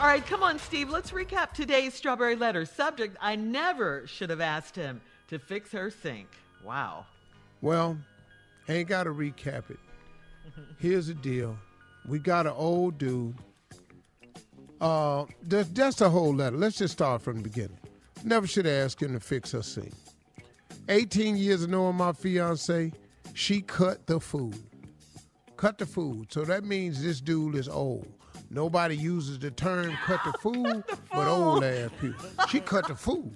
All 0.00 0.06
right, 0.06 0.24
come 0.26 0.42
on, 0.42 0.58
Steve. 0.58 0.90
Let's 0.90 1.12
recap 1.12 1.52
today's 1.52 1.94
Strawberry 1.94 2.36
Letter. 2.36 2.64
Subject 2.66 3.16
I 3.20 3.36
never 3.36 4.06
should 4.06 4.28
have 4.30 4.40
asked 4.40 4.76
him 4.76 5.00
to 5.28 5.38
fix 5.38 5.72
her 5.72 5.90
sink. 5.90 6.28
Wow. 6.62 7.06
Well, 7.62 7.96
ain't 8.68 8.88
got 8.88 9.04
to 9.04 9.10
recap 9.10 9.70
it. 9.70 9.78
Here's 10.78 11.06
the 11.06 11.14
deal 11.14 11.56
we 12.06 12.18
got 12.18 12.46
an 12.46 12.52
old 12.54 12.98
dude. 12.98 13.34
Uh, 14.80 15.24
that's, 15.42 15.68
that's 15.70 15.96
the 15.96 16.10
whole 16.10 16.34
letter. 16.34 16.56
Let's 16.56 16.76
just 16.76 16.92
start 16.92 17.22
from 17.22 17.36
the 17.38 17.42
beginning. 17.42 17.78
Never 18.22 18.46
should 18.46 18.66
have 18.66 18.84
asked 18.84 19.00
him 19.00 19.14
to 19.14 19.20
fix 19.20 19.52
her 19.52 19.62
sink. 19.62 19.92
18 20.88 21.36
years 21.36 21.62
of 21.62 21.70
knowing 21.70 21.96
my 21.96 22.12
fiance, 22.12 22.92
she 23.32 23.62
cut 23.62 24.06
the 24.06 24.20
food 24.20 24.62
cut 25.64 25.78
the 25.78 25.86
food. 25.86 26.30
So 26.30 26.44
that 26.44 26.62
means 26.62 27.02
this 27.02 27.22
dude 27.22 27.54
is 27.54 27.70
old. 27.70 28.06
Nobody 28.50 28.94
uses 28.94 29.38
the 29.38 29.50
term 29.50 29.96
cut 30.04 30.20
the 30.22 30.32
food, 30.40 30.84
but 31.10 31.26
old 31.26 31.64
ass 31.64 31.90
people. 31.98 32.26
She 32.50 32.60
cut 32.60 32.86
the 32.86 32.94
food. 32.94 33.34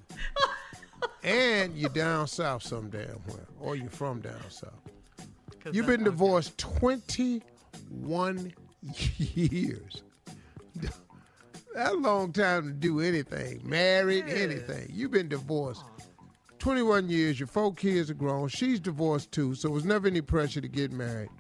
and 1.23 1.75
you're 1.75 1.89
down 1.89 2.27
south 2.27 2.63
some 2.63 2.91
damn 2.91 3.07
where, 3.29 3.47
or 3.59 3.77
you're 3.77 3.89
from 3.89 4.21
down 4.21 4.43
south. 4.51 4.75
You've 5.73 5.87
been 5.87 6.05
divorced 6.05 6.59
21 6.59 8.53
years. 9.17 10.03
That's 10.75 11.95
a 11.95 11.95
long 11.95 12.35
time 12.35 12.65
to 12.65 12.73
do 12.75 13.01
anything. 13.01 13.63
Married, 13.65 14.29
anything. 14.29 14.91
You've 14.93 15.13
been 15.13 15.31
divorced 15.31 15.83
21 16.59 17.09
years. 17.09 17.41
Your 17.41 17.47
four 17.47 17.73
kids 17.73 18.11
are 18.11 18.15
grown. 18.15 18.49
She's 18.49 18.81
divorced 18.81 19.33
too, 19.33 19.55
so 19.55 19.71
it 19.71 19.73
was 19.73 19.87
never 19.87 20.09
any 20.09 20.21
pressure 20.21 20.61
to 20.61 20.69
get 20.69 20.93
married. 20.93 21.31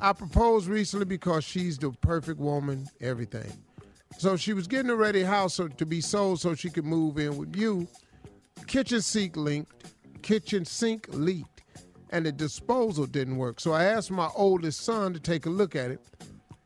I 0.00 0.12
proposed 0.12 0.68
recently 0.68 1.06
because 1.06 1.44
she's 1.44 1.78
the 1.78 1.90
perfect 1.90 2.40
woman, 2.40 2.86
everything. 3.00 3.52
So 4.18 4.36
she 4.36 4.52
was 4.52 4.66
getting 4.66 4.90
a 4.90 4.96
ready 4.96 5.22
house 5.22 5.56
to 5.56 5.86
be 5.86 6.00
sold 6.00 6.40
so 6.40 6.54
she 6.54 6.70
could 6.70 6.84
move 6.84 7.18
in 7.18 7.36
with 7.36 7.56
you. 7.56 7.88
Kitchen 8.66 9.00
sink 9.00 9.36
linked, 9.36 9.72
kitchen 10.22 10.64
sink 10.64 11.06
leaked, 11.10 11.62
and 12.10 12.24
the 12.24 12.32
disposal 12.32 13.06
didn't 13.06 13.36
work. 13.36 13.60
So 13.60 13.72
I 13.72 13.84
asked 13.84 14.10
my 14.10 14.28
oldest 14.36 14.80
son 14.80 15.12
to 15.14 15.20
take 15.20 15.46
a 15.46 15.50
look 15.50 15.74
at 15.74 15.90
it. 15.90 16.00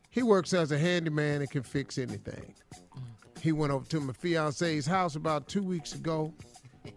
He 0.09 0.23
works 0.23 0.53
as 0.53 0.71
a 0.71 0.77
handyman 0.77 1.41
and 1.41 1.49
can 1.49 1.63
fix 1.63 1.97
anything. 1.97 2.53
He 3.41 3.51
went 3.51 3.71
over 3.71 3.85
to 3.89 3.99
my 3.99 4.13
fiance's 4.13 4.85
house 4.85 5.15
about 5.15 5.47
two 5.47 5.63
weeks 5.63 5.93
ago. 5.93 6.33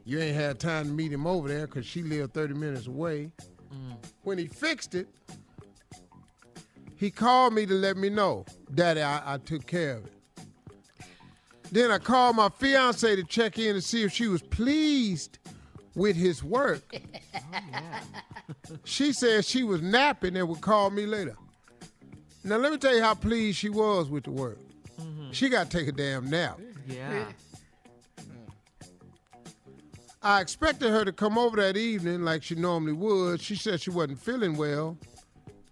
You 0.04 0.20
ain't 0.20 0.36
had 0.36 0.59
time 0.59 0.86
to 0.86 0.92
meet 0.92 1.12
him 1.12 1.26
over 1.26 1.48
there 1.48 1.66
because 1.66 1.86
she 1.86 2.02
lived 2.02 2.34
30 2.34 2.54
minutes 2.54 2.86
away. 2.86 3.30
Mm. 3.72 3.96
When 4.22 4.38
he 4.38 4.46
fixed 4.46 4.94
it, 4.94 5.09
he 7.03 7.11
called 7.11 7.53
me 7.53 7.66
to 7.66 7.74
let 7.74 7.97
me 7.97 8.09
know, 8.09 8.47
Daddy, 8.73 9.03
I, 9.03 9.35
I 9.35 9.39
took 9.39 9.66
care 9.66 9.97
of 9.97 10.05
it. 10.07 10.12
Then 11.73 11.91
I 11.91 11.99
called 11.99 12.37
my 12.37 12.49
fiance 12.49 13.16
to 13.16 13.24
check 13.24 13.59
in 13.59 13.74
to 13.74 13.81
see 13.81 14.05
if 14.05 14.12
she 14.12 14.29
was 14.29 14.41
pleased 14.41 15.41
with 15.97 16.15
his 16.15 16.45
work. 16.45 16.95
she 18.85 19.12
said 19.12 19.45
she 19.45 19.65
was 19.65 19.83
napping 19.83 20.37
and 20.37 20.49
would 20.49 20.61
call 20.61 20.91
me 20.91 21.05
later. 21.07 21.35
Now 22.45 22.59
let 22.59 22.70
me 22.70 22.79
tell 22.79 22.95
you 22.95 23.03
how 23.03 23.16
pleased 23.16 23.59
she 23.59 23.69
was 23.69 24.09
with 24.09 24.23
the 24.23 24.31
work. 24.31 24.61
Mm-hmm. 25.01 25.33
She 25.33 25.49
got 25.49 25.73
to 25.73 25.77
take 25.77 25.89
a 25.89 25.93
damn 25.93 26.31
nap. 26.31 26.61
Yeah. 26.87 27.24
I 30.23 30.41
expected 30.41 30.91
her 30.91 31.05
to 31.05 31.11
come 31.11 31.37
over 31.37 31.57
that 31.57 31.77
evening 31.77 32.23
like 32.23 32.45
she 32.45 32.55
normally 32.55 32.93
would. 32.93 33.41
She 33.41 33.57
said 33.57 33.81
she 33.81 33.91
wasn't 33.91 34.20
feeling 34.20 34.57
well, 34.57 34.97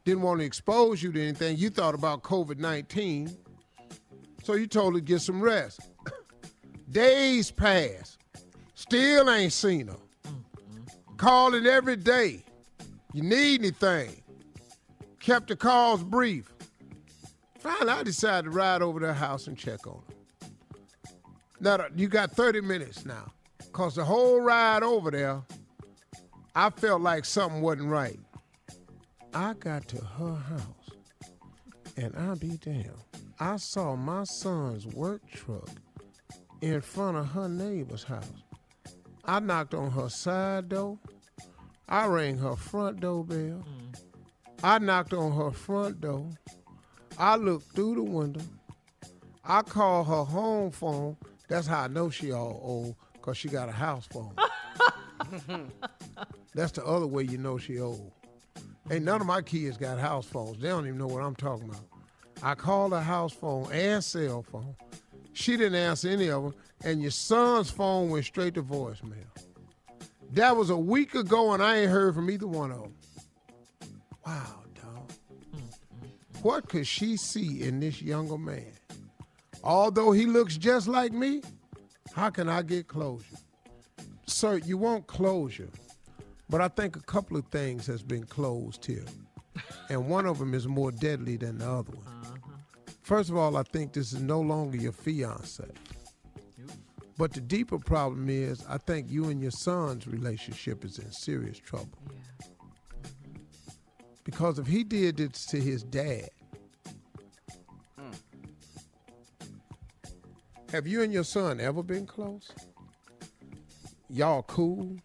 didn't 0.05 0.23
want 0.23 0.41
to 0.41 0.47
expose 0.47 1.03
you 1.03 1.13
to 1.13 1.23
anything. 1.23 1.57
You 1.57 1.71
thought 1.71 1.95
about 1.95 2.23
COVID 2.23 2.59
19, 2.59 3.37
so 4.43 4.55
you 4.55 4.67
told 4.67 4.95
her 4.95 5.01
to 5.01 5.05
get 5.05 5.21
some 5.21 5.41
rest. 5.41 5.81
Days 6.91 7.51
passed, 7.51 8.19
still 8.75 9.31
ain't 9.31 9.53
seen 9.53 9.89
her. 9.89 9.97
Calling 11.17 11.67
every 11.67 11.97
day. 11.97 12.45
You 13.13 13.23
need 13.23 13.61
anything? 13.61 14.23
Kept 15.19 15.49
the 15.49 15.57
calls 15.57 16.03
brief. 16.03 16.51
Finally, 17.59 17.91
I 17.91 18.03
decided 18.03 18.45
to 18.45 18.51
ride 18.51 18.81
over 18.81 19.01
to 19.01 19.09
her 19.09 19.13
house 19.13 19.47
and 19.47 19.59
check 19.59 19.87
on 19.87 20.01
her. 20.09 20.15
Now, 21.61 21.87
you 21.95 22.09
got 22.09 22.33
30 22.33 22.63
minutes 22.63 23.05
now. 23.05 23.33
Because 23.59 23.95
the 23.95 24.05
whole 24.05 24.41
ride 24.41 24.83
over 24.83 25.11
there, 25.11 25.43
I 26.57 26.71
felt 26.71 27.03
like 27.03 27.25
something 27.25 27.61
wasn't 27.61 27.89
right. 27.89 28.19
I 29.33 29.55
got 29.55 29.87
to 29.89 30.05
her 30.05 30.35
house, 30.35 30.91
and 31.97 32.15
I'll 32.17 32.37
be 32.37 32.57
damned. 32.57 32.91
I 33.39 33.57
saw 33.57 33.95
my 33.95 34.25
son's 34.25 34.87
work 34.87 35.23
truck 35.31 35.69
in 36.61 36.81
front 36.81 37.17
of 37.17 37.31
her 37.31 37.49
neighbor's 37.49 38.03
house. 38.03 38.25
I 39.25 39.39
knocked 39.39 39.75
on 39.75 39.93
her 39.93 40.09
side 40.09 40.69
door. 40.71 40.99
I 41.89 42.07
rang 42.07 42.39
her 42.39 42.57
front 42.57 43.01
doorbell. 43.01 43.65
I 44.65 44.79
knocked 44.79 45.13
on 45.13 45.33
her 45.33 45.53
front 45.53 46.01
door. 46.01 46.27
I 47.17 47.37
looked 47.37 47.73
through 47.73 47.95
the 47.97 48.03
window. 48.03 48.43
I 49.45 49.63
called 49.63 50.09
her 50.09 50.25
home 50.25 50.73
phone. 50.73 51.17
That's 51.49 51.69
how 51.69 51.83
I 51.83 51.89
know 51.89 52.11
she 52.11 52.33
all 52.33 52.61
old, 52.63 52.97
because 53.13 53.37
she 53.37 53.49
got 53.49 53.69
a 53.69 53.73
house 53.73 54.07
phone. 54.07 54.35
That's 56.55 56.73
the 56.73 56.85
other 56.85 57.07
way 57.07 57.23
you 57.23 57.39
know 57.39 57.59
she 57.59 57.79
old. 57.79 58.13
Ain't 58.91 59.05
none 59.05 59.21
of 59.21 59.27
my 59.27 59.41
kids 59.41 59.77
got 59.77 59.99
house 60.01 60.27
phones. 60.27 60.59
They 60.59 60.69
don't 60.69 60.87
even 60.87 60.99
know 60.99 61.07
what 61.07 61.23
I'm 61.23 61.37
talking 61.37 61.69
about. 61.69 61.85
I 62.43 62.55
called 62.57 62.93
her 62.93 63.01
house 63.01 63.33
phone 63.33 63.71
and 63.73 64.03
cell 64.03 64.43
phone. 64.43 64.75
She 65.33 65.57
didn't 65.57 65.77
answer 65.77 66.09
any 66.09 66.29
of 66.29 66.43
them, 66.43 66.55
and 66.83 67.01
your 67.01 67.13
son's 67.13 67.71
phone 67.71 68.11
went 68.11 68.25
straight 68.25 68.55
to 68.55 68.63
voicemail. 68.63 69.27
That 70.33 70.57
was 70.57 70.71
a 70.71 70.77
week 70.77 71.15
ago, 71.15 71.53
and 71.53 71.63
I 71.63 71.79
ain't 71.79 71.91
heard 71.91 72.15
from 72.15 72.31
either 72.31 72.49
one 72.49 72.73
of 72.73 72.83
them. 72.83 72.95
Wow, 74.27 74.65
dog. 74.75 75.13
What 76.43 76.69
could 76.69 76.87
she 76.87 77.17
see 77.17 77.63
in 77.63 77.79
this 77.79 78.03
younger 78.03 78.39
man? 78.39 78.73
Although 79.63 80.13
he 80.13 80.27
looks 80.27 80.57
just 80.57 80.89
like 80.89 81.13
me, 81.13 81.43
how 82.15 82.31
can 82.31 82.49
I 82.49 82.63
get 82.63 82.89
closure? 82.89 83.37
Sir, 84.27 84.59
you 84.59 84.79
want 84.79 85.07
closure, 85.07 85.69
but 86.51 86.61
I 86.61 86.69
think 86.69 86.97
a 86.97 87.03
couple 87.03 87.37
of 87.37 87.47
things 87.47 87.87
has 87.87 88.03
been 88.03 88.25
closed 88.25 88.85
here, 88.85 89.07
and 89.89 90.09
one 90.09 90.27
of 90.27 90.39
them 90.39 90.53
is 90.53 90.67
more 90.67 90.91
deadly 90.91 91.37
than 91.37 91.59
the 91.59 91.71
other 91.71 91.93
one. 91.93 92.07
Uh-huh. 92.07 92.53
First 93.03 93.31
of 93.31 93.37
all, 93.37 93.57
I 93.57 93.63
think 93.63 93.93
this 93.93 94.13
is 94.13 94.21
no 94.21 94.41
longer 94.41 94.77
your 94.77 94.93
fiance. 94.93 95.65
But 97.17 97.33
the 97.35 97.41
deeper 97.41 97.79
problem 97.79 98.31
is, 98.31 98.65
I 98.67 98.79
think 98.79 99.11
you 99.11 99.29
and 99.29 99.43
your 99.43 99.51
son's 99.51 100.07
relationship 100.07 100.85
is 100.85 100.99
in 100.99 101.13
serious 101.13 101.59
trouble. 101.59 101.99
Mm-hmm. 102.07 102.51
Because 104.25 104.59
if 104.59 104.67
he 104.67 104.85
did 104.85 105.19
this 105.19 105.45
to 105.47 105.61
his 105.61 105.83
dad, 105.83 106.31
mm. 108.01 108.15
have 110.73 110.87
you 110.87 111.03
and 111.03 111.13
your 111.13 111.25
son 111.25 111.61
ever 111.61 111.83
been 111.83 112.07
close? 112.07 112.51
Y'all 114.09 114.43
cool? 114.45 114.97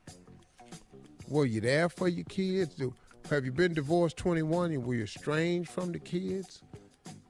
Were 1.28 1.46
you 1.46 1.62
there 1.62 1.90
for 1.90 2.08
your 2.08 2.26
kids? 2.26 2.76
Do, 2.76 2.94
have 3.30 3.46
you 3.46 3.52
been 3.52 3.74
divorced 3.74 4.18
21 4.18 4.72
and 4.72 4.86
were 4.86 4.96
you 4.96 5.04
estranged 5.04 5.70
from 5.70 5.92
the 5.92 6.00
kids? 6.00 6.62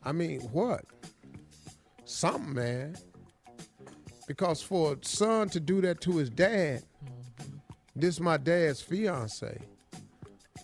I 0.04 0.12
mean, 0.12 0.42
what? 0.42 0.86
Something, 2.04 2.54
man. 2.54 2.96
Because 4.28 4.62
for 4.62 4.94
a 4.94 4.98
son 5.06 5.50
to 5.50 5.60
do 5.60 5.82
that 5.82 6.02
to 6.02 6.18
his 6.18 6.30
dad, 6.30 6.84
mm-hmm. 7.04 7.58
this 7.96 8.16
is 8.16 8.20
my 8.20 8.38
dad's 8.38 8.82
fiance. 8.82 9.60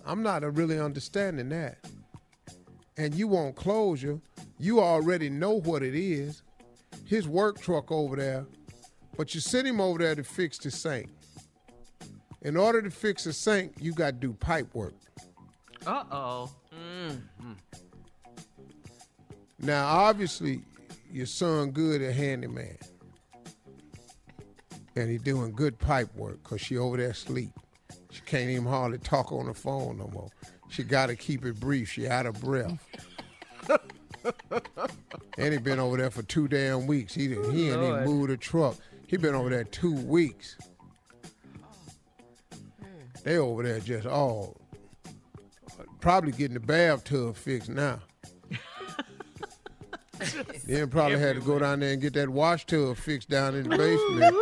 I'm 0.05 0.23
not 0.23 0.43
really 0.55 0.79
understanding 0.79 1.49
that. 1.49 1.77
And 2.97 3.13
you 3.15 3.27
want 3.27 3.55
closure. 3.55 4.19
You 4.59 4.79
already 4.79 5.29
know 5.29 5.59
what 5.61 5.83
it 5.83 5.95
is. 5.95 6.43
His 7.05 7.27
work 7.27 7.61
truck 7.61 7.91
over 7.91 8.15
there, 8.15 8.45
but 9.17 9.33
you 9.33 9.41
sent 9.41 9.67
him 9.67 9.81
over 9.81 9.99
there 9.99 10.15
to 10.15 10.23
fix 10.23 10.57
the 10.57 10.71
sink. 10.71 11.09
In 12.41 12.57
order 12.57 12.81
to 12.81 12.89
fix 12.89 13.25
the 13.25 13.33
sink, 13.33 13.73
you 13.79 13.93
got 13.93 14.07
to 14.07 14.11
do 14.13 14.33
pipe 14.33 14.73
work. 14.73 14.95
Uh 15.85 16.03
oh. 16.11 16.51
Now, 19.59 19.87
obviously, 19.87 20.63
your 21.11 21.27
son 21.27 21.71
good 21.71 22.01
at 22.01 22.15
handyman. 22.15 22.77
And 24.95 25.09
he 25.09 25.17
doing 25.19 25.51
good 25.53 25.77
pipe 25.77 26.13
work 26.15 26.41
because 26.43 26.61
she 26.61 26.77
over 26.77 26.97
there 26.97 27.11
asleep. 27.11 27.51
She 28.09 28.21
can't 28.21 28.49
even 28.49 28.65
hardly 28.65 28.97
talk 28.97 29.31
on 29.31 29.45
the 29.45 29.53
phone 29.53 29.99
no 29.99 30.07
more. 30.07 30.29
She 30.69 30.83
got 30.83 31.07
to 31.07 31.15
keep 31.15 31.45
it 31.45 31.59
brief. 31.59 31.89
She 31.91 32.07
out 32.07 32.25
of 32.25 32.41
breath. 32.41 32.77
and 35.37 35.53
he 35.53 35.59
been 35.59 35.79
over 35.79 35.97
there 35.97 36.09
for 36.09 36.23
two 36.23 36.47
damn 36.47 36.87
weeks. 36.87 37.13
He 37.13 37.27
didn't, 37.27 37.53
he 37.53 37.69
ain't 37.69 37.83
even 37.83 38.05
moved 38.05 38.31
the 38.31 38.37
truck. 38.37 38.75
He 39.07 39.17
been 39.17 39.35
over 39.35 39.49
there 39.49 39.63
two 39.63 39.93
weeks. 39.93 40.57
They 43.23 43.37
over 43.37 43.63
there 43.63 43.79
just 43.79 44.07
all 44.07 44.61
probably 46.01 46.31
getting 46.31 46.55
the 46.55 46.59
bathtub 46.59 47.35
fixed 47.37 47.69
now. 47.69 47.99
then 50.65 50.89
probably 50.89 51.19
had 51.19 51.35
to 51.35 51.41
go 51.41 51.59
down 51.59 51.79
there 51.79 51.93
and 51.93 52.01
get 52.01 52.13
that 52.13 52.29
wash 52.29 52.65
tub 52.65 52.97
fixed 52.97 53.29
down 53.29 53.55
in 53.55 53.69
the 53.69 53.77
basement. 53.77 54.35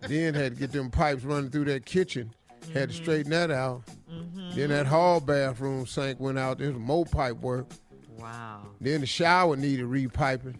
then 0.02 0.34
had 0.34 0.54
to 0.54 0.58
get 0.58 0.72
them 0.72 0.90
pipes 0.90 1.24
running 1.24 1.50
through 1.50 1.66
that 1.66 1.84
kitchen. 1.84 2.32
Had 2.72 2.90
to 2.90 2.94
mm-hmm. 2.94 3.02
straighten 3.02 3.30
that 3.32 3.50
out. 3.50 3.82
Mm-hmm. 4.10 4.50
Then 4.54 4.70
that 4.70 4.86
hall 4.86 5.20
bathroom 5.20 5.86
sink 5.86 6.20
went 6.20 6.38
out. 6.38 6.58
There's 6.58 6.76
more 6.76 7.04
pipe 7.06 7.38
work. 7.40 7.66
Wow. 8.16 8.62
Then 8.80 9.00
the 9.00 9.06
shower 9.06 9.56
needed 9.56 9.86
repiping. 9.86 10.56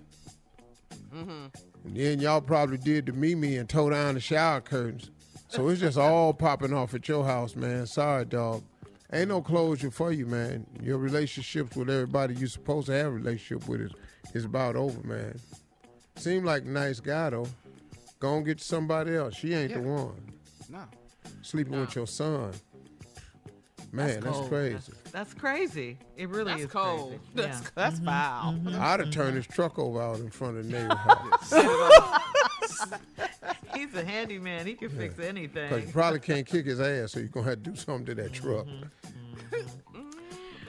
Mm-hmm. 1.15 1.47
And 1.85 1.97
then 1.97 2.21
y'all 2.21 2.41
probably 2.41 2.79
did 2.79 3.07
the 3.07 3.13
Mimi 3.13 3.57
and 3.57 3.69
tore 3.69 3.91
down 3.91 4.15
the 4.15 4.21
shower 4.21 4.61
curtains. 4.61 5.11
So 5.49 5.69
it's 5.69 5.81
just 5.81 5.97
all 5.99 6.33
popping 6.35 6.73
off 6.75 6.95
at 6.95 7.09
your 7.09 7.25
house, 7.25 7.57
man. 7.57 7.87
Sorry, 7.87 8.25
dog. 8.25 8.63
Ain't 9.13 9.29
no 9.29 9.41
closure 9.41 9.91
for 9.91 10.13
you, 10.13 10.27
man. 10.27 10.67
Your 10.83 10.99
relationships 10.99 11.75
with 11.75 11.89
everybody 11.89 12.35
you're 12.35 12.49
supposed 12.49 12.87
to 12.89 12.93
have 12.93 13.07
a 13.07 13.11
relationship 13.11 13.67
with 13.67 13.81
is, 13.81 13.93
is 14.35 14.45
about 14.45 14.77
over, 14.77 15.01
man. 15.07 15.39
Seem 16.17 16.45
like 16.45 16.65
nice 16.67 17.01
guy 17.01 17.31
though. 17.31 17.47
Go 18.21 18.37
and 18.37 18.45
get 18.45 18.61
somebody 18.61 19.15
else. 19.17 19.35
She 19.35 19.55
ain't 19.55 19.73
the 19.73 19.81
one. 19.81 20.15
No. 20.69 20.81
Sleeping 21.43 21.81
with 21.81 21.95
your 21.97 22.07
son. 22.07 22.53
Man, 23.91 24.21
that's, 24.21 24.37
cold. 24.37 24.49
crazy. 24.51 24.75
That's, 24.75 25.11
that's 25.13 25.35
crazy. 25.35 25.97
It 26.19 26.29
really 26.29 26.51
That's 26.53 26.65
is 26.65 26.71
cold. 26.71 27.09
crazy. 27.09 27.23
That's- 27.35 27.63
Yeah. 27.63 27.71
that's 27.75 27.99
foul. 28.01 28.53
Mhm. 28.53 28.79
I'd 28.79 29.01
have 29.01 29.11
turned 29.11 29.37
his 29.37 29.47
truck 29.47 29.79
over 29.79 30.03
out 30.03 30.19
in 30.19 30.29
front 30.31 30.59
of 30.59 30.67
the 30.67 30.73
neighbor's 30.73 30.99
house. 30.99 32.93
He's 33.79 33.95
a 33.95 34.05
handyman. 34.05 34.67
He 34.67 34.75
can 34.75 34.89
fix 34.91 35.21
anything. 35.21 35.69
Because 35.69 35.87
you 35.87 35.93
probably 35.93 36.19
can't 36.21 36.47
kick 36.47 36.67
his 36.67 36.81
ass, 36.81 37.13
so 37.13 37.21
you're 37.21 37.29
going 37.29 37.45
to 37.45 37.51
have 37.51 37.63
to 37.63 37.71
do 37.71 37.77
something 37.77 38.07
to 38.07 38.15
that 38.23 38.33
truck. 38.33 38.67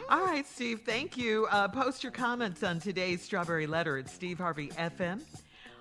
All 0.09 0.23
right, 0.25 0.47
Steve, 0.47 0.81
thank 0.85 1.17
you. 1.17 1.47
Uh, 1.49 1.67
post 1.67 2.03
your 2.03 2.11
comments 2.11 2.61
on 2.63 2.79
today's 2.79 3.23
Strawberry 3.23 3.65
Letter 3.67 3.97
at 3.97 4.09
Steve 4.09 4.37
Harvey 4.37 4.69
FM 4.69 5.21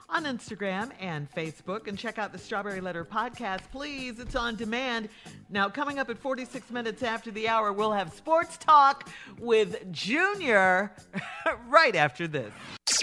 on 0.08 0.24
Instagram 0.24 0.90
and 1.00 1.30
Facebook. 1.30 1.86
And 1.86 1.98
check 1.98 2.18
out 2.18 2.32
the 2.32 2.38
Strawberry 2.38 2.80
Letter 2.80 3.04
podcast, 3.04 3.60
please. 3.70 4.18
It's 4.20 4.34
on 4.34 4.56
demand. 4.56 5.10
Now, 5.50 5.68
coming 5.68 5.98
up 5.98 6.08
at 6.08 6.18
46 6.18 6.70
minutes 6.70 7.02
after 7.02 7.30
the 7.30 7.46
hour, 7.48 7.74
we'll 7.74 7.92
have 7.92 8.12
sports 8.14 8.56
talk 8.56 9.10
with 9.38 9.90
Junior 9.92 10.92
right 11.68 11.94
after 11.94 12.26
this. 12.26 12.52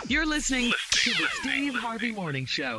You're 0.07 0.25
listening 0.25 0.71
to 0.91 1.09
the 1.11 1.27
Steve 1.41 1.75
Harvey 1.75 2.11
Morning 2.11 2.45
Show. 2.45 2.77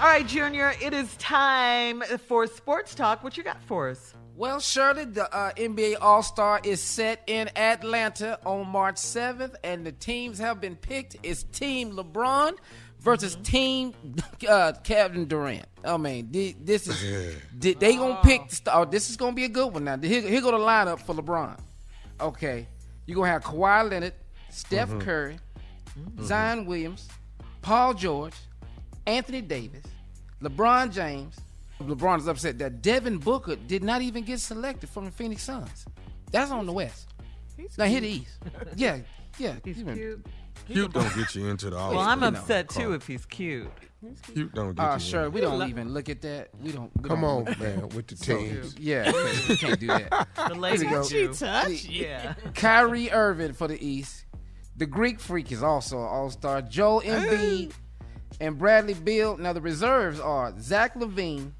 All 0.00 0.06
right, 0.06 0.26
Junior, 0.26 0.72
it 0.80 0.94
is 0.94 1.14
time 1.16 2.00
for 2.26 2.46
sports 2.46 2.94
talk. 2.94 3.22
What 3.22 3.36
you 3.36 3.42
got 3.42 3.62
for 3.64 3.90
us? 3.90 4.14
Well, 4.34 4.58
Shirley, 4.58 5.04
the 5.04 5.30
uh, 5.34 5.52
NBA 5.52 5.96
All 6.00 6.22
Star 6.22 6.58
is 6.64 6.80
set 6.80 7.22
in 7.26 7.50
Atlanta 7.54 8.38
on 8.46 8.66
March 8.68 8.94
7th, 8.96 9.56
and 9.62 9.84
the 9.84 9.92
teams 9.92 10.38
have 10.38 10.58
been 10.58 10.76
picked. 10.76 11.16
It's 11.22 11.42
Team 11.42 11.92
LeBron 11.92 12.56
versus 13.00 13.36
Team 13.42 13.92
uh, 14.48 14.72
Kevin 14.82 15.26
Durant. 15.26 15.66
I 15.84 15.98
mean, 15.98 16.28
thi- 16.28 16.56
this 16.58 16.88
is 16.88 17.36
thi- 17.60 17.74
they 17.74 17.96
gonna 17.96 18.20
pick. 18.22 18.40
Oh, 18.68 18.86
this 18.86 19.10
is 19.10 19.18
gonna 19.18 19.34
be 19.36 19.44
a 19.44 19.48
good 19.50 19.74
one. 19.74 19.84
Now, 19.84 19.98
here, 19.98 20.22
here 20.22 20.40
go 20.40 20.50
the 20.52 20.56
lineup 20.56 21.00
for 21.00 21.14
LeBron. 21.14 21.58
Okay, 22.18 22.66
you 23.04 23.14
are 23.14 23.16
gonna 23.16 23.32
have 23.32 23.44
Kawhi 23.44 23.90
Leonard, 23.90 24.14
Steph 24.48 24.88
Mhm. 24.88 25.00
Curry, 25.02 25.38
Zion 26.22 26.64
Williams, 26.64 27.06
Paul 27.60 27.92
George, 27.92 28.34
Anthony 29.10 29.40
Davis, 29.42 29.84
LeBron 30.42 30.92
James. 30.92 31.36
LeBron 31.80 32.18
is 32.18 32.26
upset 32.28 32.58
that 32.58 32.82
Devin 32.82 33.18
Booker 33.18 33.56
did 33.56 33.82
not 33.82 34.02
even 34.02 34.22
get 34.22 34.38
selected 34.40 34.88
from 34.90 35.06
the 35.06 35.10
Phoenix 35.10 35.42
Suns. 35.42 35.86
That's 36.30 36.50
on 36.50 36.66
the 36.66 36.72
West. 36.72 37.08
now 37.78 37.84
hit 37.86 38.00
the 38.02 38.08
East. 38.08 38.38
Yeah, 38.76 38.98
yeah. 39.38 39.54
He's 39.64 39.82
cute. 39.82 40.26
Cute 40.66 40.92
don't 40.92 41.14
get 41.16 41.34
you 41.34 41.48
into 41.48 41.70
the 41.70 41.76
all 41.76 41.90
Star. 41.90 41.98
Well, 42.00 42.06
I'm 42.08 42.22
upset 42.22 42.68
too 42.68 42.92
if 42.92 43.06
he's 43.06 43.24
cute. 43.26 43.68
Cute 44.32 44.54
don't 44.54 44.74
get 44.74 44.82
Uh, 44.82 44.94
you 44.94 45.00
sure, 45.00 45.24
in. 45.26 45.32
we 45.32 45.40
don't 45.40 45.68
even 45.68 45.92
look 45.92 46.08
at 46.08 46.20
that. 46.22 46.48
We 46.62 46.72
don't. 46.72 46.90
we 46.96 47.08
Come 47.08 47.22
don't 47.22 47.48
on, 47.48 47.58
man, 47.58 47.88
with 47.90 48.06
the 48.08 48.16
So, 48.24 48.36
teams. 48.38 48.78
Yeah, 48.78 49.10
we 49.48 49.56
can't 49.56 49.80
do 49.80 49.86
that. 49.88 50.28
The 50.48 50.54
ladies 50.54 50.82
Here 50.82 51.28
we 51.28 51.34
Touchy. 51.34 51.88
Yeah. 51.88 52.34
Kyrie 52.54 53.10
Irving 53.10 53.52
for 53.54 53.68
the 53.68 53.82
East. 53.84 54.26
The 54.76 54.86
Greek 54.86 55.18
Freak 55.20 55.50
is 55.52 55.62
also 55.62 55.98
an 55.98 56.04
All 56.04 56.30
Star. 56.30 56.62
Joel 56.62 57.02
Embiid 57.02 57.72
and 58.40 58.58
Bradley 58.58 58.94
Beal. 58.94 59.36
Now 59.36 59.52
the 59.52 59.60
reserves 59.60 60.18
are 60.20 60.52
Zach 60.60 60.94
LaVine, 60.94 61.52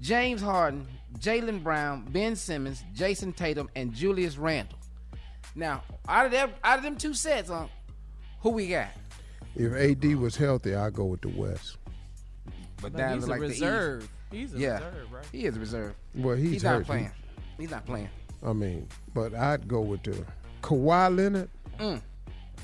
James 0.00 0.42
Harden, 0.42 0.86
Jaylen 1.18 1.62
Brown, 1.62 2.06
Ben 2.10 2.36
Simmons, 2.36 2.82
Jayson 2.94 3.32
Tatum, 3.34 3.68
and 3.76 3.92
Julius 3.92 4.36
Randle. 4.36 4.78
Now 5.54 5.82
out 6.08 6.26
of 6.26 6.32
them, 6.32 6.50
out 6.62 6.78
of 6.78 6.84
them 6.84 6.96
two 6.96 7.14
sets, 7.14 7.50
uh, 7.50 7.66
who 8.40 8.50
we 8.50 8.68
got? 8.68 8.88
If 9.56 9.72
AD 9.72 10.16
was 10.16 10.36
healthy, 10.36 10.74
I'd 10.74 10.94
go 10.94 11.04
with 11.04 11.20
the 11.20 11.28
West. 11.28 11.76
But 12.82 12.92
But 12.92 12.96
down 12.96 13.14
he's 13.14 13.24
a 13.24 13.30
like 13.30 13.40
reserve. 13.40 14.08
the 14.30 14.36
East. 14.36 14.52
He's 14.52 14.54
a 14.54 14.58
yeah, 14.58 14.74
reserve, 14.84 15.12
right? 15.12 15.26
He 15.30 15.44
is 15.46 15.56
a 15.56 15.60
reserve. 15.60 15.94
Well, 16.16 16.36
he's, 16.36 16.64
not 16.64 16.74
hurt. 16.78 16.86
playing. 16.86 17.10
He's 17.56 17.70
not 17.70 17.86
playing. 17.86 18.08
I 18.44 18.52
mean, 18.52 18.88
but 19.14 19.32
I'd 19.32 19.68
go 19.68 19.80
with 19.80 20.02
the 20.02 20.24
Kawhi 20.60 21.16
Leonard, 21.16 21.48
Mm. 21.78 22.02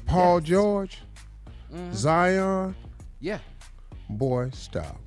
Paul 0.06 0.40
George, 0.40 0.98
Mhm. 1.72 1.94
Zion. 1.94 2.74
Yeah, 3.20 3.38
Boy, 4.18 4.50
stop. 4.52 4.98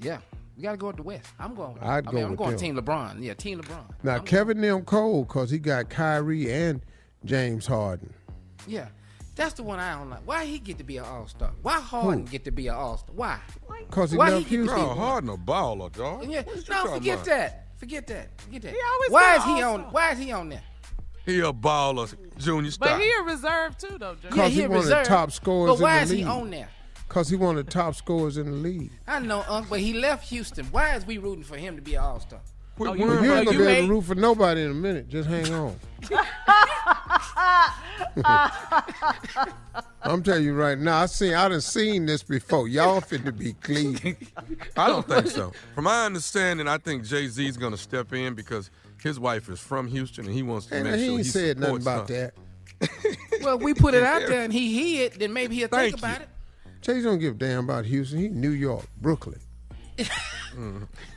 yeah. 0.00 0.18
We 0.56 0.62
gotta 0.62 0.78
go 0.78 0.86
with 0.86 0.96
the 0.96 1.02
West. 1.02 1.26
I'm 1.38 1.54
going. 1.54 1.76
I'd 1.82 1.86
I 2.08 2.10
go 2.10 2.12
mean, 2.12 2.24
I'm 2.24 2.30
with 2.30 2.38
going 2.38 2.50
them. 2.52 2.58
Team 2.60 2.76
LeBron. 2.78 3.22
Yeah, 3.22 3.34
Team 3.34 3.60
LeBron. 3.60 3.84
Now 4.02 4.18
Kevin 4.20 4.60
them 4.62 4.84
cold 4.86 5.28
because 5.28 5.50
he 5.50 5.58
got 5.58 5.90
Kyrie 5.90 6.50
and 6.50 6.80
James 7.26 7.66
Harden. 7.66 8.14
Yeah, 8.66 8.88
that's 9.34 9.52
the 9.52 9.62
one 9.62 9.78
I 9.78 9.98
don't 9.98 10.08
like. 10.08 10.20
Why 10.26 10.46
he 10.46 10.58
get 10.58 10.78
to 10.78 10.84
be 10.84 10.96
an 10.96 11.04
All 11.04 11.26
Star? 11.28 11.50
Why 11.60 11.78
Harden 11.78 12.24
get 12.24 12.44
to 12.46 12.50
be 12.50 12.68
an 12.68 12.74
All 12.74 12.96
Star? 12.96 13.14
Why? 13.14 13.38
'Cause 13.90 14.12
he 14.12 14.16
Why 14.16 14.30
left 14.30 14.44
get 14.44 14.48
to 14.48 14.56
Houston. 14.56 14.78
be 14.78 14.82
Bro. 14.86 14.94
Harden 14.94 15.28
a 15.30 15.36
baller, 15.36 15.92
dog. 15.92 16.24
Yeah, 16.26 16.42
no, 16.70 16.86
forget 16.94 17.14
about? 17.16 17.24
that. 17.26 17.66
Forget 17.78 18.06
that. 18.06 18.40
Forget 18.40 18.62
that. 18.62 18.70
He 18.72 18.78
always 18.94 19.10
why 19.10 19.36
is 19.36 19.44
he 19.44 19.58
an 19.58 19.64
on? 19.64 19.80
Why 19.92 20.12
is 20.12 20.18
he 20.18 20.32
on 20.32 20.48
there? 20.48 20.62
He 21.26 21.40
a 21.40 21.52
baller, 21.52 22.14
Junior. 22.38 22.70
Stop. 22.70 22.88
But 22.88 23.00
he 23.02 23.10
a 23.10 23.22
reserve 23.24 23.76
too, 23.76 23.98
though. 23.98 24.14
Junior. 24.14 24.30
Because 24.30 24.48
he 24.52 24.56
he, 24.60 24.62
a 24.62 24.68
one 24.70 24.78
of 24.78 24.86
the 24.86 25.02
top 25.04 25.32
scorers 25.32 25.72
but 25.72 25.80
why 25.82 25.98
in 25.98 26.02
is 26.04 26.08
the 26.10 26.16
he 26.16 26.24
on 26.24 26.48
there? 26.50 26.68
Because 27.08 27.28
he 27.28 27.36
one 27.36 27.56
of 27.56 27.64
the 27.64 27.70
top 27.70 27.94
scorers 27.94 28.36
in 28.36 28.46
the 28.46 28.56
league. 28.56 28.90
I 29.06 29.18
know, 29.20 29.44
Unc, 29.48 29.68
but 29.68 29.80
he 29.80 29.92
left 29.94 30.28
Houston. 30.28 30.66
Why 30.66 30.94
is 30.96 31.06
we 31.06 31.18
rooting 31.18 31.44
for 31.44 31.56
him 31.56 31.76
to 31.76 31.82
be 31.82 31.94
an 31.94 32.02
All 32.02 32.20
Star? 32.20 32.40
Well, 32.78 32.90
Oh, 32.90 32.94
you, 32.94 33.06
you- 33.06 33.32
ain't 33.32 33.46
gonna 33.46 33.52
you 33.52 33.64
be 33.64 33.64
able 33.72 33.86
to 33.88 33.92
root 33.94 34.02
for 34.02 34.14
nobody 34.16 34.62
in 34.62 34.70
a 34.70 34.74
minute. 34.74 35.08
Just 35.08 35.28
hang 35.28 35.52
on. 35.54 35.76
I'm 40.02 40.22
telling 40.22 40.44
you 40.44 40.54
right 40.54 40.78
now, 40.78 40.98
I 41.02 41.06
seen 41.06 41.34
I 41.34 41.48
done 41.48 41.60
seen 41.60 42.06
this 42.06 42.22
before. 42.22 42.68
Y'all 42.68 43.00
finna 43.00 43.36
be 43.36 43.54
clean. 43.54 43.98
I 44.76 44.88
don't 44.88 45.06
think 45.06 45.28
so. 45.28 45.52
From 45.74 45.84
my 45.84 46.06
understanding, 46.06 46.68
I 46.68 46.78
think 46.78 47.04
Jay 47.04 47.26
Z's 47.28 47.56
going 47.56 47.72
to 47.72 47.78
step 47.78 48.12
in 48.12 48.34
because 48.34 48.70
his 49.02 49.18
wife 49.20 49.48
is 49.48 49.58
from 49.60 49.86
Houston 49.88 50.26
and 50.26 50.34
he 50.34 50.42
wants 50.42 50.66
to 50.66 50.74
And 50.76 50.84
make 50.84 50.98
he 51.00 51.06
sure 51.06 51.10
ain't 51.16 51.24
he 51.26 51.30
said 51.30 51.58
nothing 51.58 51.76
about 51.82 52.08
her. 52.08 52.32
that. 52.80 53.16
Well, 53.42 53.58
we 53.58 53.74
put 53.74 53.94
it 53.94 54.02
out 54.02 54.22
there 54.26 54.42
and 54.42 54.52
he 54.52 54.72
hear 54.72 55.06
it, 55.06 55.18
then 55.18 55.32
maybe 55.32 55.56
he'll 55.56 55.68
think 55.68 55.92
Thank 55.92 55.98
about 55.98 56.20
it. 56.22 56.28
Jay's 56.86 57.02
don't 57.04 57.18
give 57.18 57.34
a 57.34 57.38
damn 57.38 57.64
about 57.64 57.84
Houston. 57.84 58.18
He 58.20 58.28
New 58.28 58.50
York, 58.50 58.86
Brooklyn. 59.02 59.40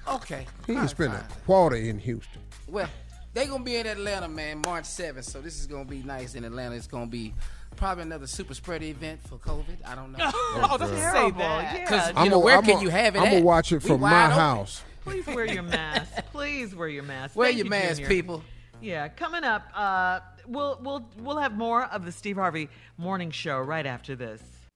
Okay. 0.08 0.46
He 0.68 0.74
All 0.74 0.80
can 0.80 0.88
spend 0.90 1.14
fine. 1.14 1.22
a 1.22 1.46
quarter 1.46 1.76
in 1.78 2.00
Houston. 2.00 2.42
Well, 2.68 2.90
they 3.34 3.46
gonna 3.46 3.64
be 3.64 3.78
in 3.78 3.88
Atlanta, 3.88 4.28
man, 4.28 4.62
March 4.66 4.84
7th. 4.86 5.24
So 5.24 5.40
this 5.42 5.60
is 5.60 5.68
gonna 5.68 5.86
be 5.86 6.02
nice 6.04 6.36
in 6.36 6.44
Atlanta. 6.44 6.76
It's 6.76 6.88
gonna 6.88 7.06
be 7.06 7.34
probably 7.76 8.04
another 8.04 8.28
super 8.28 8.54
spread 8.54 8.84
event 8.84 9.22
for 9.28 9.36
COVID. 9.38 9.78
I 9.86 9.96
don't 9.96 10.12
know. 10.12 10.30
Oh, 10.34 10.78
don't 10.78 10.90
say 10.90 11.32
that. 11.32 11.38
Yeah. 11.38 11.80
Because 11.80 12.08
you 12.10 12.14
I'm 12.18 12.30
know 12.30 12.36
a- 12.42 12.44
where 12.44 12.58
I'm 12.58 12.66
can 12.66 12.80
a- 12.80 12.82
you 12.82 12.90
have 12.90 13.16
it? 13.16 13.20
I'm 13.20 13.28
at? 13.28 13.32
gonna 13.34 13.46
watch 13.46 13.72
it 13.72 13.82
from 13.82 14.02
my 14.02 14.26
open. 14.26 14.36
house. 14.38 14.82
Please 15.06 15.26
wear 15.28 15.46
your 15.46 15.64
mask. 15.64 16.12
Please 16.34 16.76
wear 16.76 16.88
your 16.90 17.04
mask. 17.04 17.36
Wear 17.36 17.48
Thank 17.48 17.58
your 17.60 17.66
you, 17.66 17.70
mask, 17.70 17.96
Junior. 17.98 18.08
people. 18.10 18.44
Yeah, 18.82 19.08
coming 19.10 19.44
up, 19.44 19.64
uh, 19.76 20.20
we'll 20.48 20.80
we'll 20.82 21.08
we'll 21.20 21.38
have 21.38 21.56
more 21.58 21.84
of 21.86 22.04
the 22.06 22.12
Steve 22.12 22.36
Harvey 22.38 22.70
Morning 22.98 23.30
Show 23.32 23.60
right 23.60 23.86
after 23.86 24.16
this. 24.16 24.42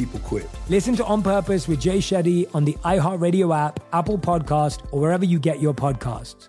People 0.00 0.20
quit. 0.20 0.48
Listen 0.70 0.96
to 0.96 1.04
On 1.04 1.22
Purpose 1.22 1.68
with 1.68 1.78
Jay 1.78 1.98
Shetty 1.98 2.48
on 2.54 2.64
the 2.64 2.72
iHeartRadio 2.84 3.54
app, 3.54 3.80
Apple 3.92 4.16
Podcast, 4.16 4.80
or 4.92 5.00
wherever 5.02 5.26
you 5.26 5.38
get 5.38 5.60
your 5.60 5.74
podcasts. 5.74 6.48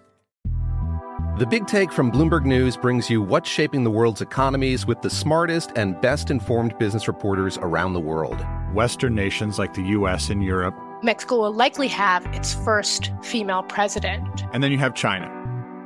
The 1.38 1.46
Big 1.46 1.68
Take 1.68 1.92
from 1.92 2.14
Bloomberg 2.14 2.46
News 2.46 2.78
brings 2.78 3.10
you 3.10 3.22
what's 3.22 3.50
shaping 3.50 3.84
the 3.84 3.92
world's 3.92 4.22
economies 4.22 4.86
with 4.86 5.02
the 5.02 5.10
smartest 5.10 5.74
and 5.76 6.00
best 6.00 6.32
informed 6.32 6.80
business 6.80 7.10
reporters 7.10 7.58
around 7.58 7.92
the 7.92 8.00
world. 8.00 8.42
Western 8.74 9.16
nations 9.16 9.60
like 9.60 9.74
the 9.74 9.84
US 9.98 10.30
and 10.30 10.42
Europe. 10.42 10.74
Mexico 11.04 11.42
will 11.42 11.54
likely 11.54 11.90
have 11.90 12.26
its 12.28 12.54
first 12.54 13.12
female 13.22 13.64
president. 13.64 14.46
And 14.54 14.64
then 14.64 14.72
you 14.72 14.78
have 14.78 14.96
China. 14.96 15.28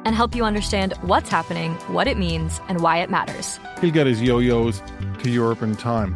And 0.06 0.14
help 0.14 0.36
you 0.36 0.44
understand 0.44 0.94
what's 1.02 1.30
happening, 1.30 1.74
what 1.88 2.08
it 2.08 2.20
means, 2.20 2.62
and 2.68 2.82
why 2.82 3.00
it 3.00 3.10
matters. 3.10 3.60
He'll 3.82 3.90
get 3.90 4.06
his 4.06 4.22
yo 4.22 4.38
yos 4.38 4.84
to 5.24 5.32
Europe 5.32 5.64
in 5.64 5.76
time. 5.76 6.16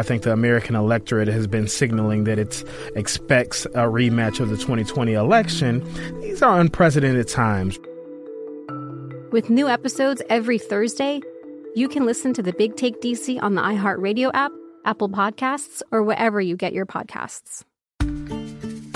I 0.00 0.02
think 0.02 0.22
the 0.22 0.32
American 0.32 0.76
electorate 0.76 1.28
has 1.28 1.46
been 1.46 1.68
signaling 1.68 2.24
that 2.24 2.38
it 2.38 2.64
expects 2.96 3.66
a 3.66 3.84
rematch 3.84 4.40
of 4.40 4.48
the 4.48 4.56
2020 4.56 5.12
election. 5.12 5.84
These 6.22 6.40
are 6.40 6.58
unprecedented 6.58 7.28
times. 7.28 7.78
With 9.30 9.50
new 9.50 9.68
episodes 9.68 10.22
every 10.30 10.56
Thursday, 10.56 11.20
you 11.74 11.86
can 11.86 12.06
listen 12.06 12.32
to 12.32 12.42
the 12.42 12.54
Big 12.54 12.76
Take 12.76 13.02
DC 13.02 13.42
on 13.42 13.56
the 13.56 13.60
iHeartRadio 13.60 14.30
app, 14.32 14.52
Apple 14.86 15.10
Podcasts, 15.10 15.82
or 15.92 16.02
wherever 16.02 16.40
you 16.40 16.56
get 16.56 16.72
your 16.72 16.86
podcasts. 16.86 17.64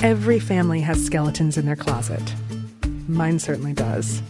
Every 0.03 0.39
family 0.39 0.81
has 0.81 1.05
skeletons 1.05 1.59
in 1.59 1.67
their 1.67 1.77
closet. 1.77 2.35
Mine 3.09 3.39
certainly 3.39 3.75
does. 3.75 4.23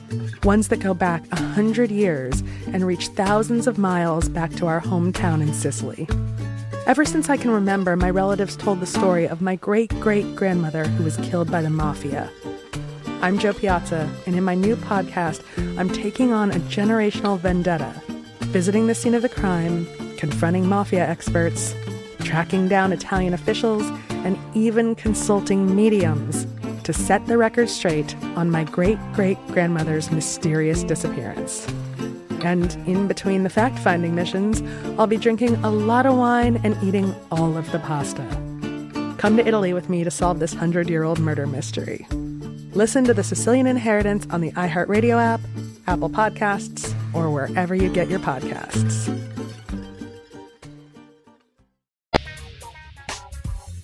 Ones 0.43 0.67
that 0.69 0.81
go 0.81 0.93
back 0.93 1.23
a 1.31 1.41
hundred 1.41 1.93
years 1.93 2.43
and 2.73 2.85
reach 2.85 3.07
thousands 3.11 3.69
of 3.69 3.79
miles 3.79 4.29
back 4.29 4.53
to 4.55 4.67
our 4.67 4.81
hometown 4.81 5.41
in 5.41 5.55
Sicily. 5.55 6.09
Ever 6.87 7.07
since 7.07 7.31
I 7.31 7.39
can 7.39 7.51
remember, 7.51 7.97
my 7.97 8.11
relatives 8.11 8.57
told 8.57 8.79
the 8.79 8.87
story 8.87 9.27
of 9.27 9.41
my 9.41 9.57
great 9.57 9.89
great 10.01 10.37
grandmother 10.37 10.85
who 10.85 11.05
was 11.05 11.17
killed 11.17 11.51
by 11.51 11.63
the 11.63 11.71
mafia. 11.71 12.31
I'm 13.23 13.39
Jo 13.39 13.55
Piazza, 13.55 14.15
and 14.27 14.37
in 14.37 14.45
my 14.45 14.55
new 14.55 14.77
podcast, 14.77 15.43
I'm 15.79 15.89
taking 15.89 16.35
on 16.35 16.51
a 16.51 16.59
generational 16.69 17.39
vendetta, 17.39 17.91
visiting 18.41 18.87
the 18.87 18.95
scene 18.95 19.15
of 19.15 19.23
the 19.23 19.31
crime, 19.31 19.87
confronting 20.19 20.69
mafia 20.69 21.09
experts, 21.09 21.75
tracking 22.19 22.69
down 22.69 22.93
Italian 22.93 23.33
officials, 23.33 23.85
and 24.11 24.39
even 24.55 24.95
consulting 24.95 25.75
mediums 25.75 26.47
to 26.83 26.93
set 26.93 27.27
the 27.27 27.39
record 27.39 27.71
straight 27.71 28.15
on 28.37 28.51
my 28.51 28.65
great 28.65 28.99
great 29.15 29.39
grandmother's 29.47 30.11
mysterious 30.11 30.83
disappearance. 30.83 31.67
And 32.45 32.75
in 32.87 33.09
between 33.09 33.43
the 33.43 33.49
fact 33.49 33.79
finding 33.79 34.15
missions, 34.15 34.63
I'll 34.99 35.07
be 35.07 35.17
drinking 35.17 35.57
a 35.65 35.71
lot 35.71 36.05
of 36.05 36.15
wine 36.15 36.61
and 36.63 36.77
eating 36.85 37.15
all 37.33 37.57
of 37.57 37.73
the 37.73 37.79
pasta. 37.79 38.23
Come 39.17 39.39
to 39.39 39.47
Italy 39.47 39.73
with 39.73 39.89
me 39.89 40.05
to 40.05 40.11
solve 40.11 40.41
this 40.41 40.53
hundred 40.53 40.91
year 40.91 41.05
old 41.05 41.19
murder 41.19 41.47
mystery. 41.47 42.07
Listen 42.75 43.05
to 43.05 43.15
The 43.15 43.25
Sicilian 43.25 43.67
Inheritance 43.67 44.27
on 44.29 44.43
the 44.43 44.53
iHeartRadio 44.53 45.19
app, 45.19 45.41
Apple 45.87 46.11
Podcasts, 46.11 46.95
or 47.15 47.31
wherever 47.31 47.75
you 47.75 47.89
get 47.89 48.11
your 48.11 48.21
podcasts. 48.21 49.09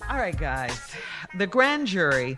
All 0.07 0.17
right, 0.17 0.37
guys. 0.37 0.79
The 1.35 1.47
grand 1.47 1.87
jury 1.87 2.37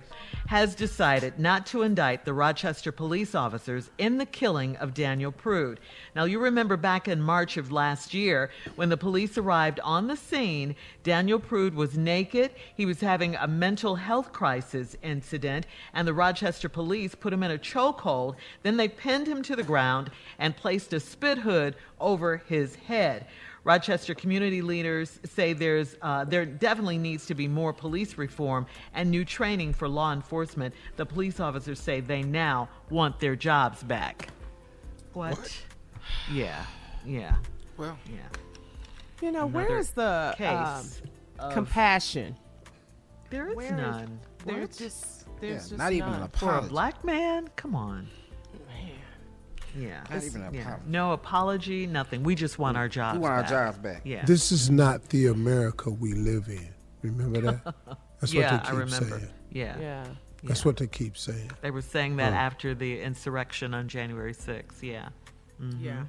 has 0.54 0.76
decided 0.76 1.40
not 1.40 1.66
to 1.66 1.82
indict 1.82 2.26
the 2.26 2.32
Rochester 2.32 2.92
police 2.92 3.34
officers 3.34 3.90
in 3.98 4.20
the 4.20 4.26
killing 4.28 4.78
of 4.78 4.94
Daniel 4.94 5.32
Prude. 5.32 5.80
Now, 6.16 6.26
you 6.26 6.38
remember 6.38 6.78
back 6.78 7.08
in 7.08 7.20
March 7.20 7.58
of 7.58 7.72
last 7.72 8.14
year 8.14 8.52
when 8.76 8.90
the 8.90 8.96
police 8.96 9.36
arrived 9.36 9.80
on 9.80 10.06
the 10.06 10.16
scene, 10.16 10.76
Daniel 11.02 11.40
Prude 11.40 11.74
was 11.74 11.98
naked. 11.98 12.52
He 12.76 12.86
was 12.86 13.00
having 13.00 13.36
a 13.36 13.48
mental 13.48 13.96
health 13.96 14.32
crisis 14.32 14.96
incident, 15.02 15.66
and 15.92 16.08
the 16.08 16.14
Rochester 16.14 16.70
police 16.70 17.16
put 17.16 17.34
him 17.34 17.42
in 17.42 17.50
a 17.50 17.58
chokehold. 17.58 18.36
Then 18.62 18.78
they 18.78 18.90
pinned 18.90 19.26
him 19.26 19.42
to 19.42 19.56
the 19.56 19.64
ground 19.64 20.12
and 20.38 20.56
placed 20.56 20.94
a 20.94 21.00
spit 21.00 21.40
hood 21.40 21.76
over 22.00 22.44
his 22.48 22.76
head. 22.76 23.26
Rochester 23.64 24.14
community 24.14 24.62
leaders 24.62 25.20
say 25.26 25.54
there's 25.54 25.96
uh, 26.02 26.26
there 26.26 26.46
definitely 26.46 26.98
needs 26.98 27.26
to 27.28 27.34
be 27.36 27.48
more 27.48 27.72
police 27.72 28.18
reform 28.18 28.66
and 28.94 29.10
new 29.10 29.24
training 29.24 29.74
for 29.74 29.88
law 29.88 30.12
enforcement. 30.12 30.74
The 30.98 31.06
police 31.06 31.40
officers 31.40 31.80
say 31.80 32.02
they 32.02 32.24
now 32.24 32.68
want 32.90 33.20
their 33.20 33.36
jobs 33.36 33.82
back. 33.84 34.30
What? 35.14 35.38
What? 35.38 35.58
Yeah, 36.32 36.66
yeah. 37.06 37.38
Well, 37.78 37.98
yeah. 38.08 38.18
You 39.22 39.32
know, 39.32 39.48
Another 39.48 39.70
where's 39.70 39.92
the 39.92 40.34
case 40.38 41.02
um, 41.40 41.48
of- 41.48 41.54
compassion? 41.54 42.36
There 43.30 43.48
is 43.50 43.56
Where 43.56 43.66
is- 43.68 43.72
none. 43.72 44.20
There's 44.46 44.78
just 44.78 45.26
there's 45.40 45.54
Yeah, 45.54 45.58
just 45.70 45.78
not 45.78 45.94
even 45.94 46.10
an 46.14 46.20
none. 46.20 46.30
For 46.32 46.58
a 46.58 46.62
black 46.62 47.04
man? 47.06 47.48
Come 47.56 47.76
on. 47.76 48.08
Yeah. 49.76 50.04
Not 50.10 50.24
even 50.24 50.42
an 50.44 50.54
yeah. 50.54 50.62
apology. 50.62 50.84
No 50.88 51.12
apology, 51.14 51.88
nothing. 51.88 52.24
We 52.24 52.36
just 52.36 52.60
want 52.60 52.78
our 52.78 52.88
jobs 52.88 53.18
We 53.18 53.24
want 53.24 53.34
our 53.34 53.44
jobs 53.44 53.78
back. 53.78 54.02
Yeah. 54.04 54.26
This 54.26 54.52
is 54.52 54.70
not 54.70 55.10
the 55.10 55.28
America 55.28 55.90
we 55.90 56.14
live 56.14 56.48
in. 56.48 56.70
Remember 57.02 57.42
that? 57.42 57.76
That's 58.20 58.34
yeah, 58.34 58.52
what 58.54 58.64
they 58.64 58.66
keep 58.66 58.74
I 58.74 58.78
remember. 58.78 59.20
saying. 59.20 59.30
Yeah. 59.52 59.80
Yeah. 59.80 60.06
That's 60.44 60.66
what 60.66 60.78
they 60.78 60.88
keep 60.88 61.18
saying. 61.18 61.52
They 61.62 61.72
were 61.72 61.82
saying 61.82 62.18
that 62.18 62.32
Hmm. 62.32 62.38
after 62.38 62.76
the 62.76 63.02
insurrection 63.02 63.74
on 63.74 63.88
January 63.88 64.34
6th. 64.34 64.82
Yeah. 64.82 65.10
Mhm. 65.62 65.82
Yeah. 65.82 66.04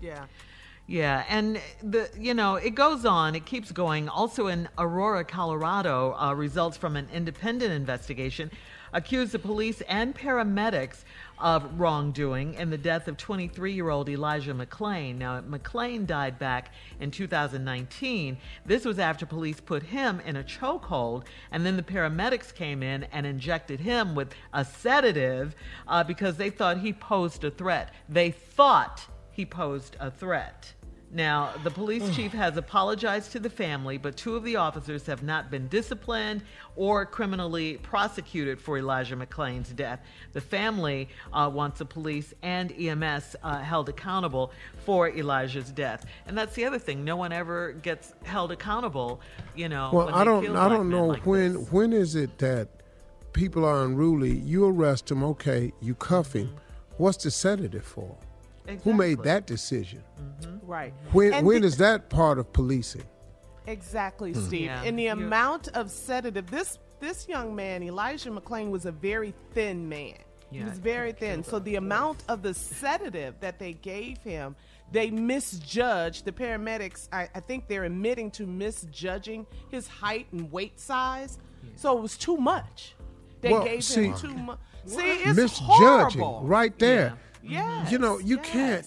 Yeah. 0.00 0.24
Yeah, 0.88 1.24
and 1.28 1.60
the 1.82 2.10
you 2.18 2.34
know 2.34 2.56
it 2.56 2.74
goes 2.74 3.04
on, 3.04 3.36
it 3.36 3.46
keeps 3.46 3.70
going. 3.70 4.08
Also 4.08 4.48
in 4.48 4.68
Aurora, 4.76 5.24
Colorado, 5.24 6.14
uh, 6.18 6.34
results 6.34 6.76
from 6.76 6.96
an 6.96 7.08
independent 7.14 7.72
investigation 7.72 8.50
accused 8.92 9.32
the 9.32 9.38
police 9.38 9.80
and 9.82 10.14
paramedics 10.14 11.04
of 11.42 11.78
wrongdoing 11.78 12.54
in 12.54 12.70
the 12.70 12.78
death 12.78 13.08
of 13.08 13.16
23-year-old 13.16 14.08
Elijah 14.08 14.54
McClain. 14.54 15.18
Now, 15.18 15.40
McClain 15.40 16.06
died 16.06 16.38
back 16.38 16.72
in 17.00 17.10
2019. 17.10 18.38
This 18.64 18.84
was 18.84 19.00
after 19.00 19.26
police 19.26 19.60
put 19.60 19.82
him 19.82 20.20
in 20.24 20.36
a 20.36 20.44
chokehold, 20.44 21.24
and 21.50 21.66
then 21.66 21.76
the 21.76 21.82
paramedics 21.82 22.54
came 22.54 22.82
in 22.82 23.04
and 23.12 23.26
injected 23.26 23.80
him 23.80 24.14
with 24.14 24.32
a 24.52 24.64
sedative 24.64 25.56
uh, 25.88 26.04
because 26.04 26.36
they 26.36 26.48
thought 26.48 26.78
he 26.78 26.92
posed 26.92 27.42
a 27.42 27.50
threat. 27.50 27.92
They 28.08 28.30
thought 28.30 29.04
he 29.32 29.44
posed 29.44 29.96
a 29.98 30.12
threat. 30.12 30.72
Now, 31.14 31.52
the 31.62 31.70
police 31.70 32.16
chief 32.16 32.32
has 32.32 32.56
apologized 32.56 33.32
to 33.32 33.38
the 33.38 33.50
family, 33.50 33.98
but 33.98 34.16
two 34.16 34.34
of 34.34 34.44
the 34.44 34.56
officers 34.56 35.04
have 35.04 35.22
not 35.22 35.50
been 35.50 35.68
disciplined 35.68 36.42
or 36.74 37.04
criminally 37.04 37.76
prosecuted 37.82 38.58
for 38.58 38.78
Elijah 38.78 39.14
McClain's 39.14 39.68
death. 39.70 40.00
The 40.32 40.40
family 40.40 41.10
uh, 41.34 41.50
wants 41.52 41.80
the 41.80 41.84
police 41.84 42.32
and 42.42 42.72
EMS 42.72 43.36
uh, 43.42 43.58
held 43.58 43.90
accountable 43.90 44.52
for 44.86 45.10
Elijah's 45.10 45.70
death. 45.70 46.06
And 46.26 46.36
that's 46.36 46.54
the 46.54 46.64
other 46.64 46.78
thing. 46.78 47.04
No 47.04 47.16
one 47.16 47.30
ever 47.30 47.72
gets 47.72 48.14
held 48.24 48.50
accountable, 48.50 49.20
you 49.54 49.68
know. 49.68 49.90
Well, 49.92 50.14
I 50.14 50.24
don't. 50.24 50.56
I 50.56 50.70
don't 50.70 50.88
know 50.88 51.08
like 51.08 51.26
when. 51.26 51.52
this. 51.54 51.72
When 51.72 51.92
is 51.92 52.14
it 52.14 52.38
that 52.38 52.68
people 53.34 53.66
are 53.66 53.84
unruly? 53.84 54.34
You 54.38 54.64
arrest 54.64 55.08
them. 55.08 55.22
Okay, 55.22 55.72
you 55.82 55.94
cuff 55.94 56.32
him. 56.32 56.54
What's 56.96 57.24
the 57.24 57.30
sedative 57.30 57.84
for? 57.84 58.16
Who 58.84 58.92
made 58.94 59.22
that 59.24 59.46
decision? 59.46 60.02
Right. 60.62 60.94
When 61.12 61.32
And 61.34 61.46
when 61.46 61.62
the- 61.62 61.66
is 61.68 61.76
that 61.78 62.08
part 62.08 62.38
of 62.38 62.52
policing? 62.52 63.02
Exactly, 63.66 64.32
Hmm. 64.32 64.40
Steve. 64.40 64.64
Yeah. 64.66 64.82
And 64.82 64.98
the 64.98 65.04
You- 65.04 65.12
amount 65.12 65.68
of 65.68 65.90
sedative 65.90 66.50
this 66.50 66.78
this 67.00 67.26
young 67.26 67.56
man, 67.56 67.82
Elijah 67.82 68.30
McClain, 68.30 68.70
was 68.70 68.86
a 68.86 68.92
very 68.92 69.34
thin 69.52 69.88
man. 69.88 70.14
he 70.52 70.62
was 70.62 70.78
very 70.78 71.12
thin. 71.12 71.42
So 71.42 71.58
the 71.58 71.76
amount 71.76 72.24
of 72.28 72.42
the 72.42 72.52
sedative 72.52 73.40
that 73.40 73.58
they 73.58 73.72
gave 73.72 74.18
him, 74.18 74.54
they 74.92 75.10
misjudged. 75.10 76.26
The 76.26 76.32
paramedics, 76.32 77.08
I, 77.10 77.26
I 77.34 77.40
think 77.40 77.68
they're 77.68 77.84
admitting 77.84 78.30
to 78.32 78.46
misjudging 78.46 79.46
his 79.70 79.88
height 79.88 80.26
and 80.30 80.52
weight 80.52 80.78
size. 80.78 81.38
So 81.76 81.96
it 81.96 82.02
was 82.02 82.18
too 82.18 82.36
much. 82.36 82.94
They 83.40 83.50
Well, 83.50 83.64
gave 83.64 83.82
see- 83.82 84.04
him 84.08 84.14
too 84.14 84.34
much. 84.34 84.58
See, 84.84 85.00
it's 85.00 85.36
Misjudging 85.36 85.66
horrible. 86.20 86.42
right 86.44 86.78
there. 86.78 87.14
Mm-hmm. 87.44 87.52
Yes, 87.52 87.92
You 87.92 87.98
know 87.98 88.18
you 88.18 88.38
can't. 88.38 88.86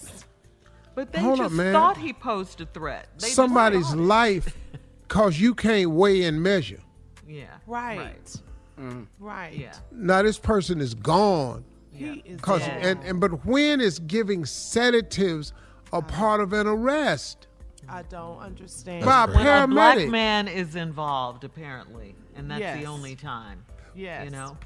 But 0.95 1.11
they 1.11 1.19
Hold 1.19 1.38
just 1.40 1.48
up, 1.48 1.52
man. 1.52 1.73
thought 1.73 1.98
he 1.98 2.14
posed 2.14 2.61
a 2.61 2.65
threat. 2.65 3.07
They 3.19 3.27
Somebody's 3.27 3.94
life, 3.94 4.56
cause 5.10 5.38
you 5.38 5.53
can't 5.53 5.91
weigh 5.91 6.23
and 6.23 6.41
measure. 6.41 6.80
Yeah. 7.27 7.48
Right. 7.68 8.34
Mm. 8.80 9.07
Right. 9.19 9.53
Yeah. 9.53 9.73
Now 9.91 10.22
this 10.22 10.38
person 10.38 10.80
is 10.80 10.94
gone. 10.94 11.65
He 11.91 12.23
is 12.26 12.41
Cause 12.41 12.60
dead. 12.60 12.86
and, 12.86 13.03
and 13.06 13.22
but 13.22 13.45
when 13.45 13.80
is 13.80 13.99
giving 13.99 14.45
sedatives 14.45 15.53
a 15.94 15.98
uh-huh. 15.98 16.07
part 16.07 16.41
of 16.41 16.52
an 16.53 16.68
arrest? 16.68 17.48
I 17.88 18.02
don't 18.03 18.40
understand. 18.40 19.06
By 19.06 19.26
a 19.26 19.27
When 19.27 19.48
a 19.48 19.68
black 19.68 20.07
man 20.10 20.48
is 20.48 20.76
involved, 20.76 21.44
apparently, 21.44 22.15
and 22.36 22.49
that's 22.49 22.60
Yes. 22.60 22.80
the 22.80 22.86
only 22.86 23.15
time. 23.15 23.64
Yes. 23.94 24.26
You 24.26 24.32
know. 24.32 24.57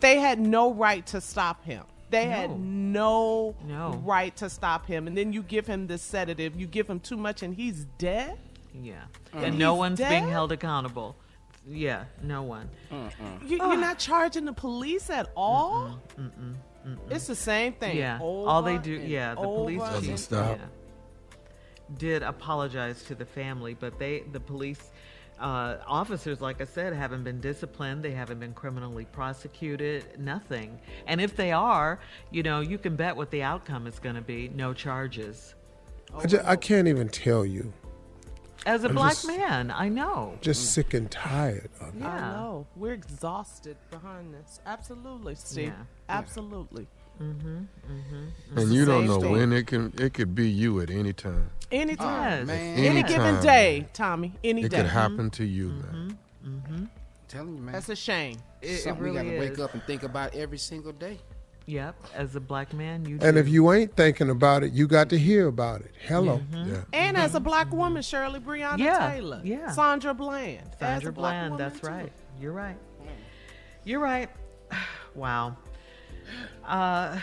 They 0.00 0.18
had 0.18 0.40
no 0.40 0.72
right 0.72 1.06
to 1.08 1.20
stop 1.20 1.62
him. 1.64 1.84
They 2.10 2.26
No. 2.26 2.30
had 2.32 2.60
no, 2.60 3.54
No. 3.66 4.00
right 4.04 4.34
to 4.36 4.50
stop 4.50 4.86
him. 4.86 5.06
And 5.06 5.16
then 5.16 5.32
you 5.32 5.42
give 5.42 5.66
him 5.66 5.86
this 5.86 6.02
sedative, 6.02 6.58
you 6.60 6.66
give 6.66 6.88
him 6.90 7.00
too 7.00 7.16
much, 7.16 7.42
and 7.42 7.54
he's 7.54 7.86
dead? 7.98 8.36
Yeah. 8.74 8.94
Mm. 9.32 9.42
And 9.44 9.58
no 9.58 9.74
He's 9.74 9.78
one's 9.78 9.98
dead? 9.98 10.10
being 10.10 10.28
held 10.28 10.50
accountable. 10.52 11.16
Yeah, 11.68 12.04
no 12.22 12.42
one. 12.42 12.68
You, 13.46 13.58
you're 13.58 13.76
not 13.76 13.98
charging 13.98 14.44
the 14.44 14.52
police 14.52 15.08
at 15.10 15.30
all? 15.36 16.00
It's 17.10 17.26
the 17.26 17.34
same 17.36 17.74
thing. 17.74 17.96
Yeah. 17.96 18.18
All 18.20 18.62
they 18.62 18.74
over 18.74 18.82
do, 18.82 18.96
and 18.96 19.08
yeah, 19.08 19.34
the 19.34 19.42
police 19.42 19.82
and 19.82 20.04
chief 20.04 20.18
stop. 20.18 20.58
yeah, 20.58 20.64
did 21.98 22.22
apologize 22.22 23.02
to 23.04 23.14
the 23.14 23.26
family, 23.26 23.74
but 23.74 23.98
they, 23.98 24.20
the 24.32 24.40
police 24.40 24.90
uh, 25.40 25.78
officers, 25.86 26.40
like 26.40 26.60
I 26.60 26.64
said, 26.64 26.92
haven't 26.92 27.24
been 27.24 27.40
disciplined. 27.40 28.02
They 28.02 28.12
haven't 28.12 28.38
been 28.40 28.52
criminally 28.52 29.06
prosecuted. 29.06 30.18
Nothing. 30.20 30.78
And 31.06 31.20
if 31.20 31.34
they 31.36 31.52
are, 31.52 31.98
you 32.30 32.42
know, 32.42 32.60
you 32.60 32.78
can 32.78 32.94
bet 32.96 33.16
what 33.16 33.30
the 33.30 33.42
outcome 33.42 33.86
is 33.86 33.98
going 33.98 34.16
to 34.16 34.20
be: 34.22 34.48
no 34.54 34.72
charges. 34.74 35.54
I, 36.14 36.26
ju- 36.26 36.40
I 36.44 36.56
can't 36.56 36.88
even 36.88 37.08
tell 37.08 37.46
you. 37.46 37.72
As 38.66 38.84
a 38.84 38.88
I'm 38.88 38.94
black 38.94 39.12
just- 39.12 39.26
man, 39.26 39.70
I 39.70 39.88
know. 39.88 40.36
Just 40.42 40.72
sick 40.74 40.92
and 40.92 41.10
tired 41.10 41.70
of 41.80 41.96
it. 41.96 42.02
I 42.02 42.16
Yeah. 42.16 42.20
know. 42.32 42.66
We're 42.76 42.92
exhausted 42.92 43.76
behind 43.90 44.34
this. 44.34 44.60
Absolutely, 44.66 45.34
Steve. 45.36 45.68
Yeah. 45.68 45.84
Absolutely. 46.10 46.86
Mm-hmm. 47.20 47.58
Mm-hmm. 47.58 48.58
And 48.58 48.72
you 48.72 48.84
don't 48.84 49.06
know 49.06 49.20
thing. 49.20 49.32
when 49.32 49.52
it 49.52 49.66
can 49.66 49.92
it 49.98 50.14
could 50.14 50.34
be 50.34 50.48
you 50.48 50.80
at 50.80 50.90
any 50.90 51.12
time. 51.12 51.50
Anytime. 51.70 52.46
man. 52.46 52.78
Any 52.78 53.02
given 53.02 53.20
Anytime. 53.26 53.42
day, 53.44 53.86
Tommy. 53.92 54.32
Any 54.42 54.64
It 54.64 54.70
day. 54.70 54.78
It 54.78 54.80
could 54.82 54.90
happen 54.90 55.30
to 55.30 55.44
you, 55.44 55.68
man. 55.68 56.18
Mm-hmm. 56.46 56.84
telling 57.28 57.56
you, 57.56 57.62
man. 57.62 57.72
That's 57.74 57.88
a 57.90 57.96
shame. 57.96 58.38
It- 58.62 58.70
it 58.70 58.78
something 58.78 59.04
we 59.04 59.12
got 59.12 59.22
to 59.22 59.38
wake 59.38 59.58
up 59.58 59.74
and 59.74 59.82
think 59.84 60.02
about 60.02 60.34
every 60.34 60.58
single 60.58 60.92
day. 60.92 61.18
Yep. 61.66 61.94
As 62.14 62.34
a 62.34 62.40
black 62.40 62.72
man, 62.74 63.04
you. 63.04 63.18
And 63.22 63.34
do. 63.34 63.40
if 63.40 63.48
you 63.48 63.70
ain't 63.72 63.94
thinking 63.94 64.28
about 64.30 64.64
it, 64.64 64.72
you 64.72 64.88
got 64.88 65.08
to 65.10 65.18
hear 65.18 65.46
about 65.46 65.82
it. 65.82 65.92
Hello. 66.06 66.38
Mm-hmm. 66.52 66.72
Yeah. 66.72 66.82
And 66.92 67.16
as 67.16 67.34
a 67.36 67.40
black 67.40 67.70
woman, 67.72 68.02
Shirley 68.02 68.40
Breonna 68.40 68.78
Yeah, 68.78 69.10
Taylor. 69.12 69.40
yeah. 69.44 69.70
Sandra 69.70 70.12
Bland. 70.14 70.68
Sandra 70.80 71.12
Bland, 71.12 71.52
woman, 71.52 71.64
that's 71.68 71.80
too. 71.80 71.86
right. 71.86 72.12
You're 72.40 72.52
right. 72.52 72.76
You're 73.84 74.00
right. 74.00 74.30
Wow. 75.14 75.56
Uh, 76.64 77.18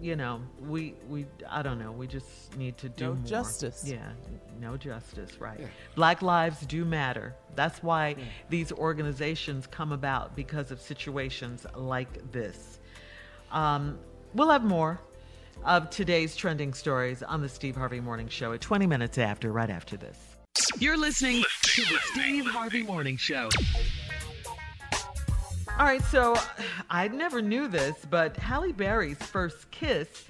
you 0.00 0.14
know, 0.14 0.40
we 0.60 0.94
we 1.08 1.26
I 1.48 1.62
don't 1.62 1.78
know. 1.78 1.90
We 1.92 2.06
just 2.06 2.56
need 2.56 2.76
to 2.78 2.88
do 2.88 3.06
No 3.06 3.14
more. 3.14 3.24
justice. 3.26 3.82
Yeah, 3.86 4.10
no 4.60 4.76
justice. 4.76 5.40
Right. 5.40 5.60
Black 5.96 6.22
lives 6.22 6.60
do 6.66 6.84
matter. 6.84 7.34
That's 7.56 7.82
why 7.82 8.14
these 8.48 8.70
organizations 8.72 9.66
come 9.66 9.90
about 9.92 10.36
because 10.36 10.70
of 10.70 10.80
situations 10.80 11.66
like 11.74 12.30
this. 12.30 12.78
Um, 13.50 13.98
we'll 14.34 14.50
have 14.50 14.62
more 14.64 15.00
of 15.64 15.90
today's 15.90 16.36
trending 16.36 16.72
stories 16.74 17.22
on 17.24 17.40
the 17.42 17.48
Steve 17.48 17.74
Harvey 17.74 17.98
Morning 18.00 18.28
Show 18.28 18.52
at 18.52 18.60
20 18.60 18.86
minutes 18.86 19.18
after, 19.18 19.50
right 19.50 19.70
after 19.70 19.96
this. 19.96 20.16
You're 20.78 20.96
listening 20.96 21.42
to 21.62 21.82
the 21.82 21.98
Steve 22.12 22.46
Harvey 22.46 22.84
Morning 22.84 23.16
Show. 23.16 23.48
All 25.78 25.84
right, 25.84 26.02
so 26.02 26.34
I 26.90 27.06
never 27.08 27.40
knew 27.40 27.68
this, 27.68 27.94
but 28.10 28.36
Halle 28.36 28.72
Berry's 28.72 29.18
first 29.18 29.70
kiss 29.70 30.24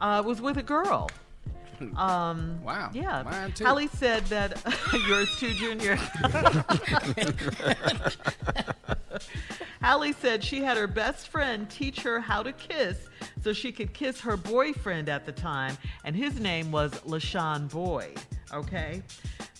uh, 0.00 0.22
was 0.24 0.40
with 0.40 0.56
a 0.56 0.62
girl. 0.62 1.10
Um, 1.96 2.62
Wow. 2.62 2.90
Yeah. 2.94 3.22
Mine 3.24 3.52
too. 3.52 3.64
Halle 3.64 3.88
said 3.88 4.24
that 4.26 4.62
yours 5.08 5.36
too, 5.36 5.52
Junior. 5.54 5.96
Halle 9.82 10.12
said 10.12 10.42
she 10.44 10.62
had 10.62 10.76
her 10.76 10.86
best 10.86 11.28
friend 11.28 11.68
teach 11.68 12.00
her 12.02 12.20
how 12.20 12.42
to 12.42 12.52
kiss 12.52 13.08
so 13.42 13.52
she 13.52 13.72
could 13.72 13.92
kiss 13.92 14.20
her 14.20 14.36
boyfriend 14.36 15.08
at 15.08 15.26
the 15.26 15.32
time, 15.32 15.76
and 16.04 16.14
his 16.16 16.38
name 16.40 16.70
was 16.70 16.92
LaShawn 17.00 17.68
Boyd. 17.68 18.18
Okay? 18.52 19.02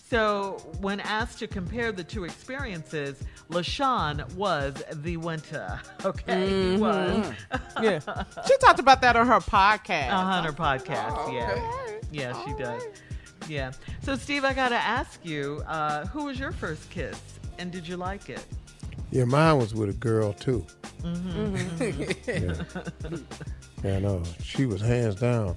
So, 0.07 0.57
when 0.81 0.99
asked 0.99 1.39
to 1.39 1.47
compare 1.47 1.91
the 1.91 2.03
two 2.03 2.25
experiences, 2.25 3.23
LaShawn 3.49 4.31
was 4.35 4.75
the 4.93 5.17
winter. 5.17 5.79
Okay? 6.05 6.73
He 6.73 6.77
was. 6.77 7.33
yeah. 7.81 7.99
She 8.47 8.55
talked 8.57 8.79
about 8.79 9.01
that 9.01 9.15
on 9.15 9.25
her 9.25 9.39
podcast. 9.39 10.11
Uh, 10.11 10.17
on 10.17 10.43
her 10.45 10.51
podcast, 10.53 11.15
Oh, 11.17 11.31
yeah. 11.31 11.51
okay. 11.51 11.99
Yeah, 12.11 12.45
she 12.45 12.53
does. 12.53 12.83
Yeah. 13.47 13.71
So, 14.03 14.15
Steve, 14.15 14.45
I 14.45 14.53
got 14.53 14.69
to 14.69 14.75
ask 14.75 15.25
you, 15.25 15.63
uh, 15.67 16.05
who 16.07 16.25
was 16.25 16.37
your 16.39 16.51
first 16.51 16.87
kiss, 16.91 17.19
and 17.57 17.71
did 17.71 17.87
you 17.87 17.97
like 17.97 18.29
it? 18.29 18.45
Yeah, 19.09 19.23
mine 19.25 19.57
was 19.57 19.73
with 19.73 19.89
a 19.89 19.93
girl 19.93 20.33
too. 20.33 20.65
Mm-hmm. 21.01 22.27
And 23.83 24.05
uh, 24.05 24.19
she 24.43 24.65
was 24.67 24.81
hands 24.81 25.15
down. 25.15 25.55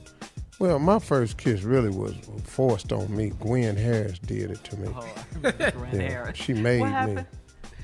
Well, 0.58 0.78
my 0.80 0.98
first 0.98 1.36
kiss 1.36 1.62
really 1.62 1.90
was 1.90 2.14
forced 2.42 2.92
on 2.92 3.14
me. 3.16 3.32
Gwen 3.40 3.76
Harris 3.76 4.18
did 4.18 4.50
it 4.50 4.64
to 4.64 4.76
me. 4.76 4.88
Oh, 4.94 5.00
I 5.00 5.24
remember 5.36 5.70
Gwen 5.78 6.00
Yeah, 6.00 6.08
Harris. 6.08 6.38
She 6.38 6.52
made 6.52 6.82
me. 6.82 6.88
happened? 6.90 7.26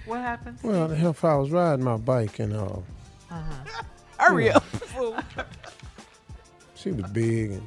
What 0.07 0.21
happened? 0.21 0.59
Well, 0.63 0.89
the 0.89 0.97
hell, 0.97 1.11
if 1.11 1.25
I 1.25 1.37
was 1.37 1.51
riding 1.51 1.85
my 1.85 1.97
bike 1.97 2.39
and 2.41 2.53
uh, 2.55 2.65
Uh-huh. 3.31 3.83
Hurry 4.19 4.47
Yeah. 4.47 4.57
up. 4.57 4.65
fool. 4.65 5.17
she 6.75 6.91
was 6.91 7.09
big 7.13 7.53
and 7.53 7.67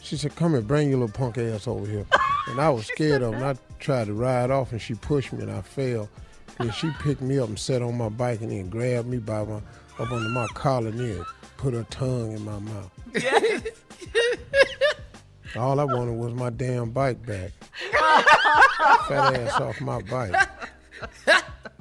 she 0.00 0.16
said, 0.16 0.34
"Come 0.36 0.52
here, 0.52 0.60
bring 0.60 0.88
your 0.90 0.98
little 1.00 1.12
punk 1.14 1.38
ass 1.38 1.66
over 1.68 1.86
here." 1.86 2.06
And 2.48 2.62
I 2.62 2.70
was 2.70 2.86
scared 2.86 3.20
of 3.20 3.34
her. 3.34 3.36
And 3.36 3.44
I 3.44 3.60
tried 3.78 4.06
to 4.06 4.14
ride 4.14 4.50
off, 4.50 4.72
and 4.72 4.80
she 4.80 4.94
pushed 4.94 5.34
me, 5.34 5.42
and 5.42 5.50
I 5.50 5.60
fell. 5.60 6.08
then 6.56 6.70
she 6.72 6.90
picked 7.02 7.20
me 7.20 7.38
up 7.38 7.48
and 7.50 7.58
sat 7.58 7.82
on 7.82 7.98
my 7.98 8.08
bike 8.08 8.40
and 8.40 8.50
then 8.50 8.70
grabbed 8.70 9.06
me 9.06 9.18
by 9.18 9.44
my 9.44 9.56
up 9.98 10.10
under 10.10 10.30
my 10.30 10.46
collar 10.54 10.88
and 10.88 10.98
then 10.98 11.22
put 11.58 11.74
her 11.74 11.84
tongue 11.90 12.32
in 12.32 12.42
my 12.46 12.58
mouth. 12.58 12.90
Yes. 13.14 13.62
All 15.56 15.80
I 15.80 15.84
wanted 15.84 16.16
was 16.18 16.34
my 16.34 16.50
damn 16.50 16.90
bike 16.90 17.24
back. 17.26 17.52
Fat 19.08 19.34
ass 19.36 19.60
off 19.60 19.80
my 19.80 20.00
bike. 20.02 20.34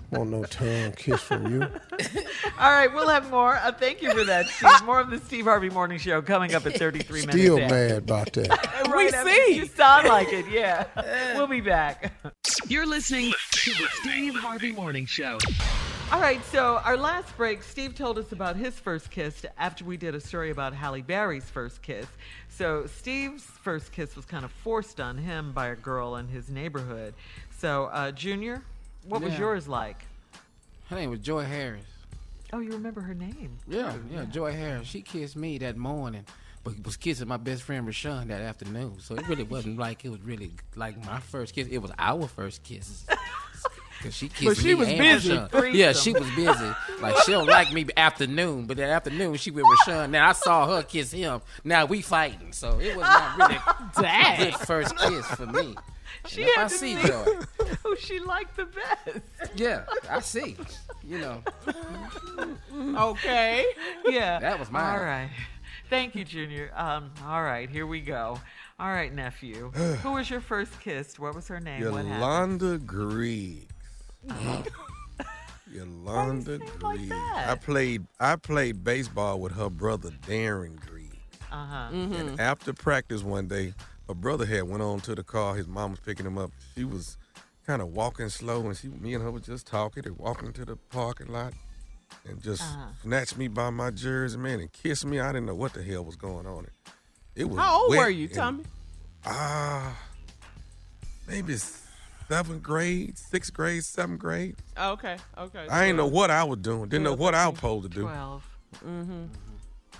Want 0.09 0.29
no 0.29 0.43
tongue 0.45 0.93
kiss 0.93 1.19
from 1.19 1.51
you? 1.53 1.61
All 1.63 2.71
right, 2.71 2.87
we'll 2.93 3.09
have 3.09 3.29
more. 3.29 3.55
Uh, 3.57 3.73
thank 3.73 4.01
you 4.01 4.09
for 4.13 4.23
that, 4.23 4.47
Steve. 4.47 4.85
More 4.85 5.01
of 5.01 5.09
the 5.09 5.19
Steve 5.19 5.43
Harvey 5.43 5.69
Morning 5.69 5.97
Show 5.97 6.21
coming 6.21 6.55
up 6.55 6.65
at 6.65 6.75
33 6.79 7.19
minutes. 7.25 7.37
Still 7.37 7.59
after. 7.59 7.75
mad 7.75 7.91
about 7.97 8.31
that. 8.33 8.83
Right 8.89 9.13
after- 9.13 9.29
You 9.51 9.65
sound 9.65 10.07
like 10.07 10.31
it, 10.31 10.45
yeah. 10.49 10.85
We'll 11.35 11.47
be 11.47 11.59
back. 11.59 12.13
You're 12.69 12.85
listening 12.87 13.33
to 13.51 13.71
the 13.71 13.87
Steve 14.01 14.33
Harvey 14.35 14.71
Morning 14.71 15.05
Show. 15.05 15.39
All 16.09 16.21
right, 16.21 16.41
so 16.45 16.79
our 16.85 16.95
last 16.95 17.35
break, 17.35 17.61
Steve 17.61 17.93
told 17.93 18.17
us 18.17 18.31
about 18.31 18.55
his 18.55 18.79
first 18.79 19.11
kiss 19.11 19.45
after 19.57 19.83
we 19.83 19.97
did 19.97 20.15
a 20.15 20.21
story 20.21 20.51
about 20.51 20.73
Halle 20.73 21.01
Berry's 21.01 21.43
first 21.43 21.81
kiss. 21.81 22.07
So 22.47 22.85
Steve's 22.87 23.43
first 23.43 23.91
kiss 23.91 24.15
was 24.15 24.23
kind 24.23 24.45
of 24.45 24.51
forced 24.51 25.01
on 25.01 25.17
him 25.17 25.51
by 25.51 25.67
a 25.67 25.75
girl 25.75 26.15
in 26.15 26.29
his 26.29 26.49
neighborhood. 26.49 27.13
So, 27.57 27.85
uh, 27.91 28.11
Junior, 28.11 28.61
what 29.05 29.21
was 29.21 29.37
yours 29.37 29.67
like? 29.67 30.05
Her 30.89 30.95
name 30.95 31.09
was 31.09 31.19
Joy 31.19 31.43
Harris. 31.43 31.83
Oh, 32.53 32.59
you 32.59 32.71
remember 32.71 33.01
her 33.01 33.13
name? 33.13 33.57
Yeah, 33.67 33.93
yeah, 34.09 34.23
Joy 34.23 34.53
Harris. 34.53 34.87
She 34.87 35.01
kissed 35.01 35.35
me 35.35 35.57
that 35.57 35.75
morning, 35.75 36.23
but 36.63 36.85
was 36.85 36.95
kissing 36.95 37.27
my 37.27 37.35
best 37.35 37.63
friend 37.63 37.85
Rashawn 37.85 38.27
that 38.27 38.41
afternoon. 38.41 38.95
So 39.01 39.15
it 39.15 39.27
really 39.27 39.43
wasn't 39.43 39.77
like 39.77 40.05
it 40.05 40.09
was 40.09 40.21
really 40.21 40.51
like 40.77 41.03
my 41.05 41.19
first 41.19 41.53
kiss. 41.53 41.67
It 41.67 41.79
was 41.79 41.91
our 41.99 42.27
first 42.29 42.63
kiss. 42.63 43.05
Cause 44.03 44.13
she 44.15 44.29
kissed 44.29 44.61
she 44.61 44.67
me 44.69 44.75
was 44.75 44.87
and 44.89 44.97
busy. 44.97 45.31
Rashawn. 45.37 45.73
Yeah, 45.73 45.93
she 45.93 46.13
was 46.13 46.29
busy. 46.35 46.71
Like 47.01 47.17
she 47.25 47.31
don't 47.31 47.47
like 47.47 47.71
me 47.73 47.85
afternoon, 47.97 48.65
but 48.65 48.77
that 48.77 48.89
afternoon 48.89 49.35
she 49.35 49.49
went 49.51 49.65
with 49.67 49.79
Rashawn. 49.87 50.09
Now 50.11 50.29
I 50.29 50.33
saw 50.33 50.67
her 50.67 50.83
kiss 50.83 51.11
him. 51.11 51.41
Now 51.63 51.85
we 51.85 52.01
fighting, 52.01 52.51
so 52.53 52.79
it 52.79 52.95
was 52.95 53.03
not 53.05 53.37
really 53.37 53.59
Dang. 53.99 54.41
a 54.47 54.51
good 54.51 54.55
first 54.61 54.95
kiss 54.97 55.25
for 55.27 55.45
me. 55.47 55.75
She 56.27 56.41
And 56.41 56.49
if 56.49 56.55
had 56.55 56.65
I 56.65 56.67
to 56.67 56.73
see 56.75 56.95
see 56.95 57.07
Joy. 57.07 57.25
who 57.83 57.95
she 57.99 58.19
liked 58.19 58.55
the 58.55 58.65
best. 58.65 59.19
Yeah, 59.55 59.85
I 60.09 60.19
see. 60.19 60.55
You 61.03 61.19
know, 61.19 61.43
Okay. 62.97 63.65
Yeah. 64.05 64.39
That 64.39 64.59
was 64.59 64.69
mine. 64.71 64.99
All 64.99 65.03
right. 65.05 65.29
Thank 65.89 66.15
you, 66.15 66.25
Junior. 66.25 66.71
Um, 66.75 67.11
all 67.25 67.41
right, 67.43 67.69
here 67.69 67.87
we 67.87 68.01
go. 68.01 68.39
All 68.79 68.89
right, 68.89 69.13
nephew. 69.13 69.69
Who 70.03 70.11
was 70.13 70.29
your 70.29 70.41
first 70.41 70.77
kiss? 70.81 71.17
What 71.17 71.33
was 71.33 71.47
her 71.47 71.59
name? 71.59 71.81
Yolanda 71.81 72.77
What 72.77 72.87
happened? 74.29 74.73
Yolanda 75.71 76.57
Griggs. 76.57 76.73
Yolanda 76.79 77.07
Griggs. 77.07 77.11
I 77.11 77.55
played 77.55 78.05
I 78.19 78.35
played 78.35 78.83
baseball 78.83 79.39
with 79.39 79.53
her 79.53 79.69
brother 79.69 80.11
Darren 80.27 80.79
Griggs. 80.79 81.15
Uh-huh. 81.51 81.89
And 81.91 82.39
after 82.39 82.73
practice 82.73 83.23
one 83.23 83.47
day, 83.47 83.73
her 84.07 84.13
brother 84.13 84.45
had 84.45 84.63
went 84.63 84.81
on 84.83 84.99
to 85.01 85.15
the 85.15 85.23
car. 85.23 85.55
His 85.55 85.67
mom 85.67 85.91
was 85.91 85.99
picking 85.99 86.25
him 86.25 86.37
up. 86.37 86.51
She 86.75 86.83
was 86.83 87.17
kind 87.65 87.81
of 87.81 87.89
walking 87.89 88.29
slow, 88.29 88.65
and 88.65 88.75
she, 88.77 88.87
me 88.89 89.13
and 89.13 89.23
her 89.23 89.31
was 89.31 89.43
just 89.43 89.67
talking 89.67 90.05
and 90.05 90.17
walking 90.17 90.53
to 90.53 90.65
the 90.65 90.75
parking 90.75 91.27
lot, 91.27 91.53
and 92.27 92.41
just 92.41 92.61
Uh-huh. 92.61 92.85
snatched 93.03 93.37
me 93.37 93.47
by 93.49 93.69
my 93.69 93.91
jersey, 93.91 94.37
man, 94.37 94.59
and 94.61 94.71
kissed 94.71 95.05
me. 95.05 95.19
I 95.19 95.27
didn't 95.33 95.45
know 95.47 95.55
what 95.55 95.73
the 95.73 95.83
hell 95.83 96.03
was 96.05 96.15
going 96.15 96.45
on. 96.47 96.67
It 97.35 97.45
was. 97.49 97.59
How 97.59 97.81
old 97.81 97.89
wet 97.91 97.99
were 97.99 98.09
you, 98.09 98.27
Tommy? 98.29 98.63
Ah, 99.25 99.97
maybe 101.27 101.55
seventh 102.27 102.63
grade, 102.63 103.17
sixth 103.17 103.53
grade, 103.53 103.83
seventh 103.83 104.19
grade. 104.19 104.55
Okay, 104.77 105.17
okay. 105.37 105.67
I 105.69 105.85
ain't 105.85 105.97
know 105.97 106.07
what 106.07 106.31
I 106.31 106.43
was 106.43 106.59
doing. 106.59 106.89
Didn't 106.89 107.03
know 107.03 107.13
what 107.13 107.35
I 107.35 107.47
was 107.47 107.57
supposed 107.57 107.83
to 107.83 107.89
do. 107.89 108.01
12. 108.01 108.57
Mm-hmm. 108.85 109.23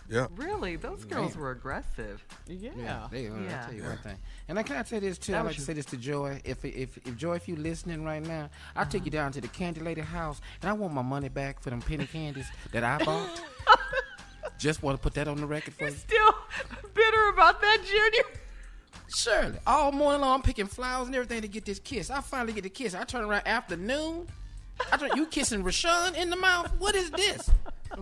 Yeah. 0.09 0.27
Really? 0.35 0.77
Those 0.77 1.03
girls 1.03 1.35
were 1.35 1.51
aggressive. 1.51 2.23
Yeah. 2.47 2.71
Yeah, 2.77 3.07
they 3.11 3.27
are. 3.27 3.41
Yeah. 3.41 3.59
I'll 3.59 3.65
tell 3.65 3.73
you 3.73 3.83
one 3.83 3.97
thing. 3.97 4.17
And 4.47 4.57
I 4.57 4.63
can 4.63 4.77
I 4.77 4.83
say 4.83 4.99
this 4.99 5.17
too. 5.17 5.33
That 5.33 5.39
I 5.39 5.41
was 5.41 5.49
like 5.51 5.55
to 5.57 5.61
say 5.63 5.73
this 5.73 5.85
to 5.87 5.97
Joy. 5.97 6.41
If 6.45 6.63
if 6.63 6.97
if 7.05 7.17
Joy, 7.17 7.35
if 7.35 7.47
you 7.49 7.57
listening 7.57 8.05
right 8.05 8.25
now, 8.25 8.49
I'll 8.75 8.85
take 8.85 9.03
you 9.03 9.11
down 9.11 9.33
to 9.33 9.41
the 9.41 9.49
candy 9.49 9.81
lady 9.81 10.01
house, 10.01 10.39
and 10.61 10.69
I 10.69 10.73
want 10.73 10.93
my 10.93 11.01
money 11.01 11.27
back 11.27 11.61
for 11.61 11.71
them 11.71 11.81
penny 11.81 12.05
candies 12.05 12.47
that 12.71 12.83
I 12.83 13.03
bought. 13.03 13.41
Just 14.57 14.81
want 14.81 14.97
to 14.97 15.03
put 15.03 15.13
that 15.15 15.27
on 15.27 15.37
the 15.37 15.45
record 15.45 15.73
for 15.73 15.85
you. 15.85 15.91
Still 15.91 16.35
bitter 16.93 17.29
about 17.29 17.61
that, 17.61 17.79
Junior? 17.85 18.39
Surely, 19.09 19.57
all 19.65 19.91
morning 19.91 20.21
long, 20.21 20.35
I'm 20.35 20.41
picking 20.41 20.67
flowers 20.67 21.07
and 21.07 21.15
everything 21.15 21.41
to 21.41 21.47
get 21.47 21.65
this 21.65 21.79
kiss. 21.79 22.09
I 22.09 22.21
finally 22.21 22.53
get 22.53 22.63
the 22.63 22.69
kiss. 22.69 22.93
I 22.93 23.03
turn 23.03 23.23
around 23.23 23.47
afternoon. 23.47 24.27
I 24.91 24.97
turn, 24.97 25.11
you 25.15 25.25
kissing 25.25 25.63
Rashawn 25.63 26.15
in 26.15 26.29
the 26.29 26.35
mouth? 26.35 26.71
What 26.77 26.95
is 26.95 27.09
this? 27.11 27.49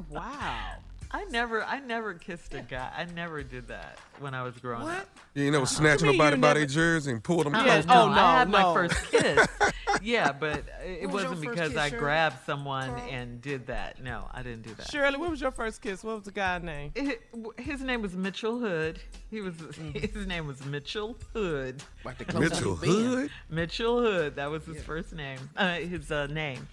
Wow. 0.10 0.76
I 1.16 1.24
never, 1.32 1.64
I 1.64 1.80
never 1.80 2.14
kissed 2.14 2.54
a 2.54 2.62
guy. 2.62 2.92
I 2.96 3.06
never 3.06 3.42
did 3.42 3.70
that 3.70 3.98
when 4.20 4.34
I 4.34 4.44
was 4.44 4.58
growing 4.58 4.88
up. 4.88 5.08
You 5.34 5.50
know, 5.50 5.64
snatching 5.64 6.10
a 6.14 6.18
body 6.18 6.36
you 6.36 6.42
by 6.42 6.56
their 6.56 6.66
jersey 6.66 7.12
and 7.12 7.24
pull 7.24 7.44
them 7.44 7.54
Yeah, 7.54 7.64
close. 7.64 7.86
no, 7.86 7.94
Oh, 7.94 8.08
I 8.10 8.16
no, 8.16 8.22
had 8.22 8.50
no. 8.50 8.58
my 8.60 8.74
first 8.74 9.12
kiss. 9.12 9.48
yeah, 10.02 10.34
but 10.34 10.64
it 10.86 11.04
What 11.06 11.14
was 11.14 11.22
your 11.24 11.32
wasn't 11.32 11.50
because 11.52 11.70
kiss, 11.70 11.78
I 11.78 11.90
Shirley? 11.90 12.00
grabbed 12.00 12.46
someone 12.46 12.90
and 13.10 13.42
did 13.42 13.68
that. 13.68 14.04
No, 14.04 14.28
I 14.34 14.44
didn't 14.44 14.64
do 14.64 14.74
that. 14.76 14.92
Shirley, 14.92 15.18
what 15.18 15.30
was 15.30 15.40
your 15.40 15.52
first 15.52 15.82
kiss? 15.82 16.04
What 16.04 16.16
was 16.16 16.26
the 16.26 16.32
guy's 16.32 16.64
name? 16.64 16.92
It- 16.96 17.22
his 17.58 17.82
name 17.82 18.02
was 18.02 18.14
Mitchell 18.14 18.60
Hood. 18.60 19.00
He 19.32 19.40
was 19.40 19.56
his 19.94 20.28
name 20.28 20.48
was 20.48 20.66
Mitchell 20.66 21.18
Hood. 21.34 21.82
Like 22.04 22.18
the 22.18 22.40
Mitchell 22.40 22.74
up 22.74 22.86
you 22.86 22.94
been. 22.94 23.06
Hood. 23.06 23.30
Mitchell 23.50 24.02
Hood. 24.02 24.36
That 24.36 24.52
was 24.52 24.66
his 24.66 24.84
first 24.84 25.14
name. 25.14 25.40
Uh, 25.56 25.76
his 25.76 26.12
uh, 26.12 26.28
name. 26.28 26.68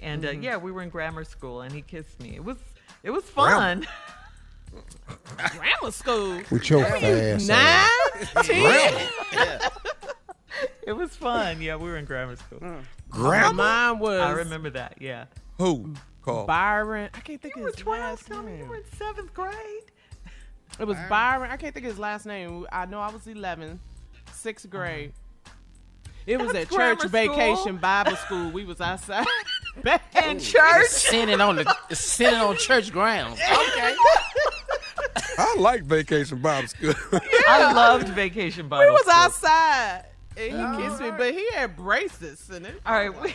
And 0.00 0.24
uh, 0.24 0.30
Mm-hmm. 0.30 0.42
yeah, 0.42 0.56
we 0.56 0.72
were 0.72 0.82
in 0.82 0.88
grammar 0.88 1.22
school, 1.24 1.60
and 1.60 1.72
he 1.72 1.80
kissed 1.82 2.18
me. 2.20 2.34
It 2.34 2.42
was 2.44 2.56
it 3.02 3.10
was 3.10 3.24
fun. 3.24 3.86
Grammar 5.36 5.92
school. 5.92 6.40
With 6.50 6.70
your 6.70 6.84
fast 6.84 7.50
ass. 7.50 8.28
Nine, 8.36 8.44
ten. 8.44 9.08
it 10.86 10.92
was 10.92 11.14
fun. 11.16 11.60
Yeah, 11.60 11.76
we 11.76 11.88
were 11.88 11.96
in 11.96 12.04
grammar 12.04 12.36
school. 12.36 12.60
Mm. 12.60 12.82
Grandma. 13.10 13.92
Mine 13.92 13.98
was 13.98 14.20
I 14.20 14.30
remember 14.32 14.70
that. 14.70 14.96
Yeah. 15.00 15.26
Who? 15.58 15.94
Call. 16.22 16.46
Byron. 16.46 17.10
I 17.14 17.20
can't 17.20 17.40
think 17.42 17.56
You 17.56 17.62
of 17.62 17.64
were 17.64 17.70
his 17.72 17.76
12, 17.76 18.00
last 18.00 18.26
Tommy. 18.28 18.52
You 18.52 18.58
name. 18.58 18.68
were 18.68 18.76
in 18.76 18.84
seventh 18.96 19.34
grade. 19.34 19.56
It 20.78 20.86
was 20.86 20.96
Byron. 21.08 21.50
I 21.50 21.56
can't 21.56 21.74
think 21.74 21.84
of 21.84 21.92
his 21.92 21.98
last 21.98 22.26
name. 22.26 22.66
I 22.72 22.86
know 22.86 23.00
I 23.00 23.10
was 23.10 23.26
11, 23.26 23.80
sixth 24.32 24.66
mm-hmm. 24.66 24.76
grade. 24.76 25.12
It 26.26 26.38
was 26.38 26.52
That's 26.52 26.72
at 26.72 26.76
church 26.76 26.98
grammar 26.98 27.08
vacation. 27.08 27.76
Bible 27.78 28.16
school. 28.16 28.50
We 28.50 28.64
was 28.64 28.80
outside. 28.80 29.26
In 30.24 30.38
church. 30.38 30.88
Sitting 30.88 31.40
on 31.40 31.56
the 31.56 31.76
sinning 31.94 32.40
on 32.40 32.56
church 32.56 32.92
grounds. 32.92 33.40
Okay. 33.40 33.94
I 35.38 35.56
like 35.58 35.82
vacation 35.84 36.38
Bible 36.38 36.68
school. 36.68 36.94
I 37.48 37.72
loved 37.72 38.08
vacation 38.08 38.68
Bible. 38.68 38.86
we 38.86 38.90
was 38.92 39.02
school. 39.02 39.14
outside. 39.14 40.04
And 40.36 40.52
he 40.52 40.58
uh-huh. 40.58 40.76
kissed 40.78 41.02
me, 41.02 41.10
but 41.10 41.34
he 41.34 41.46
had 41.52 41.76
braces 41.76 42.48
in 42.48 42.64
it. 42.64 42.80
All 42.86 42.94
right, 42.94 43.22
we, 43.22 43.34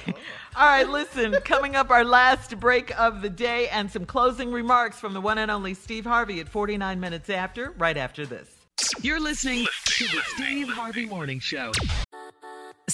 all 0.56 0.66
right. 0.66 0.88
Listen, 0.88 1.34
coming 1.44 1.76
up, 1.76 1.92
our 1.92 2.04
last 2.04 2.60
break 2.60 2.98
of 3.00 3.22
the 3.22 3.30
day, 3.30 3.70
and 3.70 3.92
some 3.92 4.06
closing 4.06 4.52
remarks 4.52 5.00
from 5.00 5.14
the 5.14 5.22
one 5.22 5.38
and 5.38 5.52
only 5.52 5.76
Steve 5.76 6.06
Harvey 6.06 6.40
at 6.40 6.50
49 6.50 7.00
minutes 7.00 7.30
after. 7.30 7.72
Right 7.78 7.98
after 7.98 8.26
this. 8.26 8.50
You're 9.02 9.20
listening 9.20 9.66
to 9.86 10.06
the 10.06 10.22
Steve 10.36 10.70
Harvey 10.70 11.06
Morning 11.06 11.40
Show. 11.40 11.72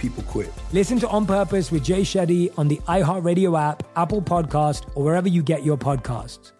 People 0.00 0.22
quit. 0.22 0.50
Listen 0.72 0.98
to 1.00 1.08
On 1.08 1.26
Purpose 1.26 1.70
with 1.70 1.84
Jay 1.84 2.00
Shetty 2.00 2.50
on 2.58 2.68
the 2.68 2.78
iHeartRadio 2.88 3.60
app, 3.60 3.82
Apple 3.96 4.22
Podcast, 4.22 4.90
or 4.94 5.04
wherever 5.04 5.28
you 5.28 5.42
get 5.42 5.62
your 5.62 5.76
podcasts. 5.76 6.52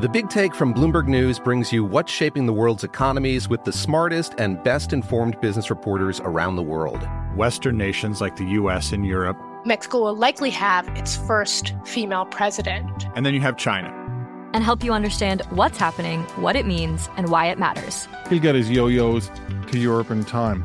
The 0.00 0.08
Big 0.08 0.28
Take 0.28 0.52
from 0.52 0.74
Bloomberg 0.74 1.06
News 1.06 1.38
brings 1.38 1.72
you 1.72 1.84
what's 1.84 2.10
shaping 2.10 2.46
the 2.46 2.52
world's 2.52 2.82
economies 2.82 3.48
with 3.48 3.62
the 3.62 3.72
smartest 3.72 4.34
and 4.38 4.60
best 4.64 4.92
informed 4.92 5.40
business 5.40 5.70
reporters 5.70 6.18
around 6.24 6.56
the 6.56 6.64
world. 6.64 7.06
Western 7.36 7.78
nations 7.78 8.20
like 8.20 8.34
the 8.34 8.46
US 8.58 8.90
and 8.90 9.06
Europe. 9.06 9.36
Mexico 9.64 10.00
will 10.00 10.16
likely 10.16 10.50
have 10.50 10.88
its 10.96 11.16
first 11.16 11.74
female 11.84 12.24
president. 12.24 13.06
And 13.14 13.24
then 13.24 13.34
you 13.34 13.40
have 13.40 13.56
China. 13.56 13.88
And 14.52 14.64
help 14.64 14.82
you 14.82 14.92
understand 14.92 15.42
what's 15.50 15.78
happening, 15.78 16.22
what 16.42 16.56
it 16.56 16.66
means, 16.66 17.08
and 17.16 17.28
why 17.28 17.46
it 17.46 17.58
matters. 17.58 18.08
He'll 18.28 18.40
get 18.40 18.56
his 18.56 18.68
yo 18.68 18.88
yos 18.88 19.30
to 19.68 19.78
Europe 19.78 20.10
in 20.10 20.24
time. 20.24 20.64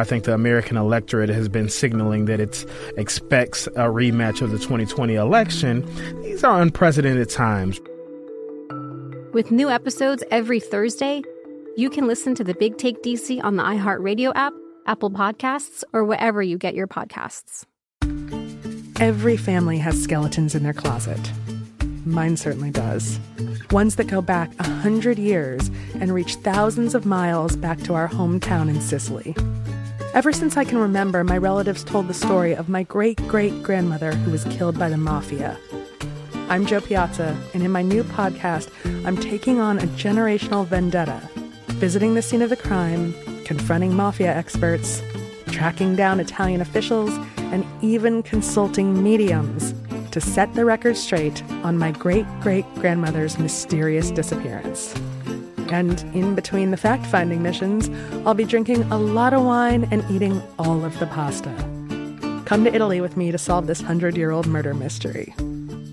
I 0.00 0.04
think 0.04 0.24
the 0.24 0.32
American 0.32 0.76
electorate 0.76 1.28
has 1.28 1.48
been 1.48 1.68
signaling 1.68 2.26
that 2.26 2.38
it 2.38 2.64
expects 2.96 3.66
a 3.66 3.88
rematch 3.90 4.40
of 4.40 4.52
the 4.52 4.58
2020 4.58 5.16
election. 5.16 5.84
These 6.22 6.44
are 6.44 6.62
unprecedented 6.62 7.28
times. 7.30 7.80
With 9.32 9.50
new 9.50 9.68
episodes 9.68 10.22
every 10.30 10.60
Thursday, 10.60 11.22
you 11.76 11.90
can 11.90 12.06
listen 12.06 12.36
to 12.36 12.44
the 12.44 12.54
Big 12.54 12.78
Take 12.78 13.02
DC 13.02 13.42
on 13.42 13.56
the 13.56 13.64
iHeartRadio 13.64 14.32
app, 14.36 14.52
Apple 14.86 15.10
Podcasts, 15.10 15.82
or 15.92 16.04
wherever 16.04 16.42
you 16.42 16.58
get 16.58 16.74
your 16.74 16.86
podcasts. 16.86 17.64
Every 19.00 19.36
family 19.36 19.78
has 19.78 20.00
skeletons 20.00 20.54
in 20.54 20.62
their 20.62 20.72
closet. 20.72 21.32
Mine 22.04 22.36
certainly 22.36 22.70
does. 22.70 23.18
Ones 23.72 23.96
that 23.96 24.06
go 24.06 24.22
back 24.22 24.50
a 24.60 24.64
hundred 24.68 25.18
years 25.18 25.70
and 25.94 26.14
reach 26.14 26.36
thousands 26.36 26.94
of 26.94 27.04
miles 27.04 27.56
back 27.56 27.80
to 27.82 27.94
our 27.94 28.08
hometown 28.08 28.68
in 28.68 28.80
Sicily. 28.80 29.34
Ever 30.14 30.32
since 30.32 30.56
I 30.56 30.64
can 30.64 30.78
remember, 30.78 31.22
my 31.22 31.36
relatives 31.36 31.84
told 31.84 32.08
the 32.08 32.14
story 32.14 32.54
of 32.54 32.68
my 32.68 32.82
great 32.82 33.18
great 33.28 33.62
grandmother 33.62 34.12
who 34.12 34.30
was 34.30 34.44
killed 34.44 34.78
by 34.78 34.88
the 34.88 34.96
mafia. 34.96 35.58
I'm 36.48 36.64
Jo 36.64 36.80
Piazza, 36.80 37.36
and 37.52 37.62
in 37.62 37.70
my 37.70 37.82
new 37.82 38.02
podcast, 38.02 38.70
I'm 39.06 39.18
taking 39.18 39.60
on 39.60 39.78
a 39.78 39.86
generational 39.88 40.66
vendetta, 40.66 41.20
visiting 41.74 42.14
the 42.14 42.22
scene 42.22 42.40
of 42.40 42.48
the 42.48 42.56
crime, 42.56 43.14
confronting 43.44 43.94
mafia 43.94 44.34
experts, 44.34 45.02
tracking 45.52 45.94
down 45.94 46.20
Italian 46.20 46.62
officials, 46.62 47.10
and 47.36 47.66
even 47.82 48.22
consulting 48.22 49.02
mediums 49.02 49.74
to 50.10 50.22
set 50.22 50.54
the 50.54 50.64
record 50.64 50.96
straight 50.96 51.42
on 51.62 51.76
my 51.76 51.92
great 51.92 52.26
great 52.40 52.64
grandmother's 52.76 53.38
mysterious 53.38 54.10
disappearance. 54.10 54.94
And 55.70 56.00
in 56.14 56.34
between 56.34 56.70
the 56.70 56.76
fact 56.76 57.06
finding 57.06 57.42
missions, 57.42 57.90
I'll 58.26 58.34
be 58.34 58.44
drinking 58.44 58.82
a 58.90 58.98
lot 58.98 59.32
of 59.32 59.44
wine 59.44 59.86
and 59.90 60.04
eating 60.10 60.42
all 60.58 60.84
of 60.84 60.98
the 60.98 61.06
pasta. 61.06 61.54
Come 62.44 62.64
to 62.64 62.74
Italy 62.74 63.00
with 63.00 63.16
me 63.16 63.30
to 63.30 63.38
solve 63.38 63.66
this 63.66 63.80
hundred 63.80 64.16
year 64.16 64.30
old 64.30 64.46
murder 64.46 64.72
mystery. 64.72 65.34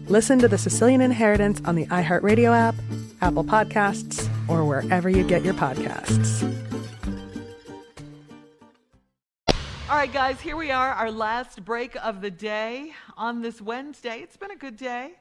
Listen 0.08 0.40
to 0.40 0.48
The 0.48 0.58
Sicilian 0.58 1.02
Inheritance 1.02 1.62
on 1.66 1.76
the 1.76 1.88
iHeartRadio 1.88 2.56
app, 2.56 2.76
Apple 3.22 3.44
Podcasts, 3.44 4.30
or 4.48 4.64
wherever 4.64 5.10
you 5.10 5.24
get 5.24 5.44
your 5.44 5.56
podcasts. 5.56 6.44
All 9.90 9.98
right, 9.98 10.12
guys, 10.12 10.40
here 10.40 10.56
we 10.56 10.72
are, 10.72 10.92
our 10.92 11.12
last 11.12 11.66
break 11.66 11.96
of 12.04 12.22
the 12.22 12.32
day 12.32 12.94
on 13.18 13.42
this 13.42 13.62
Wednesday. 13.62 14.20
It's 14.20 14.38
been 14.38 14.52
a 14.52 14.56
good 14.56 14.78
day. 14.78 15.14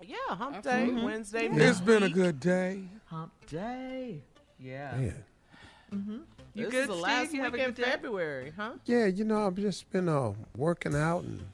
Yeah, 0.00 0.16
hump 0.28 0.62
day. 0.62 0.90
Wednesday. 0.90 1.48
It's 1.50 1.80
been 1.80 2.02
a 2.02 2.08
good 2.08 2.38
day. 2.40 2.88
Hump 3.06 3.32
day. 3.46 4.22
Yeah. 4.58 4.98
Yeah. 5.00 5.10
Mm-hmm. 5.94 6.16
You 6.54 6.64
this 6.64 6.70
good, 6.72 6.80
is 6.82 6.86
the 6.88 6.92
Steve? 6.94 7.02
last 7.02 7.26
You 7.26 7.32
week 7.34 7.42
have 7.42 7.54
a 7.54 7.56
in 7.58 7.64
good 7.66 7.74
day? 7.76 7.82
February, 7.90 8.52
huh? 8.56 8.72
Yeah, 8.86 9.06
you 9.06 9.24
know, 9.24 9.46
I've 9.46 9.54
just 9.56 9.90
been 9.90 10.08
uh, 10.08 10.32
working 10.56 10.94
out 10.94 11.22
and 11.24 11.44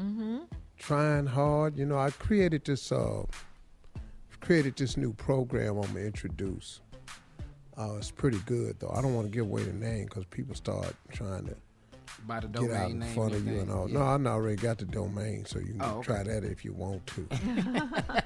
Mm-hmm. 0.00 0.38
trying 0.78 1.26
hard. 1.26 1.76
You 1.76 1.84
know, 1.84 1.98
I 1.98 2.10
created 2.10 2.64
this 2.64 2.90
uh, 2.90 3.24
created 4.40 4.76
this 4.76 4.96
new 4.96 5.12
program 5.12 5.76
I'm 5.76 5.88
gonna 5.92 6.00
introduce. 6.00 6.80
Uh, 7.76 7.96
it's 7.98 8.10
pretty 8.10 8.38
good 8.46 8.76
though. 8.80 8.90
I 8.94 9.02
don't 9.02 9.14
want 9.14 9.26
to 9.26 9.30
give 9.32 9.44
away 9.46 9.62
the 9.64 9.72
name 9.74 10.04
because 10.06 10.24
people 10.26 10.54
start 10.54 10.94
trying 11.12 11.46
to 11.46 11.56
By 12.26 12.40
the 12.40 12.48
get 12.48 12.62
out 12.62 12.68
domain 12.68 12.90
in 12.92 12.98
name 13.00 13.14
front 13.14 13.34
of 13.34 13.46
you 13.46 13.60
and 13.60 13.70
all. 13.70 13.88
yeah. 13.88 13.98
No, 13.98 14.04
I 14.04 14.12
done 14.12 14.26
already 14.28 14.56
got 14.56 14.78
the 14.78 14.84
domain, 14.84 15.44
so 15.46 15.58
you 15.58 15.72
can 15.72 15.82
Oh, 15.82 16.02
try 16.02 16.20
okay. 16.20 16.30
that 16.40 16.44
if 16.44 16.64
you 16.64 16.72
want 16.72 17.06
to. 17.08 17.26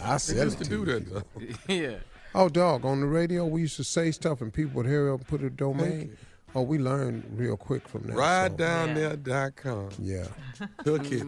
I 0.00 0.16
said 0.18 0.36
used 0.44 0.60
it 0.60 0.64
to 0.64 0.70
to 0.70 0.70
do 0.70 0.84
that, 0.86 1.12
though. 1.12 1.22
yeah. 1.74 1.96
Oh, 2.34 2.48
dog, 2.48 2.84
on 2.84 3.00
the 3.00 3.06
radio, 3.06 3.46
we 3.46 3.62
used 3.62 3.76
to 3.76 3.84
say 3.84 4.10
stuff 4.10 4.40
and 4.42 4.52
people 4.52 4.72
would 4.76 4.86
hear 4.86 5.08
it 5.08 5.14
and 5.14 5.26
put 5.26 5.42
a 5.42 5.50
domain. 5.50 6.16
Oh, 6.54 6.62
we 6.62 6.78
learned 6.78 7.24
real 7.34 7.56
quick 7.56 7.88
from 7.88 8.02
that. 8.04 8.16
Ride 8.16 8.52
so- 8.52 8.56
down 8.58 8.94
there.com. 8.94 9.88
Yeah. 9.98 10.26
Hook 10.84 11.10
it. 11.10 11.26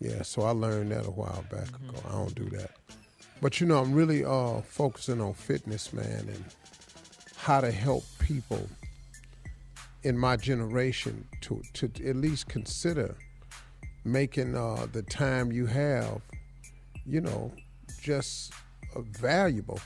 Yeah, 0.00 0.22
so 0.22 0.42
I 0.42 0.50
learned 0.50 0.90
that 0.92 1.06
a 1.06 1.10
while 1.10 1.44
back 1.50 1.68
ago. 1.68 1.98
I 2.08 2.12
don't 2.12 2.34
do 2.34 2.48
that. 2.56 2.72
But 3.40 3.60
you 3.60 3.66
know, 3.66 3.78
I'm 3.80 3.92
really 3.94 4.24
uh 4.24 4.60
focusing 4.62 5.20
on 5.20 5.34
fitness, 5.34 5.92
man, 5.92 6.26
and 6.28 6.44
how 7.36 7.60
to 7.60 7.70
help 7.70 8.04
people 8.18 8.68
in 10.04 10.18
my 10.18 10.36
generation 10.36 11.26
to 11.40 11.62
to 11.74 11.86
at 12.06 12.16
least 12.16 12.48
consider 12.48 13.16
making 14.04 14.56
uh 14.56 14.86
the 14.92 15.02
time 15.02 15.50
you 15.50 15.66
have, 15.66 16.20
you 17.06 17.20
know, 17.20 17.52
just 18.02 18.52
uh, 18.94 19.00
valuable 19.00 19.80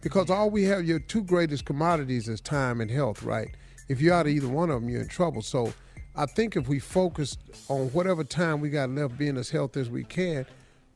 because 0.00 0.30
all 0.30 0.50
we 0.50 0.64
have, 0.64 0.84
your 0.84 1.00
two 1.00 1.22
greatest 1.22 1.64
commodities 1.64 2.28
is 2.28 2.40
time 2.40 2.80
and 2.80 2.90
health, 2.90 3.22
right? 3.22 3.50
If 3.88 4.00
you're 4.00 4.14
out 4.14 4.26
of 4.26 4.32
either 4.32 4.48
one 4.48 4.70
of 4.70 4.80
them, 4.80 4.88
you're 4.90 5.02
in 5.02 5.08
trouble. 5.08 5.42
So 5.42 5.72
I 6.14 6.26
think 6.26 6.56
if 6.56 6.68
we 6.68 6.78
focus 6.78 7.36
on 7.68 7.88
whatever 7.88 8.22
time 8.22 8.60
we 8.60 8.70
got 8.70 8.90
left 8.90 9.18
being 9.18 9.36
as 9.36 9.50
healthy 9.50 9.80
as 9.80 9.90
we 9.90 10.04
can, 10.04 10.46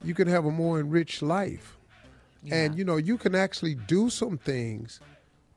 you 0.04 0.14
can 0.14 0.28
have 0.28 0.44
a 0.44 0.50
more 0.50 0.78
enriched 0.78 1.22
life. 1.22 1.76
And 2.50 2.76
you 2.76 2.84
know, 2.84 2.96
you 2.96 3.18
can 3.18 3.34
actually 3.34 3.76
do 3.76 4.10
some 4.10 4.36
things 4.36 5.00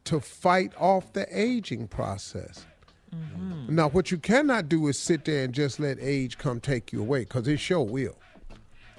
to 0.06 0.20
fight 0.20 0.72
off 0.78 1.14
the 1.14 1.28
aging 1.32 1.88
process. 1.88 2.66
Mm-hmm. 3.14 3.76
Now, 3.76 3.90
what 3.90 4.12
you 4.12 4.18
cannot 4.18 4.70
do 4.70 4.88
is 4.88 4.98
sit 4.98 5.26
there 5.26 5.44
and 5.44 5.54
just 5.54 5.80
let 5.80 5.98
age 6.00 6.38
come 6.38 6.60
take 6.60 6.94
you 6.94 7.02
away, 7.02 7.22
because 7.22 7.48
it 7.48 7.60
sure 7.60 7.82
will. 7.82 8.16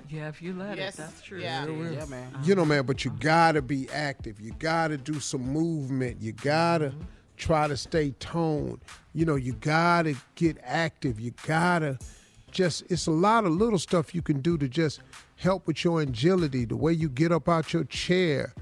Yeah, 0.09 0.29
if 0.29 0.41
you 0.41 0.53
let 0.53 0.77
Yes. 0.77 0.95
it, 0.95 0.99
that's 0.99 1.21
true. 1.21 1.41
Yeah. 1.41 1.67
Yeah, 1.67 2.05
man. 2.07 2.33
You 2.45 2.55
know, 2.55 2.65
man, 2.65 2.87
but 2.87 3.05
you 3.05 3.11
gotta 3.19 3.61
be 3.61 3.89
active. 3.91 4.41
You 4.41 4.53
gotta 4.59 4.97
do 4.97 5.19
some 5.19 5.43
movement. 5.43 6.23
You 6.23 6.33
gotta 6.33 6.91
mm-hmm. 6.91 7.03
try 7.37 7.67
to 7.67 7.77
stay 7.77 8.15
toned. 8.21 8.79
You 9.15 9.25
know, 9.25 9.35
you 9.35 9.55
gotta 9.55 10.15
get 10.37 10.59
active. 10.63 11.19
You 11.19 11.33
gotta 11.45 11.99
just, 12.53 12.85
it's 12.89 13.07
a 13.07 13.11
lot 13.11 13.45
of 13.45 13.53
little 13.53 13.79
stuff 13.79 14.15
you 14.15 14.23
can 14.23 14.41
do 14.41 14.57
to 14.59 14.69
just 14.69 15.01
help 15.35 15.67
with 15.67 15.85
your 15.85 16.01
agility, 16.01 16.65
the 16.65 16.77
way 16.77 16.93
you 16.93 17.09
get 17.09 17.33
up 17.33 17.49
out 17.49 17.73
your 17.73 17.85
chair, 17.85 18.55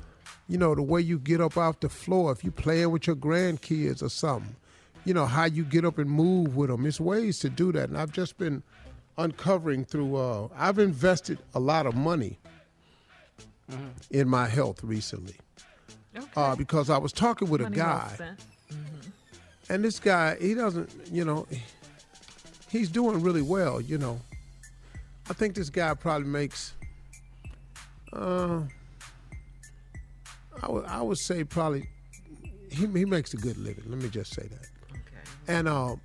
you 0.48 0.58
know, 0.58 0.74
the 0.74 0.82
way 0.82 1.00
you 1.00 1.18
get 1.18 1.40
up 1.40 1.56
off 1.56 1.78
the 1.80 1.88
floor. 1.88 2.32
If 2.32 2.42
you're 2.42 2.52
playing 2.52 2.90
with 2.90 3.06
your 3.06 3.16
grandkids 3.16 4.02
or 4.02 4.08
something, 4.08 4.56
you 5.04 5.14
know, 5.14 5.26
how 5.26 5.44
you 5.44 5.64
get 5.64 5.84
up 5.84 5.98
and 5.98 6.10
move 6.10 6.56
with 6.56 6.70
them. 6.70 6.86
It's 6.86 7.00
ways 7.00 7.38
to 7.40 7.50
do 7.50 7.72
that. 7.72 7.88
And 7.88 7.98
I've 7.98 8.12
just 8.12 8.38
been 8.38 8.62
uncovering 9.18 9.84
through, 9.84 10.16
uh, 10.16 10.48
I've 10.56 10.78
invested 10.78 11.38
a 11.54 11.60
lot 11.60 11.86
of 11.86 11.94
money 11.94 12.38
in 14.10 14.28
my 14.28 14.46
health 14.48 14.82
recently. 14.82 15.36
Uh, 16.36 16.54
because 16.54 16.90
I 16.90 16.98
was 16.98 17.12
talking 17.12 17.48
with 17.50 17.60
a 17.60 17.64
Money 17.64 17.78
well 17.78 17.98
guy, 17.98 18.14
spent. 18.14 18.40
and 19.68 19.84
this 19.84 19.98
guy, 19.98 20.36
he 20.40 20.54
doesn't, 20.54 20.90
you 21.10 21.24
know, 21.24 21.44
he's 22.70 22.88
doing 22.88 23.20
really 23.20 23.42
well, 23.42 23.80
you 23.80 23.98
know. 23.98 24.20
I 25.28 25.32
think 25.32 25.56
this 25.56 25.70
guy 25.70 25.92
probably 25.94 26.28
makes, 26.28 26.74
uh, 28.12 28.60
I 30.62 30.70
would, 30.70 30.84
I 30.84 31.02
would 31.02 31.18
say 31.18 31.42
probably, 31.42 31.88
he, 32.70 32.86
he 32.86 33.04
makes 33.04 33.34
a 33.34 33.36
good 33.36 33.58
living. 33.58 33.84
Let 33.88 34.00
me 34.00 34.08
just 34.08 34.34
say 34.34 34.46
that. 34.46 34.68
And 35.46 35.68
uh, 35.68 35.96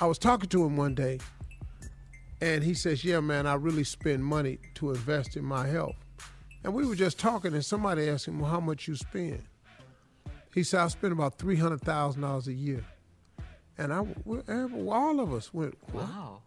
I 0.00 0.06
was 0.06 0.18
talking 0.18 0.48
to 0.50 0.64
him 0.64 0.76
one 0.76 0.94
day, 0.94 1.18
and 2.40 2.64
he 2.64 2.74
says, 2.74 3.04
"Yeah, 3.04 3.20
man, 3.20 3.46
I 3.46 3.54
really 3.54 3.84
spend 3.84 4.24
money 4.24 4.58
to 4.74 4.90
invest 4.90 5.36
in 5.36 5.44
my 5.44 5.66
health." 5.66 5.96
And 6.64 6.74
we 6.74 6.86
were 6.86 6.94
just 6.96 7.18
talking, 7.18 7.54
and 7.54 7.64
somebody 7.64 8.08
asked 8.08 8.26
him, 8.26 8.38
"Well, 8.40 8.50
how 8.50 8.60
much 8.60 8.88
you 8.88 8.96
spend?" 8.96 9.42
He 10.54 10.62
said, 10.62 10.80
"I 10.80 10.88
spend 10.88 11.12
about 11.12 11.38
three 11.38 11.56
hundred 11.56 11.82
thousand 11.82 12.22
dollars 12.22 12.48
a 12.48 12.54
year." 12.54 12.84
And 13.76 13.92
I, 13.92 14.04
all 14.90 15.20
of 15.20 15.32
us 15.32 15.52
went, 15.52 15.76
"What? 15.92 16.04
Wow. 16.04 16.42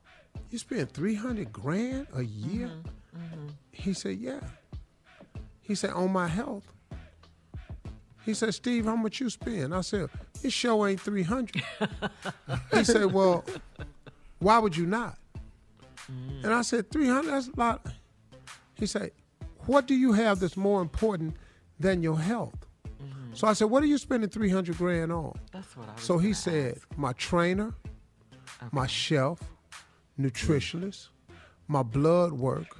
You 0.49 0.57
spend 0.57 0.91
three 0.91 1.15
hundred 1.15 1.53
grand 1.53 2.07
a 2.13 2.23
year?" 2.23 2.72
He 3.72 3.93
said, 3.93 4.18
"Yeah." 4.18 4.41
He 5.61 5.76
said, 5.76 5.91
"On 5.91 6.11
my 6.11 6.27
health." 6.27 6.73
He 8.26 8.34
said, 8.34 8.53
"Steve, 8.53 8.85
how 8.85 8.95
much 8.95 9.19
you 9.19 9.30
spend?" 9.30 9.73
I 9.73 9.81
said, 9.81 10.10
"This 10.41 10.53
show 10.53 10.85
ain't 10.85 11.02
three 11.02 11.23
hundred. 11.23 11.64
he 12.72 12.84
said, 12.84 13.06
"Well, 13.14 13.43
why 14.39 14.60
would 14.60 14.76
you 14.76 14.85
not?" 14.85 15.18
Mm. 16.11 16.43
And 16.43 16.53
I 16.53 16.61
said, 16.61 16.89
300, 16.89 17.31
that's 17.31 17.48
a 17.48 17.60
lot. 17.60 17.85
He 18.76 18.85
said, 18.85 19.11
what 19.65 19.88
do 19.88 19.93
you 19.93 20.14
have 20.14 20.39
that's 20.39 20.57
more 20.57 20.81
important 20.81 21.35
than 21.80 22.02
your 22.02 22.19
health? 22.19 22.56
Mm-hmm. 22.85 23.34
So 23.34 23.48
I 23.48 23.53
said, 23.53 23.65
what 23.65 23.84
are 23.84 23.88
you 23.88 23.98
spending 23.98 24.30
300 24.30 24.77
grand 24.77 25.11
on? 25.11 25.38
That's 25.52 25.77
what 25.77 25.89
I 25.89 25.99
So 25.99 26.18
he 26.18 26.34
said, 26.34 26.80
my 26.98 27.14
trainer, 27.14 27.73
my 28.72 28.88
chef, 28.88 29.39
nutritionist, 30.19 31.10
my 31.68 31.84
blood 31.84 32.34
work, 32.34 32.77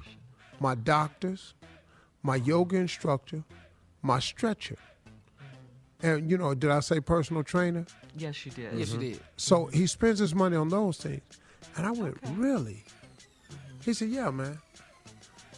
my 0.60 0.74
doctors, 0.74 1.54
my 2.22 2.36
yoga 2.36 2.76
instructor, 2.76 3.44
my 4.02 4.18
stretcher. 4.18 4.76
And 6.02 6.30
you 6.30 6.36
know, 6.36 6.54
did 6.54 6.70
I 6.70 6.80
say 6.80 7.00
personal 7.00 7.44
trainer? 7.44 7.86
Yes, 8.16 8.44
you 8.44 8.52
did. 8.52 8.76
Yes, 8.76 8.92
you 8.92 8.98
mm-hmm. 8.98 9.12
did. 9.12 9.20
So 9.36 9.66
he 9.66 9.86
spends 9.86 10.18
his 10.18 10.34
money 10.34 10.56
on 10.56 10.68
those 10.68 10.98
things. 10.98 11.22
And 11.76 11.86
I 11.86 11.92
went, 11.92 12.18
really? 12.34 12.84
He 13.84 13.94
said, 13.94 14.08
yeah, 14.08 14.30
man. 14.30 14.58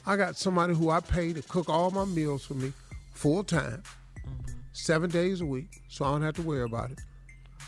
I 0.06 0.16
got 0.16 0.36
somebody 0.36 0.74
who 0.74 0.90
I 0.90 1.00
pay 1.00 1.32
to 1.32 1.42
cook 1.42 1.68
all 1.68 1.90
my 1.90 2.04
meals 2.04 2.44
for 2.44 2.54
me 2.54 2.72
full 3.14 3.42
time, 3.42 3.82
mm-hmm. 4.18 4.58
seven 4.72 5.08
days 5.08 5.40
a 5.40 5.46
week, 5.46 5.82
so 5.88 6.04
I 6.04 6.10
don't 6.10 6.22
have 6.22 6.34
to 6.34 6.42
worry 6.42 6.62
about 6.62 6.90
it. 6.90 7.00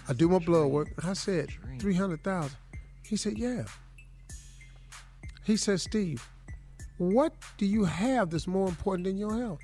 I 0.08 0.12
do 0.12 0.28
my 0.28 0.38
blood 0.38 0.66
work. 0.66 0.88
I 1.02 1.14
said, 1.14 1.50
300000 1.78 2.56
He 3.02 3.16
said, 3.16 3.38
yeah. 3.38 3.64
He 5.44 5.56
said, 5.56 5.80
Steve, 5.80 6.28
what 6.98 7.32
do 7.56 7.66
you 7.66 7.84
have 7.84 8.30
that's 8.30 8.46
more 8.46 8.68
important 8.68 9.06
than 9.06 9.16
your 9.16 9.36
health? 9.36 9.60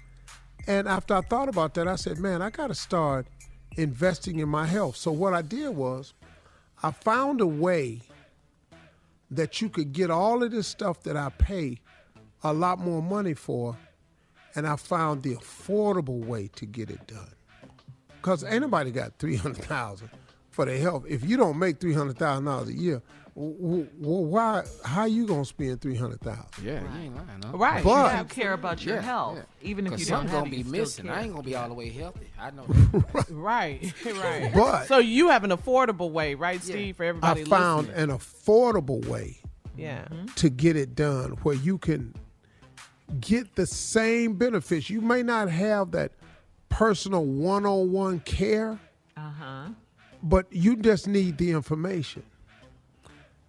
And 0.66 0.86
after 0.86 1.14
I 1.14 1.20
thought 1.22 1.48
about 1.48 1.74
that, 1.74 1.88
I 1.88 1.96
said, 1.96 2.18
man, 2.18 2.40
I 2.40 2.50
got 2.50 2.68
to 2.68 2.74
start 2.74 3.26
investing 3.76 4.38
in 4.38 4.48
my 4.48 4.66
health. 4.66 4.96
So 4.96 5.10
what 5.10 5.34
I 5.34 5.42
did 5.42 5.70
was 5.70 6.14
I 6.82 6.90
found 6.90 7.40
a 7.40 7.46
way 7.46 8.02
that 9.30 9.60
you 9.60 9.68
could 9.68 9.92
get 9.92 10.10
all 10.10 10.42
of 10.42 10.50
this 10.50 10.66
stuff 10.66 11.02
that 11.04 11.16
I 11.16 11.30
pay 11.30 11.78
a 12.44 12.52
lot 12.52 12.78
more 12.78 13.02
money 13.02 13.34
for, 13.34 13.76
and 14.54 14.66
I 14.66 14.76
found 14.76 15.22
the 15.22 15.34
affordable 15.36 16.24
way 16.24 16.50
to 16.56 16.66
get 16.66 16.90
it 16.90 17.06
done. 17.06 17.32
Because 18.20 18.44
anybody 18.44 18.90
got 18.90 19.18
three 19.18 19.36
hundred 19.36 19.64
thousand 19.64 20.10
for 20.50 20.64
their 20.66 20.78
health. 20.78 21.04
If 21.08 21.24
you 21.24 21.36
don't 21.36 21.58
make 21.58 21.80
three 21.80 21.94
hundred 21.94 22.18
thousand 22.18 22.44
dollars 22.44 22.68
a 22.68 22.74
year, 22.74 23.02
w- 23.34 23.84
w- 24.00 24.26
why? 24.26 24.64
How 24.84 25.04
you 25.06 25.26
gonna 25.26 25.44
spend 25.44 25.80
three 25.80 25.96
hundred 25.96 26.20
thousand? 26.20 26.46
Yeah, 26.64 26.80
you 26.96 27.00
ain't 27.04 27.16
lying. 27.16 27.42
Huh? 27.44 27.56
Right. 27.56 27.82
But- 27.84 28.18
you 28.18 28.24
care 28.24 28.52
about 28.52 28.84
your 28.84 28.96
Yeah, 28.96 29.02
health, 29.02 29.36
yeah. 29.38 29.68
even 29.68 29.86
if 29.86 29.92
you 29.92 29.98
don't 29.98 30.06
something 30.06 30.28
have 30.30 30.44
gonna 30.44 30.46
it, 30.46 30.50
be 30.50 30.62
still 30.62 30.72
missing. 30.72 31.08
I 31.08 31.14
care. 31.14 31.22
ain't 31.22 31.32
gonna 31.32 31.42
be 31.42 31.56
all 31.56 31.68
the 31.68 31.74
way 31.74 31.88
healthy. 31.90 32.26
I 32.38 32.50
know. 32.50 32.66
Right, 33.30 33.92
right. 34.06 34.50
But- 34.54 34.86
so 34.86 34.98
you 34.98 35.28
have 35.30 35.44
an 35.44 35.50
affordable 35.50 36.10
way, 36.10 36.34
right, 36.34 36.56
Yeah. 36.64 36.74
Steve, 36.74 36.96
for 36.96 37.04
everybody. 37.04 37.28
I 37.28 37.42
everybody 37.42 37.50
found 37.62 37.86
listening? 37.88 38.10
an 38.10 38.18
affordable 38.18 39.06
way 39.06 39.38
Yeah. 39.76 40.06
to 40.36 40.48
get 40.50 40.76
it 40.76 40.94
done 40.94 41.30
where 41.42 41.54
you 41.54 41.78
can 41.78 42.14
get 43.20 43.54
the 43.56 43.66
same 43.66 44.34
benefits. 44.34 44.88
You 44.90 45.00
may 45.00 45.22
not 45.22 45.48
have 45.50 45.90
that 45.92 46.12
personal 46.68 47.24
one 47.24 47.66
on 47.66 47.92
one 47.92 48.20
care, 48.20 48.78
Uh-huh. 49.16 49.68
but 50.22 50.46
you 50.50 50.76
just 50.76 51.06
need 51.08 51.36
the 51.38 51.50
information. 51.50 52.22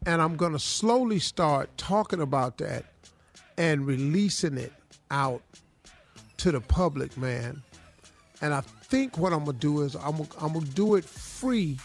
And 0.05 0.21
I'm 0.21 0.35
going 0.35 0.51
to 0.53 0.59
slowly 0.59 1.19
start 1.19 1.69
talking 1.77 2.21
about 2.21 2.57
that 2.57 2.85
and 3.57 3.85
releasing 3.88 4.57
it 4.57 4.73
out 5.11 5.41
to 6.38 6.51
the 6.51 6.61
public, 6.61 7.15
man. 7.17 7.61
And 8.41 8.53
I 8.53 8.61
think 8.61 9.17
what 9.17 9.31
I'm 9.31 9.45
going 9.45 9.57
to 9.57 9.61
do 9.61 9.81
is 9.81 9.95
I'm, 9.95 10.27
I'm 10.41 10.53
going 10.53 10.65
to 10.65 10.71
do 10.71 10.95
it 10.95 11.05
free 11.05 11.77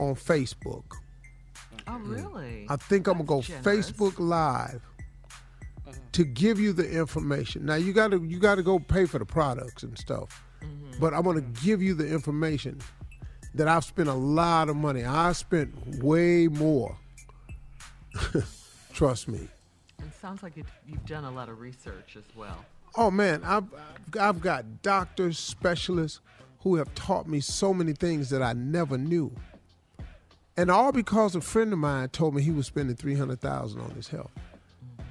on 0.00 0.14
Facebook. 0.14 0.84
Oh, 1.86 1.92
mm. 1.92 2.16
really? 2.16 2.66
I 2.68 2.76
think 2.76 3.06
I'm 3.06 3.14
gonna 3.14 3.24
go 3.24 3.42
generous. 3.42 3.90
Facebook 3.90 4.18
Live 4.18 4.80
mm-hmm. 5.86 5.92
to 6.12 6.24
give 6.24 6.58
you 6.60 6.72
the 6.72 6.88
information. 6.88 7.66
Now 7.66 7.74
you 7.76 7.92
gotta 7.92 8.18
you 8.18 8.38
gotta 8.38 8.62
go 8.62 8.78
pay 8.78 9.06
for 9.06 9.18
the 9.18 9.26
products 9.26 9.82
and 9.82 9.96
stuff, 9.98 10.42
Mm-hmm. 10.62 11.00
but 11.00 11.14
I'm 11.14 11.22
gonna 11.22 11.40
mm-hmm. 11.40 11.66
give 11.66 11.82
you 11.82 11.94
the 11.94 12.06
information 12.06 12.78
that 13.54 13.66
I've 13.66 13.84
spent 13.84 14.08
a 14.08 14.14
lot 14.14 14.68
of 14.68 14.76
money. 14.76 15.04
I 15.04 15.32
spent 15.32 16.02
way 16.02 16.48
more. 16.48 16.96
Trust 18.92 19.28
me. 19.28 19.48
It 19.98 20.14
sounds 20.20 20.42
like 20.42 20.56
it, 20.56 20.66
you've 20.86 21.04
done 21.06 21.24
a 21.24 21.30
lot 21.30 21.48
of 21.48 21.60
research 21.60 22.16
as 22.16 22.24
well. 22.34 22.64
Oh 22.96 23.10
man, 23.10 23.42
I've 23.44 23.66
I've 24.18 24.40
got 24.40 24.82
doctors, 24.82 25.38
specialists 25.38 26.20
who 26.60 26.76
have 26.76 26.94
taught 26.94 27.28
me 27.28 27.40
so 27.40 27.72
many 27.72 27.92
things 27.92 28.30
that 28.30 28.42
I 28.42 28.52
never 28.52 28.98
knew. 28.98 29.32
And 30.56 30.70
all 30.70 30.92
because 30.92 31.34
a 31.34 31.40
friend 31.40 31.72
of 31.72 31.78
mine 31.78 32.08
told 32.10 32.34
me 32.34 32.42
he 32.42 32.50
was 32.50 32.66
spending 32.66 32.96
three 32.96 33.14
hundred 33.14 33.40
thousand 33.40 33.80
on 33.80 33.90
his 33.90 34.08
health. 34.08 34.32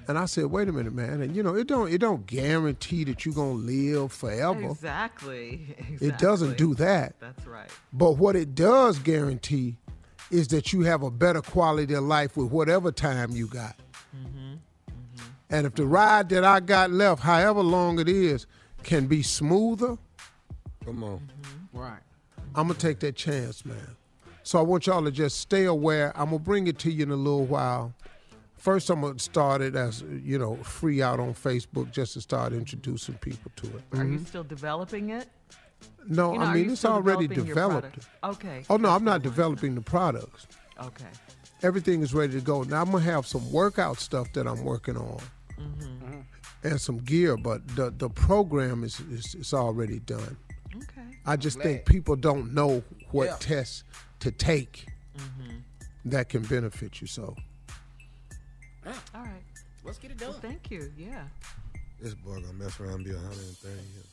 And 0.07 0.17
I 0.17 0.25
said, 0.25 0.45
wait 0.45 0.67
a 0.67 0.71
minute, 0.71 0.93
man. 0.93 1.21
And 1.21 1.35
you 1.35 1.43
know, 1.43 1.55
it 1.55 1.67
don't 1.67 1.91
it 1.93 1.99
don't 1.99 2.25
guarantee 2.25 3.03
that 3.05 3.25
you're 3.25 3.35
gonna 3.35 3.51
live 3.53 4.11
forever. 4.11 4.71
Exactly. 4.71 5.75
It 6.01 6.17
doesn't 6.17 6.57
do 6.57 6.73
that. 6.75 7.15
That's 7.19 7.45
right. 7.45 7.69
But 7.93 8.13
what 8.13 8.35
it 8.35 8.55
does 8.55 8.99
guarantee 8.99 9.77
is 10.31 10.47
that 10.49 10.71
you 10.73 10.81
have 10.81 11.03
a 11.03 11.11
better 11.11 11.41
quality 11.41 11.93
of 11.93 12.03
life 12.03 12.37
with 12.37 12.51
whatever 12.51 12.91
time 12.91 13.31
you 13.31 13.47
got. 13.47 13.75
And 15.51 15.65
if 15.65 15.73
the 15.73 15.85
ride 15.85 16.29
that 16.29 16.43
I 16.43 16.59
got 16.59 16.91
left, 16.91 17.23
however 17.23 17.61
long 17.63 17.99
it 17.99 18.07
is, 18.07 18.45
can 18.83 19.07
be 19.07 19.23
smoother, 19.23 19.97
Come 20.85 21.03
on. 21.03 21.29
Right. 21.73 21.99
I'm 22.55 22.67
gonna 22.67 22.79
take 22.79 22.99
that 23.01 23.15
chance, 23.15 23.65
man. 23.65 23.95
So 24.43 24.57
I 24.57 24.61
want 24.61 24.87
y'all 24.87 25.03
to 25.03 25.11
just 25.11 25.39
stay 25.39 25.65
aware. 25.65 26.11
I'm 26.15 26.27
gonna 26.27 26.39
bring 26.39 26.67
it 26.67 26.79
to 26.79 26.91
you 26.91 27.03
in 27.03 27.11
a 27.11 27.15
little 27.15 27.45
while. 27.45 27.93
First, 28.57 28.89
I'm 28.89 29.01
gonna 29.01 29.19
start 29.19 29.61
it 29.61 29.75
as 29.75 30.01
you 30.23 30.39
know, 30.39 30.55
free 30.57 31.01
out 31.01 31.19
on 31.19 31.33
Facebook, 31.33 31.91
just 31.91 32.13
to 32.13 32.21
start 32.21 32.53
introducing 32.53 33.15
people 33.15 33.51
to 33.57 33.67
it. 33.77 33.83
Are 33.99 34.03
you 34.05 34.19
Mhm. 34.19 34.27
still 34.27 34.43
developing 34.43 35.09
it? 35.09 35.29
No, 36.07 36.33
You 36.33 36.39
know, 36.39 36.45
I 36.45 36.53
mean 36.55 36.69
it's 36.71 36.85
already 36.85 37.27
developed. 37.27 38.07
Okay. 38.23 38.63
Oh 38.69 38.77
no, 38.77 38.89
I'm 38.89 39.03
not 39.03 39.21
developing 39.21 39.75
the 39.75 39.81
products. 39.81 40.47
Okay. 40.81 41.05
Everything 41.61 42.01
is 42.01 42.13
ready 42.13 42.33
to 42.33 42.41
go. 42.41 42.63
Now 42.63 42.81
I'm 42.81 42.91
gonna 42.91 43.03
have 43.03 43.27
some 43.27 43.51
workout 43.51 43.99
stuff 43.99 44.31
that 44.33 44.47
I'm 44.47 44.63
working 44.63 44.97
on, 44.97 45.19
Mm-hmm. 45.59 46.19
and 46.63 46.79
some 46.81 46.97
gear, 46.99 47.35
but 47.37 47.67
the 47.75 47.91
the 47.91 48.09
program 48.09 48.83
is 48.83 48.99
is, 49.11 49.35
is 49.35 49.53
already 49.53 49.99
done. 49.99 50.37
Okay. 50.75 51.17
I 51.25 51.35
just 51.35 51.59
think 51.59 51.85
people 51.85 52.15
don't 52.15 52.53
know 52.53 52.81
what 53.11 53.25
Yeah. 53.25 53.35
tests 53.39 53.83
to 54.21 54.31
take 54.31 54.87
Mhm. 55.17 55.61
that 56.05 56.29
can 56.29 56.41
benefit 56.43 57.01
you. 57.01 57.07
So 57.07 57.35
All 58.85 58.93
right. 59.21 59.43
Let's 59.83 59.97
get 59.99 60.11
it 60.11 60.17
done. 60.17 60.29
Well, 60.31 60.39
thank 60.39 60.71
you. 60.71 60.91
Yeah. 60.97 61.23
This 62.01 62.13
boy 62.15 62.35
gonna 62.41 62.53
mess 62.53 62.79
around 62.79 62.95
and 62.95 63.05
be 63.05 63.11
130 63.13 63.75
years. 63.93 64.05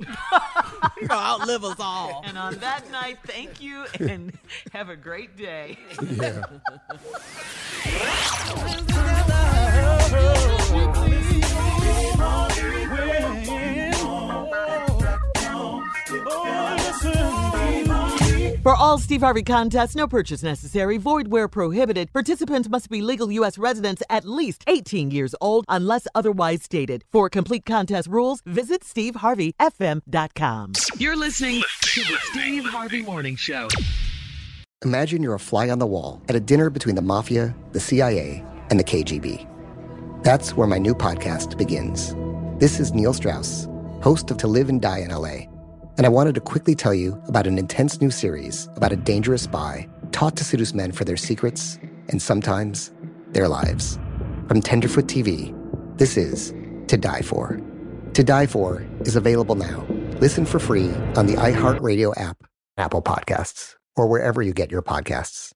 You 0.00 1.08
gonna 1.08 1.20
outlive 1.20 1.64
us 1.64 1.80
all. 1.80 2.22
And 2.24 2.38
on 2.38 2.54
that 2.56 2.90
night, 2.90 3.18
thank 3.24 3.60
you 3.60 3.84
and 3.98 4.32
have 4.72 4.88
a 4.88 4.96
great 4.96 5.36
day. 5.36 5.78
Yeah. 6.00 6.42
For 18.62 18.74
all 18.74 18.98
Steve 18.98 19.20
Harvey 19.20 19.44
contests, 19.44 19.94
no 19.94 20.06
purchase 20.08 20.42
necessary, 20.42 20.96
void 20.98 21.28
where 21.28 21.46
prohibited. 21.48 22.12
Participants 22.12 22.68
must 22.68 22.90
be 22.90 23.00
legal 23.00 23.30
U.S. 23.32 23.56
residents 23.56 24.02
at 24.10 24.24
least 24.24 24.64
18 24.66 25.10
years 25.12 25.34
old 25.40 25.64
unless 25.68 26.08
otherwise 26.14 26.62
stated. 26.64 27.04
For 27.12 27.30
complete 27.30 27.64
contest 27.64 28.08
rules, 28.08 28.42
visit 28.44 28.82
SteveHarveyFM.com. 28.82 30.72
You're 30.98 31.16
listening 31.16 31.62
to 31.82 32.00
the 32.02 32.18
Steve 32.30 32.64
Harvey 32.64 33.02
Morning 33.02 33.36
Show. 33.36 33.68
Imagine 34.84 35.22
you're 35.22 35.34
a 35.34 35.40
fly 35.40 35.70
on 35.70 35.78
the 35.78 35.86
wall 35.86 36.20
at 36.28 36.34
a 36.36 36.40
dinner 36.40 36.68
between 36.68 36.96
the 36.96 37.02
mafia, 37.02 37.54
the 37.72 37.80
CIA, 37.80 38.44
and 38.70 38.78
the 38.78 38.84
KGB. 38.84 39.46
That's 40.24 40.56
where 40.56 40.66
my 40.66 40.78
new 40.78 40.94
podcast 40.94 41.56
begins. 41.56 42.14
This 42.58 42.80
is 42.80 42.92
Neil 42.92 43.14
Strauss, 43.14 43.68
host 44.02 44.30
of 44.32 44.36
To 44.38 44.48
Live 44.48 44.68
and 44.68 44.82
Die 44.82 44.98
in 44.98 45.10
LA. 45.10 45.42
And 45.98 46.06
I 46.06 46.10
wanted 46.10 46.36
to 46.36 46.40
quickly 46.40 46.76
tell 46.76 46.94
you 46.94 47.20
about 47.26 47.48
an 47.48 47.58
intense 47.58 48.00
new 48.00 48.12
series 48.12 48.68
about 48.76 48.92
a 48.92 48.96
dangerous 48.96 49.42
spy 49.42 49.88
taught 50.12 50.36
to 50.36 50.44
seduce 50.44 50.72
men 50.72 50.92
for 50.92 51.04
their 51.04 51.16
secrets 51.16 51.76
and 52.08 52.22
sometimes 52.22 52.92
their 53.30 53.48
lives. 53.48 53.98
From 54.46 54.62
Tenderfoot 54.62 55.06
TV, 55.06 55.52
this 55.98 56.16
is 56.16 56.54
To 56.86 56.96
Die 56.96 57.22
For. 57.22 57.60
To 58.14 58.22
Die 58.22 58.46
For 58.46 58.86
is 59.00 59.16
available 59.16 59.56
now. 59.56 59.84
Listen 60.20 60.46
for 60.46 60.60
free 60.60 60.90
on 61.16 61.26
the 61.26 61.34
iHeartRadio 61.34 62.16
app, 62.16 62.46
Apple 62.76 63.02
Podcasts, 63.02 63.74
or 63.96 64.06
wherever 64.06 64.40
you 64.40 64.52
get 64.52 64.70
your 64.70 64.82
podcasts. 64.82 65.50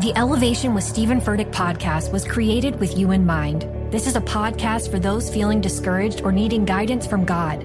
The 0.00 0.14
Elevation 0.16 0.72
with 0.72 0.82
Stephen 0.82 1.20
Furtick 1.20 1.52
podcast 1.52 2.10
was 2.10 2.24
created 2.24 2.80
with 2.80 2.96
you 2.96 3.10
in 3.10 3.26
mind. 3.26 3.68
This 3.92 4.06
is 4.06 4.16
a 4.16 4.20
podcast 4.22 4.90
for 4.90 4.98
those 4.98 5.32
feeling 5.32 5.60
discouraged 5.60 6.22
or 6.22 6.32
needing 6.32 6.64
guidance 6.64 7.06
from 7.06 7.26
God. 7.26 7.64